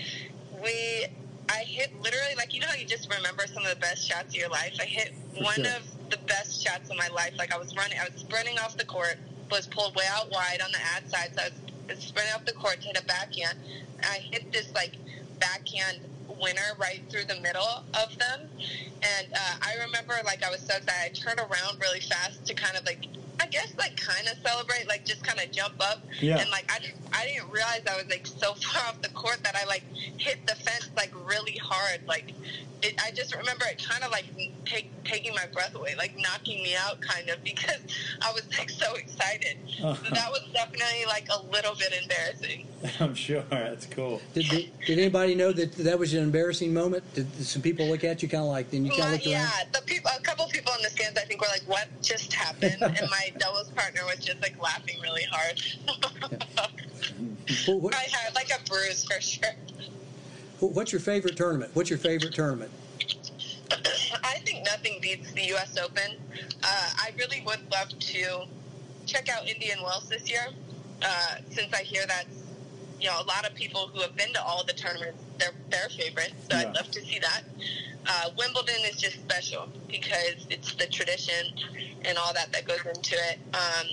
we. 0.63 1.07
I 1.49 1.59
hit 1.65 1.91
literally 2.03 2.35
like 2.37 2.53
you 2.55 2.61
know 2.61 2.67
how 2.67 2.75
you 2.75 2.87
just 2.87 3.13
remember 3.15 3.47
some 3.47 3.65
of 3.65 3.71
the 3.71 3.81
best 3.81 4.07
shots 4.07 4.29
of 4.29 4.35
your 4.35 4.49
life. 4.49 4.77
I 4.81 4.85
hit 4.85 5.13
For 5.35 5.45
one 5.45 5.55
sure. 5.55 5.67
of 5.67 6.11
the 6.11 6.19
best 6.27 6.63
shots 6.63 6.91
of 6.91 6.97
my 6.97 7.09
life. 7.09 7.33
Like 7.37 7.53
I 7.55 7.59
was 7.59 7.75
running, 7.77 7.99
I 7.99 8.09
was 8.11 8.21
sprinting 8.21 8.59
off 8.59 8.77
the 8.77 8.85
court, 8.85 9.17
was 9.51 9.67
pulled 9.67 9.95
way 9.95 10.05
out 10.11 10.31
wide 10.31 10.61
on 10.65 10.71
the 10.73 10.79
ad 10.95 11.09
side, 11.11 11.31
so 11.35 11.43
I 11.43 11.93
was 11.93 11.99
sprinting 11.99 12.35
off 12.35 12.45
the 12.45 12.53
court 12.53 12.81
to 12.81 12.89
hit 12.89 13.01
a 13.01 13.05
backhand. 13.05 13.59
I 14.03 14.19
hit 14.19 14.53
this 14.53 14.73
like 14.75 14.95
backhand 15.39 16.01
winner 16.41 16.75
right 16.79 17.03
through 17.11 17.25
the 17.25 17.41
middle 17.41 17.85
of 17.95 18.19
them, 18.19 18.49
and 19.03 19.27
uh, 19.35 19.55
I 19.63 19.75
remember 19.85 20.15
like 20.25 20.43
I 20.43 20.51
was 20.51 20.61
so 20.61 20.77
excited. 20.77 20.91
I 20.91 21.09
turned 21.09 21.39
around 21.39 21.81
really 21.81 22.01
fast 22.01 22.45
to 22.47 22.55
kind 22.55 22.77
of 22.77 22.85
like. 22.85 23.07
I 23.41 23.47
guess 23.47 23.73
like 23.79 23.97
kind 23.97 24.27
of 24.29 24.39
celebrate, 24.47 24.89
like 24.89 25.05
just 25.05 25.23
kind 25.25 25.41
of 25.41 25.51
jump 25.53 25.75
up, 25.81 26.03
Yeah. 26.21 26.39
and 26.39 26.51
like 26.51 26.71
I, 26.75 26.79
didn't- 26.81 26.97
I 27.13 27.27
didn't 27.27 27.51
realize 27.51 27.83
I 27.91 27.97
was 27.97 28.07
like 28.09 28.27
so 28.27 28.55
far 28.63 28.89
off 28.89 29.03
the 29.03 29.09
court 29.11 29.39
that 29.45 29.55
I 29.57 29.65
like 29.67 29.85
hit 30.19 30.47
the 30.47 30.55
fence 30.55 30.91
like 30.97 31.13
really 31.29 31.57
hard. 31.63 32.01
Like 32.07 32.33
it, 32.83 32.95
I 33.05 33.11
just 33.13 33.35
remember 33.35 33.65
it 33.67 33.83
kind 33.83 34.03
of 34.05 34.11
like 34.11 34.27
take, 34.67 34.91
taking 35.05 35.35
my 35.35 35.47
breath 35.53 35.75
away, 35.75 35.95
like 35.97 36.17
knocking 36.19 36.63
me 36.63 36.75
out, 36.77 37.01
kind 37.01 37.29
of 37.31 37.43
because 37.45 37.81
I 38.21 38.33
was 38.33 38.47
like 38.59 38.71
so 38.71 38.95
excited. 38.95 39.57
So 39.79 39.89
uh-huh. 39.89 40.15
that 40.15 40.31
was 40.31 40.43
definitely 40.53 41.05
like 41.07 41.29
a 41.31 41.43
little 41.47 41.75
bit 41.75 41.93
embarrassing. 42.03 42.67
I'm 43.01 43.15
sure 43.15 43.43
that's 43.51 43.87
cool. 43.87 44.21
Did, 44.35 44.49
did, 44.49 44.71
did 44.87 44.99
anybody 44.99 45.35
know 45.35 45.53
that 45.53 45.73
that 45.73 45.99
was 45.99 46.13
an 46.15 46.23
embarrassing 46.23 46.73
moment? 46.75 47.03
Did, 47.15 47.35
did 47.37 47.47
some 47.47 47.63
people 47.63 47.87
look 47.87 48.05
at 48.05 48.23
you 48.23 48.29
kind 48.29 48.43
of 48.43 48.51
like, 48.51 48.71
then 48.71 48.85
you 48.85 48.91
kind 48.91 49.03
of 49.03 49.07
Well, 49.07 49.13
looked 49.13 49.27
around? 49.27 49.33
yeah, 49.33 49.51
the 49.73 49.83
people, 49.87 50.11
a 50.17 50.21
couple 50.21 50.47
people 50.49 50.73
in 50.77 50.83
the 50.83 50.91
stands, 50.91 51.19
I 51.19 51.25
think, 51.25 51.41
were 51.41 51.49
like, 51.49 51.63
"What 51.67 51.89
just 52.03 52.33
happened?" 52.33 52.77
and 52.81 53.11
my 53.11 53.33
doubles 53.39 53.71
partner 53.71 54.03
was 54.05 54.25
just 54.25 54.41
like 54.43 54.61
laughing 54.61 55.01
really 55.03 55.25
hard. 55.31 55.61
Wh- 57.67 57.83
what- 57.83 57.95
I 57.95 58.07
had 58.13 58.35
like 58.35 58.51
a 58.51 58.63
bruise 58.69 59.05
for 59.05 59.21
sure. 59.21 59.55
what's 60.61 60.93
your 60.93 61.01
favorite 61.01 61.37
tournament? 61.37 61.71
What's 61.75 61.91
your 61.91 61.99
favorite 61.99 62.35
tournament? 62.35 62.71
I 63.71 64.39
think 64.45 64.65
nothing 64.65 64.99
beats 65.01 65.33
the 65.33 65.45
U.S. 65.47 65.77
Open. 65.79 66.13
Uh, 66.63 66.91
I 66.97 67.11
really 67.19 67.43
would 67.47 67.61
love 67.71 67.89
to 67.99 68.43
check 69.07 69.29
out 69.29 69.49
Indian 69.49 69.83
Wells 69.83 70.09
this 70.09 70.29
year, 70.31 70.49
uh, 71.03 71.37
since 71.51 71.73
I 71.73 71.83
hear 71.83 72.05
that's 72.07 72.29
you 73.01 73.09
know 73.09 73.21
a 73.21 73.25
lot 73.25 73.47
of 73.47 73.55
people 73.55 73.89
who 73.93 74.01
have 74.01 74.17
been 74.17 74.33
to 74.33 74.43
all 74.43 74.65
the 74.65 74.73
tournaments, 74.73 75.23
they're 75.39 75.53
their 75.71 75.89
favorite. 75.91 76.33
So 76.51 76.57
Yeah. 76.57 76.69
I'd 76.69 76.75
love 76.75 76.91
to 76.91 77.01
see 77.05 77.19
that. 77.19 77.43
Uh, 78.09 78.31
Wimbledon 78.39 78.77
is 78.85 79.01
just 79.01 79.17
special 79.17 79.69
because 79.89 80.47
it's 80.49 80.75
the 80.75 80.87
tradition 80.87 81.47
and 82.05 82.17
all 82.17 82.33
that 82.35 82.53
that 82.53 82.65
goes 82.67 82.81
into 82.87 83.17
it. 83.17 83.39
Um, 83.53 83.87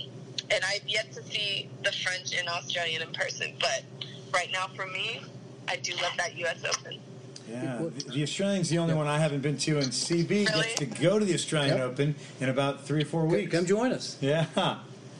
and 0.50 0.62
I've 0.64 0.86
yet 0.86 1.12
to 1.14 1.22
see 1.24 1.68
the 1.82 1.90
French 1.90 2.32
and 2.34 2.48
Australian 2.48 3.02
in 3.02 3.12
person, 3.12 3.54
but 3.60 3.82
right 4.32 4.50
now 4.52 4.68
for 4.76 4.86
me, 4.86 5.20
I 5.68 5.76
do 5.76 5.94
love 5.96 6.12
that 6.16 6.36
U.S. 6.38 6.62
Open. 6.64 7.00
Yeah, 7.48 7.76
the, 7.78 8.04
the 8.12 8.22
Australian's 8.22 8.68
the 8.70 8.78
only 8.78 8.94
one 8.94 9.06
I 9.06 9.18
haven't 9.18 9.40
been 9.42 9.58
to, 9.58 9.76
and 9.78 9.86
CB 9.88 10.28
Really? 10.30 10.44
gets 10.44 10.74
to 10.76 10.86
go 10.86 11.18
to 11.18 11.24
the 11.24 11.34
Australian 11.34 11.76
Yep. 11.78 11.86
Open 11.86 12.14
in 12.40 12.48
about 12.48 12.86
three 12.86 13.02
or 13.02 13.06
four 13.06 13.26
weeks. 13.26 13.52
Come 13.52 13.66
join 13.66 13.92
us. 13.92 14.16
Yeah, 14.20 14.46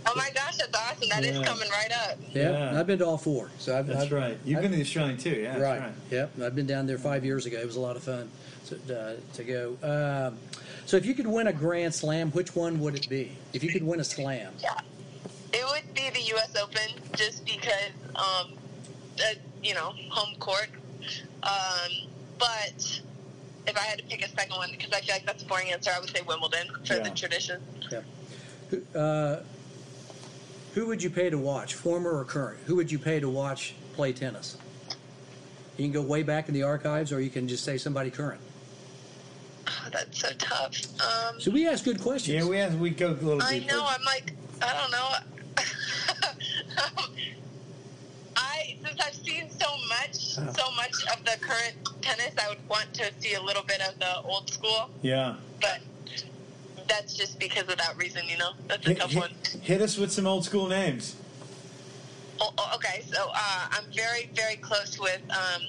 Oh 0.06 0.12
my 0.16 0.28
gosh, 0.34 0.56
that's 0.58 0.76
awesome! 0.76 1.08
That 1.08 1.24
is 1.24 1.38
Yeah. 1.38 1.44
coming 1.44 1.68
right 1.70 1.90
up. 2.10 2.18
Yeah, 2.32 2.50
Yeah. 2.72 2.78
I've 2.80 2.86
been 2.86 2.98
to 2.98 3.06
all 3.06 3.16
four. 3.18 3.50
So 3.58 3.78
I've, 3.78 3.86
that's 3.86 4.02
I've, 4.04 4.12
right. 4.12 4.38
You've 4.44 4.58
I've- 4.58 4.64
been 4.64 4.70
to 4.72 4.76
the 4.76 4.82
Australian 4.82 5.16
too. 5.16 5.30
Yeah, 5.30 5.50
that's 5.52 5.62
right. 5.62 5.80
right. 5.80 5.92
Yep. 6.10 6.40
I've 6.42 6.54
been 6.54 6.66
down 6.66 6.86
there 6.86 6.98
five 6.98 7.24
years 7.24 7.46
ago. 7.46 7.58
It 7.58 7.64
was 7.66 7.76
a 7.76 7.80
lot 7.80 7.96
of 7.96 8.02
fun 8.02 8.28
to, 8.66 8.76
uh, 9.00 9.14
to 9.34 9.44
go. 9.44 9.76
Um, 9.82 10.38
so 10.86 10.96
if 10.98 11.06
you 11.06 11.14
could 11.14 11.26
win 11.26 11.46
a 11.46 11.52
Grand 11.54 11.94
Slam, 11.94 12.30
which 12.32 12.54
one 12.54 12.80
would 12.80 12.94
it 12.96 13.08
be? 13.08 13.32
If 13.54 13.64
you 13.64 13.70
could 13.72 13.82
win 13.82 13.98
a 14.00 14.04
slam, 14.04 14.52
Yeah, 14.62 14.78
it 15.54 15.64
would 15.70 15.94
be 15.94 16.10
the 16.10 16.20
U.S. 16.34 16.54
Open 16.62 17.00
just 17.16 17.44
because, 17.46 17.90
um, 18.14 18.52
uh, 19.18 19.22
you 19.62 19.72
know, 19.74 19.94
home 20.10 20.34
court. 20.38 20.68
Um, 21.42 22.08
but 22.38 23.00
if 23.66 23.76
I 23.76 23.80
had 23.80 23.98
to 23.98 24.04
pick 24.04 24.24
a 24.24 24.28
second 24.28 24.56
one, 24.56 24.70
because 24.70 24.92
I 24.92 25.00
feel 25.00 25.14
like 25.14 25.26
that's 25.26 25.42
a 25.42 25.46
boring 25.46 25.70
answer, 25.72 25.90
I 25.94 26.00
would 26.00 26.10
say 26.10 26.20
Wimbledon 26.26 26.68
for 26.84 26.98
the 26.98 27.10
tradition. 27.10 27.60
who, 28.70 28.82
uh, 28.98 29.42
who 30.74 30.86
would 30.86 31.02
you 31.02 31.10
pay 31.10 31.30
to 31.30 31.38
watch, 31.38 31.74
former 31.74 32.10
or 32.18 32.24
current? 32.24 32.58
Who 32.66 32.76
would 32.76 32.90
you 32.90 32.98
pay 32.98 33.20
to 33.20 33.28
watch 33.28 33.74
play 33.94 34.12
tennis? 34.12 34.56
You 35.76 35.84
can 35.84 35.92
go 35.92 36.02
way 36.02 36.22
back 36.22 36.48
in 36.48 36.54
the 36.54 36.62
archives, 36.62 37.12
or 37.12 37.20
you 37.20 37.30
can 37.30 37.48
just 37.48 37.64
say 37.64 37.78
somebody 37.78 38.10
current. 38.10 38.40
Oh, 39.66 39.88
that's 39.92 40.20
so 40.20 40.28
tough. 40.38 40.72
Um, 41.00 41.40
So 41.40 41.50
we 41.50 41.66
ask 41.66 41.84
good 41.84 42.00
questions. 42.00 42.34
Yeah, 42.44 42.48
we 42.48 42.58
have, 42.58 42.78
we 42.78 42.90
go 42.90 43.08
a 43.08 43.12
little 43.12 43.42
I 43.42 43.58
deeper. 43.60 43.72
know. 43.72 43.86
I'm 43.86 44.04
like, 44.04 44.32
I 44.62 44.72
don't 44.80 44.90
know. 44.90 45.08
I 48.36 48.76
since 48.84 49.00
I've 49.00 49.14
seen 49.14 49.48
so 49.50 49.66
much, 49.88 50.14
so 50.16 50.70
much 50.76 50.94
of 51.16 51.24
the 51.24 51.36
current 51.40 51.74
tennis, 52.02 52.32
I 52.42 52.48
would 52.48 52.68
want 52.68 52.92
to 52.94 53.10
see 53.20 53.34
a 53.34 53.42
little 53.42 53.62
bit 53.62 53.80
of 53.80 53.98
the 53.98 54.20
old 54.22 54.50
school. 54.50 54.90
Yeah. 55.02 55.36
but 55.60 55.80
that's 56.86 57.14
just 57.14 57.38
because 57.38 57.62
of 57.68 57.78
that 57.78 57.96
reason, 57.96 58.22
you 58.28 58.36
know. 58.36 58.50
That's 58.68 58.84
a 58.86 58.90
Hit, 58.90 58.98
tough 58.98 59.10
hit- 59.10 59.20
one. 59.20 59.30
hit 59.62 59.80
us 59.80 59.96
with 59.96 60.12
some 60.12 60.26
old 60.26 60.44
school 60.44 60.68
names. 60.68 61.16
Oh, 62.40 62.52
oh, 62.58 62.72
okay, 62.74 63.02
so 63.10 63.30
uh, 63.34 63.66
I'm 63.70 63.84
very, 63.94 64.28
very 64.34 64.56
close 64.56 64.98
with 65.00 65.22
um, 65.30 65.62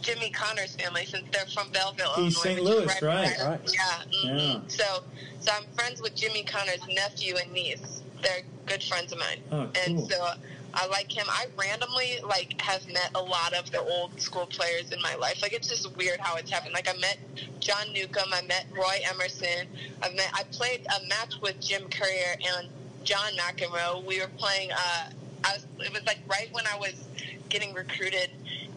Jimmy 0.00 0.30
Connors' 0.30 0.76
family 0.76 1.04
since 1.06 1.24
they're 1.32 1.46
from 1.46 1.70
Belleville, 1.72 2.12
East 2.18 2.44
Illinois. 2.44 2.60
St. 2.60 2.60
which 2.60 2.68
is 2.96 3.02
Louis, 3.02 3.02
right. 3.02 3.32
us. 3.32 3.42
Right. 3.42 3.60
Yeah. 3.74 4.30
mhm. 4.30 4.54
Yeah. 4.54 4.60
So, 4.68 5.02
so 5.40 5.52
I'm 5.56 5.64
friends 5.74 6.00
with 6.02 6.14
Jimmy 6.14 6.44
Connors' 6.44 6.86
nephew 6.88 7.36
and 7.42 7.50
niece. 7.52 8.02
They're 8.22 8.42
good 8.66 8.82
friends 8.84 9.10
of 9.12 9.18
mine, 9.18 9.40
Oh, 9.50 9.68
and 9.86 9.98
so 10.00 10.34
I 10.74 10.86
like 10.86 11.10
him. 11.12 11.26
I 11.28 11.46
randomly 11.58 12.18
like 12.26 12.60
have 12.60 12.86
met 12.88 13.10
a 13.14 13.20
lot 13.22 13.52
of 13.52 13.70
the 13.70 13.80
old 13.80 14.18
school 14.20 14.46
players 14.46 14.90
in 14.90 15.00
my 15.02 15.14
life. 15.16 15.42
Like 15.42 15.52
it's 15.52 15.68
just 15.68 15.94
weird 15.96 16.18
how 16.20 16.36
it's 16.36 16.50
happened. 16.50 16.72
Like 16.74 16.88
I 16.88 16.96
met 16.98 17.18
John 17.60 17.92
Newcombe, 17.92 18.32
I 18.32 18.42
met 18.42 18.66
Roy 18.74 18.98
Emerson. 19.04 19.66
I 20.02 20.10
met 20.10 20.30
I 20.34 20.44
played 20.44 20.86
a 20.86 21.06
match 21.08 21.34
with 21.42 21.60
Jim 21.60 21.82
Courier 21.90 22.36
and 22.56 22.68
John 23.04 23.32
McEnroe. 23.36 24.04
We 24.04 24.20
were 24.20 24.30
playing. 24.38 24.70
Uh, 24.72 25.10
I 25.44 25.52
was. 25.54 25.66
It 25.80 25.92
was 25.92 26.04
like 26.06 26.18
right 26.28 26.48
when 26.52 26.64
I 26.66 26.78
was 26.78 27.04
getting 27.48 27.74
recruited, 27.74 28.30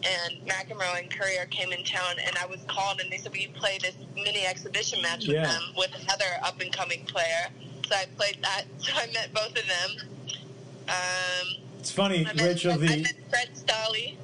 and 0.04 0.46
McEnroe 0.46 1.00
and 1.00 1.10
Courier 1.10 1.46
came 1.46 1.72
in 1.72 1.82
town, 1.84 2.16
and 2.26 2.36
I 2.36 2.46
was 2.46 2.60
called, 2.68 3.00
and 3.00 3.10
they 3.10 3.18
said, 3.18 3.32
"Will 3.32 3.38
you 3.38 3.48
play 3.50 3.78
this 3.80 3.94
mini 4.16 4.44
exhibition 4.44 5.00
match 5.00 5.26
with 5.28 5.36
Yeah. 5.36 5.46
them 5.46 5.62
with 5.76 5.94
another 6.02 6.26
up 6.42 6.60
and 6.60 6.72
coming 6.72 7.04
player?" 7.06 7.46
So 7.88 7.94
I 7.94 8.06
played 8.16 8.38
that. 8.42 8.64
So 8.80 8.92
I 8.94 9.06
met 9.12 9.32
both 9.32 9.50
of 9.56 9.66
them. 9.66 10.08
Um, 10.88 11.65
It's 11.86 11.94
funny, 11.94 12.26
I 12.26 12.32
met, 12.32 12.40
Rachel. 12.40 12.72
I 12.72 12.76
The 12.78 12.96
met 13.02 13.14
Fred 13.30 13.48
Stolle. 13.54 14.16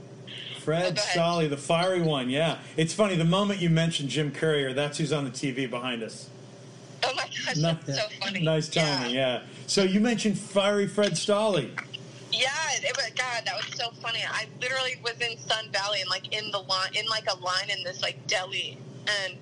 Fred 0.59 0.99
Oh, 1.17 1.47
the 1.47 1.57
fiery 1.57 2.03
one. 2.03 2.29
Yeah, 2.29 2.59
it's 2.77 2.93
funny. 2.93 3.15
The 3.15 3.25
moment 3.25 3.61
you 3.61 3.71
mentioned 3.71 4.09
Jim 4.09 4.33
Courier, 4.33 4.73
that's 4.73 4.99
who's 4.99 5.13
on 5.13 5.23
the 5.23 5.31
TV 5.31 5.71
behind 5.71 6.03
us. 6.03 6.29
Oh 7.05 7.15
my 7.15 7.23
gosh, 7.23 7.55
that's 7.55 7.97
so 7.97 8.09
funny. 8.21 8.41
Nice 8.41 8.69
timing. 8.69 9.15
Yeah. 9.15 9.43
So 9.69 9.85
you 9.85 10.01
mentioned 10.01 10.39
fiery 10.39 10.89
Fred 10.89 11.13
Stolle. 11.13 11.71
Yeah, 12.33 12.49
it 12.73 12.97
was 12.97 13.13
God. 13.15 13.45
That 13.45 13.55
was 13.55 13.73
so 13.79 13.93
funny. 14.03 14.25
I 14.29 14.47
literally 14.61 14.97
was 15.05 15.21
in 15.21 15.39
Sun 15.39 15.71
Valley 15.71 16.01
and 16.01 16.11
like 16.11 16.35
in 16.37 16.51
the 16.51 16.59
line, 16.59 16.91
in 16.95 17.07
like 17.07 17.29
a 17.31 17.37
line 17.37 17.71
in 17.71 17.85
this 17.85 18.03
like 18.03 18.27
deli, 18.27 18.77
and 19.07 19.39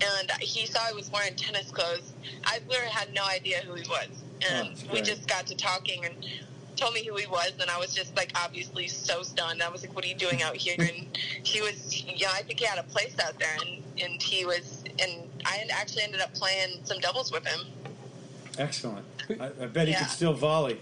and 0.00 0.30
he 0.40 0.64
saw 0.64 0.78
I 0.88 0.92
was 0.92 1.10
wearing 1.10 1.34
tennis 1.34 1.72
clothes. 1.72 2.12
I 2.44 2.60
literally 2.68 2.92
had 2.92 3.12
no 3.12 3.24
idea 3.24 3.62
who 3.66 3.74
he 3.74 3.88
was, 3.88 4.22
and 4.48 4.68
Oh, 4.88 4.92
we 4.92 5.00
just 5.02 5.26
got 5.26 5.48
to 5.48 5.56
talking 5.56 6.04
and 6.04 6.14
told 6.78 6.94
me 6.94 7.04
who 7.04 7.16
he 7.16 7.26
was, 7.26 7.52
and 7.60 7.68
I 7.70 7.78
was 7.78 7.92
just 7.94 8.16
like 8.16 8.30
obviously 8.34 8.86
so 8.88 9.22
stunned. 9.22 9.62
I 9.62 9.68
was 9.68 9.82
like, 9.82 9.94
"What 9.94 10.04
are 10.04 10.08
you 10.08 10.14
doing 10.14 10.42
out 10.42 10.56
here?" 10.56 10.76
And 10.78 11.06
he 11.42 11.60
was, 11.60 12.02
yeah, 12.06 12.30
I 12.32 12.42
think 12.42 12.60
he 12.60 12.64
had 12.66 12.78
a 12.78 12.82
place 12.84 13.16
out 13.24 13.38
there, 13.38 13.54
and 13.66 13.82
and 14.00 14.22
he 14.22 14.44
was, 14.44 14.84
and 15.00 15.28
I 15.44 15.66
actually 15.70 16.04
ended 16.04 16.20
up 16.20 16.32
playing 16.34 16.78
some 16.84 17.00
doubles 17.00 17.32
with 17.32 17.44
him. 17.46 17.66
Excellent. 18.58 19.04
I, 19.40 19.46
I 19.46 19.66
bet 19.66 19.86
he 19.88 19.92
Yeah. 19.92 20.00
could 20.00 20.08
still 20.10 20.34
volley. 20.34 20.78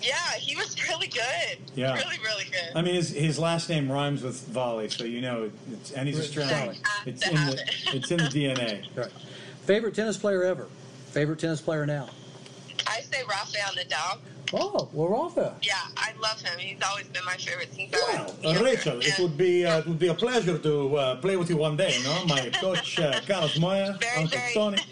Yeah, 0.00 0.14
he 0.38 0.54
was 0.54 0.76
really 0.88 1.08
good. 1.08 1.58
Yeah. 1.74 1.94
really, 1.94 2.18
really 2.24 2.44
good. 2.44 2.70
I 2.76 2.82
mean, 2.82 2.94
his, 2.94 3.10
his 3.10 3.38
last 3.38 3.68
name 3.68 3.90
rhymes 3.90 4.22
with 4.22 4.40
volley, 4.48 4.88
so 4.88 5.04
you 5.04 5.20
know, 5.20 5.50
it's, 5.72 5.90
and 5.92 6.06
he's 6.08 6.20
Australian. 6.20 6.74
Solly. 6.76 6.78
It's 7.06 7.26
in 7.26 7.34
the 7.34 7.52
it. 7.52 7.70
it's 7.94 8.10
in 8.10 8.18
the 8.18 8.24
DNA. 8.24 8.84
Right. 8.96 9.10
Favorite 9.64 9.94
tennis 9.94 10.16
player 10.16 10.44
ever? 10.44 10.66
Favorite 11.08 11.38
tennis 11.40 11.60
player 11.60 11.84
now? 11.84 12.08
I 12.86 13.00
say 13.00 13.22
Rafael 13.28 13.72
Nadal. 13.74 14.18
Oh, 14.52 14.88
well, 14.92 15.08
Rafa. 15.08 15.54
Yeah, 15.62 15.74
I 15.96 16.12
love 16.20 16.40
him. 16.40 16.58
He's 16.58 16.78
always 16.88 17.06
been 17.08 17.24
my 17.24 17.36
favorite 17.36 17.72
since 17.74 17.94
I 17.94 17.98
Well, 18.14 18.24
was 18.24 18.32
uh, 18.44 18.48
younger. 18.48 18.64
Rachel, 18.64 19.00
it 19.02 19.18
would 19.18 19.36
be 19.36 19.66
uh, 19.66 19.78
it 19.80 19.86
would 19.86 19.98
be 19.98 20.08
a 20.08 20.14
pleasure 20.14 20.56
to 20.58 20.96
uh, 20.96 21.16
play 21.16 21.36
with 21.36 21.50
you 21.50 21.56
one 21.58 21.76
day. 21.76 21.98
No, 22.02 22.24
my 22.26 22.48
coach 22.54 22.98
uh, 22.98 23.20
Carlos 23.26 23.58
Moya, 23.58 23.98
Very, 24.00 24.22
Uncle 24.22 24.38
very. 24.38 24.54
Tony. 24.54 24.78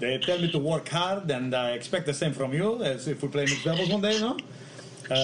They 0.00 0.16
tell 0.16 0.38
me 0.40 0.50
to 0.52 0.58
work 0.58 0.88
hard, 0.88 1.30
and 1.30 1.54
I 1.54 1.72
expect 1.72 2.06
the 2.06 2.14
same 2.14 2.32
from 2.32 2.54
you 2.54 2.82
as 2.82 3.06
if 3.06 3.20
we 3.22 3.28
play 3.28 3.44
mixed 3.44 3.64
doubles 3.64 3.90
one 3.90 4.00
day. 4.00 4.18
No. 4.18 4.30
Uh, 4.30 4.36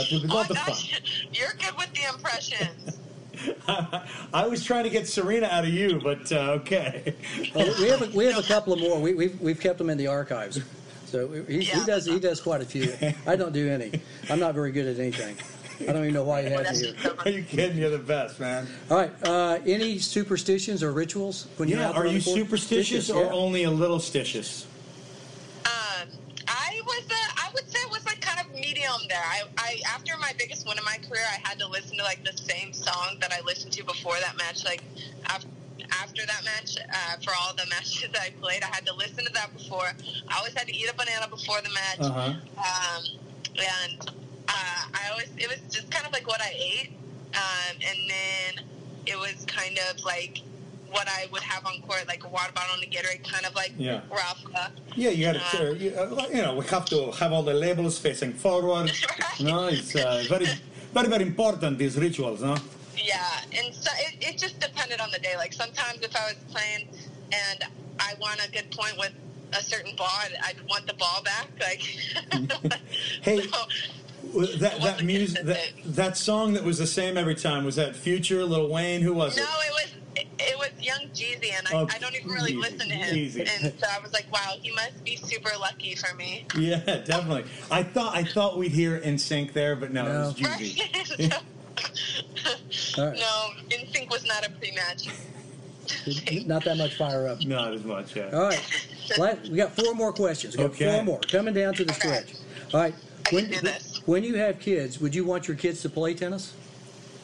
it 0.05 0.13
would 0.13 0.23
be 0.25 0.29
a 0.29 0.33
Oh, 0.33 0.35
lot 0.37 0.51
of 0.51 0.59
fun. 0.59 0.67
gosh, 0.67 1.01
you're 1.33 1.55
good 1.59 1.75
with 1.79 1.91
the 1.95 2.03
impressions. 2.15 2.99
I 4.35 4.47
was 4.47 4.63
trying 4.63 4.85
to 4.85 4.91
get 4.91 5.09
Serena 5.09 5.47
out 5.47 5.65
of 5.65 5.71
you, 5.71 5.99
but 6.03 6.31
uh, 6.31 6.59
okay. 6.61 7.15
Well, 7.55 7.75
we 7.81 7.89
have 7.89 8.03
a, 8.03 8.07
we 8.15 8.27
have 8.27 8.37
a 8.39 8.43
couple 8.47 8.75
of 8.75 8.81
more. 8.81 9.01
We, 9.01 9.15
we've 9.15 9.41
we've 9.41 9.59
kept 9.59 9.79
them 9.79 9.89
in 9.89 9.97
the 9.97 10.09
archives. 10.09 10.61
So 11.17 11.29
he, 11.49 11.61
he 11.61 11.63
Yeah. 11.65 11.85
does 11.87 12.05
he 12.05 12.21
does 12.21 12.43
quite 12.43 12.61
a 12.61 12.67
few. 12.67 12.93
I 13.27 13.37
don't 13.37 13.53
do 13.55 13.71
any. 13.71 13.91
I'm 14.29 14.39
not 14.39 14.55
very 14.55 14.71
good 14.71 14.87
at 14.87 14.99
anything. 15.01 15.35
I 15.89 15.93
don't 15.93 16.03
even 16.03 16.13
know 16.13 16.25
why 16.25 16.43
he 16.43 16.49
Well, 16.51 16.59
has 16.59 16.67
that's 16.67 16.83
me 16.83 16.87
here. 17.01 17.13
just 17.15 17.27
Are 17.27 17.31
you 17.31 17.43
kidding? 17.43 17.79
You're 17.79 17.89
the 17.91 17.99
best, 17.99 18.39
man. 18.39 18.67
All 18.91 18.99
right. 18.99 19.13
Uh, 19.23 19.59
any 19.67 19.99
superstitions 19.99 20.83
or 20.83 20.93
rituals 20.93 21.47
when 21.57 21.71
you're 21.71 21.79
Yeah, 21.79 21.89
out 21.89 21.95
there 21.95 22.05
are 22.05 22.07
on 22.09 22.13
you 22.13 22.19
the 22.21 22.25
course? 22.25 22.37
superstitious 22.37 23.09
or 23.09 23.25
yeah. 23.25 23.33
only 23.33 23.63
a 23.65 23.71
little 23.71 23.99
stitious? 23.99 24.65
Um, 25.65 26.09
I 26.49 26.81
was, 26.85 27.05
uh, 27.11 27.15
I 27.15 27.49
would 27.55 27.69
say, 27.71 27.79
it 27.81 27.91
was 27.91 28.05
like 28.05 28.21
kind 28.21 28.47
of 28.47 28.53
medium 28.55 28.93
there. 29.09 29.23
I, 29.25 29.43
I, 29.57 29.81
after 29.95 30.17
my 30.19 30.33
biggest 30.39 30.67
win 30.69 30.77
in 30.79 30.85
my 30.85 30.99
career, 31.09 31.25
I 31.31 31.47
had 31.49 31.59
to 31.61 31.67
listen 31.67 31.97
to 31.97 32.03
like 32.05 32.25
the 32.25 32.37
same 32.37 32.73
song 32.75 33.17
that 33.21 33.33
I 33.33 33.41
listened 33.43 33.73
to 33.75 33.85
before 33.85 34.17
that 34.21 34.37
match. 34.37 34.65
Like 34.67 34.83
after, 35.27 35.49
after 36.03 36.25
that 36.27 36.45
match, 36.45 36.77
uh, 36.79 37.17
for 37.25 37.33
all 37.41 37.55
the 37.55 37.67
matches 37.71 38.09
I 38.21 38.31
played, 38.41 38.63
I 38.63 38.67
had 38.67 38.87
to 38.87 38.95
listen 38.95 39.25
to 39.25 39.33
that 39.33 39.53
before. 39.57 39.91
I 40.29 40.39
always 40.39 40.55
had 40.55 40.67
to 40.69 40.75
eat 40.75 40.89
a 40.91 40.95
banana 40.95 41.29
before 41.29 41.61
the 41.63 41.71
match. 41.71 42.01
Uh-huh. 42.01 42.21
Um, 42.59 43.03
and 43.59 44.11
uh, 44.49 44.83
I 44.95 45.11
always, 45.11 45.29
it 45.39 45.49
was 45.49 45.59
just 45.75 45.91
kind 45.91 46.07
of 46.07 46.13
like 46.13 46.27
what 46.27 46.41
I 46.41 46.53
ate. 46.55 46.91
Um, 47.35 47.77
and 47.91 47.99
then 48.11 48.65
it 49.07 49.19
was 49.19 49.45
kind 49.47 49.79
of 49.91 50.03
like 50.05 50.39
what 50.91 51.09
I 51.09 51.27
would 51.33 51.43
have 51.43 51.67
on 51.67 51.81
court, 51.83 52.05
like 52.07 52.25
a 52.25 52.29
water 52.29 52.53
bottle 52.55 52.75
and 52.77 52.85
a 52.85 52.87
Gatorade, 52.87 53.25
kind 53.31 53.45
of 53.45 53.55
like 53.55 53.73
Yeah. 53.77 54.01
Rafa. 54.11 54.73
Yeah, 54.95 55.11
you 55.11 55.25
got 55.33 55.37
Uh, 55.37 55.59
to, 55.59 55.77
you, 55.77 55.91
uh, 55.95 56.27
you 56.33 56.43
know, 56.43 56.55
we 56.55 56.65
have 56.67 56.87
to 56.87 57.11
have 57.13 57.33
all 57.33 57.43
the 57.43 57.53
labels 57.55 57.99
facing 57.99 58.33
forward. 58.33 58.91
Right. 59.19 59.41
No, 59.41 59.67
it's 59.67 59.95
uh, 59.95 60.25
very, 60.29 60.47
very, 60.95 61.09
very 61.09 61.23
important, 61.25 61.77
these 61.79 61.97
rituals, 61.99 62.41
no? 62.43 62.57
Yeah, 62.97 63.41
and 63.53 63.75
so 63.75 63.91
it, 63.99 64.17
it 64.21 64.39
just 64.39 64.59
depended 64.61 65.01
on 65.01 65.11
the 65.11 65.19
day. 65.19 65.37
Like 65.37 65.53
sometimes 65.53 66.01
if 66.03 66.15
I 66.17 66.33
was 66.33 66.37
playing 66.51 66.89
and 67.33 67.65
I 67.99 68.15
won 68.21 68.39
a 68.47 68.51
good 68.51 68.71
point 68.71 68.97
with 68.99 69.13
a 69.53 69.63
certain 69.63 69.95
ball, 69.97 70.09
I'd, 70.11 70.37
I'd 70.45 70.69
want 70.69 70.87
the 70.87 70.95
ball 70.95 71.23
back. 71.25 71.49
Like, 71.61 71.81
Hey, 73.23 73.41
so, 73.43 74.59
That, 74.59 74.81
that 74.83 75.05
music, 75.05 75.45
that, 75.45 75.73
that 75.85 76.17
song 76.17 76.55
that 76.55 76.65
was 76.65 76.79
the 76.79 76.87
same 76.87 77.17
every 77.17 77.35
time, 77.35 77.65
was 77.65 77.77
that 77.77 77.97
Future, 77.97 78.45
Lil 78.45 78.69
Wayne? 78.69 79.01
Who 79.03 79.13
was 79.15 79.37
no, 79.37 79.43
it? 79.43 79.47
No, 79.47 79.53
it 79.61 79.73
was 79.73 79.93
it, 80.17 80.27
it 80.39 80.59
was 80.59 80.71
Young 80.85 81.11
Jeezy, 81.15 81.53
and 81.53 81.67
I, 81.69 81.73
Oh, 81.75 81.89
I 81.91 81.99
don't 81.99 82.15
even 82.15 82.31
really 82.31 82.53
Jeezy, 82.53 82.61
listen 82.61 82.89
to 82.89 82.95
him. 82.95 83.15
Jeezy. 83.15 83.41
And 83.41 83.79
so 83.79 83.87
I 83.91 84.01
was 84.01 84.13
like, 84.15 84.31
wow, 84.33 84.55
he 84.61 84.73
must 84.73 85.05
be 85.05 85.17
super 85.17 85.51
lucky 85.61 85.95
for 85.95 86.15
me. 86.17 86.47
Yeah, 86.57 86.79
definitely. 86.79 87.45
I 87.71 87.83
thought 87.83 88.17
I 88.17 88.25
thought 88.25 88.57
we'd 88.59 88.73
hear 88.73 88.99
NSYNC 89.01 89.53
there, 89.53 89.77
but 89.77 89.93
no, 89.93 90.07
it 90.07 90.09
was 90.09 90.41
No. 90.41 90.49
Jeezy. 90.49 91.33
All 91.33 91.39
right. 92.99 93.19
no, 93.19 93.51
NSYNC 93.69 94.11
was 94.11 94.25
not 94.27 94.47
a 94.47 94.51
pre-match. 94.51 95.09
Not 96.47 96.65
that 96.65 96.77
much 96.77 96.95
fire 96.97 97.29
up. 97.29 97.45
Not 97.45 97.73
as 97.75 97.85
much, 97.85 98.17
yeah. 98.17 98.31
All 98.33 98.43
right. 98.43 98.63
La- 99.19 99.35
We 99.49 99.57
got 99.57 99.75
four 99.77 99.95
more 99.95 100.13
questions. 100.13 100.57
We 100.57 100.65
got 100.65 100.73
Okay. 100.73 100.93
four 100.93 101.05
more 101.05 101.21
coming 101.21 101.55
down 101.55 101.75
to 101.75 101.85
the 101.85 101.93
Okay. 101.93 102.01
stretch. 102.01 102.29
All 102.75 102.81
right. 102.81 102.95
I 103.27 103.35
When, 103.35 103.45
can 103.47 103.55
do 103.55 103.61
this. 103.61 104.01
when 104.05 104.25
you 104.25 104.37
have 104.37 104.59
kids, 104.61 105.01
would 105.01 105.15
you 105.15 105.25
want 105.25 105.49
your 105.49 105.57
kids 105.57 105.83
to 105.83 105.89
play 105.89 106.15
tennis? 106.15 106.53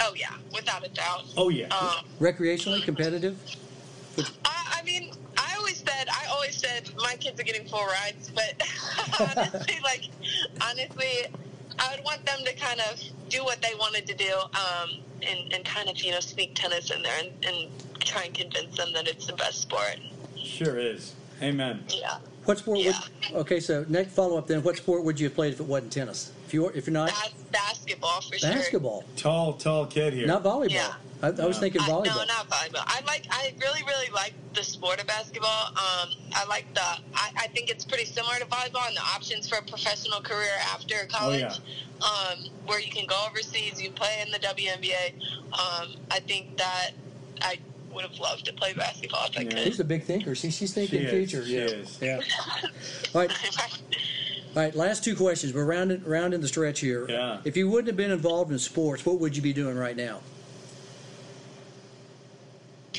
Oh 0.01 0.15
yeah, 0.17 0.35
without 0.55 0.85
a 0.85 0.89
doubt. 0.89 1.25
Oh 1.37 1.49
yeah. 1.49 1.69
Um, 1.77 2.05
Recreationally, 2.21 2.83
competitive? 2.83 3.39
I, 4.45 4.79
I 4.81 4.83
mean, 4.85 5.13
I 5.39 5.55
always 5.57 5.79
said, 5.79 6.09
I 6.11 6.27
always 6.31 6.57
said 6.57 6.91
my 6.97 7.15
kids 7.17 7.41
are 7.41 7.45
getting 7.45 7.67
full 7.69 7.85
rides, 7.87 8.31
but 8.35 8.55
honestly, 9.21 9.79
like, 9.85 10.09
honestly, 10.61 11.27
I 11.83 11.97
would 11.97 12.05
want 12.05 12.25
them 12.25 12.39
to 12.45 12.55
kind 12.55 12.81
of 12.81 13.01
do 13.29 13.43
what 13.45 13.61
they 13.61 13.75
wanted 13.79 14.07
to 14.07 14.15
do, 14.15 14.33
um, 14.39 14.91
and, 15.23 15.53
and 15.53 15.65
kind 15.65 15.89
of, 15.89 15.97
you 16.03 16.13
know, 16.13 16.21
sneak 16.21 16.55
tennis 16.55 16.91
in 16.91 17.03
there 17.03 17.19
and, 17.19 17.31
and 17.45 17.69
try 18.01 18.25
and 18.25 18.35
convince 18.35 18.77
them 18.77 18.93
that 18.93 19.09
it's 19.09 19.27
the 19.27 19.33
best 19.33 19.63
sport. 19.63 19.97
Sure 20.37 20.79
is. 20.79 21.15
Amen. 21.43 21.83
Yeah. 21.89 22.19
What 22.45 22.59
sport 22.59 22.79
Yeah. 22.79 22.93
would? 23.31 23.41
Okay, 23.41 23.59
so 23.61 23.85
next 23.89 24.13
follow 24.13 24.37
up 24.39 24.47
then. 24.47 24.63
What 24.63 24.77
sport 24.77 25.05
would 25.05 25.19
you 25.19 25.27
have 25.27 25.35
played 25.35 25.53
if 25.55 25.61
it 25.61 25.67
wasn't 25.67 25.93
tennis? 25.93 26.33
If 26.47 26.55
you're 26.55 26.73
if 26.73 26.87
you're 26.87 26.93
not 26.95 27.11
Bas- 27.11 27.33
basketball 27.53 28.21
for 28.23 28.39
sure. 28.39 28.51
basketball, 28.51 29.05
Tall, 29.17 29.53
tall 29.55 29.87
kid 29.87 30.13
here. 30.15 30.27
not 30.27 30.43
volleyball. 30.43 30.71
Yeah. 30.71 30.95
I, 31.23 31.29
I 31.29 31.31
was 31.31 31.57
No. 31.57 31.61
thinking 31.61 31.81
I, 31.83 31.89
volleyball. 31.89 32.05
no, 32.07 32.25
not 32.25 32.49
volleyball. 32.51 32.83
I 32.87 33.01
like. 33.07 33.27
I 33.31 33.55
really, 33.61 33.81
really 33.87 34.09
like 34.13 34.33
the 34.55 34.65
sport 34.65 35.01
of 35.01 35.07
basketball. 35.07 35.69
Um, 35.69 36.09
I 36.33 36.45
like 36.49 36.73
the. 36.75 36.81
I, 36.81 37.31
I 37.37 37.47
think 37.55 37.71
it's 37.71 37.85
pretty 37.85 38.07
similar 38.07 38.35
to 38.37 38.47
volleyball 38.47 38.89
and 38.89 38.97
the 38.97 39.03
options 39.03 39.49
for 39.49 39.57
a 39.59 39.63
professional 39.63 40.21
career 40.21 40.51
after 40.73 41.07
college, 41.09 41.45
Oh, 41.45 41.59
yeah. 42.01 42.33
um, 42.35 42.51
where 42.67 42.81
you 42.81 42.91
can 42.91 43.07
go 43.07 43.17
overseas, 43.31 43.81
you 43.81 43.91
play 43.93 44.23
in 44.27 44.33
the 44.33 44.39
WNBA. 44.41 45.13
Um, 45.53 45.95
I 46.11 46.19
think 46.27 46.57
that 46.57 46.91
I 47.41 47.59
would 47.93 48.03
have 48.05 48.19
loved 48.19 48.47
to 48.47 48.53
play 48.55 48.73
basketball 48.73 49.27
if 49.31 49.39
I 49.39 49.43
Yeah. 49.43 49.63
She's 49.65 49.79
a 49.79 49.85
big 49.85 50.03
thinker. 50.05 50.35
See, 50.35 50.51
she's 50.51 50.73
thinking 50.75 51.01
She 51.01 51.05
is, 51.05 51.11
future. 51.31 51.47
she 51.47 51.55
yeah. 51.57 51.65
is. 51.67 51.99
Yeah. 52.01 52.21
All 53.15 53.21
right. 53.21 53.31
could. 54.53 54.59
All 54.59 54.65
right. 54.65 54.75
Last 54.75 55.05
two 55.05 55.17
questions. 55.17 55.53
We're 55.55 55.65
rounding 55.65 56.03
rounding 56.05 56.41
the 56.41 56.49
stretch 56.49 56.81
here. 56.81 57.07
Yeah. 57.09 57.41
If 57.45 57.57
you 57.57 57.69
wouldn't 57.69 57.89
have 57.89 57.97
been 57.97 58.11
involved 58.11 58.53
in 58.53 58.59
sports, 58.59 59.05
what 59.07 59.19
would 59.21 59.37
you 59.37 59.43
be 59.43 59.53
doing 59.53 59.77
right 59.77 59.97
now? 59.97 60.21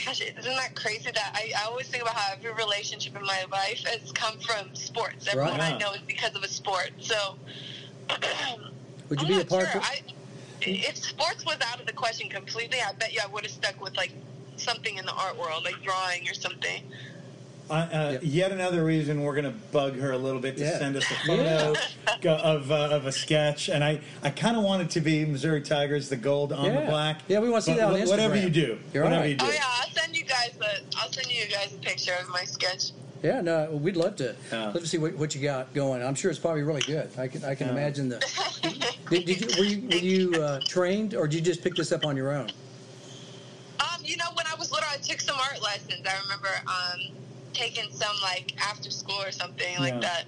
Gosh, 0.05 0.21
isn't 0.21 0.43
that 0.43 0.75
crazy 0.75 1.11
that 1.11 1.31
I, 1.35 1.53
I 1.61 1.65
always 1.67 1.87
think 1.87 2.01
about 2.01 2.15
how 2.15 2.33
every 2.33 2.51
relationship 2.53 3.15
in 3.15 3.21
my 3.21 3.45
life 3.51 3.83
has 3.85 4.11
come 4.11 4.39
from 4.39 4.73
sports. 4.73 5.27
Everyone 5.27 5.57
Right. 5.59 5.73
I 5.73 5.77
know 5.77 5.91
is 5.93 6.01
because 6.01 6.35
of 6.35 6.43
a 6.43 6.47
sport. 6.47 6.91
So, 6.99 7.35
Would 9.09 9.21
you 9.21 9.27
I'm 9.27 9.27
be 9.27 9.33
a 9.33 9.37
not 9.37 9.49
part? 9.49 9.67
sure. 9.69 9.81
of 9.81 9.85
I, 9.87 10.01
if 10.61 10.97
sports 10.97 11.45
was 11.45 11.57
out 11.67 11.79
of 11.79 11.85
the 11.85 11.93
question 11.93 12.27
completely, 12.27 12.79
I 12.81 12.91
bet 12.93 13.13
you 13.13 13.19
I 13.23 13.27
would 13.27 13.43
have 13.43 13.51
stuck 13.51 13.79
with 13.81 13.95
like 13.95 14.11
something 14.55 14.97
in 14.97 15.05
the 15.05 15.13
art 15.13 15.37
world, 15.37 15.63
like 15.63 15.81
drawing 15.83 16.27
or 16.27 16.33
something. 16.33 16.83
Uh, 17.73 17.75
uh, 17.75 18.09
Yep. 18.13 18.21
Yet 18.23 18.51
another 18.51 18.83
reason 18.83 19.23
we're 19.23 19.33
going 19.33 19.45
to 19.51 19.57
bug 19.71 19.97
her 19.97 20.11
a 20.11 20.17
little 20.17 20.39
bit 20.39 20.57
to 20.57 20.63
Yeah. 20.63 20.77
send 20.77 20.95
us 20.95 21.05
a 21.09 21.15
photo 21.27 21.73
go- 22.21 22.35
of, 22.35 22.71
uh, 22.71 22.75
of 22.91 23.07
a 23.07 23.11
sketch. 23.11 23.67
And 23.69 23.83
I, 23.83 23.99
I 24.21 24.29
kind 24.29 24.55
of 24.55 24.63
want 24.63 24.83
it 24.83 24.89
to 24.91 25.01
be 25.01 25.25
Missouri 25.25 25.61
Tigers, 25.61 26.07
the 26.07 26.15
gold 26.15 26.53
on 26.53 26.73
the 26.75 26.81
black. 26.81 27.21
Yeah, 27.27 27.39
we 27.39 27.49
wanna 27.49 27.63
see 27.63 27.71
But 27.73 27.77
that 27.93 28.01
on 28.01 28.07
wh- 28.07 28.09
Whatever 28.09 28.35
you 28.35 28.49
do. 28.51 28.77
You're 28.93 29.03
whatever 29.05 29.21
right. 29.23 29.31
you 29.31 29.37
do. 29.37 29.45
Oh 29.47 29.51
yeah, 29.51 29.61
I'll 29.65 29.89
send 29.89 30.15
you 30.15 30.23
guys 30.23 30.51
a 30.61 30.97
I'll 30.99 31.11
send 31.11 31.27
you 31.31 31.47
guys 31.47 31.73
a 31.73 31.77
picture 31.77 32.13
of 32.21 32.29
my 32.29 32.43
sketch. 32.43 32.91
Yeah, 33.23 33.41
no, 33.41 33.71
we'd 33.71 33.95
love 33.95 34.17
to. 34.17 34.35
Yeah. 34.51 34.65
Love 34.65 34.73
to 34.81 34.87
see 34.87 34.97
what, 34.99 35.13
what 35.15 35.33
you 35.33 35.41
got 35.41 35.73
going. 35.73 36.03
I'm 36.03 36.13
sure 36.13 36.29
it's 36.29 36.39
probably 36.39 36.61
really 36.63 36.81
good. 36.81 37.09
I 37.17 37.27
can 37.27 37.43
I 37.43 37.55
can 37.55 37.67
Yeah. 37.67 37.73
imagine 37.73 38.09
the. 38.09 38.19
Did, 39.09 39.25
did 39.25 39.41
you 39.41 39.47
were 39.57 39.63
you, 39.65 39.87
were 39.87 39.95
you 39.95 40.43
uh, 40.43 40.59
trained 40.67 41.13
or 41.15 41.27
did 41.27 41.35
you 41.37 41.41
just 41.41 41.63
pick 41.63 41.75
this 41.75 41.91
up 41.91 42.05
on 42.05 42.15
your 42.17 42.31
own? 42.31 42.49
Um, 43.79 44.01
you 44.03 44.17
know, 44.17 44.25
when 44.33 44.45
I 44.47 44.55
was 44.55 44.71
little, 44.71 44.87
I 44.91 44.97
took 44.97 45.19
some 45.21 45.37
art 45.39 45.61
lessons. 45.61 46.05
I 46.05 46.15
remember 46.23 46.49
um, 46.67 47.15
taking 47.53 47.91
some 47.91 48.15
like 48.21 48.53
after 48.61 48.89
school 48.91 49.21
or 49.21 49.31
something 49.31 49.77
like 49.79 49.93
Yeah. 49.93 49.99
that. 49.99 50.25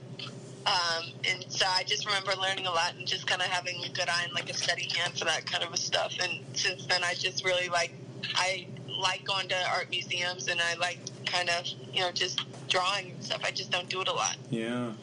Um, 0.67 1.11
and 1.29 1.45
so 1.47 1.65
I 1.67 1.83
just 1.83 2.05
remember 2.07 2.33
learning 2.41 2.65
a 2.65 2.71
lot 2.71 2.95
and 2.97 3.05
just 3.07 3.27
kind 3.27 3.41
of 3.41 3.47
having 3.47 3.83
a 3.83 3.89
good 3.89 4.09
eye 4.09 4.23
and 4.23 4.33
like 4.33 4.49
a 4.49 4.53
steady 4.53 4.89
hand 4.95 5.17
for 5.17 5.25
that 5.25 5.45
kind 5.45 5.63
of 5.63 5.77
stuff. 5.77 6.15
And 6.21 6.43
since 6.53 6.85
then, 6.87 7.03
I 7.03 7.13
just 7.13 7.45
really 7.45 7.69
like 7.69 7.93
I 8.35 8.65
like 8.99 9.23
going 9.25 9.47
to 9.49 9.55
art 9.69 9.89
museums 9.91 10.47
and 10.47 10.59
I 10.59 10.73
like 10.75 10.97
kind 11.25 11.49
of 11.49 11.65
you 11.93 11.99
know 12.01 12.11
just 12.11 12.39
drawing 12.67 13.11
and 13.11 13.23
stuff. 13.23 13.41
I 13.45 13.51
just 13.51 13.69
don't 13.71 13.89
do 13.89 14.01
it 14.01 14.07
a 14.07 14.13
lot. 14.13 14.37
Yeah. 14.49 14.93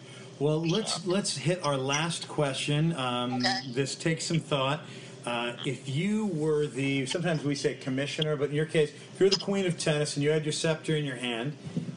Well, 0.40 0.66
let's 0.66 1.06
let's 1.06 1.36
hit 1.36 1.64
our 1.64 1.76
last 1.76 2.26
question. 2.26 2.92
Um, 2.96 3.34
Okay. 3.36 3.60
This 3.72 3.94
takes 3.94 4.24
some 4.26 4.40
thought. 4.40 4.80
Uh, 5.24 5.52
if 5.64 5.88
you 5.88 6.26
were 6.26 6.66
the, 6.66 7.06
sometimes 7.06 7.44
we 7.44 7.54
say 7.54 7.74
commissioner, 7.74 8.34
but 8.34 8.48
in 8.50 8.56
your 8.56 8.66
case, 8.66 8.90
if 9.14 9.20
you're 9.20 9.30
the 9.30 9.36
queen 9.38 9.64
of 9.66 9.78
tennis 9.78 10.16
and 10.16 10.24
you 10.24 10.32
had 10.32 10.44
your 10.44 10.50
scepter 10.52 10.96
in 10.96 11.04
your 11.04 11.14
hand, 11.14 11.56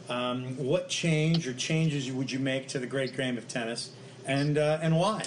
um, 0.09 0.57
what 0.57 0.89
change 0.89 1.47
or 1.47 1.53
changes 1.53 2.11
would 2.11 2.31
you 2.31 2.39
make 2.39 2.67
to 2.69 2.79
the 2.79 2.87
great 2.87 3.15
game 3.15 3.37
of 3.37 3.47
tennis, 3.47 3.91
and 4.25 4.57
uh, 4.57 4.79
and 4.81 4.97
why? 4.97 5.23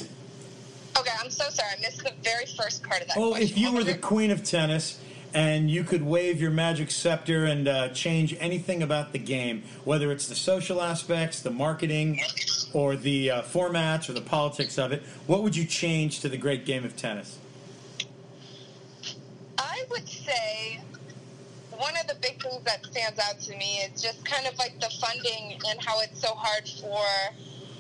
Okay, 0.99 1.11
I'm 1.21 1.31
so 1.31 1.49
sorry. 1.51 1.71
I 1.77 1.81
missed 1.81 2.03
the 2.03 2.13
very 2.23 2.47
first 2.47 2.83
part 2.83 3.03
of 3.03 3.09
that. 3.09 3.17
Oh, 3.17 3.31
question. 3.31 3.49
if 3.49 3.59
you 3.59 3.73
were 3.73 3.85
the 3.85 3.97
queen 3.97 4.31
of 4.31 4.43
tennis 4.43 5.01
and 5.35 5.71
you 5.71 5.85
could 5.85 6.03
wave 6.03 6.41
your 6.41 6.51
magic 6.51 6.91
scepter 6.91 7.45
and 7.45 7.69
uh, 7.69 7.89
change 7.91 8.35
anything 8.41 8.83
about 8.83 9.13
the 9.13 9.19
game, 9.19 9.63
whether 9.85 10.11
it's 10.11 10.27
the 10.27 10.35
social 10.35 10.81
aspects, 10.83 11.41
the 11.41 11.51
marketing, 11.51 12.21
or 12.73 12.97
the 12.97 13.31
uh, 13.31 13.43
formats 13.43 14.09
or 14.09 14.13
the 14.13 14.21
politics 14.21 14.79
of 14.79 14.91
it, 14.91 15.03
what 15.27 15.43
would 15.43 15.55
you 15.55 15.65
change 15.65 16.21
to 16.21 16.29
the 16.29 16.37
great 16.37 16.65
game 16.65 16.85
of 16.85 16.97
tennis? 16.97 17.39
I 19.59 19.85
would 19.91 20.09
say 20.09 20.58
one 21.79 21.95
of 21.97 22.07
the 22.09 22.17
big 22.21 22.43
things 22.43 22.63
that 22.65 22.85
stands 22.87 23.19
out 23.21 23.39
to 23.41 23.57
me 23.57 23.79
is 23.87 24.03
just 24.03 24.25
kind 24.25 24.47
of 24.47 24.59
like 24.59 24.79
the 24.81 24.91
funding 25.01 25.59
and 25.69 25.81
how 25.81 26.01
it's 26.01 26.21
so 26.21 26.35
hard 26.35 26.69
for 26.69 27.05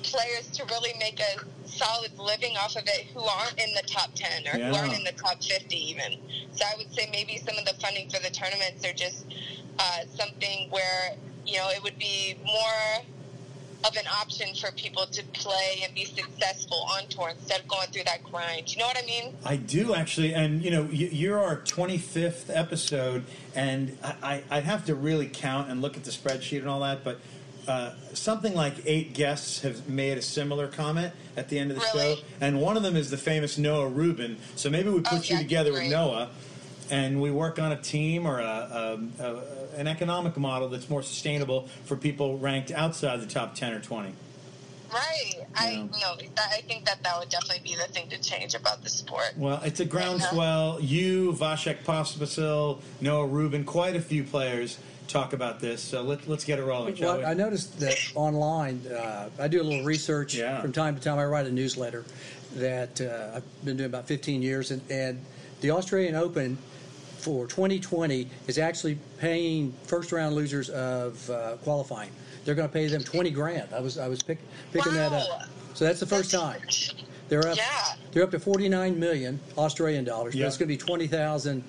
players 0.04 0.48
to 0.54 0.64
really 0.66 0.92
make 0.98 1.20
a 1.20 1.68
solid 1.68 2.16
living 2.18 2.56
off 2.56 2.76
of 2.76 2.84
it 2.86 3.06
who 3.12 3.20
aren't 3.20 3.58
in 3.58 3.74
the 3.74 3.82
top 3.86 4.10
10 4.14 4.46
or 4.46 4.58
Yeah. 4.58 4.70
who 4.70 4.76
aren't 4.76 4.94
in 4.94 5.04
the 5.04 5.12
top 5.12 5.42
50 5.42 5.74
even. 5.76 6.18
So 6.52 6.64
I 6.64 6.74
would 6.78 6.92
say 6.94 7.08
maybe 7.10 7.36
some 7.38 7.58
of 7.58 7.64
the 7.64 7.74
funding 7.80 8.08
for 8.08 8.20
the 8.22 8.30
tournaments 8.30 8.84
are 8.86 8.92
just 8.92 9.26
uh, 9.78 10.04
something 10.16 10.70
where, 10.70 11.16
you 11.44 11.58
know, 11.58 11.68
it 11.70 11.82
would 11.82 11.98
be 11.98 12.36
more 12.44 13.04
of 13.84 13.96
an 13.96 14.06
option 14.08 14.54
for 14.54 14.72
people 14.72 15.06
to 15.06 15.22
play 15.34 15.80
and 15.84 15.94
be 15.94 16.04
successful 16.04 16.84
on 16.96 17.06
tour 17.08 17.30
instead 17.30 17.60
of 17.60 17.68
going 17.68 17.86
through 17.88 18.04
that 18.04 18.22
grind. 18.24 18.72
You 18.72 18.80
know 18.80 18.86
what 18.86 18.98
I 19.00 19.06
mean? 19.06 19.34
I 19.44 19.56
do 19.56 19.94
actually, 19.94 20.34
and 20.34 20.62
you 20.64 20.70
know, 20.70 20.88
you're 20.90 21.38
our 21.38 21.58
25th 21.58 22.50
episode, 22.54 23.24
and 23.54 23.96
I, 24.02 24.14
I, 24.50 24.56
I'd 24.58 24.64
have 24.64 24.84
to 24.86 24.94
really 24.94 25.28
count 25.28 25.70
and 25.70 25.80
look 25.80 25.96
at 25.96 26.04
the 26.04 26.10
spreadsheet 26.10 26.58
and 26.58 26.68
all 26.68 26.80
that, 26.80 27.04
but 27.04 27.20
uh, 27.68 27.92
something 28.14 28.54
like 28.54 28.74
eight 28.86 29.12
guests 29.12 29.60
have 29.60 29.88
made 29.88 30.16
a 30.18 30.22
similar 30.22 30.66
comment 30.68 31.12
at 31.36 31.48
the 31.48 31.58
end 31.58 31.70
of 31.70 31.76
the 31.76 31.84
Really? 31.94 32.16
show, 32.16 32.22
and 32.40 32.60
one 32.60 32.76
of 32.76 32.82
them 32.82 32.96
is 32.96 33.10
the 33.10 33.18
famous 33.18 33.58
Noah 33.58 33.88
Rubin. 33.88 34.38
So 34.56 34.70
maybe 34.70 34.88
we 34.88 35.00
put 35.00 35.12
Oh, 35.12 35.16
you 35.22 35.36
yeah, 35.36 35.38
together 35.42 35.72
with. 35.72 35.84
Noah, 35.90 36.30
and 36.90 37.20
we 37.20 37.30
work 37.30 37.58
on 37.58 37.72
a 37.72 37.76
team 37.80 38.26
or 38.26 38.40
a, 38.40 38.44
a, 38.44 39.22
a, 39.24 39.42
an 39.76 39.86
economic 39.86 40.36
model 40.36 40.68
that's 40.68 40.88
more 40.88 41.02
sustainable 41.02 41.68
for 41.84 41.96
people 41.96 42.38
ranked 42.38 42.70
outside 42.70 43.20
the 43.20 43.26
top 43.26 43.54
10 43.54 43.72
or 43.74 43.80
20. 43.80 44.12
Right. 44.92 45.32
I 45.54 45.70
Yeah. 45.72 45.82
no. 45.82 46.16
That, 46.36 46.48
I 46.50 46.60
think 46.62 46.86
that 46.86 47.02
that 47.02 47.18
would 47.18 47.28
definitely 47.28 47.60
be 47.62 47.74
the 47.76 47.92
thing 47.92 48.08
to 48.08 48.18
change 48.22 48.54
about 48.54 48.82
the 48.82 48.88
sport. 48.88 49.34
Well, 49.36 49.60
it's 49.62 49.80
a 49.80 49.84
groundswell. 49.84 50.80
You, 50.80 51.32
Vasek 51.32 51.84
Pospisil, 51.84 52.80
Noah 53.00 53.26
Rubin, 53.26 53.64
quite 53.64 53.96
a 53.96 54.00
few 54.00 54.24
players 54.24 54.78
talk 55.06 55.32
about 55.34 55.60
this. 55.60 55.82
So 55.82 56.02
let, 56.02 56.26
let's 56.28 56.44
get 56.44 56.58
it 56.58 56.62
rolling, 56.64 56.94
shall 56.94 57.08
Well, 57.08 57.18
we? 57.18 57.24
I 57.24 57.34
noticed 57.34 57.78
that 57.80 57.98
online, 58.14 58.80
uh, 58.86 59.28
I 59.38 59.48
do 59.48 59.60
a 59.60 59.64
little 59.64 59.84
research 59.84 60.34
Yeah. 60.34 60.60
from 60.62 60.72
time 60.72 60.94
to 60.96 61.00
time. 61.02 61.18
I 61.18 61.24
write 61.26 61.46
a 61.46 61.52
newsletter 61.52 62.04
that 62.56 63.00
uh, 63.00 63.36
I've 63.36 63.64
been 63.64 63.76
doing 63.76 63.86
about 63.88 64.06
15 64.06 64.40
years, 64.42 64.70
and, 64.70 64.80
and 64.90 65.22
the 65.60 65.70
Australian 65.70 66.14
Open 66.14 66.56
for 67.28 67.46
2020 67.46 68.26
is 68.46 68.56
actually 68.56 68.98
paying 69.18 69.70
first 69.84 70.12
round 70.12 70.34
losers 70.34 70.70
of 70.70 71.28
uh, 71.28 71.56
qualifying. 71.62 72.10
They're 72.46 72.54
going 72.54 72.66
to 72.68 72.72
pay 72.72 72.86
them 72.86 73.02
20 73.04 73.30
grand. 73.32 73.68
I 73.74 73.80
was 73.80 73.98
I 73.98 74.08
was 74.08 74.22
pick, 74.22 74.38
picking 74.72 74.94
that 74.94 75.10
Wow. 75.12 75.18
up. 75.18 75.42
So 75.74 75.84
that's 75.84 76.00
the 76.00 76.06
first 76.06 76.30
time. 76.30 76.58
They're 77.28 77.46
up. 77.46 77.58
Yeah. 77.58 77.66
They're 78.12 78.22
up 78.22 78.30
to 78.30 78.38
49 78.38 78.98
million 78.98 79.38
Australian 79.58 80.04
dollars. 80.06 80.34
Yeah. 80.34 80.44
But 80.44 80.48
it's 80.48 80.56
going 80.56 80.68
to 80.70 80.72
be 80.74 80.78
20,000 80.78 81.62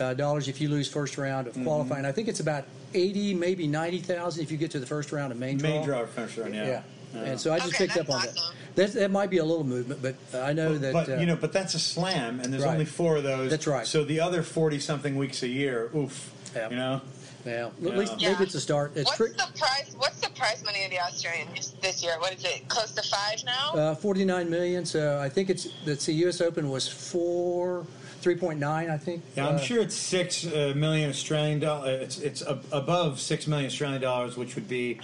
uh, 0.00 0.14
dollars 0.14 0.48
if 0.48 0.60
you 0.60 0.68
lose 0.68 0.88
first 0.90 1.16
round 1.16 1.46
Mm-hmm. 1.46 1.60
of 1.60 1.64
qualifying. 1.66 2.04
I 2.04 2.10
think 2.10 2.26
it's 2.26 2.40
about 2.40 2.64
80, 2.92 3.34
maybe 3.34 3.68
90,000 3.68 4.42
if 4.42 4.50
you 4.50 4.56
get 4.58 4.72
to 4.72 4.80
the 4.80 4.86
first 4.86 5.12
round 5.12 5.30
of 5.30 5.38
main 5.38 5.58
draw. 5.58 5.70
Main 5.70 5.84
draw 5.84 6.04
finish 6.06 6.36
run, 6.38 6.52
yeah. 6.52 6.66
Yeah. 6.66 6.82
And 7.14 7.40
so 7.40 7.52
I 7.52 7.58
just 7.58 7.74
Okay, 7.74 7.86
picked 7.86 7.96
up 7.98 8.06
that's 8.06 8.14
on 8.16 8.20
that. 8.22 8.28
awesome. 8.38 8.54
that. 8.74 8.92
That 8.94 9.10
might 9.10 9.30
be 9.30 9.38
a 9.38 9.44
little 9.44 9.64
movement, 9.64 10.02
but 10.02 10.16
I 10.34 10.52
know 10.52 10.76
that. 10.78 10.92
but 10.92 11.08
uh, 11.08 11.16
you 11.16 11.26
know, 11.26 11.36
but 11.36 11.52
that's 11.52 11.74
a 11.74 11.78
slam, 11.78 12.40
and 12.40 12.52
there's 12.52 12.64
Right. 12.64 12.72
only 12.72 12.84
four 12.84 13.16
of 13.16 13.22
those. 13.22 13.50
That's 13.50 13.66
right. 13.66 13.86
So 13.86 14.04
the 14.04 14.20
other 14.20 14.42
forty 14.42 14.80
something 14.80 15.16
weeks 15.16 15.42
a 15.42 15.48
year, 15.48 15.90
oof. 15.94 16.30
Yeah. 16.56 16.70
You 16.70 16.76
know, 16.76 17.00
yeah, 17.44 17.68
Yeah. 17.80 17.90
at 17.90 17.98
least 17.98 18.14
Yeah. 18.18 18.32
maybe 18.32 18.44
it's 18.44 18.54
a 18.54 18.60
start. 18.60 18.92
It's 18.96 19.06
What's 19.06 19.16
tri- 19.16 19.28
the 19.46 19.58
prize? 19.58 19.94
What's 19.96 20.20
the 20.20 20.30
prize 20.30 20.62
money 20.64 20.84
of 20.84 20.90
the 20.90 21.00
Australian 21.00 21.48
this 21.82 22.02
year? 22.02 22.14
What 22.18 22.32
is 22.34 22.44
it? 22.44 22.68
Close 22.68 22.92
to 22.92 23.02
five 23.02 23.42
now? 23.44 23.72
uh, 23.74 23.94
49 23.94 24.48
million. 24.50 24.84
So 24.86 25.18
I 25.20 25.28
think 25.28 25.50
it's 25.50 25.68
that's 25.84 26.06
the 26.06 26.12
U.S. 26.24 26.40
Open 26.40 26.70
was 26.70 26.86
four, 26.88 27.86
3.9, 28.22 28.90
I 28.90 28.96
think. 28.96 29.22
yeah, 29.36 29.48
I'm 29.48 29.56
Uh, 29.56 29.58
sure 29.58 29.80
it's 29.82 29.94
six 29.94 30.46
uh, 30.46 30.72
million 30.76 31.10
Australian 31.10 31.58
dollars. 31.60 32.02
It's 32.02 32.18
it's 32.18 32.42
ab- 32.42 32.64
above 32.72 33.20
six 33.20 33.46
million 33.46 33.66
Australian 33.66 34.00
dollars, 34.00 34.36
which 34.36 34.54
would 34.54 34.68
be 34.68 34.98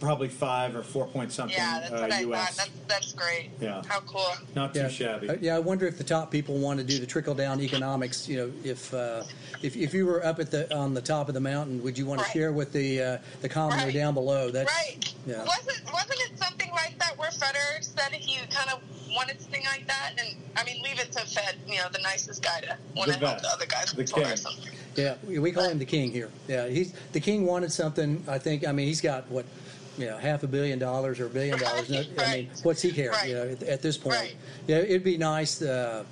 probably 0.00 0.28
five 0.28 0.74
or 0.74 0.82
four 0.82 1.06
point 1.06 1.30
something 1.30 1.56
yeah, 1.56 1.80
that's 1.80 1.92
uh, 1.92 1.98
what 2.00 2.12
I 2.12 2.20
US. 2.20 2.56
thought. 2.56 2.56
That's 2.56 2.70
that's 2.88 3.12
great. 3.12 3.50
Yeah. 3.60 3.82
How 3.86 4.00
cool. 4.00 4.32
Not 4.56 4.74
too 4.74 4.80
Yeah. 4.80 4.88
shabby. 4.88 5.28
Uh, 5.28 5.36
yeah, 5.40 5.56
I 5.56 5.58
wonder 5.58 5.86
if 5.86 5.98
the 5.98 6.04
top 6.04 6.30
people 6.30 6.58
want 6.58 6.78
to 6.80 6.84
do 6.84 6.98
the 6.98 7.06
trickle 7.06 7.34
down 7.34 7.60
economics. 7.60 8.28
You 8.28 8.36
know, 8.38 8.52
if 8.64 8.92
uh, 8.94 9.22
if 9.62 9.76
if 9.76 9.94
you 9.94 10.06
were 10.06 10.24
up 10.24 10.40
at 10.40 10.50
the 10.50 10.74
on 10.74 10.94
the 10.94 11.02
top 11.02 11.28
of 11.28 11.34
the 11.34 11.40
mountain, 11.40 11.82
would 11.82 11.96
you 11.98 12.06
want 12.06 12.20
to 12.22 12.30
share 12.30 12.52
with 12.52 12.72
the 12.72 13.02
uh, 13.02 13.18
the 13.42 13.48
commoner 13.48 13.84
Right. 13.84 13.94
down 13.94 14.14
below? 14.14 14.50
That's 14.50 14.70
Right. 14.72 15.14
Yeah. 15.26 15.44
Wasn't 15.44 15.92
wasn't 15.92 16.20
it 16.20 16.38
something 16.38 16.70
like 16.72 16.98
that 16.98 17.16
where 17.18 17.30
Federer 17.30 17.82
said 17.84 18.12
he 18.12 18.38
kind 18.46 18.70
of 18.70 18.80
wanted 19.14 19.40
something 19.40 19.64
like 19.66 19.86
that? 19.86 20.12
And 20.18 20.36
I 20.56 20.64
mean, 20.64 20.82
leave 20.82 20.98
it 20.98 21.12
to 21.12 21.20
Fed, 21.26 21.56
you 21.66 21.76
know, 21.76 21.88
the 21.92 22.00
nicest 22.02 22.42
guy 22.42 22.60
to 22.62 22.76
want 22.96 23.08
The 23.12 23.18
to 23.18 23.26
help 23.26 23.42
the 23.42 23.48
other 23.48 23.66
guys 23.66 23.92
The 23.92 24.04
king. 24.04 24.24
or 24.24 24.36
something. 24.36 24.72
Yeah, 24.96 25.14
we, 25.26 25.38
we 25.38 25.52
call 25.52 25.68
him 25.68 25.78
the 25.78 25.84
king 25.84 26.10
here. 26.10 26.30
Yeah, 26.48 26.66
he's 26.68 26.92
the 27.12 27.20
king 27.20 27.46
wanted 27.46 27.70
something. 27.70 28.24
I 28.26 28.38
think. 28.38 28.66
I 28.66 28.72
mean, 28.72 28.88
he's 28.88 29.00
got 29.00 29.30
what, 29.30 29.44
you 30.00 30.06
know, 30.06 30.16
half 30.16 30.42
a 30.42 30.46
billion 30.46 30.78
dollars 30.78 31.20
or 31.20 31.26
a 31.26 31.28
billion 31.28 31.58
dollars. 31.66 31.90
No- 31.90 31.98
I 31.98 32.02
mean, 32.02 32.14
Right. 32.16 32.48
what's 32.62 32.80
he 32.82 32.90
care? 32.90 33.10
Right. 33.10 33.28
You 33.28 33.34
know, 33.34 33.42
at, 33.50 33.62
at 33.64 33.82
this 33.82 33.96
point. 33.98 34.16
Right. 34.16 34.34
Yeah, 34.66 34.78
it'd 34.78 35.04
be 35.04 35.18
nice 35.18 35.60
uh, 35.62 36.04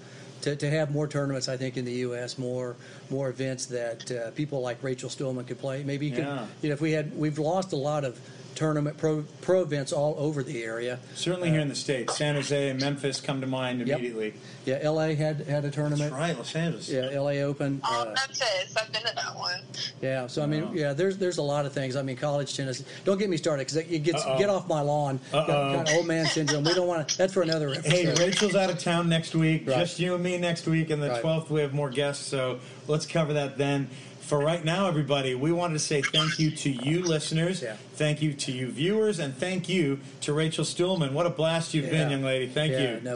to 0.43 0.55
to 0.57 0.71
have 0.71 0.91
more 0.93 1.09
tournaments. 1.09 1.49
I 1.49 1.57
think 1.57 1.77
in 1.77 1.85
the 1.85 1.93
U.S. 2.07 2.39
more 2.39 2.77
more 3.11 3.31
events 3.31 3.67
that 3.67 4.11
uh, 4.11 4.31
people 4.33 4.61
like 4.61 4.83
Rachel 4.83 5.09
Stuhlmann 5.09 5.47
could 5.47 5.59
play. 5.59 5.83
Maybe 5.83 6.07
you 6.07 6.13
could. 6.17 6.25
Yeah. 6.25 6.47
You 6.63 6.69
know, 6.69 6.73
if 6.75 6.81
we 6.81 6.93
had, 6.93 7.17
we've 7.17 7.39
lost 7.39 7.73
a 7.73 7.77
lot 7.77 8.05
of 8.05 8.19
tournament 8.59 8.97
pro 8.99 9.23
pro 9.41 9.63
events 9.63 9.93
all 9.93 10.17
over 10.19 10.43
the 10.43 10.63
area. 10.65 10.99
Certainly 11.15 11.51
here 11.51 11.61
in 11.61 11.69
the 11.69 11.75
states, 11.77 12.17
San 12.19 12.35
Jose 12.35 12.71
and 12.71 12.81
Memphis 12.81 13.21
come 13.21 13.41
to 13.41 13.47
mind 13.47 13.87
Yep. 13.87 13.99
immediately. 13.99 14.35
Yeah, 14.65 14.79
L.A. 14.83 15.15
had 15.15 15.41
had 15.47 15.65
a 15.65 15.71
tournament. 15.71 16.11
That's 16.11 16.13
right, 16.21 16.37
Los 16.37 16.55
Angeles. 16.55 16.89
Yeah, 16.89 17.09
L.A. 17.13 17.43
Open. 17.43 17.81
Oh, 17.85 18.03
uh, 18.03 18.05
Memphis. 18.07 18.77
I've 18.77 18.93
been 18.93 19.03
to 19.03 19.15
that 19.15 19.35
one. 19.37 19.61
Yeah, 20.03 20.27
so 20.27 20.43
I 20.43 20.47
mean, 20.47 20.67
Wow. 20.67 20.73
yeah, 20.75 20.93
there's 20.93 21.17
there's 21.17 21.39
a 21.39 21.43
lot 21.43 21.65
of 21.67 21.73
things. 21.73 21.95
I 21.97 22.03
mean, 22.03 22.17
college 22.17 22.55
tennis. 22.57 22.83
Don't 23.05 23.19
get 23.19 23.31
me 23.31 23.37
started 23.37 23.61
because 23.67 23.77
it 23.77 24.03
gets 24.03 24.25
Uh-oh. 24.27 24.39
get 24.39 24.51
off 24.51 24.69
my 24.69 24.81
lawn. 24.81 25.21
Uh-oh. 25.33 25.47
Kind 25.47 25.89
of 25.89 25.95
old 25.95 26.07
man 26.07 26.27
syndrome. 26.27 26.65
We 26.65 26.75
don't 26.75 26.89
want 26.89 27.09
to. 27.09 27.17
That's 27.17 27.33
for 27.33 27.43
another 27.43 27.69
episode. 27.75 27.91
Hey, 27.93 28.13
Rachel's 28.15 28.57
out 28.57 28.69
of 28.71 28.79
town 28.79 29.09
next 29.09 29.35
week. 29.35 29.67
Right. 29.69 29.79
Just 29.79 29.99
you 30.01 30.15
and 30.15 30.23
me 30.23 30.37
next 30.37 30.67
week, 30.67 30.91
and 30.91 31.01
the 31.03 31.09
Right. 31.11 31.23
12th 31.23 31.49
we 31.49 31.61
have 31.61 31.73
more 31.73 31.91
guests. 31.91 32.27
So 32.27 32.59
let's 32.89 33.07
cover 33.07 33.33
that 33.35 33.57
then. 33.57 33.89
For 34.29 34.39
right 34.39 34.63
now, 34.63 34.87
everybody, 34.89 35.35
we 35.35 35.53
wanted 35.53 35.73
to 35.73 35.79
say 35.79 36.03
thank 36.03 36.39
you 36.39 36.51
to 36.51 36.69
you 36.69 37.03
listeners, 37.03 37.63
Yeah. 37.63 37.77
thank 37.95 38.21
you 38.21 38.35
to 38.35 38.53
you 38.53 38.71
viewers, 38.71 39.21
and 39.21 39.35
thank 39.35 39.71
you 39.71 40.01
to 40.21 40.35
Rachel 40.35 40.67
Stuhlmann. 40.67 41.13
What 41.13 41.25
a 41.25 41.31
blast 41.31 41.73
you've 41.73 41.89
been, 41.89 42.11
young 42.11 42.23
lady. 42.23 42.47
Thank 42.47 42.73
yeah, 42.73 42.97
you. 42.97 43.01
No, 43.03 43.15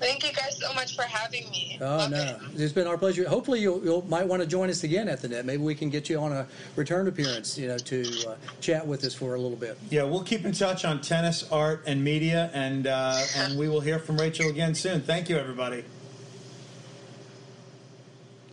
Thank 0.00 0.22
you 0.22 0.34
guys 0.34 0.60
so 0.60 0.70
much 0.74 0.96
for 0.96 1.04
having 1.04 1.48
me. 1.48 1.78
oh 1.80 1.86
Love 1.86 2.10
no, 2.10 2.22
it. 2.22 2.60
it's 2.60 2.74
been 2.74 2.86
our 2.86 2.98
pleasure. 2.98 3.26
Hopefully, 3.26 3.60
you'll, 3.60 3.82
you'll 3.82 4.06
might 4.06 4.28
want 4.28 4.42
to 4.42 4.46
join 4.46 4.68
us 4.68 4.84
again 4.84 5.08
at 5.08 5.22
the 5.22 5.28
net. 5.28 5.46
Maybe 5.46 5.62
we 5.62 5.74
can 5.74 5.88
get 5.88 6.10
you 6.10 6.18
on 6.18 6.30
a 6.30 6.46
return 6.76 7.08
appearance. 7.08 7.56
You 7.56 7.68
know, 7.68 7.78
to 7.78 8.28
uh, 8.28 8.34
chat 8.60 8.86
with 8.86 9.02
us 9.04 9.14
for 9.14 9.36
a 9.36 9.40
little 9.40 9.56
bit. 9.56 9.78
Yeah, 9.88 10.02
we'll 10.02 10.24
keep 10.24 10.44
in 10.44 10.52
touch 10.52 10.84
on 10.84 11.00
tennis, 11.00 11.50
art, 11.50 11.84
and 11.86 12.04
media, 12.04 12.50
and 12.52 12.86
uh, 12.86 13.18
and 13.34 13.58
we 13.58 13.70
will 13.70 13.80
hear 13.80 13.98
from 13.98 14.18
Rachel 14.18 14.50
again 14.50 14.74
soon. 14.74 15.00
Thank 15.00 15.30
you, 15.30 15.38
everybody. 15.38 15.84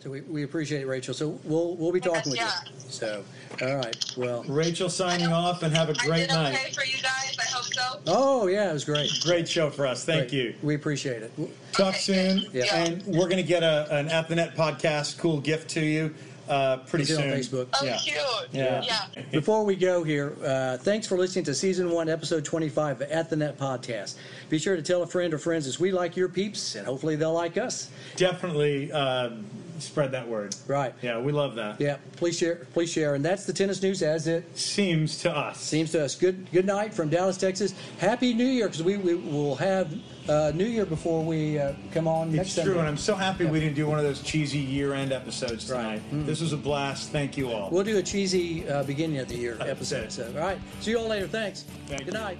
So 0.02 0.10
we, 0.10 0.22
we 0.22 0.44
appreciate 0.44 0.82
it, 0.82 0.88
Rachel. 0.88 1.14
So 1.14 1.40
we'll 1.44 1.76
we'll 1.76 1.92
be 1.92 2.00
talking 2.00 2.32
with 2.32 2.40
Yeah. 2.40 2.52
you. 2.66 2.72
So 2.90 3.24
all 3.62 3.76
right, 3.76 3.96
well, 4.18 4.44
Rachel 4.48 4.90
signing 4.90 5.28
off, 5.28 5.62
and 5.64 5.76
have 5.76 5.90
a 5.90 5.94
great 5.94 6.12
I 6.12 6.18
did 6.22 6.30
night. 6.30 6.56
okay 6.56 6.72
for 6.72 6.84
you 6.84 6.98
guys. 7.02 7.36
I 7.40 7.44
hope 7.52 7.66
so. 7.66 8.00
oh 8.08 8.48
yeah, 8.48 8.70
it 8.70 8.74
was 8.74 8.84
great. 8.84 9.12
Great 9.22 9.48
show 9.48 9.70
for 9.70 9.86
us. 9.86 10.04
Thank 10.04 10.30
Great. 10.30 10.34
you. 10.34 10.56
We 10.64 10.74
appreciate 10.76 11.22
it. 11.22 11.32
Talk 11.74 11.90
Okay, 11.90 11.98
soon, 12.00 12.40
good. 12.52 12.66
Yeah. 12.66 12.76
and 12.76 13.06
we're 13.06 13.26
going 13.30 13.38
to 13.38 13.44
get 13.44 13.62
a, 13.64 13.88
an 13.96 14.10
At 14.10 14.28
the 14.28 14.36
Net 14.36 14.56
podcast 14.56 15.20
cool 15.20 15.40
gift 15.40 15.70
to 15.72 15.82
you 15.82 16.14
uh, 16.50 16.78
pretty 16.78 17.04
Is 17.04 17.10
soon. 17.16 17.22
on 17.32 17.38
Facebook? 17.38 17.68
Oh, 17.80 17.86
Yeah. 17.86 17.98
cute. 17.98 18.18
Yeah. 18.52 18.84
yeah. 19.16 19.22
Before 19.32 19.64
we 19.64 19.76
go 19.76 20.04
here, 20.04 20.36
uh, 20.44 20.78
thanks 20.78 21.06
for 21.08 21.18
listening 21.18 21.46
to 21.46 21.54
season 21.54 21.92
one, 21.92 22.10
episode 22.10 22.44
25 22.44 23.02
of 23.02 23.10
At 23.12 23.30
the 23.30 23.36
Net 23.38 23.58
podcast. 23.58 24.16
Be 24.50 24.58
sure 24.58 24.76
to 24.76 24.82
tell 24.82 25.04
a 25.04 25.08
friend 25.08 25.34
or 25.34 25.38
friends 25.38 25.66
as 25.68 25.80
we 25.80 25.92
like 25.92 26.18
your 26.18 26.28
peeps, 26.28 26.76
and 26.76 26.86
hopefully 26.86 27.16
they'll 27.16 27.32
like 27.34 27.58
us. 27.58 27.90
Definitely 28.18 28.92
um, 28.92 29.46
spread 29.82 30.12
that 30.12 30.28
word. 30.28 30.56
Right. 30.68 30.94
Yeah, 31.02 31.20
we 31.20 31.32
love 31.32 31.56
that. 31.56 31.80
Yeah. 31.82 31.98
Please 32.18 32.38
share. 32.38 32.68
Please 32.74 32.92
share. 32.92 33.16
And 33.16 33.24
that's 33.26 33.46
the 33.46 33.54
tennis 33.54 33.82
news 33.82 34.02
as 34.04 34.28
it 34.28 34.46
Seems 34.58 35.18
to 35.22 35.36
us. 35.36 35.60
seems 35.60 35.92
to 35.92 36.04
us. 36.04 36.16
Good. 36.16 36.52
Good 36.52 36.66
night 36.66 36.94
from 36.94 37.10
Dallas, 37.10 37.38
Texas. 37.38 37.74
Happy 38.00 38.34
New 38.34 38.46
Year, 38.46 38.68
because 38.68 38.84
we, 38.84 38.98
we 38.98 39.16
will 39.16 39.56
have 39.56 39.94
uh, 40.30 40.52
New 40.54 40.66
Year 40.66 40.86
before 40.86 41.24
we 41.24 41.58
uh, 41.60 41.74
come 41.92 42.08
on 42.08 42.32
next 42.32 42.48
It's 42.48 42.56
Sunday. 42.56 42.72
true, 42.72 42.80
and 42.80 42.88
I'm 42.88 42.98
so 42.98 43.16
happy 43.16 43.46
we 43.46 43.60
didn't 43.60 43.76
do 43.76 43.88
one 43.88 43.98
of 43.98 44.04
those 44.06 44.22
cheesy 44.22 44.60
year-end 44.60 45.12
episodes 45.12 45.70
Right. 45.70 46.02
tonight. 46.10 46.26
This 46.26 46.42
was 46.42 46.54
a 46.54 46.58
blast. 46.58 47.12
Thank 47.12 47.38
you 47.38 47.52
all. 47.52 47.70
We'll 47.72 47.84
do 47.84 47.98
a 47.98 48.04
cheesy 48.04 48.68
uh, 48.70 48.84
beginning 48.84 49.18
of 49.20 49.28
the 49.28 49.36
year 49.36 49.58
episode. 49.62 50.12
So, 50.12 50.28
all 50.28 50.40
right. 50.40 50.60
See 50.80 50.92
you 50.92 51.00
all 51.00 51.08
later. 51.08 51.28
Thanks. 51.28 51.66
Thank 51.88 52.06
Good 52.06 52.14
you. 52.14 52.20
night. 52.20 52.38